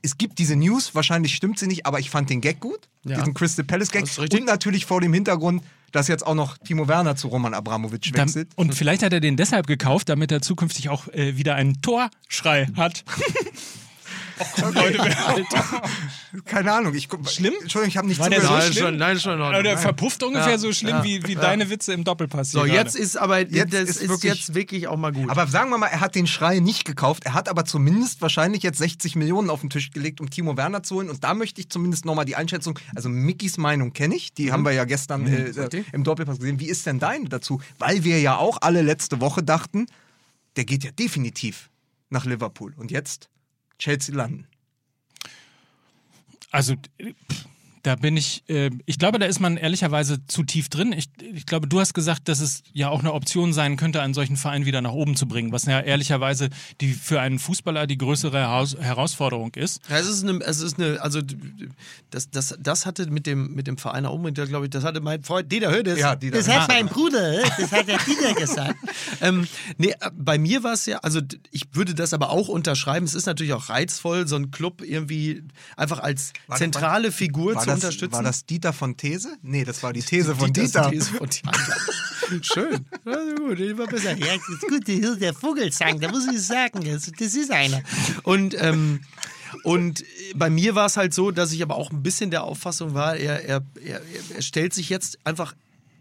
es 0.03 0.17
gibt 0.17 0.37
diese 0.39 0.55
News, 0.55 0.93
wahrscheinlich 0.95 1.33
stimmt 1.35 1.57
sie 1.59 1.67
nicht, 1.67 1.85
aber 1.85 1.99
ich 1.99 2.09
fand 2.09 2.29
den 2.29 2.39
Gag 2.41 2.59
gut, 2.59 2.87
Ja. 3.03 3.17
diesen 3.17 3.33
Crystal 3.33 3.65
Palace 3.65 3.91
Gag 3.91 4.05
und 4.17 4.45
natürlich 4.45 4.85
vor 4.85 5.01
dem 5.01 5.13
Hintergrund, 5.13 5.63
dass 5.91 6.07
jetzt 6.07 6.25
auch 6.25 6.35
noch 6.35 6.57
Timo 6.59 6.87
Werner 6.87 7.15
zu 7.15 7.27
Roman 7.29 7.53
Abramowitsch 7.53 8.13
wechselt. 8.13 8.49
und 8.55 8.75
vielleicht 8.75 9.01
hat 9.03 9.13
er 9.13 9.19
den 9.19 9.35
deshalb 9.37 9.67
gekauft, 9.67 10.09
damit 10.09 10.31
er 10.31 10.41
zukünftig 10.41 10.89
auch 10.89 11.07
äh, 11.09 11.37
wieder 11.37 11.55
einen 11.55 11.81
Torschrei 11.81 12.67
hat. 12.75 13.03
Keine 16.45 16.71
Ahnung, 16.73 16.93
ich 16.93 17.07
Schlimm? 17.25 17.53
Entschuldigung, 17.61 17.89
ich 17.89 17.97
habe 17.97 18.07
nicht 18.07 18.21
zugehört. 18.21 18.43
so 18.43 18.53
nein, 18.53 18.61
schlimm? 18.71 18.83
schon, 18.85 18.97
nein, 18.97 19.19
schon 19.19 19.41
Oder 19.41 19.77
verpufft 19.77 20.23
ungefähr 20.23 20.51
Ja, 20.51 20.57
so 20.57 20.71
schlimm 20.71 20.97
ja, 20.97 21.03
wie, 21.03 21.25
wie 21.25 21.33
ja. 21.33 21.39
deine 21.41 21.69
Witze 21.69 21.93
im 21.93 22.03
Doppelpass. 22.03 22.51
So, 22.51 22.65
jetzt 22.65 22.93
gerade. 22.93 23.03
ist 23.03 23.17
aber 23.17 23.39
Jetzt 23.39 23.73
das 23.73 23.81
ist 23.89 24.01
ist, 24.01 24.09
wirklich- 24.09 24.33
jetzt 24.33 24.53
wirklich 24.53 24.87
auch 24.87 24.97
mal 24.97 25.11
gut. 25.11 25.29
Aber 25.29 25.47
sagen 25.47 25.69
wir 25.69 25.77
mal, 25.77 25.87
er 25.87 25.99
hat 25.99 26.15
den 26.15 26.27
Schrei 26.27 26.59
nicht 26.59 26.85
gekauft. 26.85 27.25
Er 27.25 27.33
hat 27.33 27.49
aber 27.49 27.65
zumindest 27.65 28.21
wahrscheinlich 28.21 28.63
jetzt 28.63 28.77
60 28.79 29.15
Millionen 29.15 29.49
auf 29.49 29.61
den 29.61 29.69
Tisch 29.69 29.91
gelegt, 29.91 30.21
um 30.21 30.29
Timo 30.29 30.57
Werner 30.57 30.83
zu 30.83 30.95
holen. 30.95 31.09
Und 31.09 31.23
da 31.23 31.33
möchte 31.33 31.61
ich 31.61 31.69
zumindest 31.69 32.05
nochmal 32.05 32.25
die 32.25 32.35
Einschätzung. 32.35 32.77
Also 32.95 33.09
Mickys 33.09 33.57
Meinung 33.57 33.93
kenne 33.93 34.15
ich. 34.15 34.33
Die 34.33 34.51
haben 34.51 34.63
wir 34.63 34.71
ja 34.71 34.85
gestern 34.85 35.25
äh, 35.27 35.41
richtig. 35.59 35.85
im 35.93 36.03
Doppelpass 36.03 36.39
gesehen. 36.39 36.59
Wie 36.59 36.67
ist 36.67 36.85
denn 36.85 36.99
deine 36.99 37.29
dazu? 37.29 37.61
Weil 37.79 38.03
wir 38.03 38.19
ja 38.19 38.37
auch 38.37 38.57
alle 38.61 38.81
letzte 38.81 39.21
Woche 39.21 39.43
dachten, 39.43 39.87
der 40.55 40.65
geht 40.65 40.83
ja 40.83 40.91
definitiv 40.91 41.69
nach 42.09 42.25
Liverpool. 42.25 42.73
Und 42.77 42.91
jetzt 42.91 43.29
Chelsea 43.79 44.13
landen. 44.15 44.47
Also, 46.51 46.75
da 47.87 47.95
bin 47.95 48.17
ich, 48.17 48.43
äh, 48.49 48.69
ich 48.85 48.99
glaube, 48.99 49.17
da 49.17 49.25
ist 49.27 49.39
man 49.39 49.55
ehrlicherweise 49.55 50.17
zu 50.27 50.43
tief 50.43 50.67
drin. 50.67 50.91
Ich, 50.91 51.07
ich 51.33 51.45
glaube, 51.45 51.69
du 51.69 51.79
hast 51.79 51.93
gesagt, 51.93 52.27
dass 52.27 52.41
es 52.41 52.61
ja 52.73 52.89
auch 52.89 52.99
eine 52.99 53.13
Option 53.13 53.53
sein 53.53 53.77
könnte, 53.77 54.01
einen 54.01 54.13
solchen 54.13 54.35
Verein 54.35 54.65
wieder 54.65 54.81
nach 54.81 54.91
oben 54.91 55.15
zu 55.15 55.25
bringen, 55.25 55.53
was 55.53 55.65
ja 55.67 55.79
ehrlicherweise 55.79 56.49
die, 56.81 56.91
für 56.91 57.21
einen 57.21 57.39
Fußballer 57.39 57.87
die 57.87 57.97
größere 57.97 58.39
Heraus 58.39 58.75
Herausforderung 58.77 59.53
ist. 59.55 59.79
Ja, 59.89 59.99
es 59.99 60.09
ist 60.09 60.27
eine, 60.27 60.43
es 60.43 60.59
ist 60.59 60.77
eine, 60.77 61.01
also 61.01 61.21
das, 62.09 62.29
das, 62.29 62.57
das 62.59 62.85
hatte 62.85 63.09
mit 63.09 63.25
dem, 63.25 63.53
mit 63.53 63.67
dem 63.67 63.77
Verein 63.77 64.05
unbedingt, 64.05 64.49
glaube 64.49 64.65
ich, 64.65 64.69
das 64.69 64.83
hatte 64.83 64.99
mein 64.99 65.23
Freund 65.23 65.49
Dieter 65.49 65.71
Hödes. 65.71 65.97
Ja, 65.97 66.17
Dieter 66.17 66.39
das 66.39 66.49
hat 66.49 66.67
mein 66.67 66.87
Bruder, 66.87 67.41
das 67.57 67.71
hat 67.71 67.87
der 67.87 67.99
Dieter 67.99 68.33
gesagt. 68.33 68.75
ähm, 69.21 69.47
nee, 69.77 69.93
bei 70.13 70.37
mir 70.37 70.61
war 70.63 70.73
es 70.73 70.85
ja, 70.87 70.97
also 70.97 71.21
ich 71.51 71.63
würde 71.71 71.95
das 71.95 72.11
aber 72.13 72.31
auch 72.31 72.49
unterschreiben. 72.49 73.05
Es 73.05 73.13
ist 73.13 73.27
natürlich 73.27 73.53
auch 73.53 73.69
reizvoll, 73.69 74.27
so 74.27 74.35
einen 74.35 74.51
Club 74.51 74.81
irgendwie 74.81 75.43
einfach 75.77 75.99
als 75.99 76.33
zentrale 76.53 77.13
Figur 77.13 77.57
zu 77.57 77.76
das, 77.79 77.85
unterstützen. 77.85 78.13
war 78.13 78.23
das 78.23 78.45
Dieter 78.45 78.73
von 78.73 78.97
These? 78.97 79.37
Nee, 79.41 79.63
das 79.63 79.81
war 79.83 79.93
die 79.93 80.01
These 80.01 80.35
von 80.35 80.51
Dieter. 80.53 80.89
These 80.89 81.11
von 81.13 81.29
Dieter. 81.29 81.51
Schön. 82.41 82.85
Also 83.05 83.35
gut, 83.35 83.59
immer 83.59 83.87
besser. 83.87 84.17
Ja, 84.17 84.35
das 84.35 84.49
ist 84.49 84.67
gut, 84.67 84.87
der, 84.87 85.15
der 85.15 85.33
Vogelsang, 85.33 85.99
da 85.99 86.09
muss 86.09 86.27
ich 86.27 86.41
sagen, 86.41 86.83
das, 86.83 87.11
das 87.17 87.35
ist 87.35 87.51
einer. 87.51 87.81
Und, 88.23 88.55
ähm, 88.61 89.01
und 89.63 90.03
bei 90.35 90.49
mir 90.49 90.75
war 90.75 90.87
es 90.87 90.97
halt 90.97 91.13
so, 91.13 91.31
dass 91.31 91.51
ich 91.51 91.61
aber 91.61 91.75
auch 91.75 91.91
ein 91.91 92.03
bisschen 92.03 92.31
der 92.31 92.43
Auffassung 92.43 92.93
war, 92.93 93.15
er, 93.15 93.45
er, 93.45 93.63
er, 93.83 94.01
er 94.35 94.41
stellt 94.41 94.73
sich 94.73 94.89
jetzt 94.89 95.19
einfach 95.23 95.55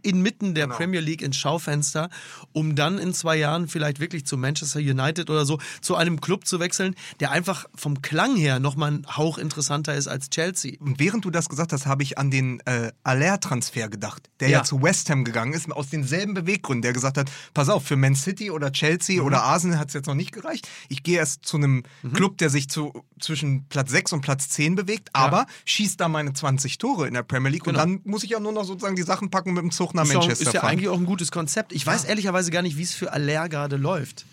inmitten 0.07 0.55
der 0.55 0.69
Premier 0.69 1.01
League 1.01 1.23
ins 1.23 1.37
Schaufenster, 1.37 2.09
um 2.53 2.75
dann 2.77 2.99
in 2.99 3.13
zwei 3.13 3.37
Jahren 3.37 3.69
vielleicht 3.69 4.01
wirklich 4.01 4.25
zu 4.27 4.37
Manchester 4.37 4.79
United 4.79 5.29
oder 5.31 5.45
so, 5.45 5.59
zu 5.81 5.97
einem 5.97 6.21
Club 6.21 6.47
zu 6.47 6.61
wechseln, 6.61 6.95
der 7.21 7.31
einfach 7.33 7.67
vom 7.75 8.01
Klang 8.03 8.37
her 8.37 8.61
nochmal 8.61 8.93
ein 8.93 9.07
Hauch 9.17 9.39
interessanter 9.39 9.95
ist 9.95 10.07
als 10.09 10.31
Chelsea. 10.31 10.77
Und 10.81 10.99
während 11.01 11.25
du 11.25 11.31
das 11.31 11.49
gesagt 11.49 11.73
hast, 11.73 11.87
habe 11.87 12.03
ich 12.03 12.19
an 12.19 12.31
den 12.31 12.61
äh, 12.67 12.93
Aller-Transfer 13.03 13.89
gedacht, 13.89 14.31
der 14.41 14.49
ja. 14.49 14.59
Ja. 14.59 14.65
zu 14.65 14.83
West 14.83 15.11
Ham 15.11 15.25
gegangen 15.25 15.53
ist, 15.53 15.71
aus 15.73 15.91
denselben 15.91 16.35
Beweggründen, 16.35 16.83
der 16.83 16.93
gesagt 16.93 17.19
hat, 17.19 17.31
pass 17.53 17.69
auf, 17.69 17.85
für 17.85 17.97
Man 17.97 18.15
City 18.15 18.51
oder 18.51 18.71
Chelsea 18.73 19.21
oder 19.23 19.43
Arsenal 19.43 19.79
hat 19.79 19.89
es 19.89 19.95
jetzt 19.95 20.07
noch 20.07 20.15
nicht 20.15 20.33
gereicht. 20.33 20.69
Ich 20.89 21.03
gehe 21.03 21.19
erst 21.19 21.45
zu 21.45 21.57
einem 21.57 21.83
Club, 22.15 22.39
der 22.39 22.49
sich 22.51 22.69
zu, 22.69 22.93
zwischen 23.21 23.67
Platz 23.69 23.91
6 23.91 24.13
und 24.13 24.21
Platz 24.21 24.49
10 24.51 24.77
bewegt, 24.77 25.11
aber 25.13 25.47
schießt 25.65 26.01
da 26.01 26.09
meine 26.09 26.33
20 26.33 26.79
Tore 26.79 27.09
in 27.09 27.15
der 27.15 27.23
Premier 27.23 27.51
League 27.51 27.65
Genau. 27.65 27.83
und 27.83 27.91
dann 27.91 28.01
muss 28.05 28.23
ich 28.23 28.31
ja 28.31 28.39
nur 28.41 28.53
noch 28.53 28.65
sozusagen 28.65 28.95
die 28.97 29.03
Sachen 29.03 29.31
packen 29.31 29.49
und 29.51 29.55
mit 29.57 29.65
dem 29.65 29.71
Zug 29.73 29.95
nach 29.97 30.05
Ist 30.05 30.13
ja, 30.13 30.19
Manchester 30.21 30.47
ist 30.47 30.53
ja 30.55 30.61
fahren. 30.61 30.71
eigentlich 30.73 30.89
auch 30.89 30.99
ein 30.99 31.07
gutes 31.07 31.33
Konzept. 31.33 31.73
Ich 31.73 31.85
weiß 31.87 32.05
ehrlicherweise 32.05 32.51
gar 32.53 32.63
nicht, 32.63 32.77
wie 32.77 32.83
es 32.83 32.95
für 32.95 33.13
Aller 33.13 33.49
gerade 33.49 33.77
läuft. 33.77 34.25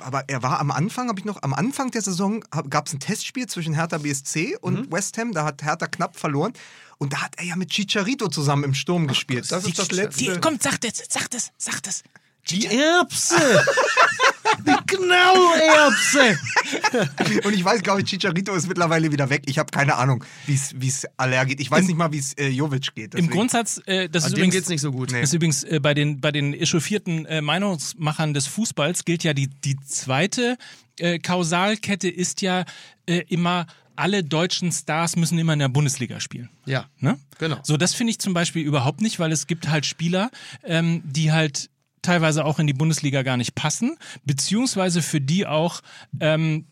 Aber 0.00 0.24
er 0.28 0.42
war 0.42 0.60
am 0.60 0.70
Anfang, 0.70 1.08
habe 1.08 1.18
ich 1.18 1.24
noch, 1.24 1.42
am 1.42 1.54
Anfang 1.54 1.90
der 1.90 2.02
Saison 2.02 2.44
gab 2.68 2.86
es 2.88 2.92
ein 2.92 3.00
Testspiel 3.00 3.46
zwischen 3.46 3.72
Hertha 3.74 3.96
BSC 3.98 4.56
und 4.60 4.92
West 4.92 5.16
Ham. 5.16 5.32
Da 5.32 5.44
hat 5.44 5.62
Hertha 5.62 5.86
knapp 5.86 6.16
verloren. 6.16 6.52
Und 6.98 7.14
da 7.14 7.22
hat 7.22 7.34
er 7.38 7.44
ja 7.44 7.56
mit 7.56 7.70
Chicharito 7.70 8.28
zusammen 8.28 8.64
im 8.64 8.74
Sturm 8.74 9.08
gespielt. 9.08 9.50
Das 9.50 9.64
ist 9.64 9.78
das 9.78 9.88
Die, 9.88 9.94
letzte. 9.96 10.40
komm, 10.40 10.58
sag 10.60 10.80
das, 10.82 10.92
sag 11.08 11.30
das, 11.30 11.50
sag 11.56 11.82
das. 11.82 12.02
Die 12.50 12.66
Erbse! 12.66 13.36
Die 14.60 14.94
Knallerbse! 14.94 16.38
Und 17.46 17.54
ich 17.54 17.64
weiß, 17.64 17.82
glaube 17.82 18.00
ich, 18.02 18.06
Chicharito 18.06 18.54
ist 18.54 18.68
mittlerweile 18.68 19.10
wieder 19.10 19.28
weg. 19.30 19.42
Ich 19.46 19.58
habe 19.58 19.70
keine 19.70 19.96
Ahnung, 19.96 20.24
wie 20.46 20.54
es 20.88 21.06
Aller 21.16 21.44
geht. 21.46 21.60
Ich 21.60 21.70
weiß 21.70 21.86
nicht 21.86 21.96
mal, 21.96 22.12
wie 22.12 22.18
es 22.18 22.32
äh, 22.34 22.48
Jovic 22.48 22.94
geht. 22.94 23.06
Im 23.06 23.10
deswegen- 23.22 23.30
Grundsatz, 23.30 23.80
äh, 23.86 24.08
das 24.08 24.26
ist 24.26 24.32
übrigens, 24.32 24.54
geht's 24.54 24.68
nicht 24.68 24.80
so 24.80 24.92
gut. 24.92 25.12
Das 25.12 25.20
ist 25.22 25.32
übrigens 25.34 25.64
äh, 25.64 25.80
bei 25.80 25.94
den, 25.94 26.20
bei 26.20 26.30
den 26.32 26.54
echauffierten 26.54 27.26
äh, 27.26 27.40
Meinungsmachern 27.40 28.34
des 28.34 28.46
Fußballs 28.46 29.04
gilt 29.04 29.24
ja 29.24 29.34
die, 29.34 29.48
die 29.48 29.76
zweite 29.86 30.56
äh, 30.98 31.18
Kausalkette 31.18 32.08
ist 32.08 32.42
ja 32.42 32.64
äh, 33.06 33.22
immer, 33.28 33.66
alle 33.96 34.22
deutschen 34.24 34.72
Stars 34.72 35.16
müssen 35.16 35.38
immer 35.38 35.52
in 35.52 35.58
der 35.58 35.68
Bundesliga 35.68 36.20
spielen. 36.20 36.48
Ja, 36.66 36.86
Ne? 37.00 37.18
genau. 37.38 37.58
So, 37.62 37.76
das 37.76 37.94
finde 37.94 38.12
ich 38.12 38.18
zum 38.18 38.32
Beispiel 38.34 38.64
überhaupt 38.64 39.00
nicht, 39.00 39.18
weil 39.18 39.32
es 39.32 39.46
gibt 39.46 39.68
halt 39.68 39.86
Spieler, 39.86 40.30
ähm, 40.64 41.02
die 41.04 41.32
halt 41.32 41.68
teilweise 42.02 42.44
auch 42.44 42.58
in 42.58 42.66
die 42.66 42.72
Bundesliga 42.74 43.22
gar 43.22 43.36
nicht 43.36 43.54
passen, 43.54 43.96
beziehungsweise 44.24 45.02
für 45.02 45.20
die 45.20 45.46
auch 45.46 45.80
ähm, 46.20 46.66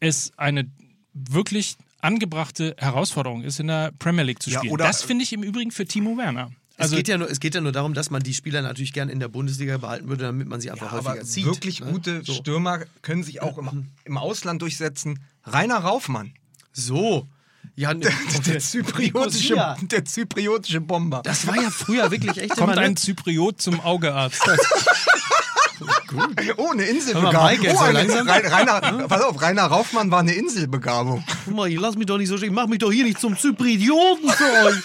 es 0.00 0.32
eine 0.36 0.70
wirklich 1.14 1.76
angebrachte 2.00 2.76
Herausforderung 2.78 3.42
ist, 3.42 3.60
in 3.60 3.68
der 3.68 3.92
Premier 3.98 4.24
League 4.24 4.42
zu 4.42 4.50
Ja, 4.50 4.58
spielen. 4.58 4.72
oder- 4.74 4.84
das 4.86 5.02
finde 5.02 5.24
ich 5.24 5.32
im 5.32 5.42
Übrigen 5.42 5.70
für 5.70 5.86
Timo 5.86 6.16
Werner. 6.18 6.50
Also 6.76 6.96
es, 6.96 6.98
geht 6.98 7.08
ja 7.08 7.18
nur, 7.18 7.30
es 7.30 7.38
geht 7.38 7.54
ja 7.54 7.60
nur 7.60 7.70
darum, 7.70 7.94
dass 7.94 8.10
man 8.10 8.20
die 8.22 8.34
Spieler 8.34 8.60
natürlich 8.60 8.92
gern 8.92 9.08
in 9.08 9.20
der 9.20 9.28
Bundesliga 9.28 9.78
behalten 9.78 10.08
würde, 10.08 10.24
damit 10.24 10.48
man 10.48 10.60
sie 10.60 10.72
einfach 10.72 10.92
aber 10.92 11.10
häufiger 11.10 11.24
zieht. 11.24 11.44
wirklich 11.46 11.80
ne? 11.80 11.86
gute 11.92 12.24
so. 12.24 12.32
Stürmer 12.34 12.80
können 13.00 13.22
sich 13.22 13.42
auch 13.42 13.58
im, 13.58 13.86
im 14.04 14.18
Ausland 14.18 14.60
durchsetzen. 14.60 15.20
Rainer 15.44 15.78
Raufmann. 15.78 16.32
so. 16.72 17.28
Ja, 17.76 17.92
ne, 17.94 18.08
Der 18.46 18.60
zypriotische, 18.60 19.54
Nicosia. 19.54 19.76
der 19.82 20.04
zypriotische 20.04 20.80
Bomber. 20.80 21.22
Das 21.24 21.46
war 21.46 21.56
ja 21.60 21.70
früher 21.70 22.10
wirklich 22.10 22.36
echt 22.38 22.50
Kommt 22.50 22.72
immer, 22.72 22.76
ne? 22.76 22.82
ein 22.86 22.96
Zypriot 22.96 23.60
zum 23.60 23.80
Augearzt. 23.80 24.42
Oh, 26.56 26.70
eine 26.70 26.84
Inselbegabung. 26.84 27.58
oh, 27.68 27.76
so 27.76 27.82
eine. 27.82 27.98
Rein, 28.28 28.46
Rainer, 28.46 29.08
pass 29.08 29.22
auf, 29.22 29.40
Rainer 29.42 29.64
Raufmann 29.64 30.10
war 30.10 30.20
eine 30.20 30.32
Inselbegabung. 30.32 31.24
Guck 31.44 31.54
mal, 31.54 31.68
ich 31.68 31.78
lass 31.78 31.96
mich 31.96 32.06
doch 32.06 32.16
nicht 32.18 32.28
so 32.28 32.36
stehen. 32.36 32.50
Ich 32.50 32.54
mach 32.54 32.68
mich 32.68 32.78
doch 32.78 32.92
hier 32.92 33.04
nicht 33.04 33.20
zum 33.20 33.36
Zyprioten 33.36 34.30
für 34.30 34.44
euch. 34.66 34.76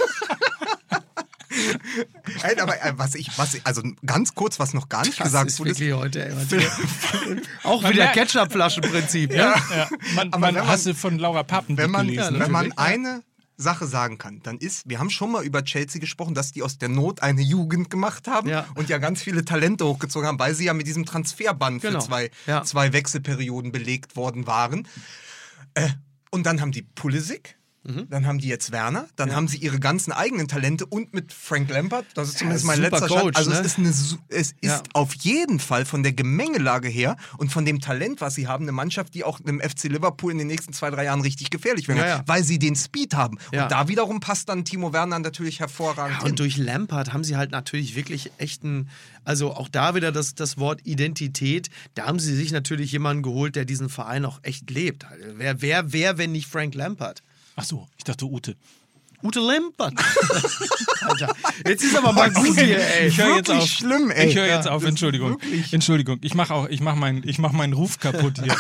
Ey, 2.44 2.60
aber 2.60 2.82
äh, 2.84 2.94
was 2.98 3.16
ich, 3.16 3.30
was 3.38 3.54
ich, 3.54 3.66
also 3.66 3.82
ganz 4.06 4.34
kurz, 4.36 4.60
was 4.60 4.74
noch 4.74 4.90
gar 4.90 5.06
nicht 5.06 5.20
Das 5.20 5.26
gesagt 5.26 5.50
ist 5.50 5.60
wurde. 5.60 5.72
wirklich 5.72 5.94
heute, 5.94 6.26
ey, 6.26 6.36
was- 6.36 7.64
Auch 7.64 7.88
wieder 7.90 8.08
Ketchupflaschenprinzip, 8.08 9.32
ne? 9.32 9.38
ja, 9.38 9.90
man, 10.16 10.28
Aber 10.34 10.40
man 10.40 10.54
man- 10.56 10.68
hast 10.68 10.86
du 10.86 10.94
von 10.96 11.18
Laura 11.20 11.44
Pappen 11.44 11.78
wenn 11.78 11.92
man, 11.92 12.08
gelesen. 12.08 12.40
wenn 12.40 12.52
man 12.52 12.68
ja. 12.68 12.74
eine 12.78 13.24
Sache 13.58 13.88
sagen 13.88 14.18
kann, 14.18 14.40
dann 14.42 14.58
ist, 14.58 14.88
wir 14.88 15.00
haben 15.00 15.10
schon 15.10 15.34
mal 15.34 15.44
über 15.44 15.64
Chelsea 15.66 16.00
gesprochen, 16.00 16.34
dass 16.34 16.54
die 16.54 16.64
aus 16.64 16.78
der 16.78 16.88
Not 16.88 17.22
eine 17.22 17.42
Jugend 17.42 17.90
gemacht 17.90 18.28
haben 18.28 18.48
Ja. 18.50 18.66
und 18.76 18.88
ja 18.88 19.00
ganz 19.00 19.22
viele 19.22 19.44
Talente 19.44 19.86
hochgezogen 19.86 20.28
haben, 20.28 20.40
weil 20.40 20.56
sie 20.56 20.66
ja 20.66 20.74
mit 20.74 20.88
diesem 20.88 21.06
Transferband 21.06 21.82
Genau. 21.82 22.00
für 22.00 22.06
zwei, 22.06 22.32
Ja. 22.48 22.64
zwei 22.64 22.94
Wechselperioden 22.94 23.74
belegt 23.74 24.16
worden 24.16 24.48
waren. 24.48 24.88
Äh, 25.74 25.90
und 26.32 26.46
dann 26.46 26.62
haben 26.62 26.72
die 26.72 26.84
Pulisic. 26.84 27.58
Mhm. 27.84 28.08
Dann 28.10 28.28
haben 28.28 28.40
die 28.40 28.50
jetzt 28.50 28.72
Werner, 28.74 29.08
dann 29.16 29.34
haben 29.34 29.48
sie 29.48 29.58
ihre 29.58 29.80
ganzen 29.80 30.12
eigenen 30.12 30.50
Talente 30.50 30.86
und 30.86 31.14
mit 31.14 31.32
Frank 31.32 31.70
Lampard, 31.70 32.06
das 32.14 32.28
ist 32.30 32.40
zumindest 32.40 32.66
mein 32.66 32.84
super 32.84 33.00
letzter 33.00 33.08
Coach, 33.08 33.22
Stand. 33.22 33.38
Also 33.38 33.50
ne? 33.52 33.60
es 33.60 33.66
ist, 33.66 33.78
eine, 33.78 33.90
es 33.90 34.52
ist 34.52 34.56
Ja. 34.62 34.84
auf 34.94 35.14
jeden 35.16 35.60
Fall 35.60 35.86
von 35.86 36.04
der 36.04 36.12
Gemengelage 36.12 36.90
her 36.90 37.16
und 37.38 37.52
von 37.54 37.64
dem 37.64 37.80
Talent, 37.80 38.20
was 38.20 38.36
sie 38.36 38.48
haben, 38.48 38.66
eine 38.66 38.74
Mannschaft, 38.74 39.14
die 39.14 39.24
auch 39.24 39.40
dem 39.40 39.62
FC 39.62 39.86
Liverpool 39.86 40.32
in 40.34 40.40
den 40.40 40.48
nächsten 40.48 40.74
zwei, 40.74 40.90
drei 40.92 41.06
Jahren 41.06 41.22
richtig 41.22 41.52
gefährlich 41.52 41.88
Ja, 41.88 41.96
ja. 42.06 42.24
weil 42.26 42.44
sie 42.44 42.60
den 42.60 42.76
Speed 42.76 43.14
haben. 43.16 43.38
Ja. 43.54 43.64
Und 43.64 43.72
da 43.72 43.88
wiederum 43.88 44.20
passt 44.20 44.50
dann 44.50 44.66
Timo 44.66 44.92
Werner 44.92 45.20
natürlich 45.20 45.62
hervorragend 45.62 46.18
hin. 46.22 46.32
Und 46.32 46.40
durch 46.40 46.58
Lampard 46.58 47.14
haben 47.14 47.24
sie 47.24 47.38
halt 47.38 47.52
natürlich 47.52 47.96
wirklich 47.96 48.32
echten, 48.38 48.90
also 49.24 49.54
auch 49.54 49.70
da 49.70 49.96
wieder 49.96 50.12
das, 50.12 50.36
das 50.36 50.58
Wort 50.58 50.82
Identität, 50.86 51.70
da 51.96 52.08
haben 52.08 52.20
sie 52.20 52.36
sich 52.36 52.52
natürlich 52.52 52.92
jemanden 52.92 53.24
geholt, 53.24 53.56
der 53.56 53.64
diesen 53.64 53.88
Verein 53.90 54.26
auch 54.26 54.40
echt 54.44 54.70
lebt. 54.70 55.06
Wer, 55.36 55.62
wer, 55.62 55.94
wer, 55.94 56.18
wenn 56.18 56.34
nicht 56.34 56.48
Frank 56.48 56.76
Lampard? 56.76 57.24
Ach 57.60 57.64
so, 57.66 57.88
ich 57.98 58.04
dachte 58.06 58.26
Ute. 58.26 58.56
Ute 59.22 59.42
Lampard. 59.42 59.94
Alter, 61.02 61.36
jetzt 61.68 61.84
ist 61.84 61.98
aber 61.98 62.14
mal 62.14 62.32
gut 62.34 62.58
hier, 62.58 62.80
ey. 62.80 63.08
Ich 63.10 63.18
höre 63.18 63.36
jetzt 63.36 63.50
auf. 63.52 63.68
schlimm, 63.68 64.12
ey. 64.12 64.30
Ich 64.30 64.36
höre 64.38 64.46
jetzt 64.48 64.66
Ja, 64.68 64.72
auf. 64.72 64.86
Entschuldigung. 64.86 65.32
wirklich- 65.32 65.74
Entschuldigung. 65.74 66.20
Ich 66.22 66.36
mache 66.36 66.54
auch. 66.54 66.70
Ich 66.70 66.80
mache 66.80 66.96
meinen. 66.96 67.28
Ich 67.28 67.38
mache 67.38 67.54
meinen 67.54 67.74
Ruf 67.74 68.00
kaputt 68.00 68.40
hier. 68.42 68.56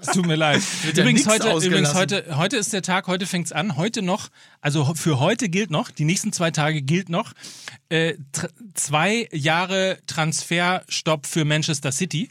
es 0.00 0.06
tut 0.12 0.24
mir 0.24 0.36
leid. 0.36 0.62
Wird 0.84 0.96
ja 0.98 1.02
Übrigens 1.02 1.26
nix 1.26 1.44
heute, 1.44 1.66
übrigens 1.66 1.94
heute, 1.94 2.36
heute 2.36 2.56
ist 2.58 2.72
der 2.72 2.82
Tag. 2.82 3.08
Heute 3.08 3.26
fängt's 3.26 3.50
an. 3.50 3.76
Heute 3.76 4.02
noch. 4.02 4.28
Also 4.60 4.94
für 4.94 5.18
heute 5.18 5.48
gilt 5.48 5.72
noch. 5.72 5.90
Die 5.90 6.04
nächsten 6.04 6.32
zwei 6.32 6.52
Tage 6.52 6.80
gilt 6.80 7.08
noch. 7.08 7.32
Äh, 7.88 8.14
zwei 8.74 9.28
Jahre 9.32 9.98
Transferstopp 10.06 11.26
für 11.26 11.44
Manchester 11.44 11.90
City. 11.90 12.30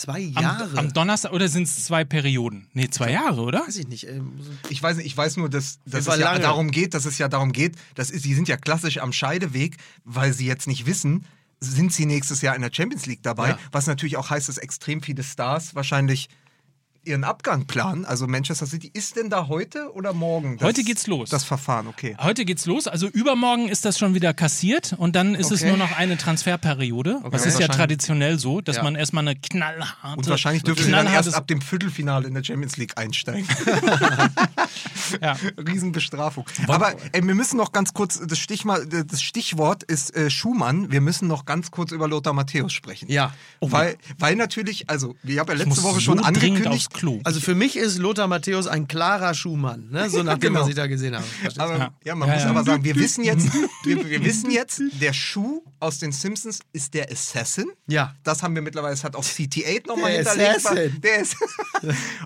Zwei 0.00 0.30
Am, 0.34 0.42
Jahre. 0.42 0.78
am 0.78 0.92
Donnerstag 0.92 1.32
oder 1.32 1.48
sind 1.48 1.64
es 1.64 1.84
zwei 1.84 2.04
Perioden? 2.04 2.68
Nee, 2.72 2.88
zwei 2.90 3.12
Jahre, 3.12 3.42
oder? 3.42 3.60
Weiß 3.66 3.76
ich 3.76 3.86
nicht. 3.88 4.06
ähm, 4.08 4.32
Ich 4.68 4.82
weiß 4.82 4.96
nicht, 4.96 5.06
ich 5.06 5.16
weiß 5.16 5.36
nur, 5.36 5.48
dass, 5.48 5.78
dass 5.86 6.06
es 6.06 6.18
ja 6.18 6.38
darum 6.38 6.70
geht, 6.70 6.94
dass 6.94 7.04
es 7.04 7.18
ja 7.18 7.28
darum 7.28 7.52
geht, 7.52 7.76
dass 7.94 8.10
ist, 8.10 8.22
sie 8.24 8.34
sind 8.34 8.48
ja 8.48 8.56
klassisch 8.56 8.98
am 8.98 9.12
Scheideweg, 9.12 9.76
weil 10.04 10.32
sie 10.32 10.46
jetzt 10.46 10.66
nicht 10.66 10.86
wissen, 10.86 11.26
sind 11.60 11.92
sie 11.92 12.06
nächstes 12.06 12.42
Jahr 12.42 12.54
in 12.56 12.62
der 12.62 12.70
Champions 12.72 13.06
League 13.06 13.22
dabei, 13.22 13.50
Ja. 13.50 13.58
was 13.72 13.86
natürlich 13.86 14.16
auch 14.16 14.30
heißt, 14.30 14.48
dass 14.48 14.58
extrem 14.58 15.00
viele 15.02 15.22
Stars 15.22 15.74
wahrscheinlich 15.74 16.28
ihren 17.06 17.24
Abgang 17.24 17.66
planen. 17.66 18.04
Also 18.04 18.26
Manchester 18.26 18.66
City, 18.66 18.90
ist 18.92 19.16
denn 19.16 19.30
da 19.30 19.48
heute 19.48 19.92
oder 19.94 20.12
morgen? 20.12 20.58
Das, 20.58 20.66
Heute 20.68 20.84
geht's 20.84 21.06
los. 21.06 21.30
Das 21.30 21.44
Verfahren, 21.44 21.86
okay. 21.86 22.16
Heute 22.20 22.44
geht's 22.44 22.66
los. 22.66 22.86
Also 22.88 23.08
übermorgen 23.08 23.68
ist 23.68 23.84
das 23.84 23.98
schon 23.98 24.14
wieder 24.14 24.34
kassiert 24.34 24.94
und 24.96 25.14
dann 25.16 25.34
ist 25.34 25.50
es 25.50 25.60
Okay. 25.62 25.68
nur 25.70 25.76
noch 25.78 25.96
eine 25.96 26.16
Transferperiode. 26.16 27.20
Das 27.30 27.46
ist 27.46 27.58
ja 27.60 27.68
traditionell 27.68 28.38
so, 28.38 28.60
dass 28.60 28.76
Ja. 28.76 28.82
man 28.82 28.94
erstmal 28.96 29.26
eine 29.26 29.36
knallharte. 29.36 30.16
Und 30.18 30.28
wahrscheinlich 30.28 30.62
dürfen 30.62 30.84
sie 30.84 30.90
dann 30.90 31.06
erst 31.06 31.34
ab 31.34 31.46
dem 31.46 31.60
Viertelfinale 31.60 32.26
in 32.26 32.34
der 32.34 32.44
Champions 32.44 32.76
League 32.76 32.96
einsteigen. 32.98 33.46
Ja. 35.20 35.36
Riesenbestrafung. 35.68 36.46
Aber 36.66 36.94
ey, 37.12 37.22
wir 37.26 37.34
müssen 37.34 37.56
noch 37.56 37.72
ganz 37.72 37.92
kurz, 37.92 38.20
das, 38.26 38.38
Stichwort 38.38 39.82
ist 39.82 40.16
äh, 40.16 40.30
Schumann, 40.30 40.90
wir 40.90 41.00
müssen 41.00 41.28
noch 41.28 41.44
ganz 41.44 41.70
kurz 41.70 41.92
über 41.92 42.08
Lothar 42.08 42.32
Matthäus 42.32 42.72
sprechen. 42.72 43.10
Ja. 43.10 43.32
Weil, 43.60 43.96
weil 44.18 44.36
natürlich, 44.36 44.88
also, 44.90 45.14
ich 45.22 45.38
habe 45.38 45.52
ja 45.52 45.58
letzte 45.58 45.82
Woche 45.82 45.94
so 45.94 46.00
schon 46.00 46.20
angekündigt, 46.20 46.92
Klo. 46.94 47.20
Also 47.24 47.40
für 47.40 47.54
mich 47.54 47.76
ist 47.76 47.98
Lothar 47.98 48.26
Matthäus 48.28 48.66
ein 48.66 48.88
klarer 48.88 49.34
Schuhmann, 49.34 49.90
ne? 49.90 50.08
so 50.08 50.22
nachdem, 50.22 50.40
Genau. 50.54 50.60
was 50.62 50.68
ich 50.68 50.74
da 50.76 50.86
gesehen 50.86 51.14
habe. 51.14 51.24
Aber, 51.58 51.92
ja. 52.04 52.14
Man 52.14 52.28
Ja, 52.28 52.34
muss 52.36 52.44
ja. 52.44 52.50
aber 52.50 52.64
sagen, 52.64 52.84
wir 52.84 52.94
wissen 52.96 53.22
jetzt, 53.24 53.48
wir, 53.84 54.08
wir 54.08 54.24
wissen 54.24 54.50
jetzt, 54.50 54.80
der 55.00 55.12
Schuh 55.12 55.62
aus 55.80 55.98
den 55.98 56.12
Simpsons 56.12 56.60
ist 56.72 56.94
der 56.94 57.10
Assassin. 57.12 57.66
Ja. 57.86 58.14
Das 58.22 58.42
haben 58.42 58.54
wir 58.54 58.62
mittlerweile, 58.62 58.94
das 58.94 59.04
hat 59.04 59.16
auch 59.16 59.24
CT8 59.24 59.86
nochmal 59.86 60.12
Der 60.12 60.18
hinterlegt. 60.20 60.56
Assassin. 60.66 61.00
Der 61.02 61.16
ist, 61.18 61.36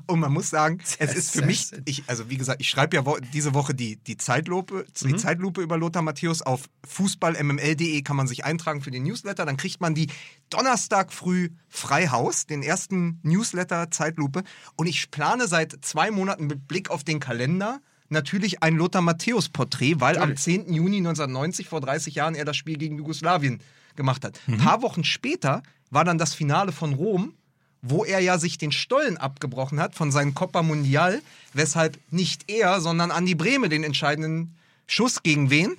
und 0.07 0.21
man 0.21 0.33
muss 0.33 0.51
sagen, 0.51 0.79
es 0.99 1.15
ist 1.15 1.31
für 1.33 1.43
mich, 1.45 1.71
ich, 1.87 2.05
also 2.07 2.31
wie 2.31 2.37
gesagt, 2.37 2.61
ich 2.61 2.69
schreibe 2.69 2.95
ja 2.97 3.05
wo, 3.07 3.17
diese 3.33 3.55
Woche 3.55 3.75
die, 3.75 3.97
die, 3.97 4.17
Zeitlupe, 4.17 4.85
die 5.03 5.09
Mhm. 5.09 5.19
Zeitlupe 5.19 5.63
über 5.63 5.77
Lothar 5.79 6.03
Matthäus 6.03 6.43
auf 6.43 6.69
fußballmml.de 6.87 8.03
kann 8.03 8.17
man 8.17 8.29
sich 8.29 8.45
eintragen 8.45 8.83
für 8.83 8.91
den 8.91 9.03
Newsletter. 9.05 9.45
Dann 9.47 9.57
kriegt 9.57 9.81
man 9.81 9.95
die 9.95 10.09
Donnerstag 10.51 11.13
früh 11.13 11.49
Freihaus, 11.69 12.47
den 12.47 12.63
ersten 12.63 13.21
Newsletter 13.23 13.91
Zeitlupe. 13.91 14.43
Und 14.77 14.87
ich 14.87 15.11
plane 15.11 15.49
seit 15.49 15.79
zwei 15.83 16.11
Monaten 16.11 16.47
mit 16.47 16.67
Blick 16.69 16.91
auf 16.91 17.05
den 17.05 17.21
Kalender 17.21 17.81
natürlich 18.09 18.63
ein 18.63 18.77
Lothar 18.77 19.03
Matthäus 19.03 19.49
Porträt, 19.49 19.97
weil 19.99 20.19
am 20.19 20.37
10. 20.37 20.73
Juni 20.73 20.99
1990, 20.99 21.69
vor 21.69 21.81
30 21.81 22.15
Jahren, 22.15 22.35
er 22.35 22.45
das 22.45 22.57
Spiel 22.57 22.79
gegen 22.79 22.97
Jugoslawien 22.97 23.61
gemacht 23.97 24.25
hat. 24.25 24.41
Ein 24.47 24.59
paar 24.59 24.83
Wochen 24.83 25.05
später 25.05 25.63
war 25.91 26.05
dann 26.05 26.19
das 26.19 26.35
Finale 26.35 26.73
von 26.73 26.95
Rom, 26.95 27.35
wo 27.83 28.05
er 28.05 28.21
ja 28.21 28.39
sich 28.39 28.59
den 28.59 28.73
Stollen 28.73 29.17
abgebrochen 29.17 29.81
hat 29.81 29.95
von 29.95 30.11
seinem 30.11 30.35
Copa 30.35 30.63
Mundial, 30.63 31.21
weshalb 31.53 31.99
nicht 32.11 32.51
er, 32.51 32.81
sondern 32.81 33.11
Andi 33.11 33.35
Brehme 33.35 33.69
den 33.69 33.85
entscheidenden 33.85 34.57
Schuss 34.87 35.23
gegen 35.23 35.51
wen? 35.51 35.77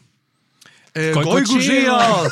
Äh. 0.93 1.11
Goikocea! 1.11 2.23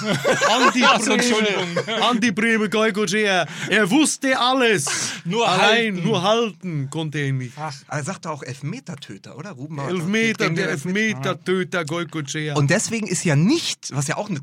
Andi 0.50 0.84
Ach 0.84 1.00
so! 1.00 1.14
Entschuldigung. 1.14 1.78
Andi 2.02 2.32
Brehme, 2.32 2.70
Goikocea! 2.70 3.46
Er 3.70 3.90
wusste 3.90 4.40
alles! 4.40 4.86
Nur 5.26 5.48
Allein, 5.48 5.96
halten. 5.96 6.04
nur 6.04 6.24
halten 6.24 6.90
konnte 6.90 7.20
er 7.20 7.34
nicht. 7.34 7.54
Er 7.88 8.04
sagte 8.04 8.30
auch 8.30 8.44
Elfmetertöter, 8.44 9.38
oder? 9.38 9.52
Ruben 9.52 9.80
Elfmeter, 9.80 10.50
der 10.50 10.70
Elfmeter-Töter 10.70 11.86
Goikocea. 11.86 12.56
Und 12.56 12.70
deswegen 12.70 13.08
ist 13.08 13.24
ja 13.24 13.36
nicht, 13.36 13.96
was 13.96 14.08
ja 14.08 14.18
auch 14.18 14.30
eine, 14.30 14.40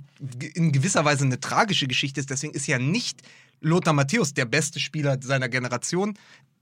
in 0.55 0.73
gewisser 0.73 1.05
Weise 1.05 1.25
eine 1.25 1.41
tragische 1.41 1.87
Geschichte 1.87 2.21
ist, 2.21 2.31
deswegen 2.31 2.55
ist 2.55 2.67
ja 2.67 2.79
nicht 2.79 3.23
Lothar 3.61 3.95
Matthäus 3.95 4.35
der 4.35 4.45
beste 4.45 4.79
Spieler 4.79 5.19
seiner 5.21 5.49
Generation, 5.49 6.15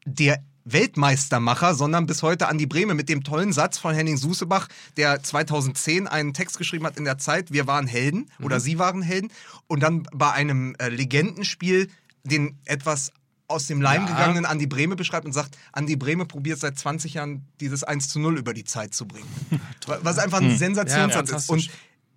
der 0.05 0.43
Weltmeistermacher, 0.65 1.75
sondern 1.75 2.07
bis 2.07 2.23
heute 2.23 2.49
Andi 2.49 2.67
Brehme 2.67 2.95
mit 2.95 3.09
dem 3.09 3.25
tollen 3.25 3.53
Satz 3.53 3.79
von 3.79 3.95
Henning 3.95 4.17
Susebach, 4.17 4.69
der 4.97 5.23
2010 5.23 6.07
einen 6.07 6.35
Text 6.35 6.59
geschrieben 6.59 6.87
hat 6.87 6.97
in 6.97 7.05
der 7.05 7.19
Zeit, 7.19 7.53
wir 7.53 7.67
waren 7.67 7.87
Helden 7.87 8.31
oder 8.41 8.61
sie 8.61 8.79
waren 8.79 9.03
Helden 9.03 9.31
und 9.67 9.83
dann 9.83 10.05
bei 10.13 10.31
einem 10.33 10.75
äh, 10.79 10.89
Legendenspiel 10.89 11.89
den 12.25 12.59
etwas 12.65 13.11
aus 13.49 13.67
dem 13.67 13.83
Leim 13.83 14.03
Ja. 14.07 14.09
gegangenen 14.13 14.47
Andi 14.47 14.67
Brehme 14.67 14.95
beschreibt 14.97 15.27
und 15.27 15.33
sagt, 15.33 15.59
Andi 15.73 15.97
Brehme 15.97 16.27
probiert 16.27 16.59
seit 16.61 16.79
20 16.79 17.15
Jahren 17.15 17.45
dieses 17.61 17.83
1 17.83 18.09
zu 18.09 18.21
0 18.21 18.39
über 18.39 18.55
die 18.55 18.65
Zeit 18.65 18.95
zu 18.95 19.07
bringen. 19.07 19.27
Was 20.03 20.19
einfach 20.19 20.41
ein 20.41 20.57
Sensationssatz 20.57 21.31
Ja, 21.31 21.37
ist. 21.37 21.51
Und. 21.51 21.71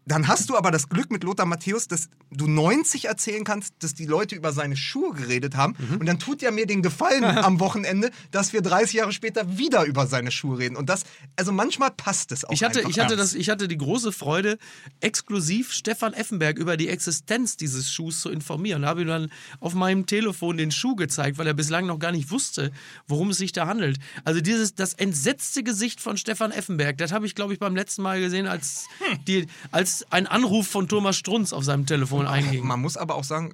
Dann 0.05 0.27
hast 0.27 0.49
du 0.49 0.57
aber 0.57 0.69
das 0.69 0.87
Glück 0.89 1.11
mit 1.11 1.23
Lothar 1.23 1.45
Matthäus, 1.47 1.87
dass 1.87 2.09
du 2.29 2.47
90 2.47 3.05
erzählen 3.05 3.43
kannst, 3.43 3.73
dass 3.79 3.95
die 3.95 4.05
Leute 4.05 4.35
über 4.35 4.51
seine 4.51 4.77
Schuhe 4.77 5.13
geredet 5.13 5.55
haben. 5.55 5.75
Mhm. 5.77 5.97
Und 5.97 6.05
dann 6.05 6.19
tut 6.19 6.41
ja 6.43 6.51
mir 6.51 6.67
den 6.67 6.83
Gefallen 6.83 7.23
am 7.23 7.59
Wochenende, 7.59 8.11
dass 8.31 8.53
wir 8.53 8.61
30 8.61 8.93
Jahre 8.93 9.11
später 9.11 9.57
wieder 9.57 9.83
über 9.85 10.05
seine 10.05 10.31
Schuhe 10.31 10.59
reden. 10.59 10.75
Und 10.75 10.89
das, 10.89 11.05
also 11.35 11.51
manchmal 11.51 11.91
passt 11.91 12.31
es 12.31 12.45
auch. 12.45 12.51
Ich 12.51 12.63
hatte, 12.63 12.81
ich, 12.87 12.99
hatte 12.99 13.15
das, 13.15 13.33
ich 13.33 13.49
hatte 13.49 13.67
die 13.67 13.77
große 13.77 14.11
Freude, 14.11 14.59
exklusiv 15.01 15.71
Stefan 15.71 16.13
Effenberg 16.13 16.57
über 16.59 16.77
die 16.77 16.89
Existenz 16.89 17.57
dieses 17.57 17.91
Schuhs 17.91 18.21
zu 18.21 18.29
informieren. 18.29 18.83
Da 18.83 18.89
habe 18.89 19.01
ich 19.01 19.07
ihm 19.07 19.09
dann 19.09 19.31
auf 19.59 19.73
meinem 19.73 20.05
Telefon 20.05 20.57
den 20.57 20.71
Schuh 20.71 20.95
gezeigt, 20.95 21.39
weil 21.39 21.47
er 21.47 21.55
bislang 21.55 21.87
noch 21.87 21.97
gar 21.99 22.11
nicht 22.11 22.29
wusste, 22.29 22.71
worum 23.07 23.31
es 23.31 23.37
sich 23.37 23.53
da 23.53 23.65
handelt. 23.65 23.97
Also 24.23 24.39
dieses, 24.41 24.75
das 24.75 24.93
entsetzte 24.93 25.63
Gesicht 25.63 25.99
von 25.99 26.17
Stefan 26.17 26.51
Effenberg, 26.51 26.97
das 26.99 27.11
habe 27.11 27.25
ich, 27.25 27.33
glaube 27.33 27.53
ich, 27.53 27.59
beim 27.59 27.75
letzten 27.75 28.03
Mal 28.03 28.19
gesehen, 28.19 28.45
als, 28.45 28.85
die, 29.27 29.47
als 29.71 29.94
ein 30.09 30.27
Anruf 30.27 30.67
von 30.67 30.87
Thomas 30.87 31.17
Strunz 31.17 31.53
auf 31.53 31.63
seinem 31.63 31.85
Telefon 31.85 32.27
einging. 32.27 32.65
Man 32.65 32.81
muss 32.81 32.97
aber 32.97 33.15
auch 33.15 33.23
sagen, 33.23 33.53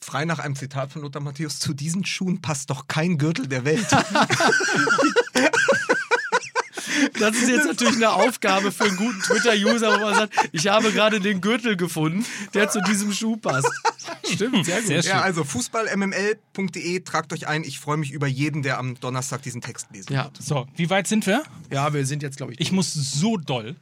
frei 0.00 0.24
nach 0.24 0.38
einem 0.38 0.56
Zitat 0.56 0.92
von 0.92 1.02
Lothar 1.02 1.22
Matthäus, 1.22 1.58
zu 1.58 1.74
diesen 1.74 2.04
Schuhen 2.04 2.40
passt 2.40 2.70
doch 2.70 2.88
kein 2.88 3.18
Gürtel 3.18 3.46
der 3.46 3.64
Welt. 3.64 3.86
Das 7.18 7.36
ist 7.36 7.48
jetzt 7.48 7.66
natürlich 7.66 7.96
eine 7.96 8.10
Aufgabe 8.10 8.70
für 8.72 8.84
einen 8.84 8.96
guten 8.96 9.20
Twitter-User, 9.20 9.94
wo 9.98 10.04
man 10.04 10.14
sagt, 10.14 10.34
ich 10.52 10.68
habe 10.68 10.92
gerade 10.92 11.20
den 11.20 11.40
Gürtel 11.40 11.76
gefunden, 11.76 12.24
der 12.54 12.68
zu 12.68 12.80
diesem 12.82 13.12
Schuh 13.12 13.36
passt. 13.36 13.68
Stimmt, 14.24 14.64
sehr 14.66 14.78
gut. 14.78 14.86
Sehr 14.86 15.02
schön. 15.02 15.10
Ja, 15.12 15.22
also 15.22 15.44
fußballmml.de, 15.44 17.00
tragt 17.00 17.32
euch 17.32 17.46
ein. 17.48 17.64
Ich 17.64 17.78
freue 17.78 17.96
mich 17.96 18.10
über 18.12 18.26
jeden, 18.26 18.62
der 18.62 18.78
am 18.78 18.98
Donnerstag 19.00 19.42
diesen 19.42 19.60
Text 19.60 19.88
lesen 19.92 20.12
Ja. 20.12 20.24
wird. 20.24 20.42
So, 20.42 20.66
wie 20.76 20.88
weit 20.90 21.06
sind 21.06 21.26
wir? 21.26 21.42
ja, 21.72 21.92
wir 21.92 22.04
sind 22.06 22.22
jetzt, 22.22 22.36
glaube 22.36 22.52
ich, 22.52 22.60
Ich 22.60 22.72
muss 22.72 22.92
so 22.94 23.36
doll. 23.36 23.76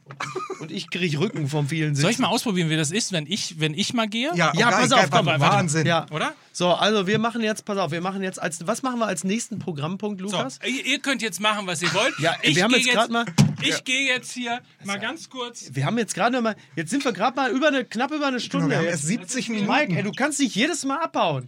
und 0.59 0.71
ich 0.71 0.89
kriege 0.89 1.19
Rücken 1.19 1.47
vom 1.47 1.67
vielen 1.67 1.95
Sitzen. 1.95 2.01
Soll 2.03 2.11
ich 2.11 2.19
mal 2.19 2.27
ausprobieren, 2.27 2.69
wie 2.69 2.77
das 2.77 2.91
ist, 2.91 3.11
wenn 3.11 3.25
ich, 3.27 3.59
wenn 3.59 3.73
ich 3.73 3.93
mal 3.93 4.07
gehe? 4.07 4.31
Ja, 4.35 4.51
Ja, 4.55 4.69
geil, 4.69 4.81
pass 4.81 4.89
geil, 4.89 5.03
auf, 5.05 5.09
komm, 5.11 5.25
Wahnsinn. 5.25 5.41
warte. 5.41 5.55
Wahnsinn. 5.57 5.85
Ja. 5.87 6.05
Oder? 6.11 6.33
So, 6.57 6.73
also 6.73 7.05
wir 7.05 7.19
machen 7.19 7.43
jetzt, 7.43 7.65
pass 7.65 7.77
auf, 7.77 7.91
wir 7.91 8.01
machen 8.01 8.23
jetzt 8.23 8.41
als, 8.41 8.65
was 8.65 8.81
machen 8.81 8.97
wir 8.97 9.05
als 9.05 9.23
nächsten 9.23 9.59
Programmpunkt, 9.59 10.19
So, 10.21 10.25
Lukas? 10.25 10.57
ihr, 10.65 10.87
ihr 10.87 10.99
könnt 10.99 11.21
jetzt 11.21 11.39
machen, 11.39 11.67
was 11.67 11.83
ihr 11.83 11.93
wollt. 11.93 12.17
Ja, 12.17 12.35
ich 12.41 12.55
wir 12.55 12.63
haben 12.63 12.73
jetzt 12.73 12.89
grad 12.89 13.11
mal- 13.11 13.25
Ich 13.61 13.83
gehe 13.83 14.07
jetzt 14.07 14.31
hier 14.31 14.63
mal 14.83 14.97
ganz 14.99 15.29
kurz. 15.29 15.69
Wir 15.75 15.85
haben 15.85 15.99
jetzt 15.99 16.15
gerade 16.15 16.41
mal, 16.41 16.55
jetzt 16.75 16.89
sind 16.89 17.05
wir 17.05 17.13
gerade 17.13 17.35
mal 17.35 17.51
über 17.51 17.67
eine, 17.67 17.85
knapp 17.85 18.09
über 18.11 18.25
eine 18.25 18.39
Stunde. 18.39 18.69
Wir 18.71 18.77
haben 18.77 18.85
jetzt. 18.85 18.93
erst 18.93 19.05
70 19.05 19.49
Minuten. 19.49 19.67
Mike, 19.71 19.95
ey, 19.97 20.01
du 20.01 20.11
kannst 20.11 20.39
nicht 20.39 20.55
jedes 20.55 20.83
Mal 20.83 20.97
abhauen. 20.99 21.47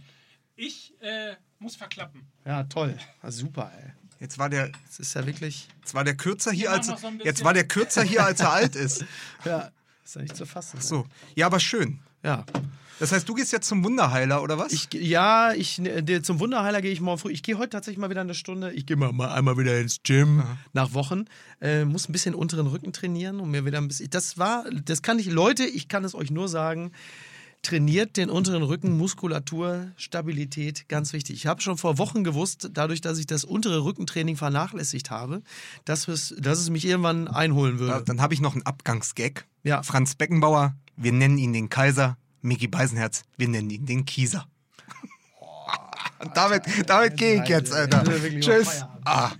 Ich 0.54 0.94
äh, 1.00 1.34
muss 1.58 1.74
verklappen. 1.74 2.22
Ja, 2.46 2.62
toll. 2.62 2.96
Super, 3.30 3.72
ey. 3.82 3.90
Jetzt 4.20 4.38
war 4.38 4.48
der, 4.48 4.68
Das 4.86 5.00
ist 5.00 5.12
ja 5.14 5.26
wirklich, 5.26 5.66
jetzt 5.80 5.92
war 5.92 6.04
der 6.04 6.16
kürzer 6.16 6.52
hier, 6.52 6.70
als 6.70 6.86
so 6.86 6.94
jetzt 7.24 7.42
war 7.42 7.52
der 7.52 7.66
kürzer 7.66 8.04
hier, 8.04 8.24
als 8.24 8.38
er 8.38 8.52
alt 8.52 8.76
ist. 8.76 9.04
ja, 9.44 9.72
ist 10.04 10.14
ja 10.14 10.22
nicht 10.22 10.36
zu 10.36 10.46
fassen. 10.46 10.80
So, 10.80 11.04
ja, 11.34 11.46
aber 11.46 11.58
schön. 11.58 11.98
Ja. 12.22 12.44
Das 13.00 13.10
heißt, 13.12 13.28
du 13.28 13.34
gehst 13.34 13.50
jetzt 13.52 13.66
zum 13.66 13.82
Wunderheiler 13.82 14.42
oder 14.42 14.58
was? 14.58 14.72
Ich, 14.72 14.88
ja, 14.92 15.52
ich, 15.54 15.78
ne, 15.78 16.02
der- 16.02 16.22
zum 16.22 16.38
Wunderheiler 16.38 16.80
gehe 16.82 16.92
ich 16.92 17.00
morgen 17.00 17.18
früh. 17.18 17.32
Ich 17.32 17.42
gehe 17.42 17.58
heute 17.58 17.70
tatsächlich 17.70 17.98
mal 17.98 18.10
wieder 18.10 18.20
eine 18.20 18.34
Stunde. 18.34 18.72
Ich 18.72 18.86
gehe 18.86 18.96
mal, 18.96 19.12
mal 19.12 19.32
einmal 19.32 19.56
wieder 19.58 19.80
ins 19.80 20.02
Gym 20.04 20.42
nach 20.74 20.92
Wochen. 20.94 21.24
Äh, 21.60 21.84
muss 21.86 22.08
ein 22.08 22.12
bisschen 22.12 22.34
unteren 22.34 22.66
Rücken 22.68 22.92
trainieren 22.92 23.40
und 23.40 23.50
mir 23.50 23.64
wieder 23.64 23.78
ein 23.78 23.88
bisschen. 23.88 24.10
Das 24.10 24.38
war, 24.38 24.64
das 24.84 25.02
kann 25.02 25.18
ich, 25.18 25.26
Leute, 25.26 25.64
ich 25.64 25.88
kann 25.88 26.04
es 26.04 26.14
euch 26.14 26.30
nur 26.30 26.48
sagen. 26.48 26.92
Trainiert 27.62 28.16
den 28.16 28.30
unteren 28.30 28.62
Rücken, 28.62 28.96
Muskulatur, 28.96 29.88
Stabilität, 29.96 30.88
ganz 30.88 31.12
wichtig. 31.12 31.36
Ich 31.36 31.46
habe 31.46 31.60
schon 31.60 31.76
vor 31.76 31.98
Wochen 31.98 32.24
gewusst, 32.24 32.70
dadurch, 32.72 33.02
dass 33.02 33.18
ich 33.18 33.26
das 33.26 33.44
untere 33.44 33.84
Rückentraining 33.84 34.36
vernachlässigt 34.36 35.10
habe, 35.10 35.42
dass 35.84 36.08
es, 36.08 36.34
dass 36.38 36.58
es 36.58 36.70
mich 36.70 36.86
irgendwann 36.86 37.28
einholen 37.28 37.74
Ja, 37.74 37.80
würde. 37.80 38.04
dann 38.06 38.22
habe 38.22 38.32
ich 38.32 38.40
noch 38.40 38.54
einen 38.54 38.62
Abgangsgag. 38.64 39.44
Ja. 39.62 39.82
Franz 39.82 40.14
Beckenbauer, 40.14 40.74
wir 40.96 41.12
nennen 41.12 41.36
ihn 41.36 41.52
den 41.52 41.68
Kaiser. 41.68 42.16
Mickey 42.42 42.68
Beisenherz, 42.68 43.24
wir 43.36 43.48
nennen 43.48 43.70
ihn 43.70 43.86
den 43.86 44.04
Kieser. 44.04 44.46
Und 46.18 46.30
damit 46.36 46.62
damit 46.86 47.16
gehe 47.16 47.42
ich 47.42 47.48
jetzt, 47.48 47.72
Alter. 47.72 48.04
Tschüss. 48.40 48.84
Ah. 49.04 49.30